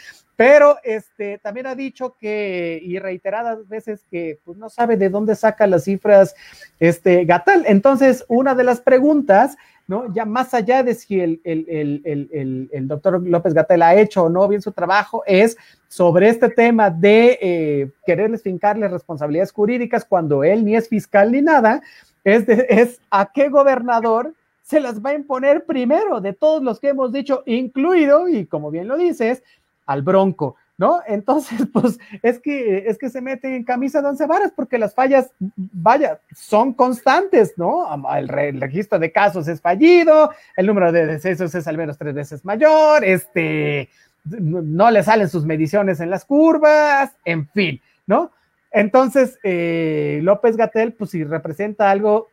pero 0.43 0.79
este, 0.83 1.39
también 1.39 1.69
ha 1.69 1.77
dicho 1.77 2.17
que, 2.19 2.81
y 2.83 2.99
reiteradas 2.99 3.69
veces, 3.69 4.05
que 4.11 4.41
pues, 4.45 4.59
no 4.59 4.69
sabe 4.69 4.97
de 4.97 5.09
dónde 5.09 5.37
saca 5.37 5.69
las 5.69 5.85
cifras 5.85 6.35
este, 6.81 7.25
Gatel. 7.25 7.63
Entonces, 7.69 8.25
una 8.27 8.57
de 8.57 8.65
las 8.65 8.81
preguntas 8.81 9.57
¿no? 9.87 10.13
Ya 10.13 10.25
más 10.25 10.53
allá 10.53 10.83
de 10.83 10.95
si 10.95 11.21
el, 11.21 11.41
el, 11.45 12.89
doctor 12.89 13.25
López 13.25 13.55
Gatel 13.55 13.83
ha 13.83 13.95
hecho 13.95 14.25
o 14.25 14.29
no 14.29 14.49
bien 14.49 14.63
su 14.63 14.73
trabajo, 14.73 15.23
es 15.27 15.57
sobre 15.87 16.29
este 16.29 16.49
tema 16.49 16.91
de 16.91 17.39
eh, 17.41 17.91
quererles 18.05 18.43
fincarles 18.43 18.91
responsabilidades 18.91 19.53
jurídicas 19.53 20.05
cuando 20.05 20.43
él 20.43 20.65
ni 20.65 20.75
es 20.75 20.89
fiscal 20.89 21.31
ni 21.31 21.41
nada, 21.41 21.83
es, 22.25 22.49
es 22.49 23.01
a 23.11 23.31
qué 23.33 23.49
gobernador 23.49 24.35
se 24.63 24.81
las 24.81 25.05
va 25.05 25.11
a 25.11 25.15
imponer 25.15 25.67
primero 25.67 26.21
de 26.21 26.33
todos 26.33 26.63
los 26.63 26.81
que 26.81 26.89
hemos 26.89 27.13
dicho, 27.13 27.43
incluido, 27.47 28.29
y 28.29 28.47
como 28.47 28.71
bien 28.71 28.89
lo 28.89 28.97
dices, 28.97 29.43
al 29.87 30.03
Bronco. 30.03 30.57
¿no? 30.79 31.01
Entonces, 31.07 31.61
pues 31.73 31.99
es 32.23 32.41
que, 32.41 32.85
es 32.89 32.99
que 32.99 33.09
se 33.09 33.21
mete 33.21 33.55
en 33.55 33.65
camisa 33.65 34.03
de 34.03 34.09
once 34.09 34.27
varas 34.27 34.53
porque 34.55 34.79
las 34.79 34.95
fallas, 34.95 35.31
vaya, 35.57 36.19
son 36.35 36.73
constantes, 36.73 37.55
¿no? 37.57 37.87
El, 38.17 38.61
registro 38.61 38.99
de 38.99 39.13
casos 39.13 39.47
es 39.49 39.61
fallido, 39.61 40.33
el 40.57 40.67
número 40.67 40.91
de 40.91 41.07
decesos 41.07 41.55
es 41.55 41.69
al 41.69 41.79
menos 41.79 41.99
tres 41.99 42.15
veces 42.15 42.45
mayor, 42.45 43.05
este, 43.05 43.89
no 44.25 44.91
le 44.91 45.03
salen 45.03 45.29
sus 45.29 45.45
mediciones 45.45 46.01
en 46.01 46.11
las 46.11 46.25
curvas, 46.25 47.13
en 47.25 47.49
fin, 47.49 47.81
¿no? 48.07 48.33
Entonces, 48.73 49.39
eh, 49.45 50.21
López 50.23 50.57
Gatel, 50.57 50.95
pues 50.95 51.11
si 51.11 51.23
representa 51.23 51.91
algo, 51.91 52.29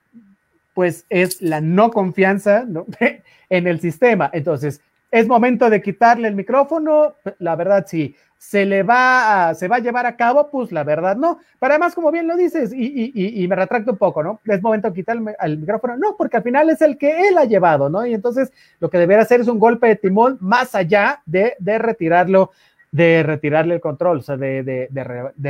pues 0.74 1.06
es 1.10 1.42
la 1.42 1.62
no 1.62 1.92
confianza 1.92 2.66
en 3.50 3.68
el 3.68 3.80
sistema. 3.80 4.30
Entonces, 4.34 4.82
¿es 5.12 5.28
momento 5.28 5.70
de 5.70 5.82
quitarle 5.82 6.28
el 6.28 6.36
micrófono? 6.36 7.16
La 7.40 7.56
verdad, 7.56 7.86
sí 7.88 8.16
se 8.40 8.66
le 8.66 8.84
va 8.84 9.50
a, 9.50 9.54
se 9.54 9.68
va 9.68 9.76
a 9.76 9.80
llevar 9.80 10.06
a 10.06 10.16
cabo, 10.16 10.50
pues 10.50 10.72
la 10.72 10.86
verdad 10.86 11.18
no. 11.18 11.40
Pero 11.60 11.74
además, 11.74 11.94
como 11.94 12.10
bien 12.10 12.26
lo 12.26 12.38
dices, 12.38 12.72
y, 12.74 13.46
me 13.50 13.56
retracto 13.56 13.92
un 13.92 13.98
poco, 13.98 14.24
¿no? 14.24 14.40
Es 14.46 14.62
momento 14.62 14.88
de 14.88 14.94
quitarle 14.94 15.36
el 15.42 15.60
micrófono, 15.60 15.98
no, 15.98 16.16
porque 16.16 16.38
al 16.38 16.44
final 16.44 16.70
es 16.70 16.82
el 16.82 16.98
que 16.98 17.28
él 17.28 17.38
ha 17.38 17.44
llevado, 17.44 17.90
¿no? 17.90 18.06
Y 18.06 18.14
entonces 18.14 18.52
lo 18.80 18.90
que 18.90 18.98
debería 18.98 19.24
hacer 19.24 19.42
es 19.42 19.50
un 19.50 19.60
golpe 19.60 19.88
de 19.88 19.98
timón 19.98 20.38
más 20.40 20.74
allá 20.74 21.22
de, 21.26 21.54
retirarlo, 21.60 22.52
de 22.94 23.24
retirarle 23.24 23.76
el 23.76 23.82
control, 23.82 24.20
o 24.20 24.22
sea, 24.22 24.38
de, 24.38 24.88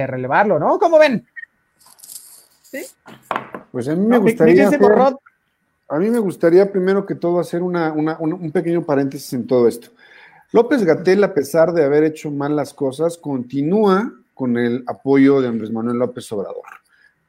relevarlo, 0.07 0.57
¿no? 0.57 0.80
¿Cómo 0.80 0.97
ven? 0.97 1.28
Sí. 2.64 2.82
Pues 3.72 3.88
a 3.88 3.95
mí 3.95 4.07
me 4.07 4.18
gustaría. 4.18 4.68
A 5.90 5.98
mí 5.98 6.10
me 6.10 6.20
gustaría 6.20 6.72
primero 6.72 7.06
que 7.06 7.16
todo 7.16 7.40
hacer 7.40 7.62
un 7.64 8.52
pequeño 8.54 8.86
paréntesis 8.86 9.34
en 9.34 9.48
todo 9.48 9.68
esto. 9.68 9.90
López 10.52 10.84
Gatel, 10.84 11.24
a 11.24 11.34
pesar 11.34 11.74
de 11.74 11.84
haber 11.84 12.04
hecho 12.04 12.32
mal 12.32 12.56
las 12.56 12.74
cosas, 12.74 13.18
continúa 13.18 14.14
con 14.34 14.58
el 14.58 14.84
apoyo 14.88 15.42
de 15.42 15.48
Andrés 15.48 15.72
Manuel 15.72 15.98
López 15.98 16.32
Obrador 16.32 16.64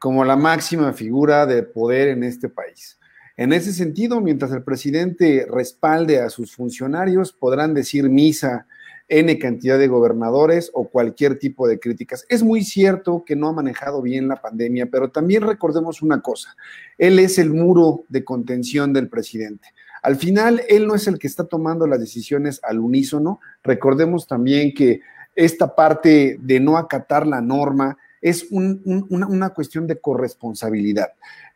como 0.00 0.24
la 0.24 0.34
máxima 0.34 0.94
figura 0.94 1.44
de 1.44 1.62
poder 1.62 2.08
en 2.08 2.24
este 2.24 2.48
país. 2.48 2.98
En 3.36 3.52
ese 3.52 3.72
sentido, 3.72 4.20
mientras 4.22 4.50
el 4.50 4.62
presidente 4.62 5.46
respalde 5.48 6.20
a 6.20 6.30
sus 6.30 6.56
funcionarios, 6.56 7.32
podrán 7.32 7.74
decir 7.74 8.08
misa 8.08 8.66
N 9.10 9.38
cantidad 9.40 9.76
de 9.76 9.88
gobernadores 9.88 10.70
o 10.72 10.88
cualquier 10.88 11.36
tipo 11.38 11.66
de 11.66 11.80
críticas. 11.80 12.24
Es 12.28 12.44
muy 12.44 12.62
cierto 12.62 13.24
que 13.26 13.34
no 13.34 13.48
ha 13.48 13.52
manejado 13.52 14.00
bien 14.00 14.28
la 14.28 14.40
pandemia, 14.40 14.86
pero 14.86 15.10
también 15.10 15.42
recordemos 15.42 16.00
una 16.00 16.22
cosa, 16.22 16.56
él 16.96 17.18
es 17.18 17.36
el 17.36 17.50
muro 17.50 18.04
de 18.08 18.24
contención 18.24 18.92
del 18.92 19.08
presidente. 19.08 19.68
Al 20.02 20.16
final, 20.16 20.62
él 20.68 20.86
no 20.86 20.94
es 20.94 21.08
el 21.08 21.18
que 21.18 21.26
está 21.26 21.44
tomando 21.44 21.86
las 21.86 22.00
decisiones 22.00 22.60
al 22.62 22.78
unísono. 22.78 23.40
Recordemos 23.62 24.26
también 24.26 24.72
que 24.72 25.00
esta 25.34 25.74
parte 25.74 26.38
de 26.40 26.60
no 26.60 26.78
acatar 26.78 27.26
la 27.26 27.40
norma 27.40 27.98
es 28.22 28.46
una, 28.50 29.26
una 29.26 29.50
cuestión 29.50 29.86
de 29.86 30.00
corresponsabilidad. 30.00 31.08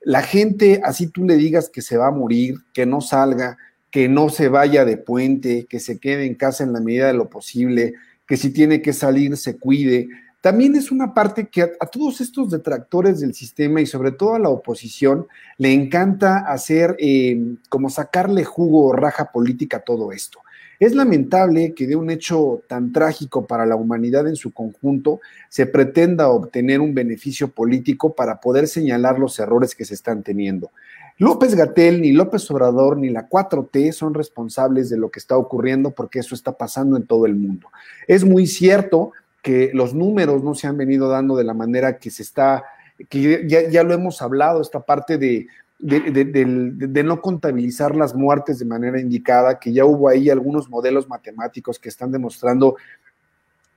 La 0.02 0.22
gente, 0.22 0.80
así 0.82 1.06
tú 1.06 1.24
le 1.24 1.36
digas 1.36 1.70
que 1.70 1.82
se 1.82 1.96
va 1.96 2.08
a 2.08 2.10
morir, 2.10 2.56
que 2.72 2.84
no 2.84 3.00
salga, 3.00 3.56
que 3.94 4.08
no 4.08 4.28
se 4.28 4.48
vaya 4.48 4.84
de 4.84 4.96
puente, 4.96 5.66
que 5.66 5.78
se 5.78 6.00
quede 6.00 6.26
en 6.26 6.34
casa 6.34 6.64
en 6.64 6.72
la 6.72 6.80
medida 6.80 7.06
de 7.06 7.12
lo 7.12 7.30
posible, 7.30 7.94
que 8.26 8.36
si 8.36 8.50
tiene 8.50 8.82
que 8.82 8.92
salir 8.92 9.36
se 9.36 9.56
cuide. 9.56 10.08
También 10.40 10.74
es 10.74 10.90
una 10.90 11.14
parte 11.14 11.46
que 11.46 11.62
a, 11.62 11.86
todos 11.86 12.20
estos 12.20 12.50
detractores 12.50 13.20
del 13.20 13.34
sistema 13.34 13.80
y 13.80 13.86
sobre 13.86 14.10
todo 14.10 14.34
a 14.34 14.40
la 14.40 14.48
oposición 14.48 15.28
le 15.58 15.72
encanta 15.72 16.38
hacer 16.38 16.96
eh, 16.98 17.54
como 17.68 17.88
sacarle 17.88 18.42
jugo 18.42 18.86
o 18.86 18.92
raja 18.94 19.30
política 19.30 19.76
a 19.76 19.84
todo 19.84 20.10
esto. 20.10 20.40
Es 20.80 20.92
lamentable 20.96 21.72
que 21.72 21.86
de 21.86 21.94
un 21.94 22.10
hecho 22.10 22.62
tan 22.66 22.92
trágico 22.92 23.46
para 23.46 23.64
la 23.64 23.76
humanidad 23.76 24.26
en 24.26 24.34
su 24.34 24.52
conjunto 24.52 25.20
se 25.48 25.66
pretenda 25.66 26.28
obtener 26.30 26.80
un 26.80 26.94
beneficio 26.94 27.52
político 27.52 28.16
para 28.16 28.40
poder 28.40 28.66
señalar 28.66 29.20
los 29.20 29.38
errores 29.38 29.76
que 29.76 29.84
se 29.84 29.94
están 29.94 30.24
teniendo. 30.24 30.72
López 31.18 31.54
Gatel, 31.54 32.00
ni 32.00 32.12
López 32.12 32.50
Obrador, 32.50 32.96
ni 32.96 33.08
la 33.08 33.28
4T 33.28 33.92
son 33.92 34.14
responsables 34.14 34.90
de 34.90 34.96
lo 34.96 35.10
que 35.10 35.20
está 35.20 35.36
ocurriendo 35.36 35.90
porque 35.92 36.18
eso 36.18 36.34
está 36.34 36.52
pasando 36.52 36.96
en 36.96 37.06
todo 37.06 37.26
el 37.26 37.36
mundo. 37.36 37.68
Es 38.08 38.24
muy 38.24 38.46
cierto 38.46 39.12
que 39.42 39.70
los 39.74 39.94
números 39.94 40.42
no 40.42 40.54
se 40.54 40.66
han 40.66 40.76
venido 40.76 41.08
dando 41.08 41.36
de 41.36 41.44
la 41.44 41.54
manera 41.54 41.98
que 41.98 42.10
se 42.10 42.22
está, 42.22 42.64
que 43.08 43.46
ya, 43.46 43.82
lo 43.84 43.94
hemos 43.94 44.22
hablado, 44.22 44.60
esta 44.60 44.80
parte 44.80 45.18
de, 45.18 45.46
de, 45.78 47.02
no 47.04 47.20
contabilizar 47.20 47.94
las 47.94 48.14
muertes 48.14 48.58
de 48.58 48.64
manera 48.64 48.98
indicada, 48.98 49.60
que 49.60 49.72
ya 49.72 49.84
hubo 49.84 50.08
ahí 50.08 50.30
algunos 50.30 50.68
modelos 50.68 51.08
matemáticos 51.08 51.78
que 51.78 51.90
están 51.90 52.10
demostrando 52.10 52.76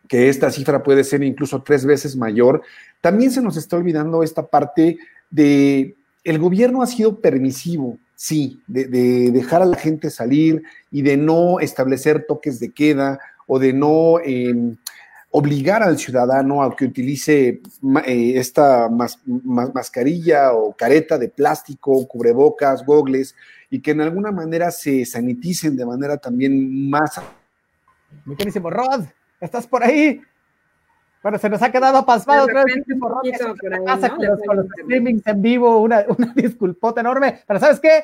que 0.08 0.30
esta 0.30 0.50
cifra 0.50 0.82
puede 0.82 1.04
ser 1.04 1.22
incluso 1.22 1.62
tres 1.62 1.86
veces 1.86 2.16
mayor. 2.16 2.62
También 3.02 3.30
se 3.30 3.42
nos 3.42 3.58
está 3.58 3.76
olvidando 3.76 4.24
esta 4.24 4.48
parte 4.48 4.98
de 5.30 5.98
el 6.28 6.40
gobierno 6.40 6.82
ha 6.82 6.88
sido 6.88 7.22
permisivo, 7.22 7.98
sí, 8.14 8.62
de, 8.68 9.32
dejar 9.32 9.62
a 9.62 9.66
la 9.66 9.78
gente 9.78 10.10
salir 10.10 10.62
y 10.92 11.02
de 11.02 11.16
no 11.16 11.62
establecer 11.62 12.26
toques 12.28 12.60
de 12.60 12.74
queda 12.74 13.18
o 13.48 13.60
de 13.60 13.72
no 13.72 14.20
em, 14.20 14.76
obligar 15.32 15.82
al 15.84 15.98
ciudadano 15.98 16.62
a 16.62 16.76
que 16.76 16.84
utilice 16.84 17.62
eh, 18.06 18.34
esta 18.36 18.90
mascarilla 19.46 20.52
o 20.52 20.74
careta 20.74 21.18
de 21.18 21.30
plástico, 21.30 22.06
cubrebocas, 22.06 22.86
gogles, 22.86 23.34
y 23.70 23.80
que 23.80 23.92
en 23.92 24.02
alguna 24.02 24.34
manera 24.34 24.70
se 24.70 25.06
saniticen 25.06 25.78
de 25.78 25.86
manera 25.86 26.18
también 26.18 26.90
más. 26.90 27.22
Mi 28.26 28.36
Rod, 28.70 29.06
¿estás 29.40 29.66
por 29.66 29.82
ahí? 29.82 30.22
Bueno, 31.24 31.38
se 31.38 31.50
nos 31.50 31.62
ha 31.62 31.72
quedado 31.72 32.06
pasmado 32.06 32.44
otra 32.44 32.64
vez. 32.64 32.78
Pasa 33.86 34.10
con, 34.10 34.26
los, 34.26 34.68
streamings 34.84 35.26
en 35.26 35.42
vivo, 35.42 35.80
una, 35.80 36.06
una 36.18 36.34
disculpota 36.36 37.02
enorme. 37.02 37.42
Pero 37.46 37.60
¿sabes 37.60 37.80
qué? 37.80 38.04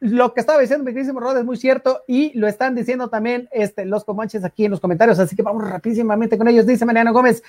Lo 0.00 0.34
que 0.34 0.40
estaba 0.40 0.60
diciendo 0.60 0.84
mi 0.84 0.92
queridísimo 0.92 1.18
Rod 1.18 1.38
es 1.38 1.44
muy 1.44 1.56
cierto 1.56 2.02
y 2.06 2.38
lo 2.38 2.46
están 2.46 2.74
diciendo 2.74 3.08
también 3.08 3.48
este, 3.52 3.86
los 3.86 4.04
comanches 4.04 4.44
aquí 4.44 4.66
en 4.66 4.72
los 4.72 4.80
comentarios, 4.80 5.18
así 5.18 5.34
que 5.34 5.40
vamos 5.42 5.66
rapidísimamente 5.66 6.36
con 6.36 6.46
ellos. 6.46 6.66
Dice 6.66 6.84
Mariano 6.84 7.14
Gómez, 7.14 7.42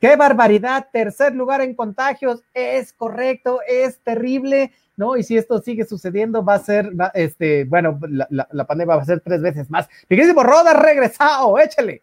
qué 0.00 0.16
barbaridad, 0.16 0.86
tercer 0.90 1.34
lugar 1.34 1.60
en 1.60 1.74
contagios, 1.74 2.42
es 2.54 2.94
correcto, 2.94 3.60
es 3.68 3.98
terrible, 3.98 4.72
¿no? 4.96 5.18
Y 5.18 5.22
si 5.22 5.36
esto 5.36 5.60
sigue 5.60 5.84
sucediendo, 5.84 6.42
va 6.42 6.54
a 6.54 6.60
ser, 6.60 6.90
este, 7.12 7.64
bueno, 7.64 8.00
la, 8.08 8.48
la, 8.50 8.64
pandemia 8.64 8.96
va 8.96 9.02
a 9.02 9.04
ser 9.04 9.20
tres 9.20 9.42
veces 9.42 9.68
más. 9.68 9.86
Mi 10.08 10.16
queridísimo 10.16 10.42
Rod 10.42 10.66
ha 10.66 10.74
regresado, 10.74 11.58
échale. 11.58 12.00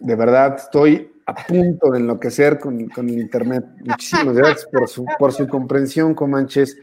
De 0.00 0.16
verdad, 0.16 0.56
estoy 0.56 1.15
a 1.26 1.34
punto 1.34 1.90
de 1.90 1.98
enloquecer 1.98 2.58
con, 2.58 2.88
con 2.88 3.08
el 3.08 3.18
Internet. 3.18 3.64
Muchísimas 3.84 4.34
gracias 4.34 4.66
por 4.66 4.88
su, 4.88 5.04
por 5.18 5.32
su 5.32 5.48
comprensión, 5.48 6.14
Comanches. 6.14 6.78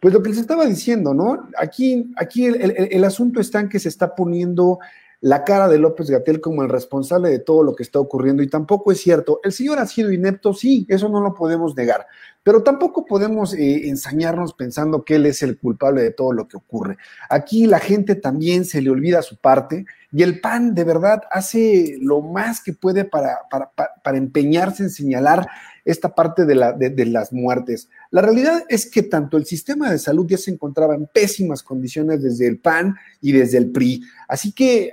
Pues 0.00 0.14
lo 0.14 0.22
que 0.22 0.30
les 0.30 0.38
estaba 0.38 0.64
diciendo, 0.66 1.14
¿no? 1.14 1.48
Aquí, 1.58 2.12
aquí 2.16 2.46
el, 2.46 2.60
el, 2.60 2.88
el 2.92 3.04
asunto 3.04 3.40
está 3.40 3.60
en 3.60 3.68
que 3.68 3.80
se 3.80 3.88
está 3.88 4.14
poniendo 4.14 4.78
la 5.20 5.42
cara 5.44 5.68
de 5.68 5.78
López 5.78 6.10
Gatel 6.10 6.40
como 6.40 6.62
el 6.62 6.68
responsable 6.68 7.28
de 7.28 7.40
todo 7.40 7.64
lo 7.64 7.74
que 7.74 7.82
está 7.82 7.98
ocurriendo 7.98 8.42
y 8.42 8.48
tampoco 8.48 8.92
es 8.92 9.00
cierto. 9.00 9.40
El 9.42 9.52
señor 9.52 9.78
ha 9.78 9.86
sido 9.86 10.12
inepto, 10.12 10.54
sí, 10.54 10.86
eso 10.88 11.08
no 11.08 11.20
lo 11.20 11.34
podemos 11.34 11.76
negar, 11.76 12.06
pero 12.44 12.62
tampoco 12.62 13.04
podemos 13.04 13.52
eh, 13.52 13.88
ensañarnos 13.88 14.54
pensando 14.54 15.04
que 15.04 15.16
él 15.16 15.26
es 15.26 15.42
el 15.42 15.58
culpable 15.58 16.02
de 16.02 16.12
todo 16.12 16.32
lo 16.32 16.46
que 16.46 16.56
ocurre. 16.56 16.98
Aquí 17.28 17.66
la 17.66 17.80
gente 17.80 18.14
también 18.14 18.64
se 18.64 18.80
le 18.80 18.90
olvida 18.90 19.22
su 19.22 19.36
parte 19.36 19.86
y 20.12 20.22
el 20.22 20.40
PAN 20.40 20.74
de 20.74 20.84
verdad 20.84 21.22
hace 21.30 21.98
lo 22.00 22.22
más 22.22 22.62
que 22.62 22.72
puede 22.72 23.04
para, 23.04 23.40
para, 23.50 24.16
empeñarse 24.16 24.84
en 24.84 24.90
señalar 24.90 25.48
esta 25.84 26.14
parte 26.14 26.44
de, 26.46 26.54
la, 26.54 26.72
de, 26.72 27.06
las 27.06 27.32
muertes. 27.32 27.88
La 28.10 28.22
realidad 28.22 28.64
es 28.68 28.90
que 28.90 29.02
tanto 29.02 29.36
el 29.36 29.46
sistema 29.46 29.90
de 29.90 29.98
salud 29.98 30.26
ya 30.28 30.38
se 30.38 30.50
encontraba 30.50 30.94
en 30.94 31.06
pésimas 31.06 31.62
condiciones 31.62 32.22
desde 32.22 32.46
el 32.46 32.58
PAN 32.58 32.96
y 33.20 33.32
desde 33.32 33.58
el 33.58 33.70
PRI. 33.70 34.02
Así 34.28 34.52
que 34.52 34.90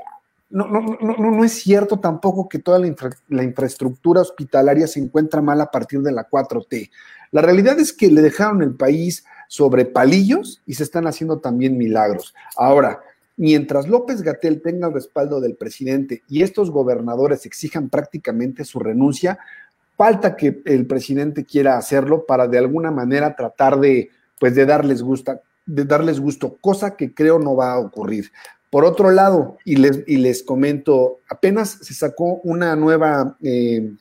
no, 0.49 0.67
no, 0.67 0.97
no, 1.01 1.17
no, 1.17 1.43
es 1.43 1.53
cierto 1.53 1.99
tampoco 1.99 2.47
que 2.47 2.59
toda 2.59 2.79
la, 2.79 3.43
infraestructura 3.43 4.21
hospitalaria 4.21 4.87
se 4.87 4.99
encuentra 4.99 5.41
mal 5.41 5.59
a 5.59 5.71
partir 5.71 6.01
de 6.01 6.11
la 6.11 6.29
4T. 6.29 6.91
La 7.31 7.41
realidad 7.41 7.79
es 7.79 7.91
que 7.91 8.09
le 8.09 8.21
dejaron 8.21 8.61
el 8.61 8.75
país 8.75 9.25
sobre 9.47 9.85
palillos 9.85 10.61
y 10.65 10.75
se 10.75 10.83
están 10.83 11.07
haciendo 11.07 11.39
también 11.39 11.77
milagros. 11.77 12.33
Ahora, 12.55 13.01
mientras 13.37 13.87
López 13.87 14.21
Gatel 14.21 14.61
tenga 14.61 14.87
el 14.87 14.93
respaldo 14.93 15.41
del 15.41 15.55
presidente 15.55 16.23
y 16.29 16.43
estos 16.43 16.71
gobernadores 16.71 17.45
exijan 17.45 17.89
prácticamente 17.89 18.63
su 18.63 18.79
renuncia, 18.79 19.39
falta 19.97 20.35
que 20.35 20.61
el 20.65 20.85
presidente 20.85 21.45
quiera 21.45 21.77
hacerlo 21.77 22.25
para 22.25 22.47
de 22.47 22.57
alguna 22.59 22.91
manera 22.91 23.35
tratar 23.35 23.79
de, 23.79 24.09
pues, 24.39 24.55
de 24.55 24.65
darles 24.65 25.01
gusto, 25.01 25.39
de 25.65 25.85
darles 25.85 26.19
gusto, 26.19 26.57
cosa 26.61 26.95
que 26.95 27.13
creo 27.13 27.39
no 27.39 27.55
va 27.55 27.73
a 27.73 27.79
ocurrir. 27.79 28.31
Por 28.75 28.83
otro 28.83 29.09
lado, 29.09 29.57
y 29.63 29.77
les, 29.77 30.43
comento, 30.43 31.21
apenas 31.29 31.77
se 31.81 31.93
sacó 31.93 32.41
una 32.43 32.75
nueva, 32.75 33.37
eh, 33.41 33.93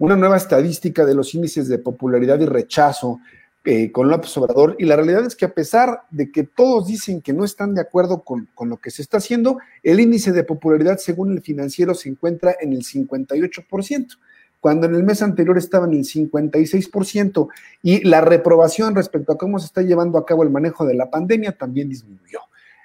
una 0.00 0.16
nueva 0.16 0.36
estadística 0.36 1.04
de 1.04 1.14
los 1.14 1.32
índices 1.32 1.68
de 1.68 1.78
popularidad 1.78 2.40
y 2.40 2.46
rechazo 2.46 3.20
eh, 3.64 3.92
con 3.92 4.08
López 4.08 4.36
Obrador, 4.36 4.74
y 4.80 4.86
la 4.86 4.96
realidad 4.96 5.24
es 5.24 5.36
que 5.36 5.44
a 5.44 5.54
pesar 5.54 6.06
de 6.10 6.32
que 6.32 6.42
todos 6.42 6.88
dicen 6.88 7.22
que 7.22 7.32
no 7.32 7.44
están 7.44 7.72
de 7.72 7.82
acuerdo 7.82 8.24
con, 8.24 8.48
con 8.52 8.68
lo 8.68 8.78
que 8.78 8.90
se 8.90 9.00
está 9.00 9.18
haciendo, 9.18 9.58
el 9.84 10.00
índice 10.00 10.32
de 10.32 10.42
popularidad 10.42 10.98
según 10.98 11.30
el 11.30 11.40
financiero 11.40 11.94
se 11.94 12.08
encuentra 12.08 12.56
en 12.60 12.72
el 12.72 12.82
58% 12.82 14.18
cuando 14.58 14.88
en 14.88 14.96
el 14.96 15.04
mes 15.04 15.22
anterior 15.22 15.56
estaba 15.56 15.86
en 15.86 15.92
el 15.92 16.04
56% 16.04 17.48
y 17.84 18.02
la 18.02 18.22
reprobación 18.22 18.96
respecto 18.96 19.34
a 19.34 19.38
cómo 19.38 19.60
se 19.60 19.66
está 19.66 19.82
llevando 19.82 20.18
a 20.18 20.26
cabo 20.26 20.42
el 20.42 20.50
manejo 20.50 20.84
de 20.84 20.94
la 20.94 21.08
pandemia 21.10 21.52
también 21.52 21.88
disminuyó. 21.88 22.40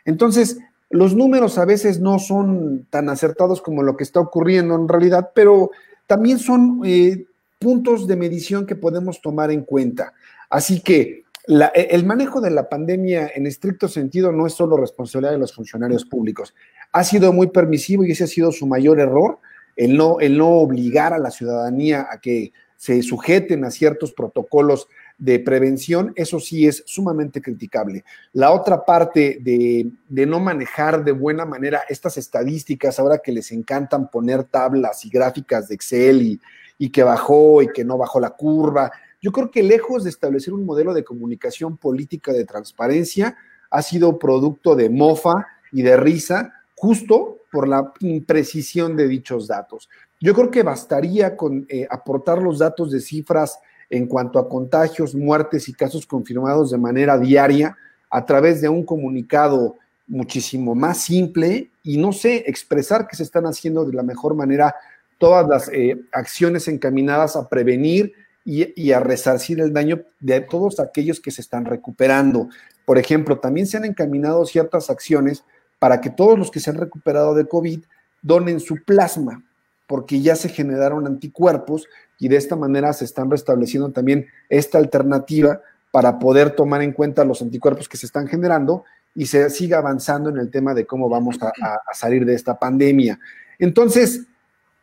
Entonces, 0.05 0.59
los 0.89 1.15
números 1.15 1.57
a 1.57 1.65
veces 1.65 1.99
no 1.99 2.19
son 2.19 2.87
tan 2.89 3.09
acertados 3.09 3.61
como 3.61 3.83
lo 3.83 3.97
que 3.97 4.03
está 4.03 4.19
ocurriendo 4.19 4.75
en 4.75 4.87
realidad, 4.87 5.31
pero 5.33 5.71
también 6.07 6.39
son 6.39 6.81
eh, 6.85 7.25
puntos 7.59 8.07
de 8.07 8.15
medición 8.15 8.65
que 8.65 8.75
podemos 8.75 9.21
tomar 9.21 9.51
en 9.51 9.63
cuenta. 9.63 10.13
Así 10.49 10.81
que 10.81 11.23
e, 11.47 11.87
el 11.91 12.05
manejo 12.05 12.41
de 12.41 12.51
la 12.51 12.69
pandemia 12.69 13.31
en 13.33 13.47
estricto 13.47 13.87
sentido 13.87 14.31
no 14.31 14.47
es 14.47 14.53
solo 14.53 14.77
responsabilidad 14.77 15.31
de 15.31 15.39
los 15.39 15.53
funcionarios 15.53 16.05
públicos. 16.05 16.53
Ha 16.91 17.03
sido 17.03 17.33
muy 17.33 17.47
permisivo 17.47 18.03
y 18.03 18.11
ese 18.11 18.25
ha 18.25 18.27
sido 18.27 18.51
su 18.51 18.67
mayor 18.67 18.99
error, 18.99 19.39
el 19.75 19.97
no, 19.97 20.19
el 20.19 20.37
no 20.37 20.49
obligar 20.49 21.13
a 21.13 21.19
la 21.19 21.31
ciudadanía 21.31 22.07
a 22.09 22.21
que 22.21 22.53
se 22.77 23.01
sujeten 23.01 23.63
a 23.65 23.71
ciertos 23.71 24.13
protocolos 24.13 24.87
de 25.17 25.39
prevención, 25.39 26.11
eso 26.15 26.39
sí 26.39 26.67
es 26.67 26.83
sumamente 26.85 27.41
criticable. 27.41 28.03
La 28.33 28.51
otra 28.51 28.83
parte 28.83 29.39
de, 29.41 29.89
no 30.25 30.39
manejar 30.39 31.03
de 31.03 31.13
buena 31.13 31.45
manera 31.45 31.83
estas 31.87 32.17
estadísticas, 32.17 32.99
ahora 32.99 33.19
que 33.19 33.31
les 33.31 33.51
encantan 33.51 34.09
poner 34.09 34.43
tablas 34.43 35.05
y 35.05 35.09
gráficas 35.09 35.69
de 35.69 35.75
Excel 35.75 36.21
y, 36.21 36.41
y 36.77 36.89
que 36.89 37.03
bajó 37.03 37.61
y 37.61 37.67
que 37.71 37.85
no 37.85 37.97
bajó 37.97 38.19
la 38.19 38.31
curva, 38.31 38.91
yo 39.21 39.31
creo 39.31 39.49
que 39.49 39.63
lejos 39.63 40.03
de 40.03 40.09
establecer 40.09 40.53
un 40.53 40.65
modelo 40.65 40.93
de 40.93 41.03
comunicación 41.03 41.77
política 41.77 42.31
de 42.31 42.45
transparencia, 42.45 43.37
ha 43.71 43.81
sido 43.81 44.19
producto 44.19 44.75
de 44.75 44.89
mofa 44.89 45.47
y 45.71 45.81
de 45.81 45.97
risa, 45.97 46.53
justo 46.75 47.39
por 47.51 47.67
la 47.67 47.91
imprecisión 48.01 48.95
de 48.95 49.07
dichos 49.07 49.47
datos. 49.47 49.89
Yo 50.19 50.33
creo 50.33 50.51
que 50.51 50.63
bastaría 50.63 51.35
con 51.35 51.65
eh, 51.69 51.87
aportar 51.89 52.41
los 52.41 52.59
datos 52.59 52.91
de 52.91 52.99
cifras 52.99 53.59
en 53.89 54.07
cuanto 54.07 54.39
a 54.39 54.49
contagios, 54.49 55.15
muertes 55.15 55.69
y 55.69 55.73
casos 55.73 56.05
confirmados 56.05 56.71
de 56.71 56.77
manera 56.77 57.17
diaria 57.17 57.77
a 58.09 58.25
través 58.25 58.61
de 58.61 58.69
un 58.69 58.83
comunicado 58.83 59.75
muchísimo 60.07 60.75
más 60.75 60.99
simple 60.99 61.71
y 61.83 61.97
no 61.97 62.13
sé, 62.13 62.43
expresar 62.47 63.07
que 63.07 63.15
se 63.15 63.23
están 63.23 63.45
haciendo 63.45 63.85
de 63.85 63.93
la 63.93 64.03
mejor 64.03 64.35
manera 64.35 64.75
todas 65.17 65.47
las 65.47 65.69
eh, 65.69 66.01
acciones 66.11 66.67
encaminadas 66.67 67.35
a 67.35 67.47
prevenir 67.47 68.13
y, 68.47 68.91
a 68.91 68.99
resarcir 68.99 69.59
el 69.59 69.73
daño 69.73 70.03
de 70.19 70.39
todos 70.41 70.79
aquellos 70.79 71.19
que 71.19 71.31
se 71.31 71.41
están 71.41 71.65
recuperando. 71.65 72.47
Por 72.85 72.99
ejemplo, 72.99 73.39
también 73.39 73.65
se 73.65 73.77
han 73.77 73.85
encaminado 73.85 74.45
ciertas 74.45 74.91
acciones 74.91 75.43
para 75.79 75.99
que 75.99 76.11
todos 76.11 76.37
los 76.37 76.51
que 76.51 76.59
se 76.59 76.69
han 76.69 76.77
recuperado 76.77 77.33
de 77.33 77.47
COVID 77.47 77.83
donen 78.21 78.59
su 78.59 78.83
plasma, 78.85 79.43
porque 79.87 80.21
ya 80.21 80.35
se 80.35 80.49
generaron 80.49 81.07
anticuerpos 81.07 81.87
y 82.19 82.27
de 82.27 82.37
esta 82.37 82.55
manera 82.55 82.93
se 82.93 83.05
están 83.05 83.29
restableciendo 83.29 83.91
también 83.91 84.27
esta 84.49 84.77
alternativa 84.77 85.61
para 85.91 86.19
poder 86.19 86.51
tomar 86.51 86.81
en 86.81 86.91
cuenta 86.91 87.23
los 87.23 87.41
anticuerpos 87.41 87.87
que 87.87 87.97
se 87.97 88.05
están 88.05 88.27
generando 88.27 88.83
y 89.15 89.27
se 89.27 89.49
siga 89.49 89.77
avanzando 89.77 90.29
en 90.29 90.37
el 90.37 90.51
tema 90.51 90.73
de 90.73 90.85
cómo 90.85 91.07
vamos 91.07 91.37
a, 91.41 91.53
salir 91.93 92.25
de 92.25 92.33
esta 92.33 92.59
pandemia. 92.59 93.17
Entonces, 93.57 94.23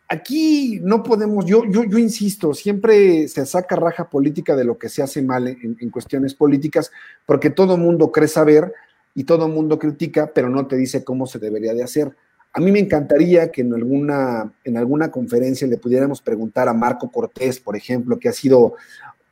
aquí 0.08 0.80
no 0.82 1.02
podemos, 1.02 1.44
yo, 1.44 1.64
yo, 1.70 1.84
yo 1.84 1.98
insisto, 1.98 2.54
siempre 2.54 3.28
se 3.28 3.44
saca 3.44 3.76
raja 3.76 4.08
política 4.08 4.56
de 4.56 4.64
lo 4.64 4.78
que 4.78 4.88
se 4.88 5.02
hace 5.02 5.20
mal 5.22 5.48
en, 5.48 5.90
cuestiones 5.90 6.34
políticas, 6.34 6.90
porque 7.26 7.50
todo 7.50 7.76
mundo 7.76 8.10
cree 8.10 8.28
saber 8.28 8.72
y 9.14 9.24
todo 9.24 9.48
mundo 9.48 9.78
critica, 9.78 10.32
pero 10.34 10.48
no 10.48 10.66
te 10.66 10.76
dice 10.76 11.04
cómo 11.04 11.26
se 11.26 11.38
debería 11.38 11.74
de 11.74 11.82
hacer. 11.82 12.16
A 12.54 12.60
mí 12.60 12.70
me 12.70 12.80
encantaría 12.80 13.50
que 13.50 13.62
en 13.62 13.72
alguna, 13.72 14.52
en 14.64 14.76
alguna 14.76 15.10
conferencia 15.10 15.66
le 15.66 15.78
pudiéramos 15.78 16.20
preguntar 16.20 16.68
a 16.68 16.74
Marco 16.74 17.10
Cortés, 17.10 17.58
por 17.58 17.76
ejemplo, 17.76 18.18
que 18.18 18.28
ha 18.28 18.32
sido 18.32 18.74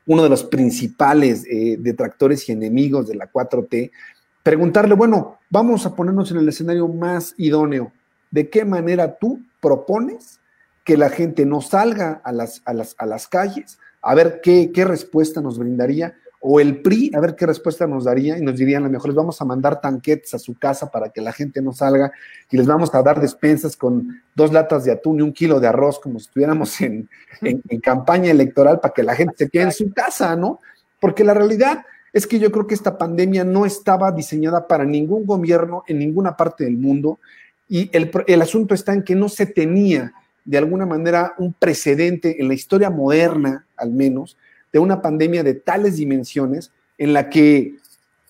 uno 0.06 0.22
de 0.22 0.30
los 0.30 0.44
principales 0.44 1.44
eh, 1.46 1.76
detractores 1.78 2.48
y 2.48 2.52
enemigos 2.52 3.06
de 3.08 3.16
la 3.16 3.30
4T, 3.30 3.90
preguntarle, 4.42 4.94
bueno, 4.94 5.38
vamos 5.50 5.84
a 5.84 5.94
ponernos 5.94 6.30
en 6.30 6.38
el 6.38 6.48
escenario 6.48 6.88
más 6.88 7.34
idóneo. 7.36 7.92
¿De 8.30 8.48
qué 8.48 8.64
manera 8.64 9.18
tú 9.18 9.40
propones 9.60 10.40
que 10.84 10.96
la 10.96 11.10
gente 11.10 11.44
no 11.44 11.60
salga 11.60 12.22
a 12.24 12.32
las, 12.32 12.62
a 12.64 12.72
las, 12.72 12.94
a 12.98 13.04
las 13.04 13.28
calles? 13.28 13.78
A 14.00 14.14
ver 14.14 14.40
qué, 14.42 14.72
qué 14.72 14.84
respuesta 14.86 15.42
nos 15.42 15.58
brindaría. 15.58 16.14
O 16.40 16.58
el 16.58 16.80
PRI, 16.80 17.12
a 17.14 17.20
ver 17.20 17.36
qué 17.36 17.46
respuesta 17.46 17.86
nos 17.86 18.04
daría 18.04 18.38
y 18.38 18.40
nos 18.40 18.56
dirían, 18.56 18.82
a 18.82 18.86
lo 18.86 18.92
mejor 18.92 19.08
les 19.10 19.16
vamos 19.16 19.40
a 19.40 19.44
mandar 19.44 19.80
tanquetes 19.80 20.32
a 20.34 20.38
su 20.38 20.54
casa 20.54 20.90
para 20.90 21.10
que 21.10 21.20
la 21.20 21.32
gente 21.32 21.60
no 21.60 21.72
salga 21.72 22.10
y 22.50 22.56
les 22.56 22.66
vamos 22.66 22.94
a 22.94 23.02
dar 23.02 23.20
despensas 23.20 23.76
con 23.76 24.22
dos 24.34 24.52
latas 24.52 24.84
de 24.84 24.92
atún 24.92 25.18
y 25.18 25.22
un 25.22 25.32
kilo 25.32 25.60
de 25.60 25.68
arroz, 25.68 26.00
como 26.00 26.18
si 26.18 26.26
estuviéramos 26.26 26.80
en, 26.80 27.08
en, 27.42 27.62
en 27.68 27.80
campaña 27.80 28.30
electoral 28.30 28.80
para 28.80 28.94
que 28.94 29.02
la 29.02 29.14
gente 29.14 29.34
se 29.36 29.50
quede 29.50 29.64
en 29.64 29.72
su 29.72 29.92
casa, 29.92 30.34
¿no? 30.34 30.60
Porque 30.98 31.24
la 31.24 31.34
realidad 31.34 31.84
es 32.12 32.26
que 32.26 32.38
yo 32.38 32.50
creo 32.50 32.66
que 32.66 32.74
esta 32.74 32.98
pandemia 32.98 33.44
no 33.44 33.66
estaba 33.66 34.10
diseñada 34.10 34.66
para 34.66 34.84
ningún 34.84 35.26
gobierno 35.26 35.84
en 35.86 35.98
ninguna 35.98 36.36
parte 36.36 36.64
del 36.64 36.76
mundo 36.76 37.18
y 37.70 37.88
el, 37.92 38.42
asunto 38.42 38.74
está 38.74 38.92
en 38.92 39.04
que 39.04 39.14
no 39.14 39.28
se 39.28 39.46
tenía 39.46 40.12
de 40.44 40.58
alguna 40.58 40.86
manera 40.86 41.34
un 41.38 41.52
precedente 41.52 42.42
en 42.42 42.48
la 42.48 42.54
historia 42.54 42.90
moderna, 42.90 43.64
al 43.76 43.92
menos, 43.92 44.36
de 44.72 44.78
una 44.78 45.02
pandemia 45.02 45.42
de 45.42 45.54
tales 45.54 45.96
dimensiones 45.96 46.72
en 46.98 47.12
la 47.12 47.28
que 47.28 47.76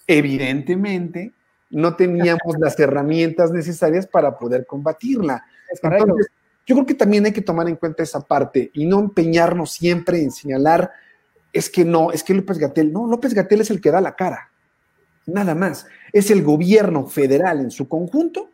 evidentemente 0.07 1.33
no 1.71 1.97
teníamos 1.97 2.59
las 2.59 2.79
herramientas 2.79 3.53
necesarias 3.53 4.07
para 4.07 4.39
poder 4.39 4.67
combatirla. 4.67 5.45
Entonces, 5.73 6.27
yo 6.67 6.75
creo 6.75 6.87
que 6.87 6.95
también 6.95 7.25
hay 7.27 7.33
que 7.33 7.43
tomar 7.43 7.69
en 7.69 7.77
cuenta 7.77 8.03
esa 8.03 8.21
parte 8.21 8.71
y 8.75 8.87
no 8.87 9.01
empeñarnos 9.01 9.73
siempre 9.73 10.23
en 10.23 10.31
señalar 10.31 10.91
es 11.53 11.69
que 11.69 11.85
no, 11.85 12.13
es 12.13 12.23
que 12.23 12.35
López 12.35 12.59
Gatel, 12.59 12.93
no, 12.93 13.07
López 13.07 13.35
Gatel 13.35 13.61
es 13.61 13.71
el 13.71 13.81
que 13.81 13.91
da 13.91 14.01
la 14.01 14.15
cara, 14.15 14.51
nada 15.27 15.55
más. 15.55 15.87
Es 16.13 16.31
el 16.31 16.43
gobierno 16.43 17.07
federal 17.07 17.61
en 17.61 17.71
su 17.71 17.89
conjunto, 17.89 18.50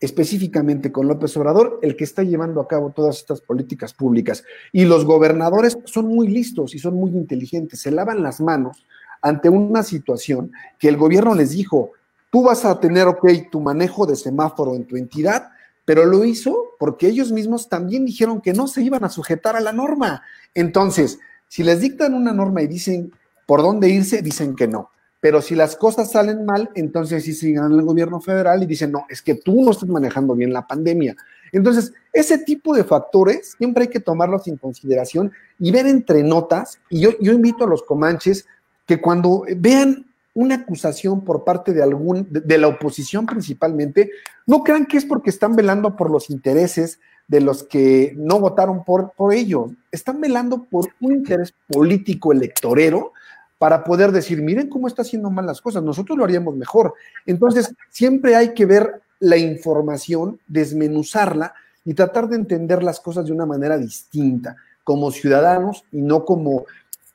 específicamente 0.00 0.90
con 0.90 1.06
López 1.06 1.36
Obrador, 1.36 1.78
el 1.82 1.94
que 1.94 2.04
está 2.04 2.22
llevando 2.22 2.60
a 2.60 2.66
cabo 2.66 2.90
todas 2.90 3.18
estas 3.18 3.42
políticas 3.42 3.92
públicas. 3.92 4.44
Y 4.72 4.86
los 4.86 5.04
gobernadores 5.04 5.78
son 5.84 6.06
muy 6.06 6.26
listos 6.28 6.74
y 6.74 6.78
son 6.78 6.94
muy 6.94 7.10
inteligentes, 7.10 7.80
se 7.80 7.90
lavan 7.90 8.22
las 8.22 8.40
manos 8.40 8.84
ante 9.20 9.50
una 9.50 9.82
situación 9.82 10.52
que 10.78 10.88
el 10.88 10.96
gobierno 10.96 11.34
les 11.34 11.50
dijo, 11.50 11.92
tú 12.30 12.42
vas 12.42 12.64
a 12.64 12.80
tener, 12.80 13.06
ok, 13.06 13.26
tu 13.50 13.60
manejo 13.60 14.06
de 14.06 14.16
semáforo 14.16 14.74
en 14.74 14.86
tu 14.86 14.96
entidad, 14.96 15.50
pero 15.84 16.06
lo 16.06 16.24
hizo 16.24 16.70
porque 16.78 17.08
ellos 17.08 17.30
mismos 17.30 17.68
también 17.68 18.06
dijeron 18.06 18.40
que 18.40 18.54
no 18.54 18.66
se 18.68 18.82
iban 18.82 19.04
a 19.04 19.10
sujetar 19.10 19.56
a 19.56 19.60
la 19.60 19.72
norma. 19.72 20.22
Entonces, 20.54 21.18
si 21.48 21.62
les 21.62 21.80
dictan 21.80 22.14
una 22.14 22.32
norma 22.32 22.62
y 22.62 22.68
dicen 22.68 23.12
por 23.44 23.60
dónde 23.60 23.90
irse, 23.90 24.22
dicen 24.22 24.54
que 24.54 24.68
no. 24.68 24.90
Pero 25.20 25.42
si 25.42 25.54
las 25.54 25.76
cosas 25.76 26.10
salen 26.10 26.46
mal, 26.46 26.70
entonces 26.74 27.24
sí 27.24 27.34
siguen 27.34 27.58
al 27.58 27.82
gobierno 27.82 28.20
federal 28.20 28.62
y 28.62 28.66
dicen, 28.66 28.90
no, 28.90 29.04
es 29.08 29.20
que 29.20 29.34
tú 29.34 29.62
no 29.62 29.70
estás 29.70 29.88
manejando 29.88 30.34
bien 30.34 30.52
la 30.52 30.66
pandemia. 30.66 31.14
Entonces, 31.52 31.92
ese 32.12 32.38
tipo 32.38 32.74
de 32.74 32.84
factores 32.84 33.54
siempre 33.58 33.84
hay 33.84 33.88
que 33.88 34.00
tomarlos 34.00 34.46
en 34.48 34.56
consideración 34.56 35.32
y 35.58 35.70
ver 35.70 35.86
entre 35.86 36.22
notas. 36.22 36.80
Y 36.88 37.00
yo, 37.00 37.32
invito 37.32 37.64
a 37.64 37.68
los 37.68 37.82
comanches 37.82 38.46
que 38.86 39.00
cuando 39.00 39.44
vean 39.56 40.06
una 40.32 40.54
acusación 40.56 41.22
por 41.24 41.44
parte 41.44 41.72
de 41.72 41.82
algún, 41.82 42.26
de, 42.30 42.58
la 42.58 42.68
oposición 42.68 43.26
principalmente, 43.26 44.10
no 44.46 44.62
crean 44.62 44.86
que 44.86 44.96
es 44.96 45.04
porque 45.04 45.30
están 45.30 45.54
velando 45.54 45.96
por 45.96 46.10
los 46.10 46.30
intereses 46.30 46.98
de 47.28 47.40
los 47.40 47.62
que 47.62 48.14
no 48.16 48.40
votaron 48.40 48.84
por, 48.84 49.12
por 49.12 49.34
ello. 49.34 49.70
Están 49.92 50.20
velando 50.20 50.64
por 50.64 50.88
un 51.00 51.12
interés 51.12 51.52
político 51.68 52.32
electorero 52.32 53.12
para 53.60 53.84
poder 53.84 54.10
decir, 54.10 54.40
miren 54.40 54.70
cómo 54.70 54.88
está 54.88 55.02
haciendo 55.02 55.30
mal 55.30 55.44
las 55.44 55.60
cosas, 55.60 55.82
nosotros 55.82 56.16
lo 56.16 56.24
haríamos 56.24 56.56
mejor. 56.56 56.94
Entonces, 57.26 57.74
siempre 57.90 58.34
hay 58.34 58.54
que 58.54 58.64
ver 58.64 59.02
la 59.18 59.36
información, 59.36 60.40
desmenuzarla 60.48 61.52
y 61.84 61.92
tratar 61.92 62.30
de 62.30 62.36
entender 62.36 62.82
las 62.82 63.00
cosas 63.00 63.26
de 63.26 63.32
una 63.32 63.44
manera 63.44 63.76
distinta, 63.76 64.56
como 64.82 65.10
ciudadanos 65.10 65.84
y 65.92 66.00
no 66.00 66.24
como, 66.24 66.64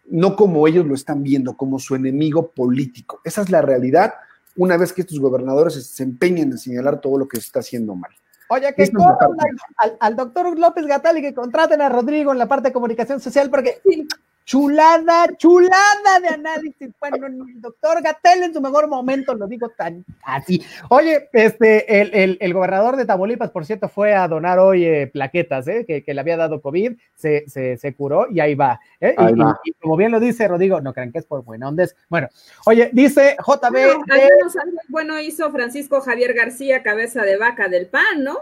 no 0.08 0.36
como 0.36 0.68
ellos 0.68 0.86
lo 0.86 0.94
están 0.94 1.24
viendo, 1.24 1.58
como 1.58 1.80
su 1.80 1.96
enemigo 1.96 2.52
político. 2.52 3.22
Esa 3.24 3.42
es 3.42 3.50
la 3.50 3.64
realidad 3.64 4.14
una 4.56 4.78
vez 4.78 4.94
que 4.94 5.02
estos 5.02 5.20
gobernadores 5.20 5.84
se 5.84 6.04
empeñen 6.04 6.52
en 6.52 6.60
señalar 6.60 7.02
todo 7.02 7.18
lo 7.18 7.28
que 7.28 7.38
se 7.38 7.48
está 7.48 7.62
haciendo 7.62 7.96
mal. 7.96 8.12
Oye, 8.50 8.72
que 8.76 8.84
al, 9.80 9.98
al, 10.00 10.16
doctor 10.16 10.60
López 10.60 10.86
Gatal 10.86 11.18
y 11.18 11.24
que 11.24 11.34
contraten 11.34 11.82
a 11.82 11.90
Rodrigo 11.90 12.32
en 12.32 12.38
la 12.38 12.48
parte 12.48 12.68
de 12.68 12.74
comunicación 12.74 13.20
social, 13.20 13.50
porque 13.50 13.82
chulada, 14.46 15.28
chulada 15.38 16.20
de 16.22 16.28
análisis. 16.28 16.90
Bueno, 17.00 17.28
el 17.28 17.62
doctor 17.62 18.02
Gatel 18.02 18.44
en 18.44 18.54
su 18.54 18.62
mejor 18.62 18.88
momento 18.88 19.34
lo 19.34 19.48
digo 19.48 19.70
tan 19.70 20.06
así. 20.24 20.64
Oye, 20.90 21.30
este, 21.34 22.02
el, 22.02 22.38
el, 22.40 22.54
gobernador 22.54 22.96
de 22.96 23.06
Tamaulipas, 23.06 23.50
por 23.50 23.66
cierto, 23.66 23.90
fue 23.90 24.14
a 24.14 24.28
donar 24.28 24.60
hoy 24.60 24.86
eh, 24.86 25.08
plaquetas, 25.08 25.68
eh, 25.68 25.86
que, 25.86 26.04
que, 26.04 26.14
le 26.14 26.22
había 26.22 26.38
dado 26.38 26.62
COVID, 26.62 26.94
se, 27.16 27.50
se, 27.50 27.78
se 27.78 27.94
curó 27.96 28.28
y 28.30 28.40
ahí 28.40 28.56
va. 28.56 28.80
Eh, 29.02 29.16
y, 29.64 29.72
como 29.74 29.98
bien 29.98 30.12
lo 30.12 30.20
dice 30.20 30.48
Rodrigo, 30.48 30.80
no 30.80 30.94
crean 30.94 31.12
que 31.12 31.20
es 31.20 31.26
por 31.26 31.44
buena 31.44 31.68
onda. 31.68 31.86
Bueno, 32.10 32.30
oye, 32.66 32.90
dice 32.94 33.36
JB. 33.46 33.72
Bueno, 33.72 34.00
bueno 34.90 35.20
hizo 35.20 35.52
Francisco 35.52 36.02
Javier 36.02 36.34
García, 36.34 36.84
cabeza 36.84 37.24
de 37.24 37.38
vaca 37.38 37.68
del 37.68 37.88
PAN, 37.88 38.24
¿no? 38.24 38.38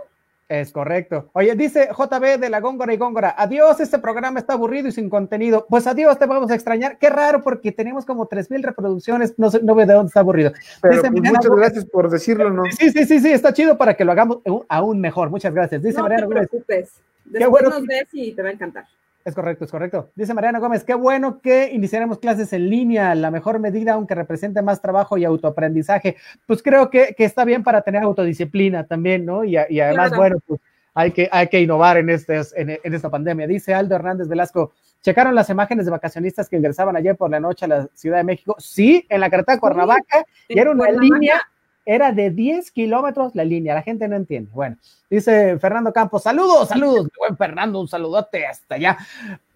Es 0.50 0.72
correcto. 0.72 1.30
Oye, 1.34 1.56
dice 1.56 1.90
JB 1.98 2.40
de 2.40 2.50
la 2.50 2.60
Góngora 2.60 2.94
y 2.94 2.98
Góngora, 2.98 3.34
adiós, 3.38 3.80
este 3.80 3.98
programa 3.98 4.40
está 4.40 4.54
aburrido 4.54 4.90
y 4.90 4.92
sin 4.92 5.10
contenido. 5.10 5.66
Pues 5.70 5.88
adiós, 5.88 6.20
te 6.20 6.26
vamos 6.26 6.52
a 6.52 6.56
extrañar. 6.56 6.98
Qué 6.98 7.10
raro 7.10 7.42
porque 7.42 7.72
tenemos 7.72 8.06
como 8.06 8.28
tres 8.28 8.52
mil 8.52 8.62
reproducciones, 8.62 9.34
no 9.38 9.50
sé, 9.50 9.62
no 9.64 9.74
veo 9.74 9.88
de 9.88 9.94
dónde 9.94 10.10
está 10.10 10.20
aburrido. 10.20 10.52
Pero 10.82 11.02
pues, 11.02 11.12
muchas 11.12 11.46
gracias 11.46 11.86
por 11.86 12.10
decirlo, 12.10 12.50
¿no? 12.50 12.64
Sí, 12.78 12.92
sí, 12.92 13.06
sí, 13.06 13.20
sí, 13.20 13.32
está 13.32 13.54
chido 13.54 13.78
para 13.78 13.96
que 13.96 14.06
lo 14.06 14.12
hagamos 14.12 14.40
aún 14.68 15.00
mejor. 15.00 15.30
Muchas 15.30 15.54
gracias. 15.54 15.82
Dice 15.82 15.98
no 15.98 16.04
Mariano 16.04 16.28
te 16.28 16.36
preocupes. 16.36 17.02
Después 17.26 17.50
bueno 17.50 17.70
nos 17.70 17.88
ves 17.88 18.08
y 18.12 18.34
te 18.34 18.42
va 18.42 18.50
a 18.50 18.52
encantar. 18.52 18.86
Es 19.26 19.36
correcto, 19.36 19.64
es 19.64 19.72
correcto. 19.72 20.12
Dice 20.16 20.34
Mariana 20.34 20.60
Gómez, 20.60 20.84
qué 20.84 20.96
bueno 20.96 21.40
que 21.40 21.72
iniciaremos 21.72 22.20
clases 22.20 22.52
en 22.52 22.70
línea, 22.70 23.16
la 23.16 23.32
mejor 23.32 23.60
medida, 23.60 23.94
aunque 23.94 24.16
represente 24.16 24.62
más 24.62 24.82
trabajo 24.82 25.18
y 25.18 25.24
autoaprendizaje. 25.24 26.18
Pues 26.46 26.62
creo 26.62 26.90
que, 26.90 27.16
que 27.18 27.24
está 27.24 27.46
bien 27.46 27.64
para 27.64 27.82
tener 27.84 28.04
autodisciplina 28.04 28.86
también, 28.86 29.26
¿no? 29.26 29.46
Y, 29.46 29.58
y 29.70 29.80
además, 29.80 30.16
bueno, 30.16 30.38
pues 30.46 30.60
hay 30.94 31.12
que, 31.12 31.30
hay 31.32 31.48
que 31.48 31.62
innovar 31.62 31.98
en, 31.98 32.10
este, 32.10 32.42
en, 32.56 32.78
en, 32.84 32.94
esta 32.94 33.10
pandemia. 33.10 33.48
Dice 33.48 33.74
Aldo 33.74 33.96
Hernández 33.96 34.28
Velasco, 34.28 34.74
¿checaron 35.02 35.34
las 35.34 35.50
imágenes 35.50 35.86
de 35.86 35.92
vacacionistas 35.92 36.50
que 36.50 36.58
ingresaban 36.58 36.96
ayer 36.98 37.16
por 37.16 37.32
la 37.32 37.40
noche 37.40 37.66
a 37.66 37.70
la 37.70 37.88
Ciudad 37.94 38.18
de 38.18 38.26
México? 38.26 38.56
Sí, 38.60 39.06
en 39.10 39.22
la 39.22 39.30
carretera 39.30 39.60
Cuernavaca, 39.60 40.26
y 40.50 40.60
era 40.60 40.72
una 40.72 40.92
línea 40.92 41.42
era 41.86 42.12
de 42.12 42.30
10 42.30 42.72
kilómetros 42.72 43.36
la 43.36 43.44
línea, 43.44 43.76
la 43.76 43.82
gente 43.82 44.08
no 44.08 44.16
entiende. 44.16 44.50
Bueno, 44.54 44.78
dice 45.10 45.58
Fernando 45.60 45.92
Campos, 45.92 46.24
saludos, 46.24 46.70
saludos, 46.70 47.10
buen 47.18 47.38
Fernando, 47.38 47.80
un 47.80 47.88
saludote 47.88 48.46
hasta 48.46 48.76
allá, 48.76 48.98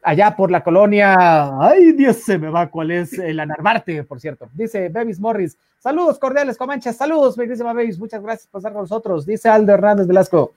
allá 0.02 0.36
por 0.36 0.52
la 0.52 0.64
colonia, 0.64 1.50
ay 1.60 1.94
Dios 1.94 2.18
se 2.18 2.38
me 2.38 2.50
va, 2.50 2.68
¿cuál 2.68 2.92
es? 2.92 3.18
La 3.18 3.46
Narvarte, 3.46 4.04
por 4.04 4.20
cierto. 4.20 4.50
Dice 4.54 4.90
Bevis 4.90 5.20
Morris, 5.20 5.58
saludos 5.80 6.20
cordiales, 6.20 6.58
Comanches, 6.58 6.98
saludos, 6.98 7.38
bellísima 7.38 7.74
Bevis, 7.74 8.00
muchas 8.00 8.22
gracias 8.22 8.48
por 8.48 8.60
estar 8.60 8.74
con 8.74 8.82
nosotros. 8.82 9.26
Dice 9.26 9.50
Aldo 9.50 9.74
Hernández 9.74 10.08
Velasco, 10.08 10.54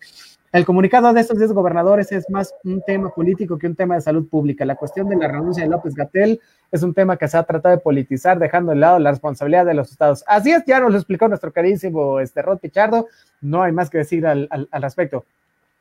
El 0.52 0.64
comunicado 0.64 1.12
de 1.12 1.20
estos 1.20 1.38
10 1.38 1.52
gobernadores 1.52 2.10
es 2.10 2.28
más 2.28 2.52
un 2.64 2.82
tema 2.82 3.14
político 3.14 3.56
que 3.56 3.68
un 3.68 3.76
tema 3.76 3.94
de 3.94 4.00
salud 4.00 4.28
pública. 4.28 4.64
La 4.64 4.74
cuestión 4.74 5.08
de 5.08 5.14
la 5.14 5.28
renuncia 5.28 5.62
de 5.62 5.70
López 5.70 5.94
Gatel 5.94 6.40
es 6.72 6.82
un 6.82 6.92
tema 6.92 7.16
que 7.16 7.28
se 7.28 7.36
ha 7.36 7.44
tratado 7.44 7.76
de 7.76 7.80
politizar, 7.80 8.36
dejando 8.40 8.72
de 8.72 8.78
lado 8.78 8.98
la 8.98 9.10
responsabilidad 9.10 9.64
de 9.64 9.74
los 9.74 9.92
estados. 9.92 10.24
Así 10.26 10.50
es, 10.50 10.64
ya 10.66 10.80
nos 10.80 10.90
lo 10.90 10.96
explicó 10.96 11.28
nuestro 11.28 11.52
carísimo 11.52 12.18
este, 12.18 12.42
Rod 12.42 12.58
Pichardo, 12.58 13.06
no 13.40 13.62
hay 13.62 13.70
más 13.70 13.90
que 13.90 13.98
decir 13.98 14.26
al, 14.26 14.48
al, 14.50 14.68
al 14.72 14.82
respecto. 14.82 15.24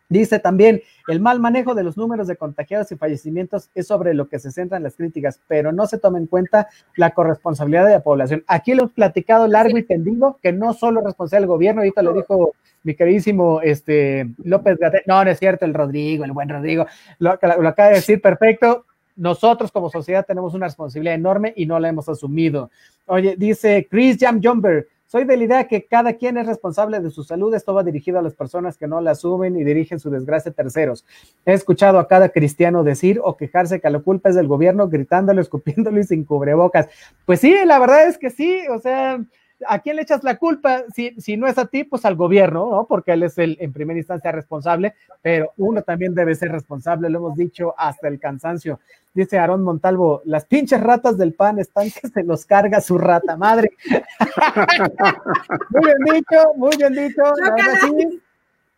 Dice 0.09 0.39
también, 0.39 0.81
el 1.07 1.19
mal 1.19 1.39
manejo 1.39 1.75
de 1.75 1.83
los 1.83 1.95
números 1.95 2.27
de 2.27 2.35
contagiados 2.35 2.91
y 2.91 2.95
fallecimientos 2.95 3.69
es 3.75 3.85
sobre 3.85 4.15
lo 4.15 4.27
que 4.27 4.39
se 4.39 4.51
centran 4.51 4.81
las 4.81 4.95
críticas, 4.95 5.39
pero 5.47 5.71
no 5.71 5.85
se 5.85 5.99
toma 5.99 6.17
en 6.17 6.25
cuenta 6.25 6.67
la 6.95 7.11
corresponsabilidad 7.11 7.85
de 7.85 7.93
la 7.93 7.99
población. 8.01 8.43
Aquí 8.47 8.73
lo 8.73 8.83
hemos 8.83 8.93
platicado 8.93 9.47
largo 9.47 9.77
y 9.77 9.83
tendido, 9.83 10.39
que 10.41 10.51
no 10.51 10.73
solo 10.73 11.01
es 11.01 11.05
responsable 11.05 11.41
del 11.41 11.47
gobierno, 11.47 11.81
ahorita 11.81 12.01
lo 12.01 12.13
dijo 12.13 12.53
mi 12.81 12.95
queridísimo 12.95 13.61
este, 13.61 14.27
López 14.43 14.79
Gatel, 14.79 15.03
no, 15.05 15.23
no 15.23 15.29
es 15.29 15.37
cierto, 15.37 15.65
el 15.65 15.75
Rodrigo, 15.75 16.25
el 16.25 16.31
buen 16.31 16.49
Rodrigo, 16.49 16.87
lo, 17.19 17.37
lo 17.41 17.69
acaba 17.69 17.89
de 17.89 17.95
decir 17.95 18.19
perfecto, 18.19 18.85
nosotros 19.15 19.71
como 19.71 19.89
sociedad 19.89 20.25
tenemos 20.25 20.55
una 20.55 20.67
responsabilidad 20.67 21.13
enorme 21.13 21.53
y 21.55 21.65
no 21.65 21.79
la 21.79 21.89
hemos 21.89 22.07
asumido. 22.09 22.71
Oye, 23.05 23.35
dice 23.37 23.87
Chris 23.91 24.17
Jam 24.19 24.39
Jumper, 24.41 24.87
soy 25.09 25.23
de 25.23 25.37
la 25.37 25.43
idea 25.43 25.67
que 25.67 25.87
cada 25.87 26.13
quien 26.13 26.37
es 26.37 26.45
responsable 26.45 26.99
de 26.99 27.09
su 27.09 27.23
salud. 27.23 27.51
Esto 27.55 27.73
va 27.73 27.81
dirigido 27.81 28.19
a 28.19 28.21
las 28.21 28.35
personas 28.35 28.77
que 28.77 28.85
no 28.85 29.01
la 29.01 29.11
asumen 29.11 29.57
y 29.57 29.63
dirigen 29.63 29.99
su 29.99 30.11
desgracia 30.11 30.51
a 30.51 30.53
terceros. 30.53 31.03
He 31.47 31.53
escuchado 31.53 31.97
a 31.97 32.07
cada 32.07 32.29
cristiano 32.29 32.83
decir 32.83 33.19
o 33.23 33.35
quejarse 33.35 33.81
que 33.81 33.89
la 33.89 34.01
culpa 34.01 34.29
es 34.29 34.35
del 34.35 34.47
gobierno, 34.47 34.87
gritándolo, 34.87 35.41
escupiéndolo 35.41 35.99
y 35.99 36.03
sin 36.03 36.25
cubrebocas. 36.25 36.89
Pues 37.25 37.39
sí, 37.39 37.55
la 37.65 37.79
verdad 37.79 38.07
es 38.07 38.19
que 38.19 38.29
sí. 38.29 38.61
O 38.69 38.77
sea, 38.77 39.19
¿a 39.67 39.79
quién 39.79 39.95
le 39.95 40.03
echas 40.03 40.23
la 40.23 40.37
culpa? 40.37 40.83
Si, 40.93 41.15
si 41.19 41.37
no 41.37 41.47
es 41.47 41.57
a 41.57 41.65
ti, 41.65 41.83
pues 41.83 42.05
al 42.05 42.15
gobierno, 42.15 42.69
¿no? 42.69 42.85
Porque 42.87 43.13
él 43.13 43.23
es 43.23 43.37
el 43.37 43.57
en 43.59 43.73
primera 43.73 43.97
instancia 43.97 44.31
responsable, 44.31 44.95
pero 45.21 45.53
uno 45.57 45.81
también 45.81 46.13
debe 46.13 46.35
ser 46.35 46.51
responsable, 46.51 47.09
lo 47.09 47.19
hemos 47.19 47.35
dicho 47.35 47.73
hasta 47.77 48.07
el 48.07 48.19
cansancio. 48.19 48.79
Dice 49.13 49.39
Aarón 49.39 49.63
Montalvo, 49.63 50.21
las 50.25 50.45
pinches 50.45 50.81
ratas 50.81 51.17
del 51.17 51.33
pan 51.33 51.59
están 51.59 51.89
que 51.89 52.07
se 52.07 52.23
los 52.23 52.45
carga 52.45 52.79
su 52.79 52.97
rata 52.97 53.35
madre. 53.35 53.71
muy 55.69 55.85
bien 55.85 56.17
dicho, 56.17 56.53
muy 56.55 56.77
bien 56.77 56.93
dicho. 56.93 57.23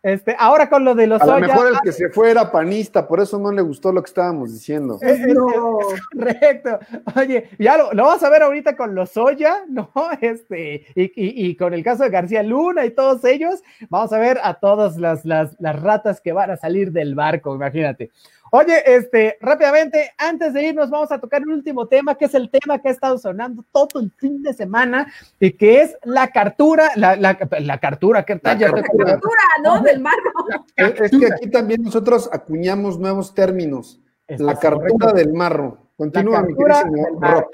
Este, 0.02 0.34
ahora 0.36 0.68
con 0.68 0.84
lo 0.84 0.96
de 0.96 1.06
los 1.06 1.22
A 1.22 1.26
lo 1.26 1.38
mejor 1.38 1.68
el 1.68 1.80
que 1.80 1.92
se 1.92 2.08
fue 2.08 2.32
era 2.32 2.50
panista, 2.50 3.06
por 3.06 3.20
eso 3.20 3.38
no 3.38 3.52
le 3.52 3.62
gustó 3.62 3.92
lo 3.92 4.02
que 4.02 4.08
estábamos 4.08 4.52
diciendo. 4.52 4.98
Es, 5.00 5.20
es, 5.20 5.34
no. 5.34 5.78
es 5.80 6.00
correcto. 6.08 6.78
Oye, 7.16 7.50
ya 7.58 7.76
lo, 7.76 7.92
lo, 7.92 8.06
vas 8.06 8.22
a 8.24 8.28
ver 8.28 8.42
ahorita 8.42 8.76
con 8.76 8.96
los 8.96 9.10
Soya, 9.10 9.64
¿no? 9.68 9.92
Este, 10.20 10.86
y, 10.96 11.02
y, 11.02 11.46
y, 11.46 11.56
con 11.56 11.72
el 11.72 11.84
caso 11.84 12.02
de 12.02 12.10
García 12.10 12.42
Luna 12.42 12.84
y 12.84 12.90
todos 12.90 13.24
ellos, 13.24 13.62
vamos 13.88 14.12
a 14.12 14.18
ver 14.18 14.38
a 14.42 14.54
todas 14.54 14.96
las, 14.96 15.24
las, 15.24 15.56
las 15.60 15.80
ratas 15.80 16.20
que 16.20 16.32
van 16.32 16.50
a 16.50 16.56
salir 16.56 16.90
del 16.90 17.14
barco, 17.14 17.54
imagínate. 17.54 18.10
Oye, 18.54 18.82
este, 18.84 19.38
rápidamente, 19.40 20.12
antes 20.18 20.52
de 20.52 20.62
irnos, 20.62 20.90
vamos 20.90 21.10
a 21.10 21.18
tocar 21.18 21.40
el 21.40 21.48
último 21.48 21.88
tema, 21.88 22.16
que 22.16 22.26
es 22.26 22.34
el 22.34 22.50
tema 22.50 22.78
que 22.80 22.88
ha 22.88 22.92
estado 22.92 23.16
sonando 23.16 23.64
todo 23.72 23.98
el 23.98 24.12
fin 24.18 24.42
de 24.42 24.52
semana, 24.52 25.10
y 25.40 25.52
que 25.52 25.80
es 25.80 25.96
la 26.02 26.28
cartura, 26.28 26.90
la, 26.96 27.16
la, 27.16 27.38
la 27.60 27.78
cartura, 27.78 28.26
¿qué 28.26 28.36
tal? 28.36 28.60
La 28.60 28.70
cartura, 28.70 29.18
¿no? 29.64 29.80
Del 29.80 30.00
marro. 30.00 30.32
Es, 30.76 31.00
es, 31.00 31.10
que 31.18 31.26
aquí 31.32 31.48
también 31.50 31.82
nosotros 31.82 32.28
acuñamos 32.30 32.98
nuevos 32.98 33.34
términos. 33.34 34.02
Está 34.26 34.44
la 34.44 34.58
cartura 34.58 34.86
correcto. 34.86 35.16
del 35.16 35.32
marro. 35.32 35.78
Continúa, 35.96 36.42
mi 36.42 36.54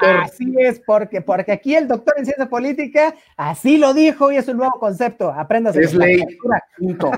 Así 0.01 0.55
es, 0.59 0.81
porque, 0.81 1.21
porque 1.21 1.53
aquí 1.53 1.77
el 1.77 1.87
doctor 1.87 2.15
en 2.17 2.25
ciencia 2.25 2.49
política 2.49 3.15
así 3.37 3.77
lo 3.77 3.95
dijo 3.95 4.33
y 4.33 4.37
es 4.37 4.49
un 4.49 4.57
nuevo 4.57 4.79
concepto. 4.81 5.31
Apréndase. 5.31 5.83
Es 5.83 5.95
ley. 5.95 6.25
Punto. 6.77 7.13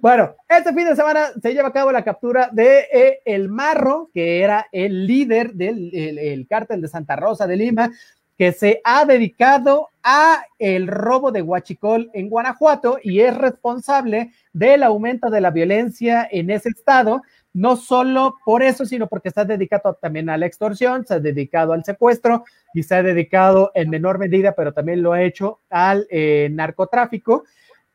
Bueno, 0.00 0.34
este 0.48 0.72
fin 0.74 0.86
de 0.86 0.96
semana 0.96 1.28
se 1.40 1.52
lleva 1.52 1.68
a 1.68 1.72
cabo 1.72 1.92
la 1.92 2.04
captura 2.04 2.50
de 2.52 2.86
eh, 2.92 3.20
El 3.24 3.48
Marro, 3.48 4.10
que 4.12 4.40
era 4.40 4.66
el 4.72 5.06
líder 5.06 5.54
del 5.54 5.90
el, 5.94 6.18
el 6.18 6.46
cártel 6.46 6.80
de 6.80 6.88
Santa 6.88 7.16
Rosa 7.16 7.46
de 7.46 7.56
Lima, 7.56 7.90
que 8.36 8.52
se 8.52 8.80
ha 8.84 9.04
dedicado 9.04 9.90
a 10.02 10.44
el 10.58 10.88
robo 10.88 11.30
de 11.30 11.42
Huachicol 11.42 12.10
en 12.12 12.28
Guanajuato 12.28 12.98
y 13.02 13.20
es 13.20 13.36
responsable 13.36 14.32
del 14.52 14.82
aumento 14.82 15.30
de 15.30 15.40
la 15.40 15.50
violencia 15.50 16.26
en 16.30 16.50
ese 16.50 16.70
estado 16.70 17.22
no 17.54 17.76
solo 17.76 18.36
por 18.44 18.62
eso, 18.62 18.86
sino 18.86 19.08
porque 19.08 19.28
está 19.28 19.44
dedicado 19.44 19.94
también 20.00 20.30
a 20.30 20.36
la 20.36 20.46
extorsión, 20.46 21.06
se 21.06 21.14
ha 21.14 21.20
dedicado 21.20 21.72
al 21.72 21.84
secuestro 21.84 22.44
y 22.72 22.82
se 22.82 22.94
ha 22.94 23.02
dedicado 23.02 23.70
en 23.74 23.90
menor 23.90 24.18
medida, 24.18 24.54
pero 24.54 24.72
también 24.72 25.02
lo 25.02 25.12
ha 25.12 25.22
hecho 25.22 25.60
al 25.68 26.06
eh, 26.10 26.48
narcotráfico. 26.50 27.44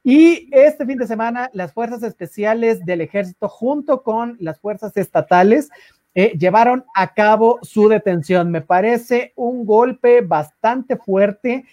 Y 0.10 0.48
este 0.54 0.86
fin 0.86 0.98
de 0.98 1.06
semana, 1.06 1.50
las 1.52 1.74
fuerzas 1.74 2.02
especiales 2.02 2.80
del 2.86 3.02
ejército, 3.02 3.50
junto 3.50 4.04
con 4.04 4.38
las 4.40 4.58
fuerzas 4.58 4.96
estatales, 4.96 5.70
eh, 6.16 6.32
llevaron 6.40 6.86
a 6.96 7.14
cabo 7.14 7.60
su 7.62 7.90
detención. 7.90 8.50
Me 8.50 8.62
parece 8.62 9.34
un 9.36 9.66
golpe 9.66 10.22
bastante 10.22 10.96
fuerte 10.96 11.66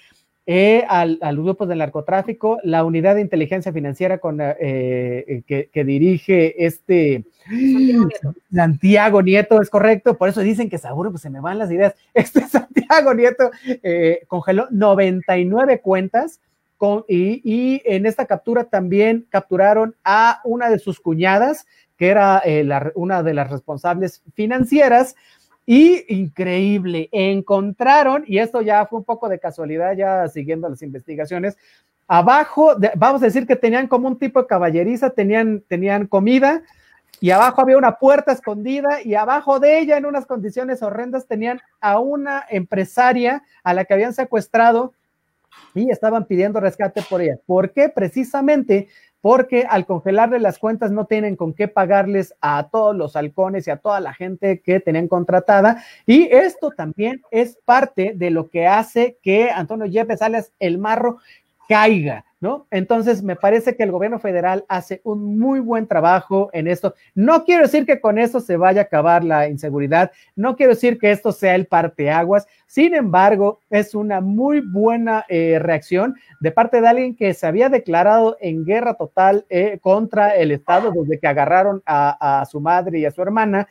eh, 0.47 0.85
al, 0.89 1.21
al 1.23 1.37
grupo 1.37 1.65
del 1.65 1.79
narcotráfico, 1.79 2.59
la 2.65 2.85
unidad 2.85 3.15
de 3.15 3.21
inteligencia 3.21 3.73
financiera 3.73 4.19
con, 4.19 4.39
eh, 4.41 5.45
que, 5.47 5.71
que, 5.73 5.85
dirige 5.85 6.67
este 6.67 7.25
Santiago 7.47 8.05
Nieto. 8.05 8.35
Santiago 8.53 9.23
Nieto, 9.23 9.63
es 9.63 9.71
correcto, 9.71 10.19
por 10.19 10.29
eso 10.29 10.41
dicen 10.41 10.69
que 10.69 10.79
seguro 10.79 11.13
pues 11.13 11.23
se 11.23 11.31
me 11.31 11.41
van 11.41 11.59
las 11.59 11.71
ideas. 11.71 11.95
Este 12.15 12.41
Santiago 12.49 13.15
Nieto 13.15 13.53
eh, 13.65 14.25
congeló 14.27 14.67
99 14.73 15.81
cuentas 15.81 16.41
con, 16.77 17.05
y, 17.09 17.81
en 17.85 18.07
esta 18.07 18.27
captura 18.27 18.65
también 18.65 19.27
capturaron 19.31 19.95
a 20.05 20.41
una 20.45 20.69
de 20.69 20.79
sus 20.79 21.01
cuñadas, 21.01 21.67
que 21.97 22.09
era 22.09 22.43
eh, 22.45 22.69
una 22.95 23.23
de 23.23 23.35
las 23.35 23.51
responsables 23.51 24.23
financieras. 24.35 25.17
Y 25.67 26.05
increíble, 26.15 27.09
encontraron, 27.11 28.25
y 28.27 28.39
esto 28.39 28.61
ya 28.61 28.85
fue 28.85 28.99
un 28.99 29.05
poco 29.05 29.31
de 29.31 29.39
casualidad, 29.39 29.97
ya 29.97 30.29
siguiendo 30.29 30.69
las 30.69 30.83
investigaciones, 30.83 31.57
abajo, 32.07 32.75
de, 32.75 32.91
vamos 32.97 33.23
a 33.23 33.27
decir 33.27 33.47
que 33.47 33.57
tenían 33.57 33.87
como 33.87 34.09
un 34.09 34.19
tipo 34.19 34.43
de 34.43 34.47
caballeriza, 34.47 35.11
tenían, 35.11 35.63
tenían 35.67 36.07
comida, 36.07 36.63
y 37.21 37.31
abajo 37.31 37.63
había 37.63 37.79
una 37.79 37.97
puerta 37.99 38.33
escondida, 38.33 39.01
y 39.03 39.15
abajo 39.15 39.59
de 39.59 39.79
ella, 39.79 39.97
en 39.97 40.05
unas 40.05 40.27
condiciones 40.27 40.83
horrendas, 40.83 41.27
tenían 41.27 41.61
a 41.81 41.99
una 41.99 42.45
empresaria 42.51 43.43
a 43.63 43.73
la 43.73 43.87
que 43.87 43.95
habían 43.95 44.13
secuestrado 44.13 44.93
y 45.75 45.91
estaban 45.91 46.25
pidiendo 46.27 46.61
rescate 46.61 47.03
por 47.09 47.21
ella. 47.21 47.39
¿Por 47.47 47.73
qué? 47.73 47.89
Precisamente 47.89 48.89
porque 49.25 49.65
al 49.67 49.87
congelarle 49.87 50.39
las 50.39 50.59
cuentas 50.59 50.91
no 50.93 51.07
tienen 51.07 51.35
con 51.35 51.55
qué 51.55 51.67
pagarles 51.67 52.35
a 52.43 52.69
todos 52.71 52.95
los 52.95 53.17
halcones 53.17 53.67
y 53.67 53.71
a 53.71 53.79
toda 53.79 53.99
la 53.99 54.13
gente 54.13 54.61
que 54.61 54.81
tenían 54.81 55.09
contratada. 55.09 55.83
Y 56.05 56.25
esto 56.31 56.71
también 56.71 57.23
es 57.31 57.57
parte 57.65 58.13
de 58.15 58.31
lo 58.31 58.51
que 58.51 58.67
hace 58.67 59.17
que 59.23 59.51
Antonio 59.51 59.87
Yepes 59.87 60.21
Alias 60.21 60.53
El 60.59 60.77
Marro 60.77 61.21
caiga, 61.69 62.27
¿no? 62.45 62.67
Entonces, 62.71 63.23
me 63.23 63.37
parece 63.37 63.75
que 63.75 63.85
el 63.85 63.91
gobierno 63.91 64.19
federal 64.19 64.67
hace 64.69 65.01
un 65.03 65.39
muy 65.39 65.61
buen 65.61 65.87
trabajo 65.87 66.51
en 66.53 66.67
esto. 66.67 66.95
No 67.15 67.43
quiero 67.45 67.63
decir 67.63 67.87
que 67.87 68.03
con 68.03 68.19
esto 68.19 68.39
se 68.39 68.59
vaya 68.59 68.83
a 68.83 68.85
acabar 68.85 69.25
la 69.25 69.49
inseguridad, 69.49 70.13
no 70.37 70.55
quiero 70.55 70.75
decir 70.75 70.99
que 70.99 71.11
esto 71.11 71.33
sea 71.33 71.55
el 71.55 71.67
parteaguas, 71.67 72.47
sin 72.67 72.95
embargo, 72.95 73.61
es 73.71 73.95
una 73.95 74.21
muy 74.21 74.61
buena 74.61 75.25
eh, 75.31 75.59
reacción 75.59 76.17
de 76.41 76.51
parte 76.51 76.83
de 76.83 76.89
alguien 76.89 77.17
que 77.17 77.33
se 77.33 77.47
había 77.47 77.71
declarado 77.71 78.37
en 78.41 78.67
guerra 78.67 78.93
total 78.93 79.47
eh, 79.49 79.79
contra 79.81 80.37
el 80.37 80.51
Estado 80.51 80.93
desde 80.93 81.19
que 81.19 81.27
agarraron 81.27 81.83
a, 81.87 82.41
a, 82.41 82.45
su 82.45 82.61
madre 82.61 82.99
y 82.99 83.07
a 83.07 83.11
su 83.11 83.23
hermana. 83.23 83.69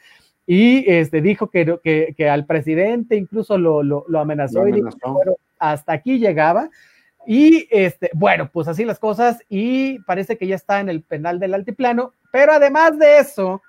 Y 0.48 0.90
este, 0.92 1.22
dijo 1.22 1.52
que, 1.52 1.78
que, 1.84 2.16
que 2.18 2.28
al 2.28 2.48
presidente 2.48 3.18
incluso 3.18 3.56
lo, 3.56 3.84
lo, 3.84 4.04
lo 4.08 4.20
amenazó, 4.20 4.60
lo 4.60 4.62
amenazó. 4.64 4.98
y 4.98 5.00
dijo, 5.00 5.14
bueno, 5.14 5.36
hasta 5.60 5.94
aquí 5.94 6.18
llegaba. 6.18 6.72
Y 7.26 7.68
este, 7.72 8.10
bueno, 8.14 8.50
pues 8.52 8.68
así 8.68 8.86
las 8.86 9.00
cosas 9.00 9.40
y 9.50 10.00
parece 10.00 10.38
que 10.38 10.48
ya 10.48 10.56
está 10.56 10.80
en 10.80 10.90
el 10.90 11.02
penal 11.02 11.40
del 11.40 11.54
altiplano, 11.54 12.14
pero 12.32 12.54
además 12.54 12.98
de 13.00 13.20
eso, 13.20 13.62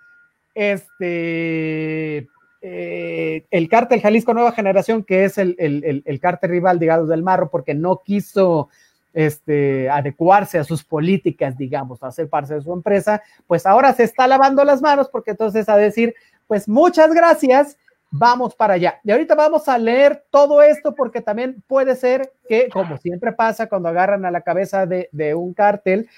este, 0.55 2.27
eh, 2.63 3.45
el 3.51 3.69
cártel 3.69 4.01
Jalisco 4.01 4.35
Nueva 4.35 4.53
Generación, 4.53 5.05
que 5.05 5.25
es 5.25 5.39
el, 5.39 5.55
el, 5.59 5.85
el, 5.85 6.03
el 6.05 6.21
cártel 6.21 6.51
rival, 6.51 6.79
digamos, 6.79 7.09
del 7.09 7.23
Marro, 7.23 7.51
porque 7.51 7.75
no 7.75 8.03
quiso 8.05 8.69
este, 9.15 9.89
adecuarse 9.89 10.59
a 10.59 10.65
sus 10.65 10.85
políticas, 10.85 11.57
digamos, 11.57 12.03
a 12.03 12.11
ser 12.11 12.29
parte 12.29 12.55
de 12.55 12.61
su 12.61 12.73
empresa, 12.73 13.23
pues 13.47 13.65
ahora 13.65 13.93
se 13.93 14.03
está 14.03 14.27
lavando 14.27 14.65
las 14.65 14.83
manos 14.83 15.09
porque 15.09 15.31
entonces 15.31 15.69
a 15.69 15.77
decir, 15.77 16.15
pues 16.47 16.69
muchas 16.69 17.15
gracias, 17.15 17.79
vamos 18.17 18.55
para 18.55 18.75
allá. 18.75 19.01
Y 19.03 19.11
ahorita 19.11 19.35
vamos 19.35 19.69
a 19.69 19.77
leer 19.77 20.25
todo 20.31 20.62
esto 20.62 20.95
porque 20.95 21.21
también 21.21 21.62
puede 21.67 21.97
ser 21.97 22.33
que, 22.49 22.69
como 22.69 22.97
siempre 22.97 23.33
pasa 23.33 23.69
cuando 23.69 23.89
agarran 23.89 24.25
a 24.25 24.31
la 24.31 24.43
cabeza 24.43 24.87
de, 24.87 25.09
de 25.11 25.35
un 25.35 25.53
cártel, 25.53 26.09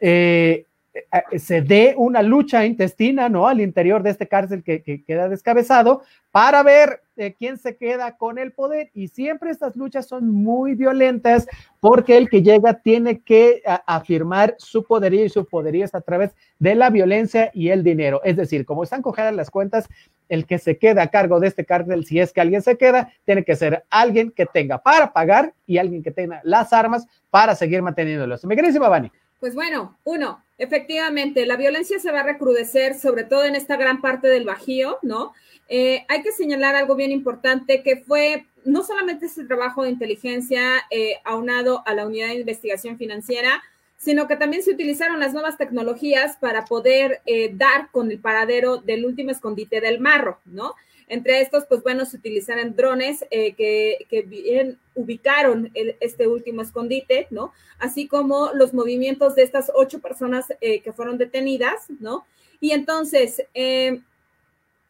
eh, 0.00 0.66
eh, 0.94 1.38
se 1.38 1.62
dé 1.62 1.94
una 1.96 2.22
lucha 2.22 2.64
intestina, 2.66 3.28
¿no? 3.28 3.48
Al 3.48 3.60
interior 3.60 4.02
de 4.02 4.10
este 4.10 4.28
cárcel 4.28 4.62
que, 4.62 4.82
queda 4.82 5.28
descabezado 5.28 6.02
para 6.30 6.62
ver 6.62 7.02
eh, 7.16 7.34
quién 7.38 7.56
se 7.58 7.76
queda 7.76 8.16
con 8.16 8.38
el 8.38 8.52
poder. 8.52 8.90
Y 8.94 9.08
siempre 9.08 9.50
estas 9.50 9.76
luchas 9.76 10.06
son 10.06 10.28
muy 10.30 10.74
violentas 10.74 11.46
porque 11.80 12.16
el 12.16 12.28
que 12.28 12.42
llega 12.42 12.80
tiene 12.80 13.20
que 13.20 13.62
afirmar 13.86 14.54
su 14.58 14.84
poderío 14.84 15.24
y 15.24 15.30
su 15.30 15.46
poderío 15.46 15.84
es 15.84 15.94
a 15.94 16.00
través 16.00 16.34
de 16.58 16.74
la 16.74 16.90
violencia 16.90 17.50
y 17.54 17.68
el 17.68 17.82
dinero. 17.82 18.20
Es 18.24 18.36
decir, 18.36 18.66
como 18.66 18.84
están 18.84 19.02
cogidas 19.02 19.34
las 19.34 19.50
cuentas, 19.50 19.88
el 20.32 20.46
que 20.46 20.58
se 20.58 20.78
queda 20.78 21.02
a 21.02 21.10
cargo 21.10 21.40
de 21.40 21.48
este 21.48 21.66
cárcel, 21.66 22.06
si 22.06 22.18
es 22.18 22.32
que 22.32 22.40
alguien 22.40 22.62
se 22.62 22.78
queda, 22.78 23.12
tiene 23.26 23.44
que 23.44 23.54
ser 23.54 23.84
alguien 23.90 24.30
que 24.30 24.46
tenga 24.46 24.78
para 24.78 25.12
pagar 25.12 25.52
y 25.66 25.76
alguien 25.76 26.02
que 26.02 26.10
tenga 26.10 26.40
las 26.42 26.72
armas 26.72 27.06
para 27.28 27.54
seguir 27.54 27.82
manteniéndolos. 27.82 28.42
Mi 28.46 28.56
queridísima 28.56 28.88
Vani. 28.88 29.12
Pues 29.40 29.54
bueno, 29.54 29.98
uno, 30.04 30.42
efectivamente, 30.56 31.44
la 31.44 31.56
violencia 31.56 31.98
se 31.98 32.10
va 32.10 32.20
a 32.20 32.22
recrudecer, 32.22 32.98
sobre 32.98 33.24
todo 33.24 33.44
en 33.44 33.56
esta 33.56 33.76
gran 33.76 34.00
parte 34.00 34.28
del 34.28 34.46
Bajío, 34.46 34.98
¿no? 35.02 35.34
Eh, 35.68 36.06
hay 36.08 36.22
que 36.22 36.32
señalar 36.32 36.76
algo 36.76 36.94
bien 36.94 37.12
importante 37.12 37.82
que 37.82 37.96
fue 37.96 38.46
no 38.64 38.82
solamente 38.84 39.26
ese 39.26 39.44
trabajo 39.44 39.82
de 39.82 39.90
inteligencia 39.90 40.82
eh, 40.90 41.16
aunado 41.24 41.82
a 41.84 41.92
la 41.92 42.06
unidad 42.06 42.28
de 42.28 42.36
investigación 42.36 42.96
financiera, 42.96 43.62
sino 44.02 44.26
que 44.26 44.34
también 44.34 44.64
se 44.64 44.72
utilizaron 44.72 45.20
las 45.20 45.32
nuevas 45.32 45.56
tecnologías 45.56 46.36
para 46.36 46.64
poder 46.64 47.20
eh, 47.24 47.52
dar 47.54 47.88
con 47.92 48.10
el 48.10 48.18
paradero 48.18 48.78
del 48.78 49.04
último 49.04 49.30
escondite 49.30 49.80
del 49.80 50.00
marro, 50.00 50.40
¿no? 50.44 50.74
Entre 51.06 51.40
estos, 51.40 51.66
pues 51.66 51.84
bueno, 51.84 52.04
se 52.04 52.16
utilizaron 52.16 52.74
drones 52.74 53.24
eh, 53.30 53.54
que, 53.54 54.24
bien 54.26 54.76
ubicaron 54.96 55.70
este 56.00 56.26
último 56.26 56.62
escondite, 56.62 57.28
¿no? 57.30 57.52
Así 57.78 58.08
como 58.08 58.50
los 58.54 58.74
movimientos 58.74 59.36
de 59.36 59.44
estas 59.44 59.70
ocho 59.72 60.00
personas 60.00 60.46
eh, 60.60 60.80
que 60.80 60.92
fueron 60.92 61.16
detenidas, 61.16 61.88
¿no? 62.00 62.26
Y 62.60 62.72
entonces, 62.72 63.44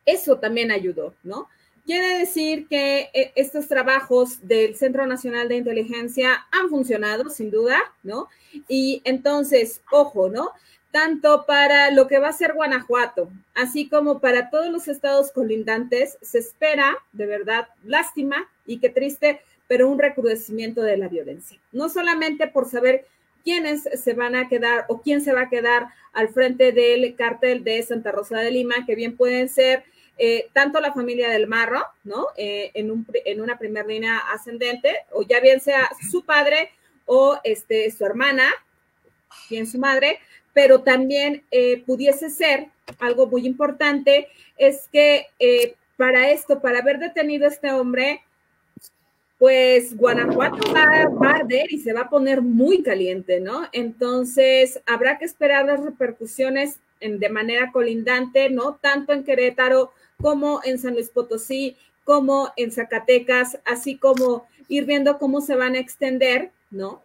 eso 0.07 0.39
también 0.39 0.71
ayudó, 0.71 1.15
¿no? 1.23 1.49
Quiere 1.85 2.18
decir 2.18 2.68
que 2.68 3.11
estos 3.35 3.66
trabajos 3.68 4.47
del 4.47 4.76
Centro 4.76 5.07
Nacional 5.07 5.49
de 5.49 5.57
Inteligencia 5.57 6.47
han 6.53 6.68
funcionado, 6.68 7.28
sin 7.28 7.51
duda, 7.51 7.78
¿no? 8.03 8.28
Y 8.68 9.03
entonces, 9.05 9.80
ojo, 9.91 10.28
¿no? 10.28 10.53
tanto 10.93 11.47
para 11.47 11.91
lo 11.91 12.07
que 12.07 12.18
va 12.18 12.28
a 12.28 12.33
ser 12.33 12.53
Guanajuato, 12.53 13.30
así 13.55 13.89
como 13.89 14.20
para 14.20 14.51
todos 14.51 14.70
los 14.70 14.87
estados 14.89 15.33
colindantes, 15.33 16.18
se 16.20 16.39
espera, 16.39 16.97
de 17.12 17.26
verdad, 17.26 17.68
lástima 17.83 18.49
y 18.66 18.78
qué 18.78 18.91
triste, 18.91 19.41
pero 19.66 19.89
un 19.89 19.99
recrudecimiento 19.99 20.83
de 20.83 20.99
la 20.99 21.09
violencia. 21.09 21.59
No 21.72 21.89
solamente 21.89 22.47
por 22.47 22.68
saber 22.68 23.07
quiénes 23.43 23.85
se 23.85 24.12
van 24.12 24.37
a 24.37 24.49
quedar 24.49 24.85
o 24.89 25.01
quién 25.01 25.22
se 25.22 25.33
va 25.33 25.43
a 25.43 25.49
quedar 25.49 25.87
al 26.12 26.28
frente 26.28 26.72
del 26.72 27.16
cártel 27.16 27.64
de 27.64 27.83
Santa 27.83 28.12
Rosa 28.12 28.39
de 28.39 28.51
Lima, 28.51 28.85
que 28.87 28.95
bien 28.95 29.16
pueden 29.16 29.49
ser 29.49 29.85
eh, 30.19 30.49
tanto 30.53 30.81
la 30.81 30.93
familia 30.93 31.29
del 31.31 31.47
Marro, 31.47 31.85
¿no? 32.05 32.29
Eh, 32.37 32.71
en, 32.75 32.91
un, 32.91 33.07
en 33.25 33.41
una 33.41 33.59
primera 33.59 33.87
línea 33.87 34.19
ascendente, 34.33 34.95
o 35.11 35.23
ya 35.23 35.41
bien 35.41 35.61
sea 35.61 35.91
su 36.11 36.25
padre 36.25 36.71
o 37.07 37.39
este, 37.45 37.91
su 37.91 38.05
hermana, 38.05 38.49
bien 39.51 39.67
su 39.67 39.79
madre, 39.79 40.19
pero 40.53 40.83
también 40.83 41.45
eh, 41.51 41.83
pudiese 41.87 42.31
ser 42.31 42.69
algo 42.99 43.27
muy 43.27 43.47
importante, 43.47 44.29
es 44.59 44.89
que 44.93 45.27
para 45.97 46.31
esto, 46.31 46.61
para 46.61 46.81
haber 46.81 46.99
detenido 46.99 47.47
a 47.47 47.49
este 47.49 47.73
hombre, 47.73 48.23
pues 49.43 49.97
Guanajuato 49.97 50.73
va, 50.73 51.29
a 51.29 51.35
arder 51.35 51.73
y 51.73 51.81
se 51.81 51.93
va 51.93 52.03
a 52.03 52.09
poner 52.09 52.43
muy 52.43 52.81
caliente, 52.81 53.41
¿no? 53.41 53.69
Entonces, 53.73 54.81
habrá 54.87 55.19
que 55.19 55.25
esperar 55.25 55.67
las 55.67 55.83
repercusiones 55.83 56.79
de 57.01 57.29
manera 57.29 57.73
colindante, 57.73 58.51
¿no? 58.51 58.77
Tanto 58.77 59.13
en 59.13 59.25
Querétaro 59.25 59.93
como 60.23 60.61
en 60.64 60.79
San 60.79 60.95
Luis 60.95 61.11
Potosí, 61.11 61.77
como 62.05 62.53
en 62.57 62.73
Zacatecas, 62.73 63.59
así 63.64 63.97
como 63.97 64.47
ir 64.68 64.87
viendo 64.87 65.18
cómo 65.18 65.41
se 65.41 65.57
van 65.57 65.75
a 65.75 65.79
extender, 65.79 66.51
¿no? 66.70 67.03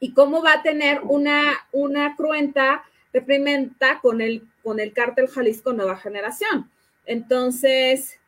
y 0.00 0.12
cómo 0.12 0.42
va 0.42 0.54
a 0.54 0.62
tener 0.62 1.00
una, 1.02 1.66
una 1.72 2.14
cruenta 2.16 2.84
reprimenda 3.12 4.00
con 4.00 4.20
el, 4.20 4.42
con 4.62 4.80
el 4.80 4.92
cártel 4.92 5.28
Jalisco 5.28 5.72
Nueva 5.72 5.96
Generación. 5.96 6.70
Entonces, 7.06 8.18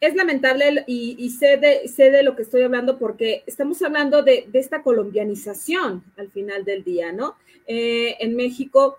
es 0.00 0.14
lamentable 0.14 0.84
y, 0.86 1.30
sé, 1.30 1.56
de, 1.56 1.88
sé, 1.88 2.10
de, 2.10 2.22
lo 2.22 2.34
que 2.34 2.42
estoy 2.42 2.62
hablando 2.62 2.98
porque 2.98 3.44
estamos 3.46 3.80
hablando 3.82 4.22
de, 4.22 4.48
esta 4.52 4.82
colombianización 4.82 6.02
al 6.16 6.30
final 6.30 6.64
del 6.64 6.82
día, 6.84 7.12
¿no? 7.12 7.36
Eh, 7.66 8.16
en 8.20 8.34
México 8.34 8.98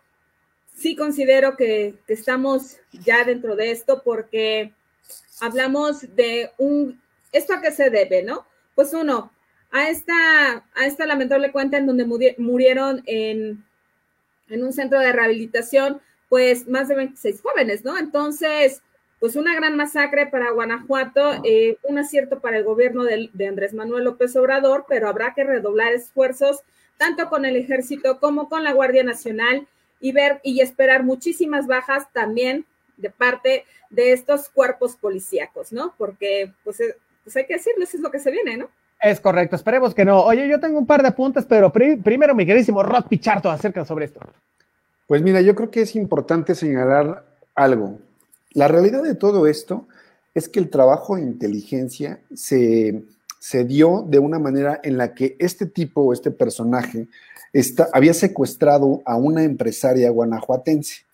sí 0.76 0.96
considero 0.96 1.56
que, 1.56 1.96
que, 2.08 2.14
estamos 2.14 2.78
ya 2.92 3.24
dentro 3.24 3.56
de 3.56 3.72
esto 3.72 4.02
porque 4.04 4.74
hablamos 5.40 6.16
de 6.16 6.52
un, 6.58 7.02
¿esto 7.32 7.54
a 7.54 7.62
qué 7.62 7.72
se 7.72 7.90
debe, 7.90 8.24
no? 8.24 8.46
Pues 8.76 8.94
uno, 8.94 9.32
a 9.72 9.90
esta, 9.90 10.66
a 10.76 10.86
esta 10.86 11.06
lamentable 11.06 11.52
cuenta 11.52 11.78
en 11.78 11.88
donde 11.88 12.06
murieron 12.38 13.04
en, 13.06 13.64
en 14.50 14.64
un 14.64 14.74
centro 14.74 15.00
de 15.00 15.12
rehabilitación, 15.12 16.02
pues 16.30 16.68
más 16.68 16.88
de 16.88 16.96
26 16.96 17.42
jóvenes, 17.42 17.84
¿no? 17.84 17.98
Entonces, 17.98 18.82
pues 19.20 19.36
una 19.36 19.56
gran 19.56 19.76
masacre 19.76 20.28
para 20.28 20.52
Guanajuato, 20.52 21.42
eh, 21.44 21.78
un 21.84 22.00
acierto 22.00 22.40
para 22.40 22.58
el 22.58 22.64
gobierno 22.64 23.04
de, 23.04 23.30
de, 23.34 23.48
Andrés 23.48 23.74
Manuel 23.74 24.06
López 24.06 24.36
Obrador, 24.36 24.86
pero 24.88 25.08
habrá 25.08 25.34
que 25.34 25.44
redoblar 25.44 25.94
esfuerzos 25.94 26.62
tanto 26.98 27.30
con 27.30 27.46
el 27.46 27.56
ejército 27.56 28.20
como 28.20 28.50
con 28.50 28.64
la 28.64 28.74
Guardia 28.74 29.04
Nacional 29.04 29.68
y 30.02 30.12
ver 30.12 30.42
y 30.44 30.62
esperar 30.62 31.04
muchísimas 31.04 31.68
bajas 31.68 32.12
también 32.12 32.66
de 32.98 33.10
parte 33.10 33.66
de 33.90 34.14
estos 34.14 34.50
cuerpos 34.50 34.96
policíacos, 34.96 35.72
¿no? 35.72 35.94
Porque, 35.98 36.52
pues, 36.64 36.80
eh, 36.82 36.96
pues 37.24 37.36
hay 37.36 37.46
que 37.46 37.54
decirlo, 37.54 37.84
eso 37.84 37.98
es 37.98 38.04
lo 38.04 38.12
que 38.12 38.20
se 38.20 38.32
viene, 38.32 38.58
¿no? 38.58 38.70
Es 39.02 39.20
correcto, 39.20 39.56
esperemos 39.56 39.96
que 39.96 40.06
no. 40.06 40.22
Oye, 40.22 40.48
yo 40.48 40.60
tengo 40.60 40.78
un 40.78 40.86
par 40.86 41.02
de 41.02 41.08
apuntes, 41.08 41.46
pero 41.46 41.72
primero 41.72 42.36
mi 42.36 42.46
queridísimo 42.46 42.84
Rod 42.84 43.06
Picharto 43.06 43.50
acerca 43.50 43.84
sobre 43.84 44.06
esto. 44.06 44.20
Pues 45.08 45.22
mira, 45.24 45.42
yo 45.42 45.56
creo 45.56 45.72
que 45.72 45.82
es 45.82 45.96
importante 45.96 46.54
señalar 46.54 47.26
algo. 47.56 48.00
La 48.52 48.68
realidad 48.68 49.02
de 49.02 49.16
todo 49.16 49.48
esto 49.48 49.88
es 50.36 50.48
que 50.48 50.60
el 50.60 50.70
trabajo 50.70 51.16
de 51.16 51.24
inteligencia 51.24 52.20
se, 52.34 53.04
se 53.42 53.64
dio 53.64 54.06
de 54.08 54.20
una 54.20 54.38
manera 54.38 54.80
en 54.84 55.00
la 55.00 55.16
que 55.16 55.36
este 55.40 55.66
tipo, 55.66 56.14
este 56.14 56.30
personaje, 56.30 57.08
había 57.92 58.14
secuestrado 58.14 59.02
a 59.04 59.16
una 59.16 59.44
empresaria 59.44 60.12
guanajuatense. 60.12 61.06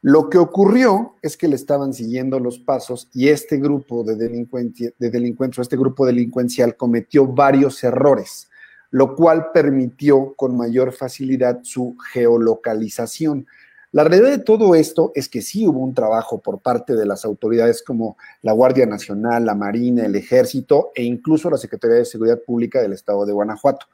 Lo 0.00 0.30
que 0.30 0.38
ocurrió 0.38 1.16
es 1.22 1.36
que 1.36 1.48
le 1.48 1.56
estaban 1.56 1.92
siguiendo 1.92 2.38
los 2.38 2.60
pasos 2.60 3.08
y 3.12 3.30
este 3.30 3.56
grupo 3.56 4.04
de, 4.04 4.14
delincuencia, 4.14 4.92
de 4.96 5.10
delincuentes, 5.10 5.58
este 5.58 5.76
grupo 5.76 6.06
delincuencial 6.06 6.76
cometió 6.76 7.26
varios 7.26 7.82
errores, 7.82 8.48
lo 8.92 9.16
cual 9.16 9.50
permitió 9.52 10.34
con 10.34 10.56
mayor 10.56 10.92
facilidad 10.92 11.64
su 11.64 11.96
geolocalización. 12.12 13.48
La 13.92 14.04
realidad 14.04 14.30
de 14.30 14.42
todo 14.42 14.74
esto 14.74 15.12
es 15.14 15.28
que 15.28 15.42
sí 15.42 15.66
hubo 15.66 15.80
un 15.80 15.94
trabajo 15.94 16.40
por 16.40 16.60
parte 16.60 16.94
de 16.94 17.04
las 17.04 17.26
autoridades 17.26 17.82
como 17.82 18.16
la 18.40 18.52
Guardia 18.52 18.86
Nacional, 18.86 19.44
la 19.44 19.54
Marina, 19.54 20.06
el 20.06 20.16
Ejército 20.16 20.92
e 20.94 21.02
incluso 21.02 21.50
la 21.50 21.58
Secretaría 21.58 21.98
de 21.98 22.06
Seguridad 22.06 22.40
Pública 22.40 22.80
del 22.80 22.94
Estado 22.94 23.26
de 23.26 23.34
Guanajuato. 23.34 23.86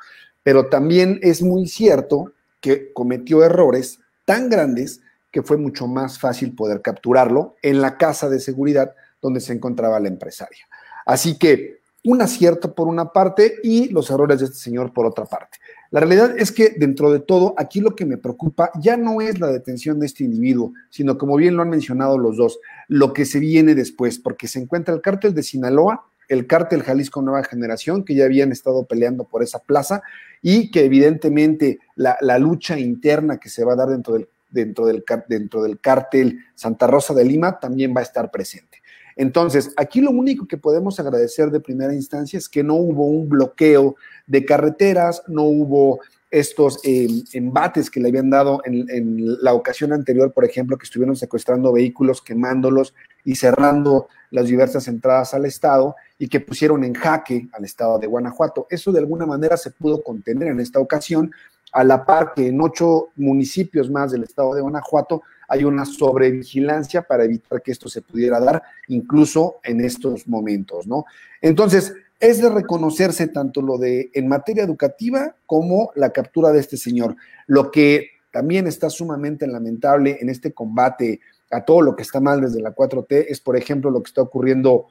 Pero 0.45 0.69
también 0.69 1.19
es 1.21 1.43
muy 1.43 1.67
cierto 1.67 2.33
que 2.61 2.93
cometió 2.93 3.43
errores 3.43 3.99
tan 4.25 4.49
grandes 4.49 5.01
que 5.33 5.43
fue 5.43 5.57
mucho 5.57 5.89
más 5.89 6.21
fácil 6.21 6.55
poder 6.55 6.81
capturarlo 6.81 7.57
en 7.61 7.83
la 7.83 7.99
casa 7.99 8.29
de 8.29 8.39
seguridad 8.39 8.95
donde 9.21 9.41
se 9.41 9.53
encontraba 9.53 9.99
la 9.99 10.09
empresaria. 10.09 10.69
Así 11.07 11.39
que 11.39 11.78
un 12.05 12.23
acierto 12.23 12.75
por 12.75 12.89
una 12.89 13.13
parte 13.13 13.57
y 13.63 13.89
los 13.89 14.11
errores 14.11 14.39
de 14.39 14.47
este 14.47 14.59
señor 14.59 14.93
por 14.93 15.07
otra 15.07 15.25
parte. 15.25 15.59
La 15.91 16.01
realidad 16.01 16.39
es 16.39 16.53
que 16.53 16.75
dentro 16.77 17.11
de 17.11 17.21
todo, 17.21 17.55
aquí 17.57 17.81
lo 17.81 17.97
que 17.97 18.05
me 18.05 18.19
preocupa 18.19 18.71
ya 18.81 18.97
no 18.97 19.21
es 19.21 19.41
la 19.41 19.49
detención 19.49 19.99
de 19.99 20.07
este 20.07 20.25
individuo, 20.25 20.73
sino 20.91 21.17
como 21.17 21.37
bien 21.37 21.57
lo 21.57 21.63
han 21.63 21.71
mencionado 21.71 22.19
los 22.19 22.37
dos, 22.37 22.61
lo 22.89 23.13
que 23.13 23.25
se 23.25 23.41
viene 23.41 23.75
después, 23.75 24.19
porque 24.19 24.49
se 24.49 24.61
encuentra 24.61 24.95
el 24.95 25.01
cártel 25.01 25.35
de 25.35 25.43
Sinaloa, 25.43 26.05
el 26.29 26.47
cártel 26.47 26.83
Jalisco 26.83 27.23
Nueva 27.23 27.43
Generación, 27.43 28.05
que 28.05 28.15
ya 28.15 28.27
habían 28.27 28.53
estado 28.53 28.85
peleando 28.85 29.25
por 29.25 29.43
esa 29.43 29.61
plaza 29.61 30.03
y 30.43 30.71
que 30.71 30.85
evidentemente 30.85 31.79
la, 31.97 32.17
lucha 32.39 32.79
interna 32.79 33.39
que 33.39 33.49
se 33.49 33.65
va 33.65 33.73
a 33.73 33.77
dar 33.77 33.89
dentro 33.89 34.15
del 34.15 34.29
dentro 34.51 34.87
del, 34.87 35.05
dentro 35.29 35.63
del 35.63 35.79
cártel 35.79 36.39
Santa 36.55 36.87
Rosa 36.87 37.13
de 37.13 37.23
Lima 37.25 37.61
también 37.61 37.95
va 37.95 38.01
a 38.01 38.05
estar 38.05 38.31
presente. 38.31 38.78
Entonces, 39.19 39.73
aquí 39.77 40.01
lo 40.01 40.13
único 40.13 40.47
que 40.47 40.57
podemos 40.57 41.01
agradecer 41.01 41.51
de 41.51 41.59
primera 41.59 41.93
instancia 41.93 42.39
es 42.39 42.49
que 42.49 42.63
no 42.63 42.75
hubo 42.75 43.05
un 43.05 43.29
bloqueo 43.29 43.97
de 44.29 44.45
carreteras, 44.45 45.25
no 45.27 45.43
hubo 45.43 45.99
estos 46.31 46.79
eh, 46.85 47.09
embates 47.33 47.91
que 47.91 47.99
le 47.99 48.11
habían 48.11 48.31
dado 48.31 48.61
en, 48.65 49.43
la 49.43 49.55
ocasión 49.55 49.93
anterior, 49.93 50.33
por 50.33 50.45
ejemplo, 50.45 50.79
que 50.79 50.85
estuvieron 50.85 51.17
secuestrando 51.17 51.73
vehículos, 51.73 52.23
quemándolos 52.23 52.95
y 53.25 53.35
cerrando 53.35 54.07
las 54.31 54.47
diversas 54.47 54.87
entradas 54.87 55.35
al 55.35 55.47
Estado 55.47 55.97
y 56.17 56.29
que 56.29 56.39
pusieron 56.39 56.85
en 56.85 56.95
jaque 56.95 57.49
al 57.53 57.65
Estado 57.65 57.99
de 57.99 58.07
Guanajuato. 58.07 58.69
Eso 58.71 58.93
de 58.93 59.01
alguna 59.01 59.27
manera 59.27 59.57
se 59.57 59.73
pudo 59.73 60.01
contener 60.01 60.49
en 60.49 60.61
esta 60.61 60.79
ocasión 60.79 61.33
a 61.73 61.83
la 61.83 62.07
par 62.07 62.35
que 62.35 62.47
en 62.47 62.61
ocho 62.61 63.09
municipios 63.17 63.91
más 63.91 64.13
del 64.13 64.23
estado 64.23 64.55
de 64.55 64.61
Guanajuato 64.61 65.23
hay 65.49 65.65
una 65.65 65.85
sobrevigilancia 65.85 67.03
para 67.03 67.25
evitar 67.25 67.63
que 67.63 67.73
esto 67.73 67.89
se 67.89 68.03
pudiera 68.03 68.39
dar 68.39 68.63
incluso 68.87 69.57
en 69.65 69.81
estos 69.81 70.29
momentos, 70.29 70.87
¿no? 70.87 71.07
Entonces, 71.41 71.95
es 72.21 72.43
de 72.43 72.51
reconocerse 72.51 73.29
tanto 73.29 73.63
lo 73.63 73.79
de 73.79 74.11
en 74.13 74.29
materia 74.29 74.65
educativa 74.65 75.35
como 75.47 75.91
la 75.95 76.11
captura 76.11 76.51
de 76.53 76.61
este 76.61 76.77
señor. 76.77 77.17
Lo 77.47 77.71
que 77.71 78.11
también 78.31 78.67
está 78.67 78.91
sumamente 78.91 79.47
lamentable 79.47 80.19
en 80.21 80.29
este 80.29 80.53
combate 80.53 81.21
a 81.51 81.65
todo 81.65 81.81
lo 81.81 81.97
que 81.97 82.03
está 82.03 82.21
mal 82.21 82.41
desde 82.41 82.61
la 82.61 82.75
4T 82.75 83.27
es, 83.29 83.41
por 83.41 83.57
ejemplo, 83.57 83.91
lo 83.91 84.03
que 84.03 84.09
está 84.09 84.23
ocurriendo 84.23 84.89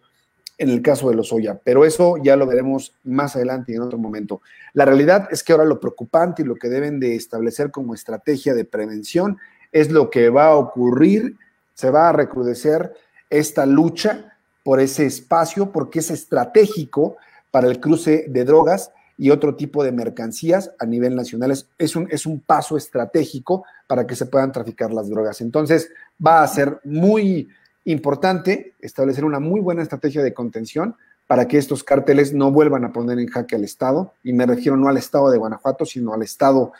en 0.57 0.69
el 0.69 0.81
caso 0.81 1.09
de 1.09 1.15
los 1.15 1.31
Oya, 1.31 1.59
pero 1.63 1.85
eso 1.85 2.15
ya 2.17 2.35
lo 2.35 2.47
veremos 2.47 2.95
más 3.03 3.35
adelante 3.35 3.71
y 3.71 3.75
en 3.75 3.83
otro 3.83 3.99
momento. 3.99 4.41
La 4.73 4.85
realidad 4.85 5.27
es 5.29 5.43
que 5.43 5.51
ahora 5.51 5.65
lo 5.65 5.79
preocupante 5.79 6.41
y 6.41 6.45
lo 6.45 6.55
que 6.55 6.67
deben 6.67 6.99
de 6.99 7.15
establecer 7.15 7.69
como 7.69 7.93
estrategia 7.93 8.55
de 8.55 8.65
prevención 8.65 9.37
es 9.79 9.91
lo 9.91 10.09
que 10.09 10.29
va 10.29 10.47
a 10.47 10.55
ocurrir, 10.55 11.37
se 11.73 11.89
va 11.91 12.09
a 12.09 12.13
recrudecer 12.13 12.93
esta 13.29 13.65
lucha 13.65 14.33
por 14.63 14.79
ese 14.79 15.05
espacio, 15.05 15.71
porque 15.71 15.99
es 15.99 16.11
estratégico 16.11 17.17
para 17.51 17.67
el 17.67 17.79
cruce 17.79 18.25
de 18.27 18.43
drogas 18.43 18.91
y 19.17 19.29
otro 19.29 19.55
tipo 19.55 19.83
de 19.83 19.91
mercancías 19.91 20.71
a 20.79 20.85
nivel 20.85 21.15
nacional. 21.15 21.51
Es, 21.77 21.95
un, 21.95 22.07
es 22.11 22.25
un 22.25 22.39
paso 22.39 22.77
estratégico 22.77 23.65
para 23.87 24.05
que 24.05 24.15
se 24.15 24.25
puedan 24.25 24.51
traficar 24.51 24.91
las 24.91 25.09
drogas. 25.09 25.41
Entonces, 25.41 25.89
va 26.25 26.43
a 26.43 26.47
ser 26.47 26.79
muy 26.83 27.49
importante 27.85 28.73
establecer 28.79 29.23
una 29.23 29.39
muy 29.39 29.61
buena 29.61 29.83
estrategia 29.83 30.23
de 30.23 30.33
contención 30.33 30.95
para 31.27 31.47
que 31.47 31.57
estos 31.57 31.83
cárteles 31.83 32.33
no 32.33 32.51
vuelvan 32.51 32.85
a 32.85 32.93
poner 32.93 33.19
en 33.19 33.27
jaque 33.27 33.55
al 33.55 33.63
Estado, 33.63 34.13
y 34.23 34.33
me 34.33 34.45
refiero 34.45 34.77
no 34.77 34.87
al 34.87 34.97
Estado 34.97 35.29
de 35.29 35.37
Guanajuato, 35.37 35.85
sino 35.85 36.13
al 36.13 36.23
Estado 36.23 36.71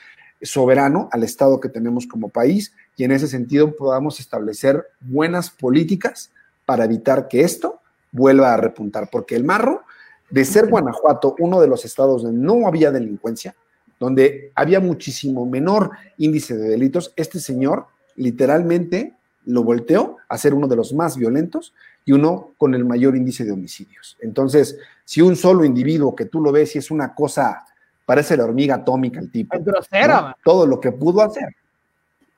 soberano, 0.42 1.10
al 1.12 1.24
Estado 1.24 1.60
que 1.60 1.70
tenemos 1.70 2.08
como 2.08 2.30
país, 2.30 2.74
y 2.96 3.04
en 3.04 3.12
ese 3.12 3.28
sentido 3.28 3.76
podamos 3.76 4.20
establecer 4.20 4.86
buenas 5.02 5.50
políticas 5.50 6.32
para 6.66 6.86
evitar 6.86 7.28
que 7.28 7.42
esto 7.42 7.82
vuelva 8.12 8.54
a 8.54 8.58
repuntar, 8.58 9.10
porque 9.12 9.36
el 9.36 9.44
marro, 9.44 9.84
de 10.30 10.44
ser 10.44 10.68
Guanajuato 10.68 11.36
uno 11.40 11.62
de 11.62 11.68
los 11.68 11.86
estados 11.86 12.24
donde 12.24 12.40
no 12.40 12.68
había 12.68 12.92
delincuencia, 12.92 13.56
donde 14.00 14.52
había 14.56 14.80
muchísimo 14.80 15.46
menor 15.46 15.92
índice 16.18 16.56
de 16.56 16.70
delitos, 16.70 17.14
este 17.16 17.40
señor 17.40 17.86
literalmente 18.16 19.14
lo 19.46 19.64
volteó 19.64 20.18
a 20.28 20.38
ser 20.38 20.54
uno 20.54 20.68
de 20.68 20.76
los 20.76 20.94
más 20.94 21.16
violentos 21.16 21.74
y 22.04 22.12
uno 22.12 22.52
con 22.58 22.76
el 22.76 22.84
mayor 22.84 23.16
índice 23.16 23.46
de 23.46 23.52
homicidios. 23.52 24.18
Entonces, 24.20 24.78
si 25.06 25.22
un 25.22 25.36
solo 25.36 25.64
individuo 25.64 26.16
que 26.16 26.26
tú 26.26 26.42
lo 26.42 26.52
ves 26.52 26.76
y 26.76 26.80
es 26.80 26.92
una 26.92 27.16
cosa, 27.16 27.64
parece 28.08 28.38
la 28.38 28.46
hormiga 28.46 28.76
atómica 28.76 29.20
el 29.20 29.30
tipo. 29.30 29.56
Es 29.56 29.66
grosera. 29.66 30.36
Todo 30.44 30.66
lo 30.66 30.80
que 30.80 30.94
pudo 30.94 31.22
hacer. 31.22 31.54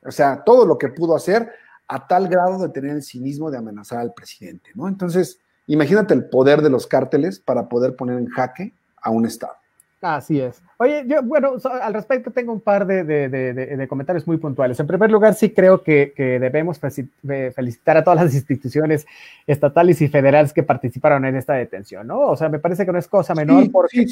O 0.03 0.11
sea, 0.11 0.43
todo 0.43 0.65
lo 0.65 0.79
que 0.79 0.89
pudo 0.89 1.15
hacer 1.15 1.51
a 1.87 2.07
tal 2.07 2.27
grado 2.27 2.57
de 2.59 2.69
tener 2.69 2.91
el 2.91 3.03
cinismo 3.03 3.51
de 3.51 3.59
amenazar 3.59 3.99
al 3.99 4.13
presidente, 4.13 4.71
¿no? 4.73 4.87
Entonces, 4.87 5.39
imagínate 5.67 6.15
el 6.15 6.25
poder 6.25 6.63
de 6.63 6.71
los 6.71 6.87
cárteles 6.87 7.39
para 7.39 7.69
poder 7.69 7.95
poner 7.95 8.17
en 8.17 8.27
jaque 8.27 8.73
a 8.99 9.11
un 9.11 9.27
Estado. 9.27 9.53
Así 10.01 10.39
es. 10.39 10.61
Oye, 10.77 11.03
yo, 11.05 11.21
bueno, 11.21 11.55
al 11.81 11.93
respecto 11.93 12.31
tengo 12.31 12.53
un 12.53 12.61
par 12.61 12.87
de, 12.87 13.85
comentarios 13.89 14.25
muy 14.25 14.37
puntuales. 14.37 14.79
En 14.79 14.87
primer 14.87 15.11
lugar, 15.11 15.35
sí 15.35 15.49
creo 15.49 15.83
que, 15.83 16.13
debemos 16.39 16.79
felicitar 16.79 17.97
a 17.97 18.03
todas 18.03 18.23
las 18.23 18.33
instituciones 18.33 19.05
estatales 19.45 20.01
y 20.01 20.07
federales 20.07 20.53
que 20.53 20.63
participaron 20.63 21.25
en 21.25 21.35
esta 21.35 21.53
detención, 21.53 22.07
¿no? 22.07 22.21
O 22.21 22.37
sea, 22.37 22.49
me 22.49 22.59
parece 22.59 22.85
que 22.85 22.91
no 22.91 22.97
es 22.97 23.07
cosa 23.07 23.35
menor 23.35 23.69
porque, 23.71 24.07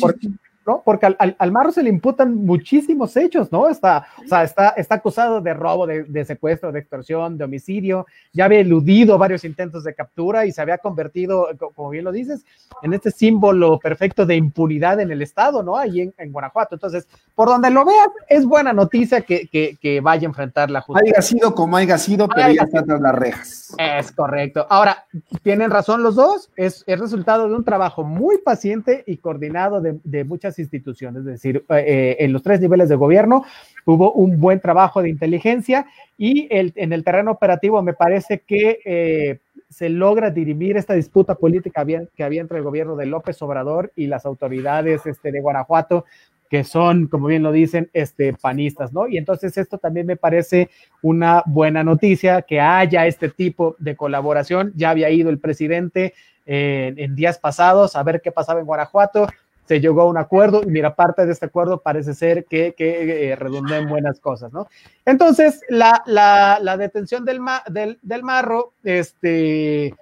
¿no? 0.67 0.81
Porque 0.83 1.05
al, 1.17 1.51
Marro 1.51 1.71
se 1.71 1.81
le 1.81 1.89
imputan 1.89 2.35
muchísimos 2.35 3.15
hechos, 3.15 3.51
¿no? 3.51 3.69
Está, 3.69 4.07
o 4.23 4.27
sea, 4.27 4.43
está, 4.43 4.69
está 4.69 4.95
acusado 4.95 5.41
de 5.41 5.53
robo, 5.53 5.87
de, 5.87 6.25
secuestro, 6.25 6.71
de 6.71 6.79
extorsión, 6.79 7.37
de 7.37 7.45
homicidio, 7.45 8.05
ya 8.33 8.45
había 8.45 8.59
eludido 8.59 9.17
varios 9.17 9.43
intentos 9.45 9.83
de 9.83 9.95
captura 9.95 10.45
y 10.45 10.51
se 10.51 10.61
había 10.61 10.77
convertido, 10.77 11.47
como 11.73 11.89
bien 11.89 12.03
lo 12.03 12.11
dices, 12.11 12.45
en 12.81 12.93
este 12.93 13.11
símbolo 13.11 13.79
perfecto 13.79 14.25
de 14.25 14.35
impunidad 14.35 14.99
en 14.99 15.11
el 15.11 15.21
Estado, 15.21 15.63
¿no? 15.63 15.77
Ahí 15.77 16.01
en, 16.01 16.13
en 16.17 16.31
Guanajuato 16.31 16.75
entonces, 16.75 17.07
por 17.35 17.47
donde 17.47 17.69
lo 17.69 17.85
veas, 17.85 18.09
es 18.27 18.45
buena 18.45 18.73
noticia 18.73 19.21
que, 19.21 19.99
vaya 20.01 20.27
a 20.27 20.29
enfrentar 20.29 20.69
la 20.69 20.81
justicia. 20.81 21.13
Haya 21.15 21.21
sido 21.21 21.55
como 21.55 21.77
haya 21.77 21.97
sido, 21.97 22.27
pero 22.27 22.51
ya 22.51 22.63
está 22.63 22.83
tras 22.83 23.01
las 23.01 23.15
rejas. 23.15 23.75
Es 23.77 24.11
correcto. 24.11 24.65
Ahora, 24.69 25.05
tienen 25.43 25.71
razón 25.71 26.03
los 26.03 26.15
dos, 26.15 26.49
es 26.55 26.83
el 26.87 26.99
resultado 26.99 27.47
de 27.47 27.55
un 27.55 27.63
trabajo 27.63 28.03
muy 28.03 28.39
paciente 28.39 29.03
y 29.07 29.17
coordinado 29.17 29.81
de, 29.81 30.23
muchas 30.23 30.56
instituciones, 30.59 31.21
es 31.21 31.25
decir, 31.25 31.65
eh, 31.69 31.83
eh, 31.87 32.17
en 32.19 32.33
los 32.33 32.43
tres 32.43 32.59
niveles 32.61 32.89
de 32.89 32.95
gobierno 32.95 33.43
hubo 33.85 34.11
un 34.13 34.39
buen 34.39 34.59
trabajo 34.59 35.01
de 35.01 35.09
inteligencia 35.09 35.87
y 36.17 36.47
el, 36.49 36.73
en 36.75 36.93
el 36.93 37.03
terreno 37.03 37.31
operativo 37.31 37.81
me 37.81 37.93
parece 37.93 38.39
que... 38.45 38.79
Eh, 38.85 39.39
se 39.69 39.89
logra 39.89 40.31
dirimir 40.31 40.77
esta 40.77 40.93
disputa 40.93 41.35
política 41.35 41.85
que 42.15 42.23
había 42.23 42.39
entre 42.39 42.57
el 42.57 42.63
gobierno 42.63 42.95
de 42.95 43.05
López 43.05 43.41
Obrador 43.41 43.91
y 43.97 44.07
las 44.07 44.25
autoridades 44.25 45.05
este, 45.05 45.29
de 45.29 45.41
Guanajuato 45.41 46.05
que 46.49 46.63
son, 46.63 47.07
como 47.07 47.27
bien 47.27 47.43
lo 47.43 47.51
dicen, 47.51 47.89
este, 47.93 48.33
panistas, 48.33 48.93
¿no? 48.93 49.07
Y 49.07 49.17
entonces 49.17 49.57
esto 49.57 49.77
también 49.77 50.07
me 50.07 50.15
parece 50.15 50.69
una 51.01 51.43
buena 51.45 51.83
noticia, 51.83 52.41
que 52.41 52.61
haya 52.61 53.05
este 53.05 53.29
tipo 53.29 53.75
de 53.79 53.95
colaboración. 53.95 54.71
Ya 54.75 54.91
había 54.91 55.09
ido 55.09 55.29
el 55.29 55.39
presidente 55.39 56.13
en 56.45 57.15
días 57.15 57.39
pasados 57.39 57.97
a 57.97 58.03
ver 58.03 58.21
qué 58.21 58.31
pasaba 58.31 58.61
en 58.61 58.65
Guanajuato, 58.65 59.27
se 59.67 59.79
llegó 59.79 60.01
a 60.01 60.05
un 60.05 60.17
acuerdo 60.17 60.61
y 60.63 60.67
mira, 60.67 60.95
parte 60.95 61.25
de 61.25 61.33
este 61.33 61.47
acuerdo 61.47 61.81
parece 61.81 62.13
ser 62.13 62.45
que, 62.45 62.73
que 62.77 63.31
eh, 63.31 63.35
redundó 63.35 63.75
en 63.75 63.89
buenas 63.89 64.19
cosas, 64.19 64.53
¿no? 64.53 64.67
Entonces, 65.05 65.61
la, 65.69 66.03
la, 66.05 66.77
detención 66.77 67.25
del, 67.25 67.41
del, 67.69 67.99
del 68.01 68.23
marro, 68.23 68.73
este 68.83 69.93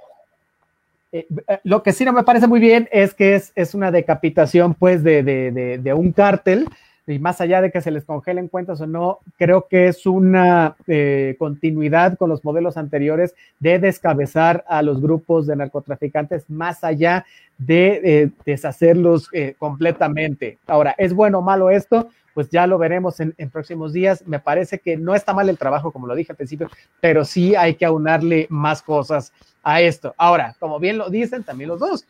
eh, 1.15 1.25
eh, 1.47 1.59
lo 1.63 1.81
que 1.81 1.93
sí 1.93 2.03
no 2.03 2.11
me 2.11 2.23
parece 2.23 2.45
muy 2.45 2.59
bien 2.59 2.89
es 2.91 3.13
que 3.13 3.35
es, 3.35 3.53
es 3.55 3.73
una 3.73 3.89
decapitación, 3.89 4.73
pues, 4.73 5.01
de, 5.01 5.23
de, 5.23 5.79
de, 5.81 5.93
un 5.93 6.11
cártel, 6.11 6.67
y 7.07 7.19
más 7.19 7.41
allá 7.41 7.61
de 7.61 7.71
que 7.71 7.81
se 7.81 7.91
les 7.91 8.05
congelen 8.05 8.47
cuentas 8.47 8.81
o 8.81 8.87
no, 8.87 9.19
creo 9.37 9.67
que 9.67 9.87
es 9.87 10.05
una 10.05 10.75
eh, 10.87 11.35
continuidad 11.37 12.17
con 12.17 12.29
los 12.29 12.43
modelos 12.43 12.77
anteriores 12.77 13.35
de 13.59 13.79
descabezar 13.79 14.63
a 14.67 14.81
los 14.81 15.01
grupos 15.01 15.47
de 15.47 15.55
narcotraficantes 15.55 16.49
más 16.49 16.83
allá 16.83 17.25
de 17.57 18.31
deshacerlos 18.45 19.29
completamente. 19.57 20.57
Ahora, 20.67 20.93
¿es 20.97 21.13
bueno 21.13 21.39
o 21.39 21.41
malo 21.41 21.69
esto? 21.69 22.09
Pues 22.33 22.49
ya 22.49 22.67
lo 22.67 22.77
veremos 22.77 23.21
en, 23.21 23.33
en, 23.37 23.49
próximos 23.49 23.93
días. 23.93 24.27
Me 24.27 24.39
parece 24.39 24.79
que 24.79 24.97
no 24.97 25.15
está 25.15 25.33
mal 25.33 25.47
el 25.47 25.57
trabajo, 25.57 25.93
como 25.93 26.05
lo 26.05 26.15
dije 26.15 26.33
al 26.33 26.35
principio, 26.35 26.69
pero 26.99 27.23
sí 27.23 27.55
hay 27.55 27.75
que 27.75 27.85
aunarle 27.85 28.47
más 28.49 28.81
cosas 28.81 29.31
a 29.63 29.81
esto. 29.81 30.13
Ahora, 30.17 30.55
como 30.59 30.79
bien 30.79 30.97
lo 30.97 31.09
dicen 31.09 31.43
también 31.43 31.69
los 31.69 31.79
dos, 31.79 32.05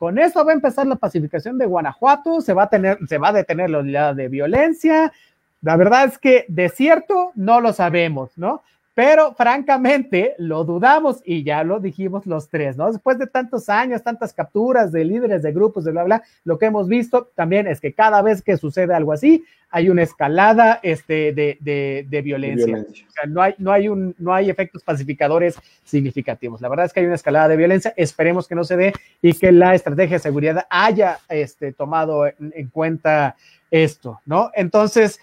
con 0.00 0.18
esto 0.18 0.46
va 0.46 0.52
a 0.52 0.54
empezar 0.54 0.86
la 0.86 0.96
pacificación 0.96 1.58
de 1.58 1.66
Guanajuato, 1.66 2.40
se 2.40 2.54
va 2.54 2.62
a 2.62 2.68
tener, 2.70 2.98
se 3.06 3.18
va 3.18 3.28
a 3.28 3.32
detener 3.34 3.68
la 3.68 3.80
oleada 3.80 4.14
de 4.14 4.28
violencia. 4.28 5.12
La 5.60 5.76
verdad 5.76 6.06
es 6.06 6.16
que 6.16 6.46
de 6.48 6.70
cierto 6.70 7.32
no 7.34 7.60
lo 7.60 7.74
sabemos, 7.74 8.38
¿no? 8.38 8.62
Pero 9.00 9.32
francamente 9.32 10.34
lo 10.36 10.62
dudamos 10.62 11.22
y 11.24 11.42
ya 11.42 11.64
lo 11.64 11.80
dijimos 11.80 12.26
los 12.26 12.50
tres, 12.50 12.76
¿no? 12.76 12.92
Después 12.92 13.18
de 13.18 13.26
tantos 13.26 13.70
años, 13.70 14.02
tantas 14.02 14.34
capturas 14.34 14.92
de 14.92 15.06
líderes 15.06 15.42
de 15.42 15.52
grupos, 15.52 15.84
de 15.84 15.92
bla, 15.92 16.04
bla, 16.04 16.22
lo 16.44 16.58
que 16.58 16.66
hemos 16.66 16.86
visto 16.86 17.30
también 17.34 17.66
es 17.66 17.80
que 17.80 17.94
cada 17.94 18.20
vez 18.20 18.42
que 18.42 18.58
sucede 18.58 18.92
algo 18.92 19.14
así, 19.14 19.42
hay 19.70 19.88
una 19.88 20.02
escalada 20.02 20.80
este, 20.82 21.32
de, 21.32 21.56
de, 22.06 22.20
violencia. 22.20 22.76
O 22.76 23.10
sea, 23.10 23.24
no 23.26 23.40
hay, 23.40 23.54
no, 23.56 23.72
hay 23.72 23.88
un, 23.88 24.14
no 24.18 24.34
hay 24.34 24.50
efectos 24.50 24.82
pacificadores 24.82 25.58
significativos. 25.82 26.60
La 26.60 26.68
verdad 26.68 26.84
es 26.84 26.92
que 26.92 27.00
hay 27.00 27.06
una 27.06 27.14
escalada 27.14 27.48
de 27.48 27.56
violencia, 27.56 27.94
esperemos 27.96 28.46
que 28.46 28.54
no 28.54 28.64
se 28.64 28.76
dé 28.76 28.92
y 29.22 29.32
que 29.32 29.50
la 29.50 29.74
estrategia 29.74 30.16
de 30.16 30.22
seguridad 30.22 30.66
haya 30.68 31.20
este, 31.30 31.72
tomado 31.72 32.26
en, 32.26 32.52
en 32.54 32.68
cuenta 32.68 33.34
esto, 33.70 34.20
¿no? 34.26 34.50
Entonces, 34.54 35.20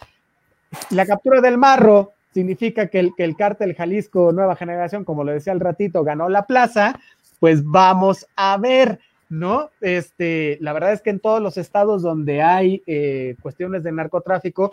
la 0.89 1.05
captura 1.05 1.41
del 1.41 1.59
marro 1.59 2.16
significa 2.37 2.85
que 2.85 2.99
el, 2.99 3.15
que 3.15 3.23
el 3.23 3.35
cártel 3.35 3.73
Jalisco 3.73 4.31
Nueva 4.31 4.55
Generación, 4.55 5.03
como 5.03 5.23
lo 5.23 5.31
decía 5.31 5.53
al 5.53 5.59
ratito, 5.59 6.03
ganó 6.03 6.29
la 6.29 6.45
plaza, 6.45 6.99
pues 7.39 7.65
vamos 7.65 8.27
a 8.35 8.55
ver, 8.57 8.99
¿no? 9.27 9.71
Este, 9.81 10.59
la 10.61 10.71
verdad 10.71 10.93
es 10.93 11.01
que 11.01 11.09
en 11.09 11.19
todos 11.19 11.41
los 11.41 11.57
estados 11.57 12.03
donde 12.03 12.43
hay 12.43 12.83
eh, 12.85 13.35
cuestiones 13.41 13.81
de 13.81 13.91
narcotráfico, 13.91 14.69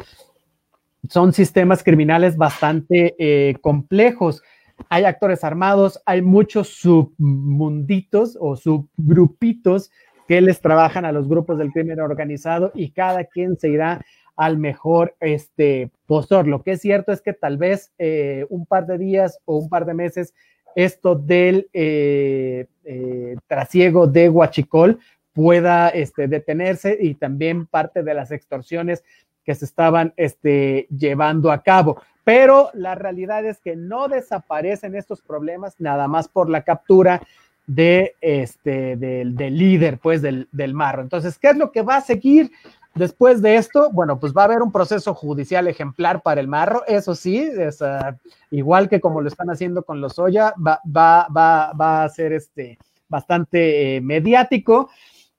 son 1.09 1.33
sistemas 1.33 1.83
criminales 1.83 2.37
bastante 2.37 3.15
eh, 3.19 3.55
complejos. 3.63 4.43
Hay 4.91 5.05
actores 5.05 5.43
armados, 5.43 6.03
hay 6.05 6.21
muchos 6.21 6.69
submunditos 6.69 8.37
o 8.39 8.57
subgrupitos 8.57 9.91
que 10.29 10.43
les 10.43 10.61
trabajan 10.61 11.07
a 11.07 11.13
los 11.13 11.29
grupos 11.29 11.57
del 11.57 11.73
crimen 11.73 12.01
organizado 12.01 12.73
y 12.75 12.91
cada 12.91 13.25
quien 13.25 13.57
se 13.57 13.71
irá 13.71 14.05
al 14.37 14.59
mejor 14.59 15.15
este, 15.21 15.91
postor. 16.07 16.47
Lo 16.47 16.63
que 16.63 16.73
es 16.73 16.81
cierto 16.81 17.13
es 17.13 17.21
que 17.21 17.33
tal 17.33 17.57
vez 17.57 17.93
eh, 17.99 18.47
un 18.49 18.67
par 18.67 18.87
de 18.87 18.99
días 18.99 19.39
o 19.45 19.59
un 19.59 19.69
par 19.69 19.85
de 19.85 19.95
meses 19.95 20.35
esto 20.75 21.15
del 21.15 21.69
eh, 21.73 22.67
eh, 22.85 23.37
trasiego 23.47 24.07
de 24.07 24.29
Huachicol 24.29 24.99
pueda 25.33 25.89
este, 25.89 26.29
detenerse 26.29 26.97
y 27.01 27.15
también 27.15 27.67
parte 27.67 28.03
de 28.03 28.15
las 28.15 28.31
extorsiones 28.33 29.05
que 29.45 29.55
se 29.55 29.65
estaban 29.65 30.13
este, 30.17 30.87
llevando 30.97 31.53
a 31.53 31.63
cabo. 31.63 32.01
Pero 32.25 32.71
la 32.73 32.95
realidad 32.95 33.45
es 33.45 33.61
que 33.61 33.77
no 33.77 34.09
desaparecen 34.09 34.95
estos 34.95 35.21
problemas 35.21 35.75
nada 35.79 36.09
más 36.09 36.29
por 36.29 36.49
la 36.49 36.63
captura 36.63 37.21
de 37.67 38.15
este, 38.21 38.97
del, 38.97 39.37
líder, 39.37 39.99
pues, 39.99 40.23
del, 40.23 40.49
del 40.53 40.75
marro. 40.75 41.03
Entonces, 41.03 41.39
¿qué 41.39 41.49
es 41.49 41.57
lo 41.57 41.71
que 41.73 41.83
va 41.83 41.97
a 41.97 42.01
seguir? 42.01 42.51
Después 42.95 43.43
de 43.43 43.57
esto, 43.57 43.91
bueno, 43.91 44.21
pues 44.21 44.33
va 44.33 44.43
a 44.43 44.45
haber 44.45 44.63
un 44.63 44.71
proceso 44.71 45.15
judicial 45.15 45.67
ejemplar 45.67 46.23
para 46.23 46.41
el 46.41 46.47
marro, 46.47 46.85
eso 46.87 47.17
sí, 47.17 47.39
es, 47.39 47.81
uh, 47.81 48.17
igual 48.51 48.89
que 48.89 49.01
como 49.01 49.21
lo 49.21 49.29
están 49.29 49.51
haciendo 49.51 49.83
con 49.83 50.01
los 50.01 50.19
Oya, 50.19 50.55
va, 50.65 50.81
va, 50.85 51.27
va, 51.37 51.73
va 51.73 52.05
a 52.05 52.09
ser 52.09 52.33
este, 52.33 52.79
bastante 53.09 53.97
eh, 53.97 54.01
mediático. 54.01 54.91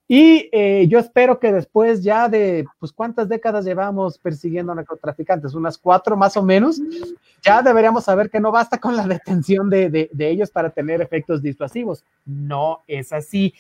Y 0.08 0.50
eh, 0.52 0.86
yo 0.88 1.00
espero 1.00 1.40
que 1.40 1.52
después 1.52 2.04
ya 2.04 2.30
de, 2.30 2.66
pues, 2.80 2.92
¿cuántas 2.92 3.28
décadas 3.28 3.66
llevamos 3.66 4.20
persiguiendo 4.20 4.72
a 4.72 4.76
narcotraficantes? 4.76 5.56
Unas 5.56 5.80
cuatro 5.80 6.16
más 6.16 6.38
o 6.38 6.44
menos. 6.44 6.80
Ya 7.42 7.64
deberíamos 7.64 8.04
saber 8.04 8.30
que 8.30 8.40
no 8.40 8.52
basta 8.52 8.78
con 8.78 8.96
la 8.96 9.08
detención 9.08 9.70
de, 9.70 9.90
de, 9.90 10.30
ellos 10.30 10.52
para 10.52 10.70
tener 10.70 11.02
efectos 11.02 11.42
disuasivos. 11.42 12.04
No 12.26 12.84
es 12.88 13.12
así. 13.14 13.56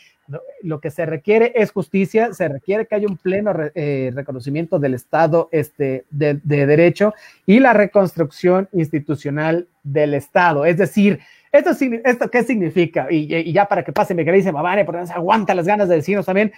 Lo 0.61 0.79
que 0.79 0.89
se 0.89 1.05
requiere 1.05 1.53
es 1.55 1.71
justicia, 1.71 2.33
se 2.33 2.47
requiere 2.47 2.87
que 2.87 2.95
haya 2.95 3.07
un 3.07 3.17
pleno 3.17 3.51
eh, 3.75 4.11
reconocimiento 4.13 4.79
del 4.79 4.95
Estado 4.95 5.49
este, 5.51 6.05
de, 6.09 6.39
de, 6.43 6.65
derecho 6.65 7.13
y 7.45 7.59
la 7.59 7.73
reconstrucción 7.73 8.67
institucional 8.71 9.67
del 9.83 10.15
Estado. 10.15 10.65
Es 10.65 10.77
decir, 10.77 11.19
¿esto, 11.59 12.29
qué 12.29 12.43
significa? 12.43 13.07
Y, 13.09 13.51
ya 13.51 13.67
para 13.67 13.83
que 13.83 13.91
pase 13.91 14.13
mi 14.13 14.25
querida 14.25 14.51
Mavane, 14.51 14.85
porque 14.85 15.01
no 15.01 15.07
se 15.07 15.13
aguanta 15.13 15.55
las 15.55 15.65
ganas 15.65 15.89
de 15.89 15.95
decirnos 15.95 16.25
también, 16.25 16.51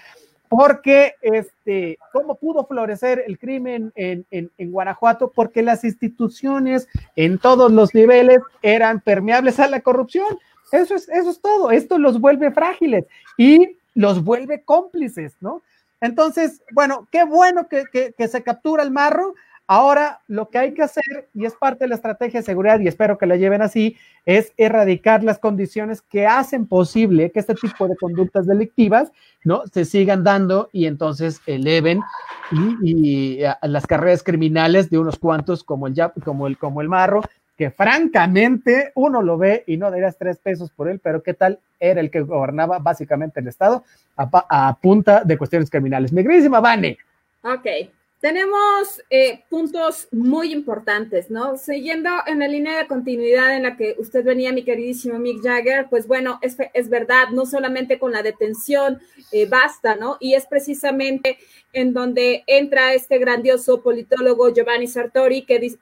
porque 0.49 1.15
este, 1.21 1.97
¿cómo 2.13 2.35
pudo 2.35 2.65
florecer 2.65 3.23
el 3.27 3.37
crimen 3.37 3.91
en, 3.95 4.25
en, 4.31 4.49
en, 4.57 4.71
Guanajuato? 4.71 5.31
Porque 5.35 5.61
las 5.61 5.83
instituciones 5.83 6.87
en 7.15 7.37
todos 7.37 7.71
los 7.71 7.93
niveles 7.93 8.39
eran 8.61 9.01
permeables 9.01 9.59
a 9.59 9.67
la 9.67 9.81
corrupción. 9.81 10.37
Eso 10.71 10.95
es, 10.95 11.09
eso 11.09 11.29
es 11.29 11.41
todo. 11.41 11.71
Esto 11.71 11.97
los 11.97 12.19
vuelve 12.19 12.51
frágiles 12.51 13.05
y 13.37 13.77
los 13.93 14.23
vuelve 14.23 14.61
cómplices, 14.61 15.35
¿no? 15.41 15.61
Entonces, 15.99 16.61
bueno, 16.71 17.07
qué 17.11 17.23
bueno 17.23 17.67
que, 17.67 17.85
que, 18.15 18.27
se 18.27 18.43
captura 18.43 18.83
el 18.83 18.91
marro. 18.91 19.33
Ahora 19.69 20.21
lo 20.27 20.49
que 20.49 20.59
hay 20.59 20.73
que 20.73 20.81
hacer, 20.81 21.27
y 21.33 21.45
es 21.45 21.53
parte 21.53 21.83
de 21.83 21.89
la 21.89 21.95
estrategia 21.95 22.39
de 22.39 22.45
seguridad, 22.45 22.79
y 22.79 22.87
espero 22.87 23.17
que 23.17 23.25
la 23.25 23.35
lleven 23.35 23.61
así, 23.61 23.97
es 24.25 24.53
erradicar 24.55 25.25
las 25.25 25.39
condiciones 25.39 26.01
que 26.01 26.25
hacen 26.25 26.67
posible 26.67 27.31
que 27.31 27.39
este 27.41 27.53
tipo 27.53 27.85
de 27.89 27.97
conductas 27.97 28.47
delictivas, 28.47 29.11
¿no? 29.43 29.63
Se 29.73 29.83
sigan 29.83 30.23
dando 30.23 30.69
y 30.71 30.85
entonces 30.85 31.41
eleven 31.47 31.99
y, 32.81 33.39
las 33.61 33.85
carreras 33.85 34.23
criminales 34.23 34.89
de 34.89 34.99
unos 34.99 35.19
cuantos 35.19 35.65
como 35.65 35.87
el, 35.87 35.95
como 36.23 36.47
el, 36.47 36.57
como 36.57 36.79
el 36.79 36.87
marro, 36.87 37.21
que 37.57 37.69
francamente 37.69 38.93
uno 38.95 39.21
lo 39.21 39.37
ve 39.37 39.65
y 39.67 39.75
no 39.75 39.91
darías 39.91 40.17
tres 40.17 40.37
pesos 40.37 40.71
por 40.71 40.87
él, 40.87 40.99
pero 40.99 41.21
qué 41.21 41.33
tal 41.33 41.59
era 41.77 41.99
el 41.99 42.09
que 42.09 42.21
gobernaba 42.21 42.79
básicamente 42.79 43.41
el 43.41 43.49
Estado 43.49 43.83
a, 44.15 44.29
a 44.49 44.77
punta 44.77 45.25
de 45.25 45.37
cuestiones 45.37 45.69
criminales. 45.69 46.13
Mi 46.13 46.23
queridísima 46.23 46.61
Vane. 46.61 46.97
Ok, 47.43 47.65
tenemos 48.19 49.01
eh, 49.09 49.43
puntos 49.49 50.07
muy 50.11 50.51
importantes, 50.51 51.29
¿no? 51.29 51.57
Siguiendo 51.57 52.09
en 52.25 52.39
la 52.39 52.47
línea 52.47 52.77
de 52.77 52.87
continuidad 52.87 53.55
en 53.55 53.63
la 53.63 53.77
que 53.77 53.95
usted 53.99 54.23
venía, 54.23 54.51
mi 54.51 54.63
queridísimo 54.63 55.19
Mick 55.19 55.43
Jagger, 55.43 55.87
pues 55.89 56.07
bueno, 56.07 56.39
es, 56.41 56.57
es 56.73 56.89
verdad, 56.89 57.29
no 57.31 57.45
solamente 57.45 57.99
con 57.99 58.11
la 58.11 58.23
detención 58.23 58.99
eh, 59.31 59.45
basta, 59.45 59.95
¿no? 59.95 60.17
Y 60.19 60.33
es 60.33 60.47
precisamente 60.47 61.37
en 61.73 61.93
donde 61.93 62.43
entra 62.47 62.93
este 62.93 63.19
grandioso 63.19 63.81
politólogo 63.81 64.53
Giovanni 64.53 64.87
Sartori 64.87 65.43
que 65.43 65.77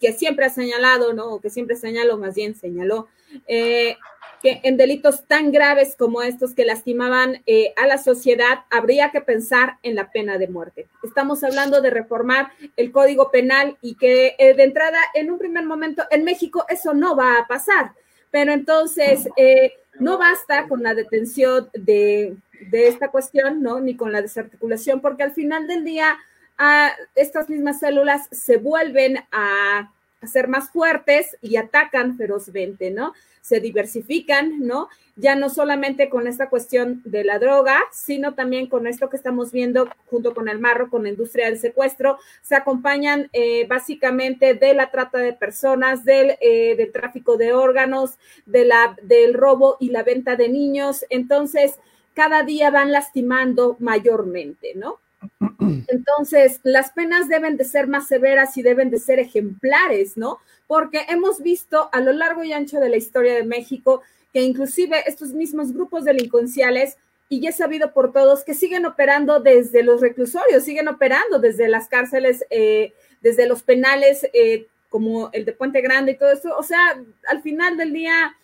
que 0.00 0.12
siempre 0.12 0.46
ha 0.46 0.50
señalado, 0.50 1.12
¿no? 1.12 1.26
O 1.26 1.40
que 1.40 1.50
siempre 1.50 1.74
señaló, 1.76 2.18
más 2.18 2.34
bien 2.34 2.54
señaló, 2.54 3.08
eh, 3.46 3.96
que 4.42 4.60
en 4.62 4.76
delitos 4.76 5.26
tan 5.26 5.52
graves 5.52 5.94
como 5.96 6.22
estos 6.22 6.54
que 6.54 6.64
lastimaban 6.64 7.42
eh, 7.46 7.72
a 7.76 7.86
la 7.86 7.98
sociedad, 7.98 8.64
habría 8.70 9.10
que 9.10 9.20
pensar 9.20 9.78
en 9.82 9.94
la 9.94 10.10
pena 10.10 10.38
de 10.38 10.48
muerte. 10.48 10.86
Estamos 11.02 11.42
hablando 11.44 11.80
de 11.80 11.90
reformar 11.90 12.52
el 12.76 12.92
código 12.92 13.30
penal 13.30 13.76
y 13.80 13.94
que 13.96 14.34
eh, 14.38 14.54
de 14.54 14.62
entrada, 14.62 14.98
en 15.14 15.30
un 15.30 15.38
primer 15.38 15.64
momento, 15.64 16.04
en 16.10 16.24
México 16.24 16.64
eso 16.68 16.94
no 16.94 17.16
va 17.16 17.38
a 17.38 17.46
pasar. 17.46 17.92
Pero 18.30 18.52
entonces, 18.52 19.28
eh, 19.36 19.72
no 19.98 20.18
basta 20.18 20.68
con 20.68 20.82
la 20.82 20.94
detención 20.94 21.70
de, 21.72 22.36
de, 22.70 22.88
esta 22.88 23.08
cuestión, 23.08 23.62
¿no? 23.62 23.80
Ni 23.80 23.96
con 23.96 24.12
la 24.12 24.22
desarticulación, 24.22 25.00
porque 25.00 25.22
al 25.22 25.32
final 25.32 25.66
del 25.66 25.84
día, 25.84 26.18
a 26.58 26.92
estas 27.14 27.48
mismas 27.48 27.78
células 27.78 28.28
se 28.30 28.58
vuelven 28.58 29.18
a, 29.32 29.92
a, 30.20 30.26
ser 30.26 30.48
más 30.48 30.70
fuertes 30.70 31.36
y 31.40 31.56
atacan 31.56 32.16
ferozmente, 32.16 32.90
¿no? 32.90 33.14
Se 33.40 33.60
diversifican, 33.60 34.66
¿no? 34.66 34.88
Ya 35.16 35.34
no 35.34 35.48
solamente 35.48 36.08
con 36.08 36.26
esta 36.26 36.48
cuestión 36.48 37.00
de 37.04 37.24
la 37.24 37.38
droga, 37.38 37.80
sino 37.92 38.34
también 38.34 38.68
con 38.68 38.86
esto 38.86 39.08
que 39.08 39.16
estamos 39.16 39.52
viendo 39.52 39.88
junto 40.06 40.34
con 40.34 40.48
el 40.48 40.58
marro, 40.58 40.90
con 40.90 41.04
la 41.04 41.08
industria 41.08 41.46
del 41.46 41.58
secuestro, 41.58 42.18
se 42.42 42.54
acompañan 42.54 43.28
eh, 43.32 43.66
básicamente 43.66 44.54
de 44.54 44.74
la 44.74 44.90
trata 44.90 45.18
de 45.18 45.32
personas, 45.32 46.04
del, 46.04 46.36
eh, 46.40 46.76
del 46.76 46.92
tráfico 46.92 47.36
de 47.36 47.52
órganos, 47.52 48.18
de 48.46 48.64
la, 48.64 48.96
del 49.02 49.34
robo 49.34 49.76
y 49.80 49.90
la 49.90 50.02
venta 50.02 50.36
de 50.36 50.48
niños. 50.48 51.04
Entonces, 51.10 51.78
cada 52.14 52.42
día 52.42 52.70
van 52.70 52.92
lastimando 52.92 53.76
mayormente, 53.78 54.72
¿no? 54.74 54.98
Entonces, 55.88 56.60
las 56.62 56.92
penas 56.92 57.28
deben 57.28 57.56
de 57.56 57.64
ser 57.64 57.86
más 57.86 58.06
severas 58.06 58.56
y 58.56 58.62
deben 58.62 58.90
de 58.90 58.98
ser 58.98 59.18
ejemplares, 59.18 60.16
¿no? 60.16 60.38
Porque 60.66 61.06
hemos 61.08 61.42
visto 61.42 61.88
a 61.92 62.00
lo 62.00 62.12
largo 62.12 62.44
y 62.44 62.52
ancho 62.52 62.80
de 62.80 62.88
la 62.88 62.96
historia 62.96 63.34
de 63.34 63.44
México 63.44 64.02
que 64.32 64.42
inclusive 64.42 65.02
estos 65.06 65.32
mismos 65.32 65.72
grupos 65.72 66.04
delincuenciales, 66.04 66.96
y 67.30 67.40
ya 67.40 67.52
sabido 67.52 67.92
por 67.92 68.12
todos, 68.12 68.44
que 68.44 68.54
siguen 68.54 68.86
operando 68.86 69.40
desde 69.40 69.82
los 69.82 70.00
reclusorios, 70.00 70.64
siguen 70.64 70.88
operando 70.88 71.38
desde 71.38 71.68
las 71.68 71.88
cárceles, 71.88 72.44
eh, 72.50 72.92
desde 73.20 73.46
los 73.46 73.62
penales, 73.62 74.26
eh, 74.32 74.66
como 74.88 75.30
el 75.32 75.44
de 75.44 75.52
Puente 75.52 75.82
Grande 75.82 76.12
y 76.12 76.18
todo 76.18 76.30
eso. 76.32 76.56
O 76.56 76.62
sea, 76.62 77.02
al 77.28 77.42
final 77.42 77.76
del 77.76 77.92
día 77.92 78.34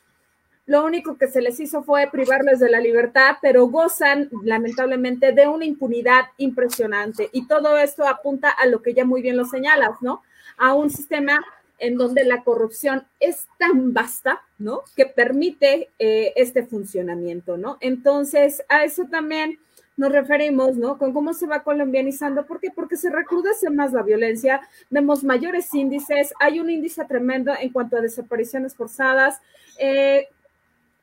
lo 0.66 0.84
único 0.84 1.18
que 1.18 1.28
se 1.28 1.42
les 1.42 1.60
hizo 1.60 1.82
fue 1.82 2.08
privarles 2.10 2.58
de 2.58 2.70
la 2.70 2.80
libertad, 2.80 3.36
pero 3.42 3.66
gozan 3.66 4.30
lamentablemente 4.42 5.32
de 5.32 5.46
una 5.46 5.66
impunidad 5.66 6.24
impresionante. 6.38 7.28
Y 7.32 7.46
todo 7.46 7.76
esto 7.76 8.06
apunta 8.06 8.48
a 8.48 8.66
lo 8.66 8.80
que 8.80 8.94
ya 8.94 9.04
muy 9.04 9.20
bien 9.20 9.36
lo 9.36 9.44
señalas, 9.44 10.00
¿no? 10.00 10.22
A 10.56 10.74
un 10.74 10.88
sistema 10.90 11.44
en 11.78 11.98
donde 11.98 12.24
la 12.24 12.42
corrupción 12.44 13.06
es 13.20 13.46
tan 13.58 13.92
vasta, 13.92 14.40
¿no? 14.58 14.82
Que 14.96 15.04
permite 15.04 15.90
eh, 15.98 16.32
este 16.36 16.64
funcionamiento, 16.64 17.58
¿no? 17.58 17.76
Entonces, 17.80 18.64
a 18.68 18.84
eso 18.84 19.04
también 19.10 19.58
nos 19.96 20.10
referimos, 20.10 20.76
¿no? 20.76 20.96
Con 20.96 21.12
cómo 21.12 21.34
se 21.34 21.46
va 21.46 21.62
colombianizando. 21.62 22.46
¿Por 22.46 22.58
qué? 22.60 22.70
Porque 22.70 22.96
se 22.96 23.10
recrudece 23.10 23.68
más 23.68 23.92
la 23.92 24.02
violencia, 24.02 24.62
vemos 24.88 25.24
mayores 25.24 25.72
índices, 25.74 26.32
hay 26.40 26.58
un 26.58 26.70
índice 26.70 27.04
tremendo 27.04 27.52
en 27.58 27.70
cuanto 27.70 27.96
a 27.96 28.00
desapariciones 28.00 28.74
forzadas. 28.74 29.40
Eh, 29.78 30.28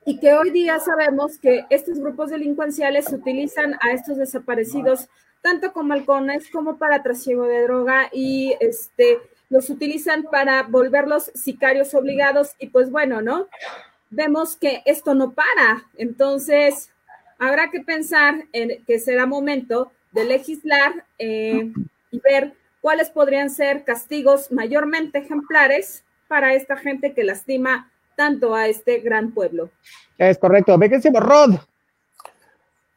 y 0.06 0.20
que 0.20 0.34
hoy 0.34 0.50
día 0.50 0.80
sabemos 0.80 1.38
que 1.38 1.66
estos 1.70 2.00
grupos 2.00 2.32
delincuenciales 2.32 3.12
utilizan 3.12 3.76
a 3.82 3.92
estos 3.92 4.18
desaparecidos 4.18 5.10
tanto 5.42 5.74
como 5.74 5.94
halcones 5.94 6.50
como 6.50 6.78
para 6.78 7.04
trasiego 7.04 7.46
de 7.46 7.64
droga 7.64 8.10
y 8.12 8.56
este 8.60 9.20
los 9.50 9.70
utilizan 9.70 10.24
para 10.24 10.64
volverlos 10.64 11.32
sicarios 11.36 11.94
obligados 11.94 12.56
y 12.58 12.68
pues 12.68 12.90
bueno, 12.90 13.22
¿no? 13.22 13.48
Vemos 14.10 14.56
que 14.56 14.82
esto 14.86 15.14
no 15.14 15.34
para, 15.34 15.86
entonces 15.98 16.90
habrá 17.38 17.70
que 17.70 17.82
pensar 17.82 18.46
en 18.54 18.84
que 18.86 19.00
será 19.00 19.26
momento 19.26 19.92
de 20.14 20.26
legislar 20.26 21.06
eh, 21.20 21.72
y 22.12 22.20
ver 22.20 22.54
cuáles 22.82 23.10
podrían 23.10 23.50
ser 23.50 23.84
castigos 23.84 24.52
mayormente 24.52 25.20
ejemplares 25.20 26.04
para 26.28 26.54
esta 26.54 26.78
gente 26.78 27.14
que 27.14 27.24
lastima 27.24 27.92
tanto 28.22 28.54
a 28.54 28.68
este 28.68 29.00
gran 29.00 29.32
pueblo. 29.34 29.72
Es 30.16 30.38
correcto. 30.38 30.78
Vequísimo 30.78 31.20
Rod. 31.20 31.56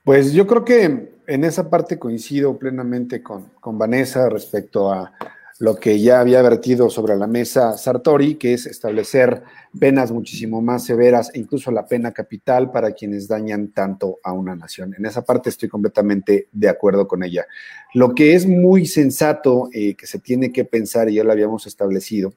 Pues 0.04 0.34
yo 0.34 0.46
creo 0.46 0.62
que 0.66 1.14
en 1.26 1.44
esa 1.44 1.70
parte 1.70 1.98
coincido 1.98 2.58
plenamente 2.58 3.22
con, 3.22 3.52
con 3.58 3.78
Vanessa 3.78 4.28
respecto 4.28 4.92
a 4.92 5.14
lo 5.60 5.76
que 5.76 5.98
ya 5.98 6.20
había 6.20 6.42
vertido 6.42 6.90
sobre 6.90 7.16
la 7.16 7.26
mesa 7.26 7.78
Sartori, 7.78 8.34
que 8.34 8.52
es 8.52 8.66
establecer 8.66 9.44
penas 9.80 10.12
muchísimo 10.12 10.60
más 10.60 10.84
severas 10.84 11.30
e 11.32 11.38
incluso 11.38 11.70
la 11.70 11.86
pena 11.86 12.12
capital 12.12 12.70
para 12.70 12.92
quienes 12.92 13.26
dañan 13.26 13.68
tanto 13.68 14.18
a 14.22 14.32
una 14.32 14.54
nación. 14.54 14.94
En 14.98 15.06
esa 15.06 15.22
parte 15.22 15.48
estoy 15.48 15.70
completamente 15.70 16.48
de 16.52 16.68
acuerdo 16.68 17.08
con 17.08 17.22
ella. 17.22 17.46
Lo 17.94 18.14
que 18.14 18.34
es 18.34 18.46
muy 18.46 18.84
sensato 18.84 19.70
eh, 19.72 19.94
que 19.94 20.06
se 20.06 20.18
tiene 20.18 20.52
que 20.52 20.66
pensar, 20.66 21.08
y 21.08 21.14
ya 21.14 21.24
lo 21.24 21.32
habíamos 21.32 21.66
establecido, 21.66 22.34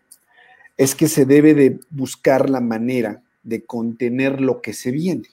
es 0.78 0.96
que 0.96 1.08
se 1.08 1.26
debe 1.26 1.54
de 1.54 1.80
buscar 1.90 2.50
la 2.50 2.62
manera 2.62 3.24
de 3.44 3.66
contener 3.66 4.42
lo 4.42 4.62
que 4.62 4.74
se 4.74 4.92
viene. 4.92 5.28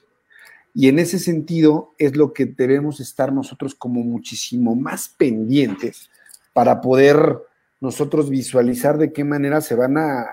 Y 0.74 0.88
en 0.88 0.98
ese 0.98 1.18
sentido 1.18 1.94
es 1.98 2.16
lo 2.16 2.32
que 2.32 2.46
debemos 2.46 2.98
estar 2.98 3.32
nosotros 3.32 3.74
como 3.74 4.02
muchísimo 4.02 4.74
más 4.74 5.08
pendientes 5.08 6.10
para 6.52 6.80
poder 6.80 7.38
nosotros 7.80 8.30
visualizar 8.30 8.98
de 8.98 9.12
qué 9.12 9.24
manera 9.24 9.60
se 9.60 9.74
van 9.74 9.98
a, 9.98 10.26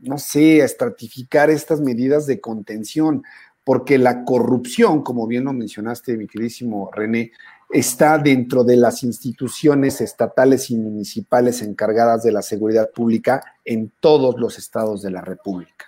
no 0.00 0.18
sé, 0.18 0.60
a 0.60 0.64
estratificar 0.64 1.50
estas 1.50 1.80
medidas 1.80 2.26
de 2.26 2.40
contención, 2.40 3.22
porque 3.64 3.96
la 3.96 4.24
corrupción, 4.24 5.02
como 5.02 5.26
bien 5.26 5.44
lo 5.44 5.52
mencionaste, 5.52 6.16
mi 6.16 6.26
queridísimo 6.26 6.90
René, 6.92 7.32
está 7.70 8.18
dentro 8.18 8.64
de 8.64 8.76
las 8.76 9.02
instituciones 9.02 10.00
estatales 10.00 10.70
y 10.70 10.76
municipales 10.76 11.62
encargadas 11.62 12.22
de 12.22 12.32
la 12.32 12.42
seguridad 12.42 12.90
pública 12.90 13.42
en 13.64 13.92
todos 14.00 14.38
los 14.38 14.58
estados 14.58 15.02
de 15.02 15.10
la 15.10 15.20
República. 15.20 15.84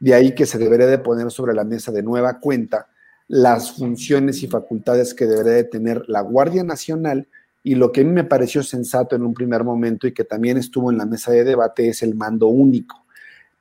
De 0.00 0.14
ahí 0.14 0.34
que 0.34 0.46
se 0.46 0.58
debería 0.58 0.86
de 0.86 0.98
poner 0.98 1.30
sobre 1.30 1.54
la 1.54 1.64
mesa 1.64 1.92
de 1.92 2.02
nueva 2.02 2.40
cuenta 2.40 2.88
las 3.28 3.72
funciones 3.72 4.42
y 4.42 4.48
facultades 4.48 5.14
que 5.14 5.26
debería 5.26 5.52
de 5.52 5.64
tener 5.64 6.02
la 6.08 6.20
Guardia 6.20 6.64
Nacional 6.64 7.28
y 7.62 7.74
lo 7.74 7.92
que 7.92 8.00
a 8.00 8.04
mí 8.04 8.10
me 8.10 8.24
pareció 8.24 8.62
sensato 8.62 9.14
en 9.14 9.22
un 9.22 9.34
primer 9.34 9.62
momento 9.62 10.06
y 10.06 10.12
que 10.12 10.24
también 10.24 10.56
estuvo 10.56 10.90
en 10.90 10.98
la 10.98 11.06
mesa 11.06 11.30
de 11.30 11.44
debate 11.44 11.88
es 11.88 12.02
el 12.02 12.14
mando 12.14 12.48
único, 12.48 13.04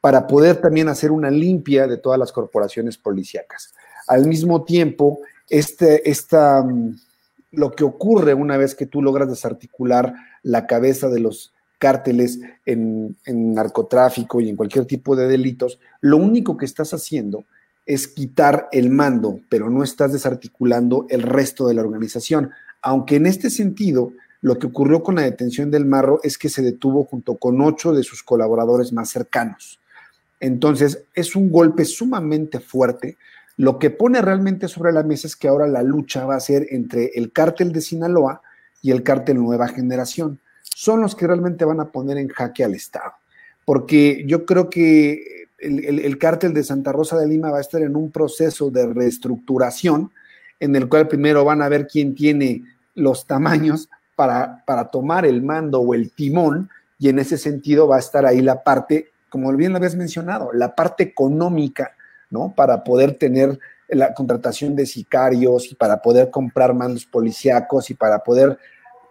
para 0.01 0.25
poder 0.25 0.57
también 0.57 0.87
hacer 0.87 1.11
una 1.11 1.29
limpia 1.29 1.85
de 1.85 1.97
todas 1.97 2.17
las 2.17 2.31
corporaciones 2.31 2.97
policíacas. 2.97 3.73
Al 4.07 4.25
mismo 4.25 4.63
tiempo, 4.63 5.19
este, 5.49 6.09
esta, 6.09 6.63
mm, 6.63 6.95
lo 7.51 7.71
que 7.71 7.83
ocurre 7.83 8.33
una 8.33 8.57
vez 8.57 8.75
que 8.75 8.85
tú 8.85 9.01
logras 9.01 9.29
desarticular 9.29 10.13
la 10.43 10.67
cabeza 10.67 11.09
de 11.09 11.19
los 11.19 11.53
cárteles 11.77 12.39
en, 12.65 13.17
en 13.25 13.53
narcotráfico 13.53 14.41
y 14.41 14.49
en 14.49 14.55
cualquier 14.55 14.85
tipo 14.85 15.15
de 15.15 15.27
delitos, 15.27 15.79
lo 16.01 16.17
único 16.17 16.57
que 16.57 16.65
estás 16.65 16.93
haciendo 16.93 17.45
es 17.85 18.07
quitar 18.07 18.69
el 18.71 18.89
mando, 18.91 19.39
pero 19.49 19.69
no 19.69 19.83
estás 19.83 20.13
desarticulando 20.13 21.07
el 21.09 21.23
resto 21.23 21.67
de 21.67 21.73
la 21.73 21.81
organización. 21.81 22.51
Aunque 22.81 23.15
en 23.15 23.25
este 23.25 23.49
sentido, 23.49 24.13
lo 24.41 24.57
que 24.57 24.67
ocurrió 24.67 25.03
con 25.03 25.15
la 25.15 25.23
detención 25.23 25.71
del 25.71 25.85
Marro 25.85 26.19
es 26.23 26.37
que 26.37 26.49
se 26.49 26.61
detuvo 26.61 27.03
junto 27.05 27.35
con 27.35 27.59
ocho 27.61 27.93
de 27.93 28.03
sus 28.03 28.23
colaboradores 28.23 28.93
más 28.93 29.09
cercanos. 29.09 29.79
Entonces, 30.39 31.03
es 31.13 31.35
un 31.35 31.51
golpe 31.51 31.83
sumamente 31.83 32.59
fuerte. 32.59 33.17
Lo 33.59 33.77
que 33.77 33.89
pone 33.89 34.21
realmente 34.21 34.69
sobre 34.69 34.93
la 34.93 35.03
mesa 35.03 35.27
es 35.27 35.35
que 35.35 35.49
ahora 35.49 35.67
la 35.67 35.83
lucha 35.83 36.25
va 36.25 36.37
a 36.37 36.39
ser 36.39 36.67
entre 36.69 37.11
el 37.15 37.33
cártel 37.33 37.73
de 37.73 37.81
Sinaloa 37.81 38.41
y 38.81 38.91
el 38.91 39.03
cártel 39.03 39.35
Nueva 39.35 39.67
Generación. 39.67 40.39
Son 40.63 41.01
los 41.01 41.13
que 41.13 41.27
realmente 41.27 41.65
van 41.65 41.81
a 41.81 41.91
poner 41.91 42.17
en 42.17 42.29
jaque 42.29 42.63
al 42.63 42.73
Estado. 42.73 43.11
Porque 43.65 44.23
yo 44.25 44.45
creo 44.45 44.69
que 44.69 45.47
el, 45.57 46.17
cártel 46.17 46.53
de 46.53 46.63
Santa 46.63 46.93
Rosa 46.93 47.17
de 47.17 47.27
Lima 47.27 47.51
va 47.51 47.57
a 47.57 47.61
estar 47.61 47.81
en 47.81 47.97
un 47.97 48.11
proceso 48.11 48.71
de 48.71 48.93
reestructuración 48.93 50.09
en 50.61 50.77
el 50.77 50.87
cual 50.87 51.09
primero 51.09 51.43
van 51.43 51.61
a 51.61 51.67
ver 51.67 51.85
quién 51.85 52.15
tiene 52.15 52.63
los 52.95 53.27
tamaños 53.27 53.89
para, 54.15 54.63
para 54.65 54.87
tomar 54.87 55.25
el 55.25 55.43
mando 55.43 55.81
o 55.81 55.93
el 55.93 56.11
timón 56.11 56.69
y 56.97 57.09
en 57.09 57.19
ese 57.19 57.37
sentido 57.37 57.89
va 57.89 57.97
a 57.97 57.99
estar 57.99 58.25
ahí 58.25 58.39
la 58.39 58.63
parte, 58.63 59.09
como 59.27 59.51
bien 59.51 59.73
lo 59.73 59.79
habías 59.79 59.95
mencionado, 59.95 60.51
la 60.53 60.75
parte 60.75 61.03
económica, 61.03 61.91
¿no? 62.29 62.53
Para 62.55 62.83
poder 62.83 63.15
tener 63.15 63.59
la 63.87 64.13
contratación 64.13 64.75
de 64.75 64.85
sicarios 64.85 65.71
y 65.71 65.75
para 65.75 66.01
poder 66.01 66.29
comprar 66.29 66.73
mandos 66.73 67.05
policíacos 67.05 67.89
y 67.89 67.95
para 67.95 68.19
poder 68.19 68.57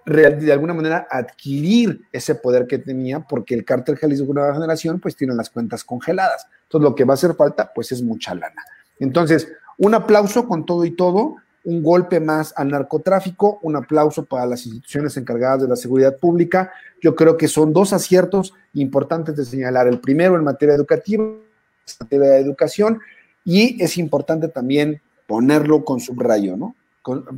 de 0.06 0.52
alguna 0.52 0.72
manera 0.72 1.06
adquirir 1.10 2.00
ese 2.12 2.34
poder 2.34 2.66
que 2.66 2.78
tenía, 2.78 3.20
porque 3.20 3.54
el 3.54 3.64
cártel 3.64 3.96
Jalisco 3.96 4.32
Nueva 4.32 4.54
Generación 4.54 5.00
pues 5.00 5.14
tiene 5.14 5.34
las 5.34 5.50
cuentas 5.50 5.84
congeladas. 5.84 6.46
Entonces 6.62 6.88
lo 6.88 6.94
que 6.94 7.04
va 7.04 7.12
a 7.12 7.14
hacer 7.14 7.34
falta 7.34 7.70
pues 7.74 7.92
es 7.92 8.00
mucha 8.02 8.34
lana. 8.34 8.62
Entonces, 8.98 9.48
un 9.76 9.94
aplauso 9.94 10.48
con 10.48 10.64
todo 10.64 10.84
y 10.86 10.92
todo, 10.92 11.36
un 11.64 11.82
golpe 11.82 12.20
más 12.20 12.54
al 12.56 12.68
narcotráfico, 12.68 13.58
un 13.62 13.76
aplauso 13.76 14.24
para 14.24 14.46
las 14.46 14.64
instituciones 14.64 15.16
encargadas 15.18 15.62
de 15.62 15.68
la 15.68 15.76
seguridad 15.76 16.16
pública. 16.16 16.72
Yo 17.02 17.14
creo 17.14 17.36
que 17.36 17.46
son 17.46 17.74
dos 17.74 17.92
aciertos 17.92 18.54
importantes 18.72 19.36
de 19.36 19.44
señalar. 19.44 19.86
El 19.86 20.00
primero 20.00 20.36
en 20.36 20.44
materia 20.44 20.74
educativa, 20.74 21.24
materia 22.00 22.30
de 22.30 22.40
educación, 22.40 23.00
y 23.44 23.82
es 23.82 23.96
importante 23.98 24.48
también 24.48 25.00
ponerlo 25.26 25.84
con 25.84 26.00
subrayo, 26.00 26.56
¿no? 26.56 26.74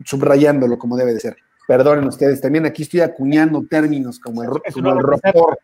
subrayándolo 0.04 0.78
como 0.78 0.96
debe 0.96 1.14
de 1.14 1.20
ser 1.20 1.36
perdonen 1.70 2.08
ustedes, 2.08 2.40
también 2.40 2.66
aquí 2.66 2.82
estoy 2.82 2.98
acuñando 2.98 3.64
términos 3.64 4.18
como 4.18 4.42
el, 4.42 4.50
como 4.72 4.90
el 4.90 4.98
roctor, 4.98 5.58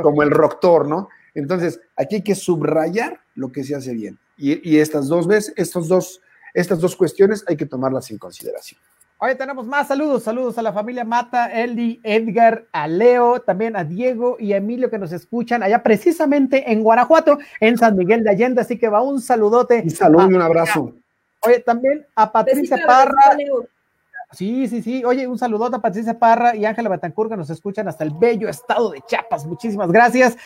como 0.00 0.22
el 0.22 0.30
roctor, 0.30 0.88
¿no? 0.88 1.10
Entonces, 1.34 1.78
aquí 1.96 2.14
hay 2.14 2.22
que 2.22 2.34
subrayar 2.34 3.20
lo 3.34 3.52
que 3.52 3.62
se 3.62 3.74
hace 3.74 3.92
bien. 3.92 4.18
Y, 4.38 4.78
estas 4.78 5.06
dos 5.06 5.26
veces, 5.26 5.52
estos 5.58 5.86
dos, 5.86 6.22
estas 6.54 6.80
dos 6.80 6.96
cuestiones 6.96 7.44
hay 7.46 7.58
que 7.58 7.66
tomarlas 7.66 8.10
en 8.10 8.16
consideración. 8.16 8.80
Hoy 9.26 9.36
tenemos 9.36 9.66
más 9.66 9.88
saludos, 9.88 10.24
saludos 10.24 10.58
a 10.58 10.62
la 10.62 10.70
familia 10.70 11.02
Mata, 11.02 11.50
Eli, 11.50 11.98
Edgar, 12.02 12.66
a 12.72 12.86
Leo, 12.86 13.40
también 13.40 13.74
a 13.74 13.82
Diego 13.82 14.36
y 14.38 14.52
a 14.52 14.58
Emilio 14.58 14.90
que 14.90 14.98
nos 14.98 15.12
escuchan 15.12 15.62
allá 15.62 15.82
precisamente 15.82 16.70
en 16.70 16.82
Guanajuato, 16.82 17.38
en 17.58 17.78
San 17.78 17.96
Miguel 17.96 18.22
de 18.22 18.28
Allende, 18.28 18.60
así 18.60 18.78
que 18.78 18.90
va 18.90 19.00
un 19.00 19.22
saludote. 19.22 19.80
Un 19.82 19.88
saludo 19.88 20.30
y 20.30 20.34
un 20.34 20.42
abrazo. 20.42 20.92
Oye, 21.40 21.60
también 21.60 22.06
a 22.14 22.30
Patricia 22.30 22.76
Parra, 22.86 23.34
Sí, 24.32 24.68
sí, 24.68 24.82
sí. 24.82 25.02
Oye, 25.06 25.26
un 25.26 25.38
saludote 25.38 25.76
a 25.76 25.78
Patricia 25.78 26.18
Parra 26.18 26.54
y 26.54 26.66
Ángela 26.66 26.90
Batancur 26.90 27.30
que 27.30 27.36
nos 27.38 27.48
escuchan 27.48 27.88
hasta 27.88 28.04
el 28.04 28.10
bello 28.10 28.50
estado 28.50 28.90
de 28.90 29.00
Chiapas. 29.06 29.46
Muchísimas 29.46 29.90
gracias. 29.90 30.36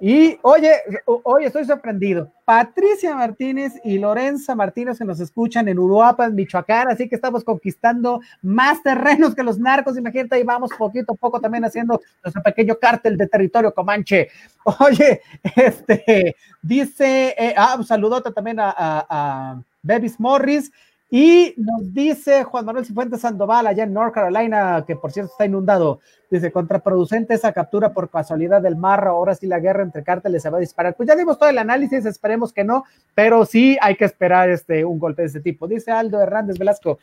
Y 0.00 0.38
oye, 0.42 0.72
hoy 1.06 1.44
estoy 1.44 1.64
sorprendido. 1.64 2.30
Patricia 2.44 3.14
Martínez 3.14 3.74
y 3.84 3.98
Lorenza 3.98 4.54
Martínez 4.54 4.98
se 4.98 5.04
nos 5.04 5.20
escuchan 5.20 5.68
en 5.68 5.78
Uruapan, 5.78 6.34
Michoacán, 6.34 6.88
así 6.88 7.08
que 7.08 7.14
estamos 7.14 7.44
conquistando 7.44 8.20
más 8.42 8.82
terrenos 8.82 9.34
que 9.34 9.44
los 9.44 9.58
narcos. 9.58 9.96
Imagínate, 9.96 10.34
ahí 10.34 10.42
vamos 10.42 10.70
poquito 10.76 11.12
a 11.12 11.16
poco 11.16 11.40
también 11.40 11.64
haciendo 11.64 12.00
nuestro 12.22 12.42
pequeño 12.42 12.76
cártel 12.78 13.16
de 13.16 13.28
territorio 13.28 13.72
comanche. 13.72 14.28
Oye, 14.80 15.22
este 15.56 16.36
dice, 16.60 17.34
eh, 17.38 17.54
ah, 17.56 17.76
un 17.78 17.84
saludote 17.84 18.32
también 18.32 18.58
a, 18.58 18.70
a, 18.70 19.06
a 19.08 19.62
Bebis 19.82 20.18
Morris 20.18 20.72
y 21.16 21.54
nos 21.58 21.94
dice 21.94 22.42
Juan 22.42 22.64
Manuel 22.64 22.84
Cifuentes 22.84 23.20
Sandoval, 23.20 23.68
allá 23.68 23.84
en 23.84 23.92
North 23.92 24.12
Carolina, 24.12 24.82
que 24.84 24.96
por 24.96 25.12
cierto 25.12 25.30
está 25.30 25.44
inundado, 25.46 26.00
dice, 26.28 26.50
contraproducente 26.50 27.34
esa 27.34 27.52
captura 27.52 27.92
por 27.92 28.10
casualidad 28.10 28.60
del 28.60 28.74
mar, 28.74 29.06
ahora 29.06 29.36
sí 29.36 29.46
la 29.46 29.60
guerra 29.60 29.84
entre 29.84 30.02
cárteles 30.02 30.42
se 30.42 30.50
va 30.50 30.56
a 30.56 30.60
disparar. 30.60 30.96
Pues 30.96 31.08
ya 31.08 31.14
dimos 31.14 31.38
todo 31.38 31.48
el 31.48 31.58
análisis, 31.58 32.04
esperemos 32.04 32.52
que 32.52 32.64
no, 32.64 32.82
pero 33.14 33.44
sí 33.44 33.78
hay 33.80 33.94
que 33.94 34.06
esperar 34.06 34.50
este, 34.50 34.84
un 34.84 34.98
golpe 34.98 35.22
de 35.22 35.28
este 35.28 35.40
tipo. 35.40 35.68
Dice 35.68 35.92
Aldo 35.92 36.20
Hernández 36.20 36.58
Velasco, 36.58 36.98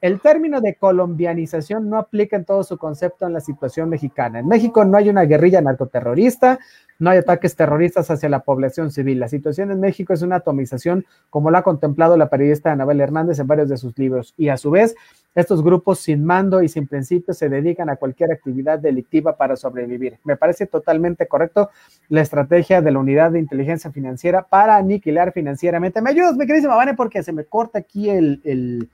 el 0.00 0.20
término 0.20 0.60
de 0.60 0.76
colombianización 0.76 1.90
no 1.90 1.98
aplica 1.98 2.36
en 2.36 2.44
todo 2.44 2.62
su 2.62 2.78
concepto 2.78 3.26
en 3.26 3.32
la 3.32 3.40
situación 3.40 3.88
mexicana. 3.88 4.38
En 4.38 4.46
México 4.46 4.84
no 4.84 4.96
hay 4.96 5.08
una 5.08 5.22
guerrilla 5.22 5.60
narcoterrorista, 5.60 6.60
no 6.98 7.10
hay 7.10 7.18
ataques 7.18 7.54
terroristas 7.56 8.10
hacia 8.10 8.28
la 8.28 8.40
población 8.40 8.90
civil. 8.90 9.20
La 9.20 9.28
situación 9.28 9.70
en 9.70 9.80
México 9.80 10.12
es 10.12 10.22
una 10.22 10.36
atomización, 10.36 11.06
como 11.30 11.50
lo 11.50 11.58
ha 11.58 11.62
contemplado 11.62 12.16
la 12.16 12.28
periodista 12.28 12.72
Anabel 12.72 13.00
Hernández 13.00 13.38
en 13.38 13.46
varios 13.46 13.68
de 13.68 13.76
sus 13.76 13.96
libros. 13.98 14.34
Y 14.36 14.48
a 14.48 14.56
su 14.56 14.70
vez, 14.70 14.94
estos 15.34 15.62
grupos 15.62 16.00
sin 16.00 16.24
mando 16.24 16.62
y 16.62 16.68
sin 16.68 16.86
principios 16.86 17.38
se 17.38 17.48
dedican 17.48 17.88
a 17.90 17.96
cualquier 17.96 18.32
actividad 18.32 18.78
delictiva 18.78 19.36
para 19.36 19.56
sobrevivir. 19.56 20.18
Me 20.24 20.36
parece 20.36 20.66
totalmente 20.66 21.28
correcto 21.28 21.70
la 22.08 22.20
estrategia 22.20 22.82
de 22.82 22.90
la 22.90 22.98
unidad 22.98 23.30
de 23.30 23.38
inteligencia 23.38 23.92
financiera 23.92 24.42
para 24.42 24.76
aniquilar 24.76 25.32
financieramente. 25.32 26.02
¿Me 26.02 26.10
ayudas, 26.10 26.36
mi 26.36 26.46
queridísima 26.46 26.74
Vane? 26.74 26.94
Porque 26.94 27.22
se 27.22 27.32
me 27.32 27.44
corta 27.44 27.78
aquí 27.78 28.10
el 28.10 28.88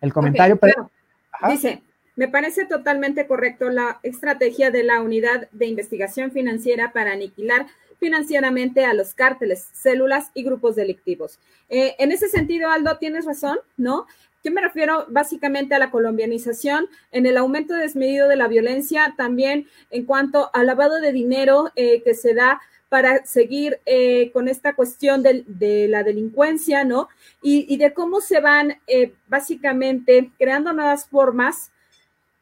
el 0.00 0.12
comentario. 0.12 0.56
pero, 0.56 0.90
Dice, 1.48 1.82
me 2.18 2.26
parece 2.26 2.66
totalmente 2.66 3.28
correcto 3.28 3.70
la 3.70 4.00
estrategia 4.02 4.72
de 4.72 4.82
la 4.82 5.00
unidad 5.02 5.48
de 5.52 5.66
investigación 5.66 6.32
financiera 6.32 6.92
para 6.92 7.12
aniquilar 7.12 7.68
financieramente 8.00 8.84
a 8.84 8.92
los 8.92 9.14
cárteles, 9.14 9.68
células 9.72 10.32
y 10.34 10.42
grupos 10.42 10.74
delictivos. 10.74 11.38
Eh, 11.68 11.94
en 12.00 12.10
ese 12.10 12.28
sentido, 12.28 12.70
Aldo, 12.70 12.98
tienes 12.98 13.24
razón, 13.24 13.60
¿no? 13.76 14.08
Yo 14.42 14.50
me 14.50 14.60
refiero 14.60 15.06
básicamente 15.08 15.76
a 15.76 15.78
la 15.78 15.92
colombianización, 15.92 16.88
en 17.12 17.24
el 17.24 17.36
aumento 17.36 17.74
desmedido 17.74 18.26
de 18.26 18.34
la 18.34 18.48
violencia, 18.48 19.14
también 19.16 19.68
en 19.90 20.04
cuanto 20.04 20.50
al 20.54 20.66
lavado 20.66 21.00
de 21.00 21.12
dinero 21.12 21.70
eh, 21.76 22.02
que 22.02 22.14
se 22.14 22.34
da 22.34 22.60
para 22.88 23.24
seguir 23.26 23.78
eh, 23.86 24.32
con 24.32 24.48
esta 24.48 24.74
cuestión 24.74 25.22
de, 25.22 25.86
la 25.88 26.02
delincuencia, 26.02 26.82
¿no? 26.82 27.08
Y, 27.42 27.76
de 27.76 27.92
cómo 27.92 28.20
se 28.20 28.40
van 28.40 28.78
básicamente 29.28 30.32
creando 30.36 30.72
nuevas 30.72 31.06
formas 31.06 31.70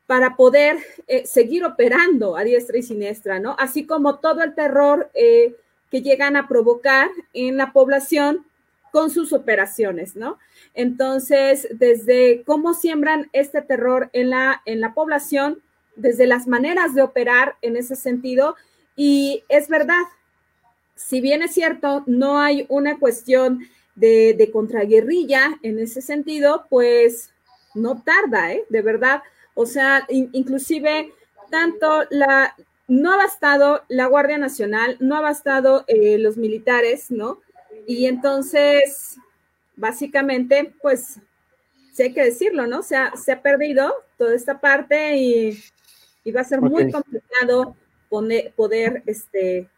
para 0.06 0.36
poder 0.36 0.78
eh, 1.08 1.26
seguir 1.26 1.64
operando 1.64 2.36
a 2.36 2.44
diestra 2.44 2.78
y 2.78 2.82
siniestra, 2.82 3.38
¿no? 3.38 3.56
Así 3.58 3.86
como 3.86 4.18
todo 4.18 4.42
el 4.42 4.54
terror 4.54 5.10
que 5.12 6.02
llegan 6.02 6.36
a 6.36 6.48
provocar 6.48 7.10
en 7.32 7.56
la 7.56 7.72
población 7.72 8.46
con 8.92 9.10
sus 9.10 9.32
operaciones, 9.32 10.16
¿no? 10.16 10.38
Entonces, 10.74 11.68
desde 11.70 12.42
cómo 12.44 12.72
siembran 12.72 13.28
este 13.32 13.62
terror 13.62 14.08
en 14.12 14.30
la, 14.30 14.62
en 14.64 14.80
la 14.80 14.94
población, 14.94 15.60
desde 15.96 16.26
las 16.26 16.46
maneras 16.46 16.94
de 16.94 17.02
operar 17.02 17.56
en 17.62 17.76
ese 17.76 17.96
sentido, 17.96 18.56
y 18.96 19.44
es 19.48 19.68
verdad, 19.68 20.02
si 20.94 21.20
bien 21.20 21.42
es 21.42 21.52
cierto, 21.52 22.04
no 22.06 22.38
hay 22.40 22.64
una 22.68 22.98
cuestión 22.98 23.60
de, 23.94 24.34
de 24.34 24.50
contraguerrilla 24.50 25.58
en 25.62 25.78
ese 25.78 26.00
sentido, 26.00 26.66
pues 26.70 27.30
no 27.74 28.02
tarda, 28.02 28.52
¿eh? 28.52 28.64
De 28.70 28.82
verdad. 28.82 29.22
O 29.58 29.64
sea, 29.64 30.06
inclusive 30.10 31.14
tanto 31.50 32.04
la, 32.10 32.54
no 32.88 33.12
ha 33.12 33.16
bastado 33.16 33.82
la 33.88 34.06
Guardia 34.06 34.36
Nacional, 34.36 34.98
no 35.00 35.16
ha 35.16 35.22
bastado 35.22 35.84
eh, 35.88 36.18
los 36.18 36.36
militares, 36.36 37.10
¿no? 37.10 37.40
Y 37.86 38.04
entonces, 38.04 39.16
básicamente, 39.74 40.74
pues, 40.82 41.20
sí 41.94 42.02
hay 42.02 42.12
que 42.12 42.24
decirlo, 42.24 42.66
¿no? 42.66 42.82
Se 42.82 42.96
ha, 42.96 43.16
se 43.16 43.32
ha 43.32 43.40
perdido 43.40 43.94
toda 44.18 44.34
esta 44.34 44.60
parte 44.60 45.16
y, 45.16 45.58
y 46.22 46.32
va 46.32 46.42
a 46.42 46.44
ser 46.44 46.60
muy 46.60 46.92
complicado 46.92 47.74
poner, 48.10 48.52
poder, 48.52 49.02
este, 49.06 49.70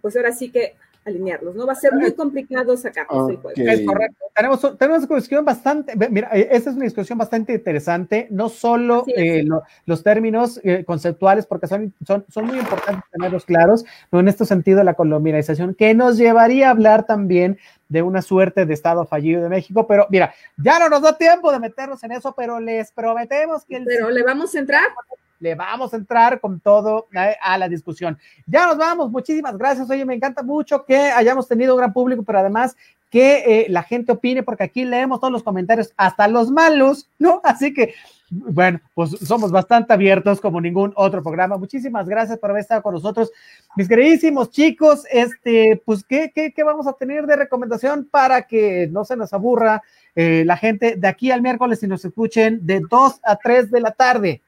pues 0.00 0.16
ahora 0.16 0.32
sí 0.32 0.50
que 0.50 0.76
alinearlos, 1.04 1.54
¿no? 1.54 1.66
Va 1.66 1.72
a 1.72 1.76
ser 1.76 1.92
muy 1.94 2.12
complicado 2.12 2.76
sacarlos 2.76 3.28
del 3.28 3.36
juego. 3.38 3.54
Es 3.56 3.86
correcto. 3.86 4.24
Tenemos, 4.34 4.60
tenemos 4.78 5.04
una 5.04 5.16
discusión 5.16 5.44
bastante, 5.44 5.94
mira, 6.10 6.30
eh, 6.32 6.48
esta 6.50 6.70
es 6.70 6.76
una 6.76 6.84
discusión 6.84 7.18
bastante 7.18 7.54
interesante, 7.54 8.28
no 8.30 8.48
solo 8.48 9.04
eh, 9.16 9.42
lo, 9.42 9.62
los 9.86 10.02
términos 10.02 10.60
eh, 10.62 10.84
conceptuales, 10.84 11.46
porque 11.46 11.66
son, 11.66 11.94
son, 12.06 12.24
son 12.28 12.46
muy 12.46 12.58
importantes 12.58 13.04
tenerlos 13.10 13.44
claros, 13.44 13.84
no 14.12 14.20
en 14.20 14.28
este 14.28 14.44
sentido 14.44 14.82
la 14.84 14.94
colombianización, 14.94 15.74
que 15.74 15.94
nos 15.94 16.16
llevaría 16.16 16.68
a 16.68 16.70
hablar 16.70 17.06
también 17.06 17.58
de 17.88 18.02
una 18.02 18.22
suerte 18.22 18.66
de 18.66 18.74
Estado 18.74 19.04
fallido 19.04 19.42
de 19.42 19.48
México, 19.48 19.86
pero 19.86 20.06
mira, 20.10 20.32
ya 20.56 20.78
no 20.78 20.88
nos 20.88 21.02
da 21.02 21.18
tiempo 21.18 21.50
de 21.50 21.58
meternos 21.58 22.02
en 22.04 22.12
eso, 22.12 22.34
pero 22.36 22.60
les 22.60 22.92
prometemos 22.92 23.64
que... 23.64 23.76
El 23.76 23.84
pero 23.84 24.10
le 24.10 24.22
vamos 24.22 24.54
a 24.54 24.58
entrar 24.58 24.84
le 25.40 25.54
vamos 25.54 25.92
a 25.92 25.96
entrar 25.96 26.38
con 26.38 26.60
todo 26.60 27.08
a, 27.42 27.58
la 27.58 27.68
discusión. 27.68 28.16
Ya 28.46 28.66
nos 28.66 28.76
vamos, 28.76 29.10
muchísimas 29.10 29.56
gracias. 29.58 29.90
Oye, 29.90 30.04
me 30.04 30.14
encanta 30.14 30.42
mucho 30.42 30.84
que 30.84 30.96
hayamos 30.96 31.48
tenido 31.48 31.74
gran 31.76 31.92
público, 31.92 32.22
pero 32.22 32.38
además 32.38 32.76
que 33.10 33.38
eh, 33.38 33.66
la 33.68 33.82
gente 33.82 34.12
opine, 34.12 34.44
porque 34.44 34.62
aquí 34.62 34.84
leemos 34.84 35.18
todos 35.18 35.32
los 35.32 35.42
comentarios, 35.42 35.92
hasta 35.96 36.28
los 36.28 36.50
malos, 36.50 37.10
¿no? 37.18 37.40
Así 37.44 37.74
que, 37.74 37.94
bueno, 38.30 38.80
pues 38.94 39.10
somos 39.10 39.50
bastante 39.50 39.92
abiertos 39.92 40.40
como 40.40 40.60
ningún 40.60 40.92
otro 40.94 41.20
programa. 41.20 41.56
Muchísimas 41.56 42.08
gracias 42.08 42.38
por 42.38 42.50
haber 42.50 42.60
estado 42.60 42.82
con 42.82 42.94
nosotros. 42.94 43.32
Mis 43.74 43.88
queridísimos 43.88 44.50
chicos, 44.50 45.04
este, 45.10 45.82
pues, 45.84 46.04
¿qué, 46.04 46.30
qué, 46.32 46.52
qué 46.52 46.62
vamos 46.62 46.86
a 46.86 46.92
tener 46.92 47.26
de 47.26 47.34
recomendación 47.34 48.06
para 48.08 48.42
que 48.42 48.88
no 48.92 49.04
se 49.04 49.16
nos 49.16 49.32
aburra 49.32 49.82
eh, 50.14 50.44
la 50.46 50.56
gente 50.56 50.94
de 50.96 51.08
aquí 51.08 51.32
al 51.32 51.42
miércoles 51.42 51.82
y 51.82 51.88
nos 51.88 52.04
escuchen 52.04 52.64
de 52.64 52.80
2 52.88 53.20
a 53.24 53.36
3 53.36 53.70
de 53.72 53.80
la 53.80 53.90
tarde? 53.90 54.42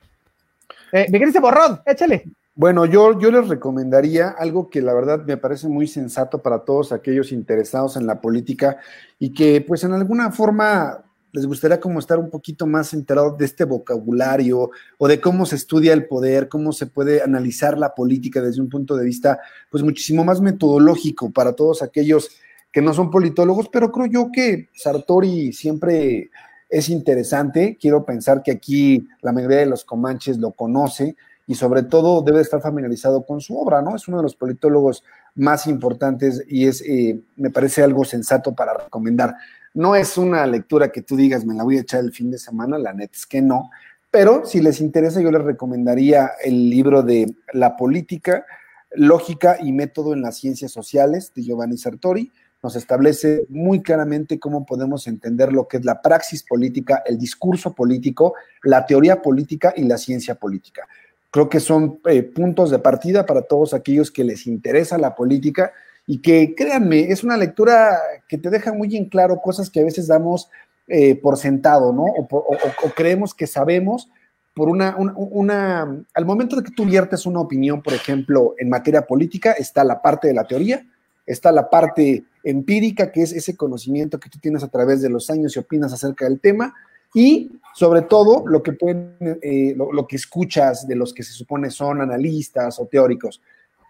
Eh, 0.93 1.41
Borrón, 1.41 1.81
échale. 1.87 2.25
Bueno, 2.55 2.85
yo, 2.85 3.19
yo 3.19 3.31
les 3.31 3.49
recomendaría 3.49 4.29
algo 4.29 4.69
que 4.69 4.83
la 4.83 4.93
verdad 4.93 5.25
me 5.25 5.39
parece 5.39 5.69
muy 5.69 5.87
sensato 5.87 6.43
para 6.43 6.61
todos 6.61 6.93
aquellos 6.93 7.33
interesados 7.33 7.97
en 7.97 8.07
la 8.07 8.21
política 8.21 8.77
y 9.19 9.33
que 9.33 9.63
pues 9.63 9.85
en 9.85 9.93
alguna 9.93 10.31
forma 10.31 11.03
les 11.33 11.47
gustaría 11.47 11.81
como 11.81 11.99
estar 11.99 12.19
un 12.19 12.29
poquito 12.29 12.67
más 12.67 12.93
enterados 12.93 13.39
de 13.39 13.47
este 13.47 13.65
vocabulario 13.65 14.71
o 14.99 15.09
de 15.09 15.19
cómo 15.19 15.47
se 15.47 15.57
estudia 15.57 15.95
el 15.95 16.07
poder, 16.07 16.51
cómo 16.51 16.73
se 16.73 16.87
puede 16.87 17.23
analizar 17.23 17.79
la 17.79 17.95
política 17.95 18.43
desde 18.43 18.61
un 18.61 18.69
punto 18.69 18.97
de 18.97 19.07
vista 19.07 19.41
pues 19.71 19.83
muchísimo 19.83 20.23
más 20.23 20.43
metodológico 20.43 21.31
para 21.31 21.55
todos 21.55 21.83
aquellos 21.83 22.37
que 22.71 22.83
no 22.83 22.93
son 22.93 23.11
politólogos, 23.11 23.69
pero 23.71 23.91
creo 23.91 24.07
yo 24.07 24.31
que 24.31 24.69
Sartori 24.75 25.55
siempre 25.55 26.31
es 26.73 26.89
interesante. 26.89 27.77
Quiero 27.79 28.05
pensar 28.07 28.43
que 28.43 28.51
aquí 28.51 29.07
la 29.21 29.31
mayoría 29.31 29.59
de 29.59 29.67
los 29.67 29.85
comanches 29.85 30.39
lo 30.39 30.53
conoce 30.53 31.17
y 31.47 31.55
sobre 31.55 31.83
todo 31.83 32.23
debe 32.23 32.41
estar 32.41 32.63
familiarizado 32.63 33.27
con 33.27 33.43
su 33.43 33.59
obra, 33.59 33.83
¿no? 33.83 33.95
Es 33.95 34.09
uno 34.09 34.17
de 34.17 34.23
los 34.23 34.35
politólogos 34.35 35.05
más 35.35 35.67
importantes 35.67 36.43
y 36.49 36.67
es, 36.67 36.81
eh, 36.81 37.21
me 37.37 37.51
parece 37.51 37.83
algo 37.83 38.07
sensato 38.07 38.55
para 38.55 38.73
recomendar. 38.73 39.37
No 39.75 39.95
es 39.97 40.17
una 40.17 40.47
lectura 40.47 40.91
que 40.91 41.03
tú 41.03 41.15
digas, 41.15 41.45
me 41.45 41.55
la 41.55 41.63
voy 41.63 41.77
a 41.77 41.83
echar 41.83 42.01
el 42.01 42.13
fin 42.13 42.31
de 42.31 42.39
semana, 42.39 42.79
la 42.79 42.95
neta 42.95 43.17
es 43.17 43.27
que 43.27 43.43
no, 43.43 43.71
pero 44.11 44.47
si 44.47 44.63
les 44.63 44.81
interesa 44.81 45.21
yo 45.21 45.31
les 45.31 45.43
recomendaría 45.43 46.31
el 46.43 46.71
libro 46.71 47.03
de 47.03 47.35
La 47.53 47.77
política, 47.77 48.47
lógica 48.95 49.59
y 49.61 49.73
método 49.73 50.15
en 50.15 50.23
las 50.23 50.39
ciencias 50.39 50.73
sociales 50.73 51.33
de 51.35 51.43
Giovanni 51.43 51.77
Sartori 51.77 52.33
nos 52.63 52.77
establece 52.77 53.45
muy 53.49 53.83
claramente 53.83 54.39
cómo 54.39 54.65
podemos 54.65 55.07
entender 55.09 55.53
lo 55.53 55.67
que 55.67 55.79
es 55.79 55.85
la 55.85 56.01
praxis 56.01 56.45
política, 56.45 57.03
el 57.05 57.19
discurso 57.19 57.75
político, 57.75 58.35
la 58.63 58.87
teoría 58.87 59.21
política 59.21 59.75
y 59.77 59.83
la 59.83 59.99
ciencia 59.99 60.37
política. 60.37 60.87
Creo 61.31 61.49
que 61.49 61.61
son 61.61 62.01
eh, 62.05 62.23
puntos 62.23 62.71
de 62.71 62.79
partida 62.79 63.27
para 63.27 63.43
todos 63.43 63.75
aquellos 63.75 64.11
que 64.11 64.23
les 64.23 64.47
interesa 64.47 64.97
la 64.99 65.15
política 65.15 65.73
y 66.07 66.21
que, 66.21 66.55
créanme, 66.55 67.11
es 67.11 67.25
una 67.25 67.37
lectura 67.37 67.99
que 68.29 68.39
te 68.39 68.51
deja 68.51 68.73
muy 68.73 68.97
en 68.97 69.07
claro 69.07 69.41
cosas 69.41 69.71
que 69.71 69.81
a 69.81 69.85
veces 69.85 70.07
damos 70.07 70.49
eh, 70.89 71.15
por 71.15 71.39
sentado, 71.39 71.93
¿no? 71.93 72.05
O, 72.05 72.91
creemos 72.95 73.35
que 73.35 73.47
sabemos 73.47 74.11
por 74.55 74.69
una, 74.69 74.97
una, 74.97 75.15
una, 75.17 76.05
al 76.13 76.27
momento 76.27 76.57
de 76.57 76.65
que 76.65 76.73
tú 76.73 76.85
viertes 76.85 77.25
una 77.25 77.41
opinión, 77.41 77.83
por 77.83 77.95
ejemplo, 77.95 78.55
en 78.59 78.69
materia 78.69 79.07
política, 79.07 79.53
está 79.53 79.85
la 79.85 80.03
parte 80.03 80.29
de 80.29 80.35
la 80.35 80.45
teoría, 80.45 80.85
está 81.33 81.53
la 81.53 81.69
parte 81.69 82.25
empírica, 82.45 83.11
que 83.11 83.23
es 83.23 83.33
ese 83.33 83.57
conocimiento 83.57 84.19
que 84.19 84.29
tú 84.29 84.39
tienes 84.39 84.63
a 84.63 84.69
través 84.69 85.03
de 85.03 85.09
los 85.09 85.31
años 85.31 85.57
y 85.57 85.59
opinas 85.59 85.93
acerca 85.93 86.25
del 86.25 86.41
tema, 86.41 86.75
y 87.15 87.51
sobre 87.75 88.03
todo 88.03 88.45
lo 88.47 88.63
que, 88.63 88.73
pueden, 88.73 89.17
eh, 89.21 89.75
lo, 89.77 90.07
que 90.07 90.17
escuchas 90.17 90.87
de 90.87 90.97
los 90.97 91.13
que 91.13 91.23
se 91.23 91.33
supone 91.33 91.71
son 91.71 92.01
analistas 92.01 92.79
o 92.79 92.87
teóricos. 92.87 93.41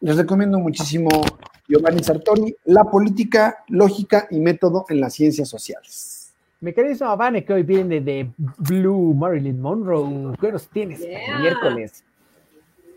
Les 0.00 0.16
recomiendo 0.16 0.58
muchísimo 0.58 1.08
Giovanni 1.68 2.02
Sartori, 2.02 2.56
La 2.64 2.84
política, 2.84 3.64
lógica 3.68 4.26
y 4.30 4.40
método 4.40 4.84
en 4.88 5.00
las 5.00 5.14
ciencias 5.14 5.48
sociales. 5.48 6.32
Mi 6.60 6.72
querido 6.72 7.06
Avane, 7.06 7.44
que 7.44 7.52
hoy 7.52 7.62
viene 7.62 8.00
de 8.00 8.30
Blue 8.36 9.14
Marilyn 9.14 9.60
Monroe. 9.60 10.36
¿Qué 10.40 10.52
nos 10.52 10.68
tienes 10.68 11.00
miércoles? 11.40 12.04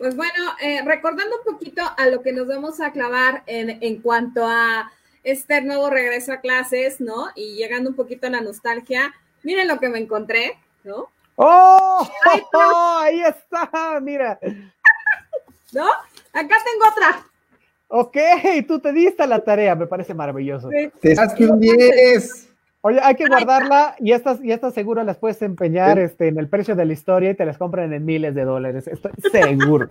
Pues 0.05 0.15
bueno, 0.15 0.51
eh, 0.61 0.83
recordando 0.85 1.37
un 1.37 1.53
poquito 1.53 1.81
a 1.97 2.05
lo 2.05 2.21
que 2.21 2.31
nos 2.31 2.45
vamos 2.45 2.79
a 2.79 2.91
clavar 2.91 3.41
en, 3.47 3.81
en 3.81 4.03
cuanto 4.03 4.45
a 4.45 4.91
este 5.23 5.61
nuevo 5.63 5.89
regreso 5.89 6.31
a 6.31 6.41
clases, 6.41 7.01
¿no? 7.01 7.29
Y 7.33 7.55
llegando 7.55 7.89
un 7.89 7.95
poquito 7.95 8.27
a 8.27 8.29
la 8.29 8.39
nostalgia, 8.39 9.15
miren 9.41 9.67
lo 9.67 9.79
que 9.79 9.89
me 9.89 9.97
encontré, 9.97 10.59
¿no? 10.83 11.07
¡Oh! 11.37 12.07
ahí 13.01 13.19
está, 13.19 13.99
mira. 13.99 14.37
¿No? 15.71 15.87
Acá 16.33 16.55
tengo 16.63 16.87
otra. 16.91 17.25
Ok, 17.87 18.17
tú 18.67 18.79
te 18.79 18.93
diste 18.93 19.25
la 19.25 19.43
tarea, 19.43 19.73
me 19.73 19.87
parece 19.87 20.13
maravilloso. 20.13 20.69
Te 21.01 21.15
un 21.49 21.59
10. 21.59 22.49
Oye, 22.87 22.99
hay 23.01 23.15
que 23.15 23.25
guardarla 23.25 23.95
y 23.97 24.11
estas, 24.11 24.39
y 24.43 24.51
estas 24.51 24.75
seguro 24.75 25.03
las 25.03 25.17
puedes 25.17 25.41
empeñar 25.41 25.97
este, 25.97 26.27
en 26.27 26.37
el 26.37 26.47
precio 26.47 26.75
de 26.75 26.85
la 26.85 26.93
historia 26.93 27.31
y 27.31 27.33
te 27.33 27.43
las 27.43 27.57
compran 27.57 27.91
en 27.93 28.05
miles 28.05 28.35
de 28.35 28.43
dólares. 28.43 28.87
Estoy 28.87 29.11
seguro. 29.31 29.89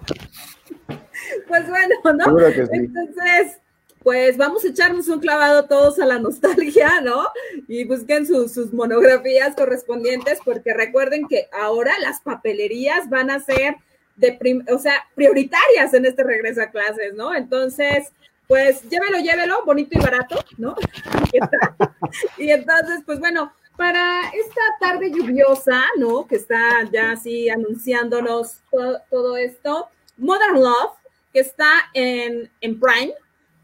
pues 1.49 1.69
bueno, 1.69 1.95
¿no? 2.05 2.39
Entonces, 2.47 3.59
pues 4.05 4.37
vamos 4.37 4.65
a 4.65 4.69
echarnos 4.69 5.09
un 5.09 5.19
clavado 5.19 5.65
todos 5.65 5.99
a 5.99 6.07
la 6.07 6.21
nostalgia, 6.21 7.01
¿no? 7.03 7.27
Y 7.67 7.83
busquen 7.83 8.27
sus, 8.27 8.73
monografías 8.73 9.57
correspondientes, 9.57 10.39
porque 10.45 10.73
recuerden 10.73 11.27
que 11.27 11.49
ahora 11.51 11.99
las 11.99 12.21
papelerías 12.21 13.11
van 13.11 13.29
a 13.29 13.41
ser 13.41 13.75
de, 14.15 14.39
o 14.73 14.79
sea, 14.79 14.95
prioritarias 15.17 15.93
en 15.95 16.07
este 16.07 16.23
regreso 16.23 16.63
a 16.63 16.71
clases, 16.71 17.15
¿no? 17.15 17.35
Entonces, 17.35 18.13
pues 18.49 18.83
llévelo, 18.89 19.19
llévelo, 19.19 19.65
bonito 19.65 19.99
y 19.99 20.03
barato, 20.03 20.45
¿no? 20.59 20.75
y 22.39 22.51
entonces, 22.51 23.03
pues 23.05 23.19
bueno, 23.19 23.53
para 23.77 24.29
esta 24.29 24.61
tarde 24.81 25.11
lluviosa, 25.11 25.83
¿no? 25.99 26.27
Que 26.27 26.37
está 26.37 26.85
ya 26.93 27.13
así 27.13 27.49
anunciándonos 27.49 28.61
todo, 29.11 29.37
esto, 29.37 29.89
Modern 30.17 30.61
Love, 30.61 30.93
que 31.33 31.41
está 31.41 31.91
en, 31.93 32.51
en 32.61 32.81
Prime, 32.81 33.15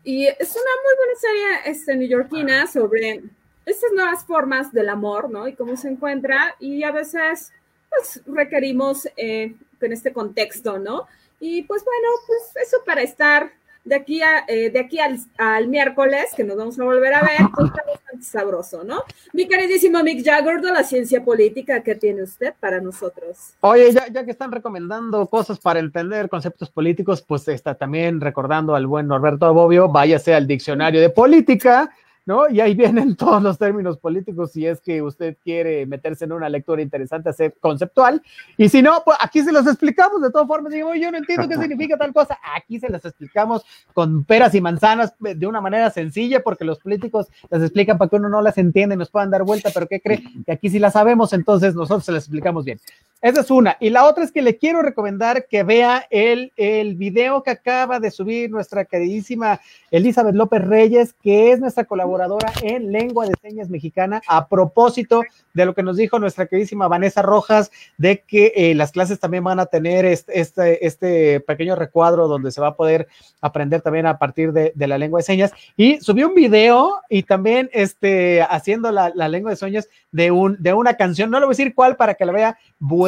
y 0.02 0.26
es 0.26 0.50
una 0.50 0.72
muy 0.84 0.96
buena 0.96 1.20
serie 1.20 1.72
este, 1.72 1.96
neoyorquina 1.96 2.66
sobre 2.66 3.22
estas 3.66 3.92
nuevas 3.92 4.24
formas 4.24 4.72
del 4.72 4.88
amor, 4.88 5.30
¿no? 5.30 5.46
Y 5.46 5.54
cómo 5.54 5.76
se 5.76 5.88
encuentra. 5.88 6.56
Y 6.58 6.82
a 6.82 6.90
veces, 6.90 7.52
pues, 7.90 8.22
requerimos 8.26 9.06
eh, 9.16 9.54
en 9.80 9.92
este 9.92 10.12
contexto, 10.12 10.78
¿no? 10.78 11.06
Y 11.38 11.62
pues 11.62 11.84
bueno, 11.84 12.08
pues 12.26 12.66
eso 12.66 12.78
para 12.84 13.02
estar 13.02 13.52
de 13.84 13.94
aquí, 13.94 14.22
a, 14.22 14.44
eh, 14.46 14.70
de 14.70 14.78
aquí 14.78 14.98
al, 14.98 15.68
miércoles, 15.68 16.30
que 16.36 16.44
nos 16.44 16.56
vamos 16.56 16.78
a 16.78 16.84
volver 16.84 17.14
a 17.14 17.22
ver, 17.22 17.40
pues 17.54 17.68
está 17.68 17.82
bastante 17.86 18.24
sabroso, 18.24 18.84
¿no? 18.84 19.02
Mi 19.32 19.48
queridísimo 19.48 20.02
Mick 20.02 20.24
Jagger 20.24 20.60
de 20.60 20.72
la 20.72 20.84
ciencia 20.84 21.24
política, 21.24 21.82
¿qué 21.82 21.94
tiene 21.94 22.22
usted 22.22 22.54
para 22.60 22.80
nosotros? 22.80 23.54
Oye, 23.60 23.90
ya, 23.92 24.08
ya 24.08 24.24
que 24.24 24.30
están 24.30 24.52
recomendando 24.52 25.26
cosas 25.26 25.58
para 25.58 25.80
entender 25.80 26.28
conceptos 26.28 26.70
políticos, 26.70 27.22
pues 27.22 27.48
está 27.48 27.74
también 27.74 28.20
recordando 28.20 28.74
al 28.74 28.86
buen 28.86 29.06
Norberto 29.06 29.52
Bobbio, 29.52 29.88
váyase 29.88 30.34
al 30.34 30.46
diccionario 30.46 31.00
de 31.00 31.10
política 31.10 31.90
¿no? 32.30 32.48
Y 32.48 32.60
ahí 32.60 32.74
vienen 32.76 33.16
todos 33.16 33.42
los 33.42 33.58
términos 33.58 33.98
políticos 33.98 34.52
si 34.52 34.64
es 34.64 34.80
que 34.80 35.02
usted 35.02 35.36
quiere 35.42 35.84
meterse 35.86 36.24
en 36.24 36.32
una 36.32 36.48
lectura 36.48 36.80
interesante, 36.80 37.28
hacer 37.28 37.56
conceptual. 37.60 38.22
Y 38.56 38.68
si 38.68 38.82
no, 38.82 39.02
pues 39.04 39.18
aquí 39.20 39.42
se 39.42 39.50
los 39.50 39.66
explicamos 39.66 40.22
de 40.22 40.30
todas 40.30 40.46
formas. 40.46 40.72
Digo, 40.72 40.94
yo 40.94 41.10
no 41.10 41.18
entiendo 41.18 41.48
qué 41.48 41.56
significa 41.60 41.96
tal 41.96 42.12
cosa. 42.12 42.38
Aquí 42.54 42.78
se 42.78 42.88
las 42.88 43.04
explicamos 43.04 43.64
con 43.92 44.24
peras 44.24 44.54
y 44.54 44.60
manzanas 44.60 45.12
eh, 45.26 45.34
de 45.34 45.46
una 45.46 45.60
manera 45.60 45.90
sencilla, 45.90 46.40
porque 46.42 46.64
los 46.64 46.78
políticos 46.78 47.26
las 47.50 47.62
explican 47.62 47.98
para 47.98 48.08
que 48.08 48.16
uno 48.16 48.28
no 48.28 48.40
las 48.42 48.56
entienda 48.58 48.94
y 48.94 48.98
nos 48.98 49.10
puedan 49.10 49.30
dar 49.30 49.42
vuelta, 49.42 49.70
pero 49.74 49.88
¿qué 49.88 50.00
cree? 50.00 50.22
Que 50.46 50.52
aquí 50.52 50.70
sí 50.70 50.78
las 50.78 50.92
sabemos, 50.92 51.32
entonces 51.32 51.74
nosotros 51.74 52.04
se 52.04 52.12
las 52.12 52.22
explicamos 52.24 52.64
bien. 52.64 52.78
Esa 53.22 53.42
es 53.42 53.50
una. 53.50 53.76
Y 53.80 53.90
la 53.90 54.06
otra 54.06 54.24
es 54.24 54.32
que 54.32 54.40
le 54.40 54.56
quiero 54.56 54.80
recomendar 54.80 55.46
que 55.46 55.62
vea 55.62 56.06
el, 56.08 56.52
el 56.56 56.96
video 56.96 57.42
que 57.42 57.50
acaba 57.50 58.00
de 58.00 58.10
subir 58.10 58.50
nuestra 58.50 58.86
queridísima 58.86 59.60
Elizabeth 59.90 60.34
López 60.34 60.62
Reyes, 60.64 61.12
que 61.22 61.52
es 61.52 61.60
nuestra 61.60 61.84
colaboradora 61.84 62.50
en 62.62 62.92
lengua 62.92 63.26
de 63.26 63.34
señas 63.42 63.68
mexicana, 63.68 64.22
a 64.26 64.48
propósito 64.48 65.22
de 65.52 65.66
lo 65.66 65.74
que 65.74 65.82
nos 65.82 65.98
dijo 65.98 66.18
nuestra 66.18 66.46
queridísima 66.46 66.88
Vanessa 66.88 67.20
Rojas, 67.20 67.70
de 67.98 68.20
que 68.20 68.52
eh, 68.56 68.74
las 68.74 68.92
clases 68.92 69.20
también 69.20 69.44
van 69.44 69.60
a 69.60 69.66
tener 69.66 70.06
este, 70.06 70.40
este, 70.40 70.86
este, 70.86 71.40
pequeño 71.40 71.76
recuadro 71.76 72.26
donde 72.26 72.52
se 72.52 72.60
va 72.60 72.68
a 72.68 72.76
poder 72.76 73.08
aprender 73.42 73.82
también 73.82 74.06
a 74.06 74.18
partir 74.18 74.52
de, 74.52 74.72
de 74.74 74.86
la 74.86 74.96
lengua 74.96 75.18
de 75.18 75.24
señas. 75.24 75.52
Y 75.76 76.00
subió 76.00 76.28
un 76.28 76.34
video 76.34 76.94
y 77.10 77.24
también 77.24 77.68
este, 77.74 78.42
haciendo 78.42 78.90
la, 78.92 79.12
la 79.14 79.28
lengua 79.28 79.50
de 79.50 79.56
señas 79.56 79.88
de, 80.10 80.30
un, 80.30 80.56
de 80.58 80.72
una 80.72 80.94
canción, 80.94 81.30
no 81.30 81.38
le 81.38 81.46
voy 81.46 81.52
a 81.52 81.56
decir 81.56 81.74
cuál 81.74 81.96
para 81.96 82.14
que 82.14 82.24
la 82.24 82.32
vea, 82.32 82.58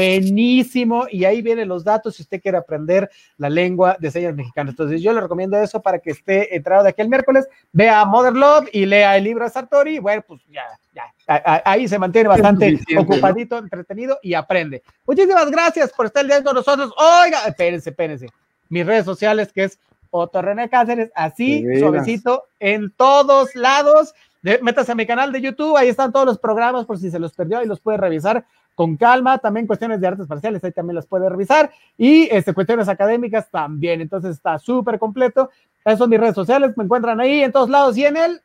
buenísimo, 0.03 1.07
y 1.11 1.25
ahí 1.25 1.43
vienen 1.43 1.69
los 1.69 1.85
datos 1.85 2.17
si 2.17 2.23
usted 2.23 2.41
quiere 2.41 2.59
aprender 2.59 3.11
la 3.37 3.49
lengua 3.49 3.97
de 3.99 4.11
señas 4.11 4.35
mexicanas. 4.35 4.73
Entonces 4.73 5.01
yo 5.01 5.13
le 5.13 5.21
recomiendo 5.21 5.57
eso 5.57 5.81
para 5.81 5.99
que 5.99 6.11
esté 6.11 6.55
entrado 6.57 6.83
de 6.83 6.91
aquí 6.91 7.03
el 7.03 7.09
miércoles, 7.09 7.49
vea 7.73 8.05
Mother 8.05 8.35
Love 8.35 8.69
y 8.73 8.87
lea 8.87 9.17
el 9.17 9.25
libro 9.25 9.45
de 9.45 9.51
Sartori, 9.51 9.99
bueno, 9.99 10.23
pues 10.27 10.41
ya, 10.49 10.65
ya, 10.95 11.63
ahí 11.65 11.89
se 11.89 11.99
mantiene 11.99 12.29
bastante 12.29 12.79
ocupadito, 12.99 13.57
¿no? 13.57 13.63
entretenido 13.63 14.19
y 14.23 14.35
aprende. 14.35 14.83
Muchísimas 15.07 15.51
gracias 15.51 15.93
por 15.93 16.07
estar 16.07 16.23
el 16.23 16.29
día 16.29 16.43
con 16.43 16.55
nosotros. 16.55 16.93
Oiga, 16.97 17.47
espérense, 17.47 17.91
espérense. 17.91 18.27
Mis 18.69 18.87
redes 18.87 19.05
sociales, 19.05 19.53
que 19.53 19.65
es 19.65 19.79
Otto 20.11 20.43
René 20.43 20.69
Cáceres, 20.69 21.11
así, 21.15 21.65
suavecito, 21.79 22.45
en 22.61 22.91
todos 22.91 23.55
lados. 23.55 24.15
De, 24.43 24.59
métase 24.61 24.91
a 24.91 24.95
mi 24.97 25.07
canal 25.07 25.31
de 25.31 25.41
YouTube, 25.41 25.77
ahí 25.77 25.89
están 25.89 26.13
todos 26.13 26.27
los 26.27 26.39
programas 26.39 26.85
por 26.85 26.99
si 26.99 27.11
se 27.11 27.19
los 27.21 27.33
perdió 27.33 27.63
y 27.63 27.67
los 27.67 27.81
puede 27.81 27.99
revisar 27.99 28.45
con 28.75 28.97
calma, 28.97 29.39
también 29.39 29.67
cuestiones 29.67 30.01
de 30.01 30.07
artes 30.07 30.27
parciales, 30.27 30.63
ahí 30.65 30.73
también 30.73 30.97
las 30.97 31.07
puede 31.07 31.29
revisar, 31.29 31.71
y 31.97 32.29
este, 32.31 32.55
cuestiones 32.55 32.89
académicas 32.89 33.51
también, 33.51 34.01
entonces 34.01 34.37
está 34.37 34.59
súper 34.59 34.99
completo. 34.99 35.51
Esas 35.85 35.99
son 35.99 36.11
mis 36.11 36.21
redes 36.21 36.35
sociales, 36.35 36.73
me 36.77 36.85
encuentran 36.85 37.21
ahí 37.21 37.43
en 37.43 37.53
todos 37.53 37.69
lados 37.69 37.97
y 37.97 38.05
en 38.05 38.17
el 38.17 38.41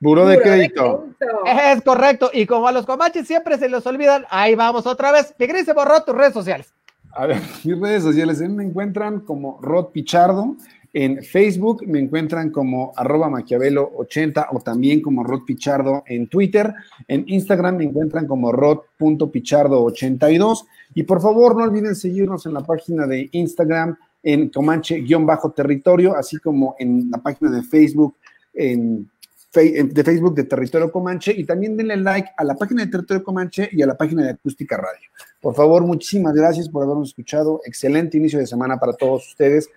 Buró 0.00 0.26
de, 0.26 0.40
crédito. 0.40 1.06
de 1.18 1.26
crédito. 1.26 1.44
Es 1.46 1.82
correcto, 1.82 2.30
y 2.32 2.46
como 2.46 2.68
a 2.68 2.72
los 2.72 2.86
comaches 2.86 3.26
siempre 3.26 3.58
se 3.58 3.68
los 3.68 3.84
olvidan, 3.86 4.26
ahí 4.30 4.54
vamos 4.54 4.86
otra 4.86 5.10
vez. 5.10 5.34
Tigre 5.36 5.64
se 5.64 5.72
borró 5.72 6.02
tus 6.04 6.14
redes 6.14 6.32
sociales. 6.32 6.72
A 7.12 7.26
ver, 7.26 7.38
mis 7.64 7.80
redes 7.80 8.02
sociales 8.04 8.40
me 8.40 8.64
encuentran 8.64 9.20
como 9.20 9.58
Rod 9.60 9.86
Pichardo. 9.86 10.56
En 10.92 11.22
Facebook 11.22 11.86
me 11.86 11.98
encuentran 11.98 12.50
como 12.50 12.92
arroba 12.96 13.28
maquiavelo80 13.28 14.46
o 14.52 14.60
también 14.60 15.02
como 15.02 15.22
Rod 15.22 15.42
Pichardo 15.44 16.02
en 16.06 16.28
Twitter. 16.28 16.72
En 17.06 17.24
Instagram 17.26 17.76
me 17.76 17.84
encuentran 17.84 18.26
como 18.26 18.50
rod.pichardo82. 18.52 20.64
Y 20.94 21.02
por 21.02 21.20
favor, 21.20 21.56
no 21.56 21.64
olviden 21.64 21.94
seguirnos 21.94 22.46
en 22.46 22.54
la 22.54 22.62
página 22.62 23.06
de 23.06 23.28
Instagram 23.32 23.98
en 24.22 24.48
Comanche-territorio, 24.48 26.16
así 26.16 26.38
como 26.38 26.74
en 26.78 27.10
la 27.10 27.18
página 27.18 27.50
de 27.50 27.62
Facebook 27.62 28.16
en 28.54 29.10
de 29.52 30.04
Facebook 30.04 30.34
de 30.34 30.44
Territorio 30.44 30.92
Comanche 30.92 31.34
y 31.36 31.44
también 31.44 31.76
denle 31.76 31.96
like 31.96 32.28
a 32.36 32.44
la 32.44 32.54
página 32.54 32.84
de 32.84 32.90
Territorio 32.90 33.24
Comanche 33.24 33.68
y 33.72 33.82
a 33.82 33.86
la 33.86 33.96
página 33.96 34.22
de 34.22 34.30
Acústica 34.30 34.76
Radio. 34.76 35.08
Por 35.40 35.54
favor, 35.54 35.84
muchísimas 35.86 36.34
gracias 36.34 36.68
por 36.68 36.84
habernos 36.84 37.08
escuchado. 37.08 37.60
Excelente 37.64 38.18
inicio 38.18 38.38
de 38.38 38.46
semana 38.46 38.78
para 38.78 38.92
todos 38.92 39.26
ustedes 39.26 39.68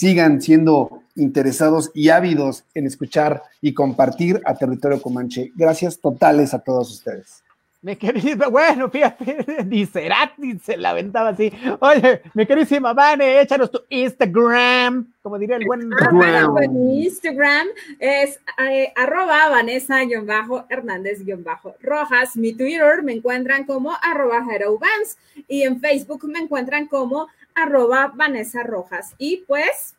sigan 0.00 0.40
siendo 0.40 1.02
interesados 1.14 1.90
y 1.92 2.08
ávidos 2.08 2.64
en 2.72 2.86
escuchar 2.86 3.42
y 3.60 3.74
compartir 3.74 4.40
a 4.46 4.54
Territorio 4.54 5.02
Comanche. 5.02 5.52
Gracias 5.54 6.00
totales 6.00 6.54
a 6.54 6.60
todos 6.60 6.90
ustedes. 6.90 7.42
Mi 7.82 7.96
querida, 7.96 8.48
bueno, 8.48 8.90
fíjate, 8.90 9.62
dice 9.66 10.08
se 10.62 10.78
la 10.78 10.90
aventaba 10.90 11.30
así. 11.30 11.50
Oye, 11.80 12.20
mi 12.32 12.46
queridísima 12.46 12.94
Vane, 12.94 13.42
échanos 13.42 13.70
tu 13.70 13.82
Instagram, 13.90 15.12
como 15.22 15.38
diría 15.38 15.56
el 15.56 15.66
buen 15.66 15.82
Instagram. 15.82 16.54
Mi 16.72 17.04
Instagram 17.04 17.66
es 17.98 18.40
eh, 18.58 18.90
arroba 18.96 19.50
Vanessa-Hernández-Rojas. 19.50 22.36
Mi 22.36 22.54
Twitter 22.54 23.02
me 23.02 23.12
encuentran 23.12 23.64
como 23.64 23.92
arroba 24.02 24.46
HeroVans 24.50 25.18
y 25.46 25.60
en 25.62 25.78
Facebook 25.80 26.26
me 26.26 26.38
encuentran 26.38 26.86
como 26.86 27.28
arroba 27.62 28.12
Vanessa 28.14 28.62
Rojas. 28.62 29.14
Y 29.18 29.44
pues, 29.46 29.96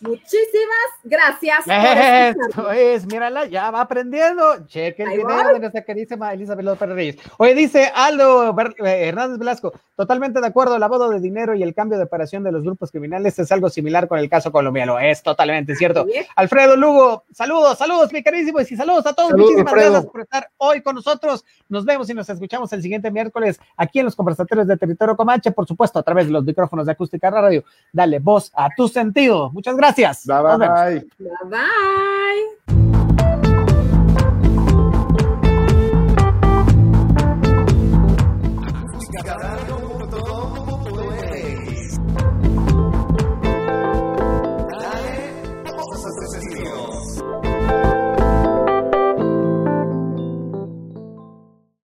muchísimas 0.00 0.90
gracias. 1.04 1.64
Esto 1.66 2.70
es, 2.70 3.06
mírala, 3.06 3.46
ya 3.46 3.70
va 3.70 3.82
aprendiendo. 3.82 4.66
Cheque 4.66 5.02
el 5.02 5.08
Ahí 5.10 5.16
video 5.18 5.52
de 5.52 5.60
nuestra 5.60 5.84
queridísima 5.84 6.32
Elizabeth 6.32 6.64
López 6.64 6.88
Reyes. 6.88 7.16
Oye, 7.38 7.54
dice 7.54 7.90
Aldo 7.94 8.54
eh, 8.84 9.08
Hernández 9.08 9.38
Velasco, 9.38 9.72
totalmente 9.96 10.40
de 10.40 10.46
acuerdo, 10.46 10.74
el 10.74 10.80
lavado 10.80 11.08
de 11.10 11.20
dinero 11.20 11.54
y 11.54 11.62
el 11.62 11.74
cambio 11.74 11.98
de 11.98 12.04
operación 12.04 12.42
de 12.42 12.52
los 12.52 12.64
grupos 12.64 12.90
criminales 12.90 13.38
es 13.38 13.52
algo 13.52 13.70
similar 13.70 14.08
con 14.08 14.18
el 14.18 14.28
caso 14.28 14.50
colombiano. 14.50 14.98
Es 14.98 15.22
totalmente 15.22 15.76
cierto. 15.76 16.06
Alfredo 16.34 16.76
Lugo, 16.76 17.24
saludos, 17.32 17.78
saludos, 17.78 18.12
mi 18.12 18.22
queridísimo, 18.22 18.60
y 18.60 18.64
saludos 18.64 19.06
a 19.06 19.12
todos. 19.12 19.30
Saludos, 19.30 19.50
Muchísimas 19.50 19.72
Alfredo. 19.72 19.92
gracias 19.92 20.12
por 20.12 20.20
estar 20.22 20.50
hoy 20.56 20.82
con 20.82 20.96
nosotros. 20.96 21.44
Nos 21.68 21.84
vemos 21.84 22.10
y 22.10 22.14
nos 22.14 22.28
escuchamos 22.28 22.72
el 22.72 22.82
siguiente 22.82 23.10
miércoles 23.10 23.60
aquí 23.76 24.00
en 24.00 24.06
los 24.06 24.16
conversatorios 24.16 24.66
de 24.66 24.76
Territorio 24.76 25.16
Comanche, 25.16 25.52
por 25.52 25.66
supuesto, 25.66 25.98
a 25.98 26.02
través 26.02 26.26
de 26.26 26.32
los 26.32 26.44
micrófonos 26.44 26.86
de 26.86 26.92
Acústica 26.92 27.30
Radio. 27.30 27.64
Dale 27.92 28.18
voz 28.18 28.50
a 28.54 28.68
tu 28.76 28.88
sentido. 28.88 29.50
Muchas 29.50 29.76
gracias. 29.76 29.83
Bye, 30.26 30.42
bye, 30.42 30.56
bye. 30.56 31.02
Bye, 31.20 31.50
bye. 31.50 32.54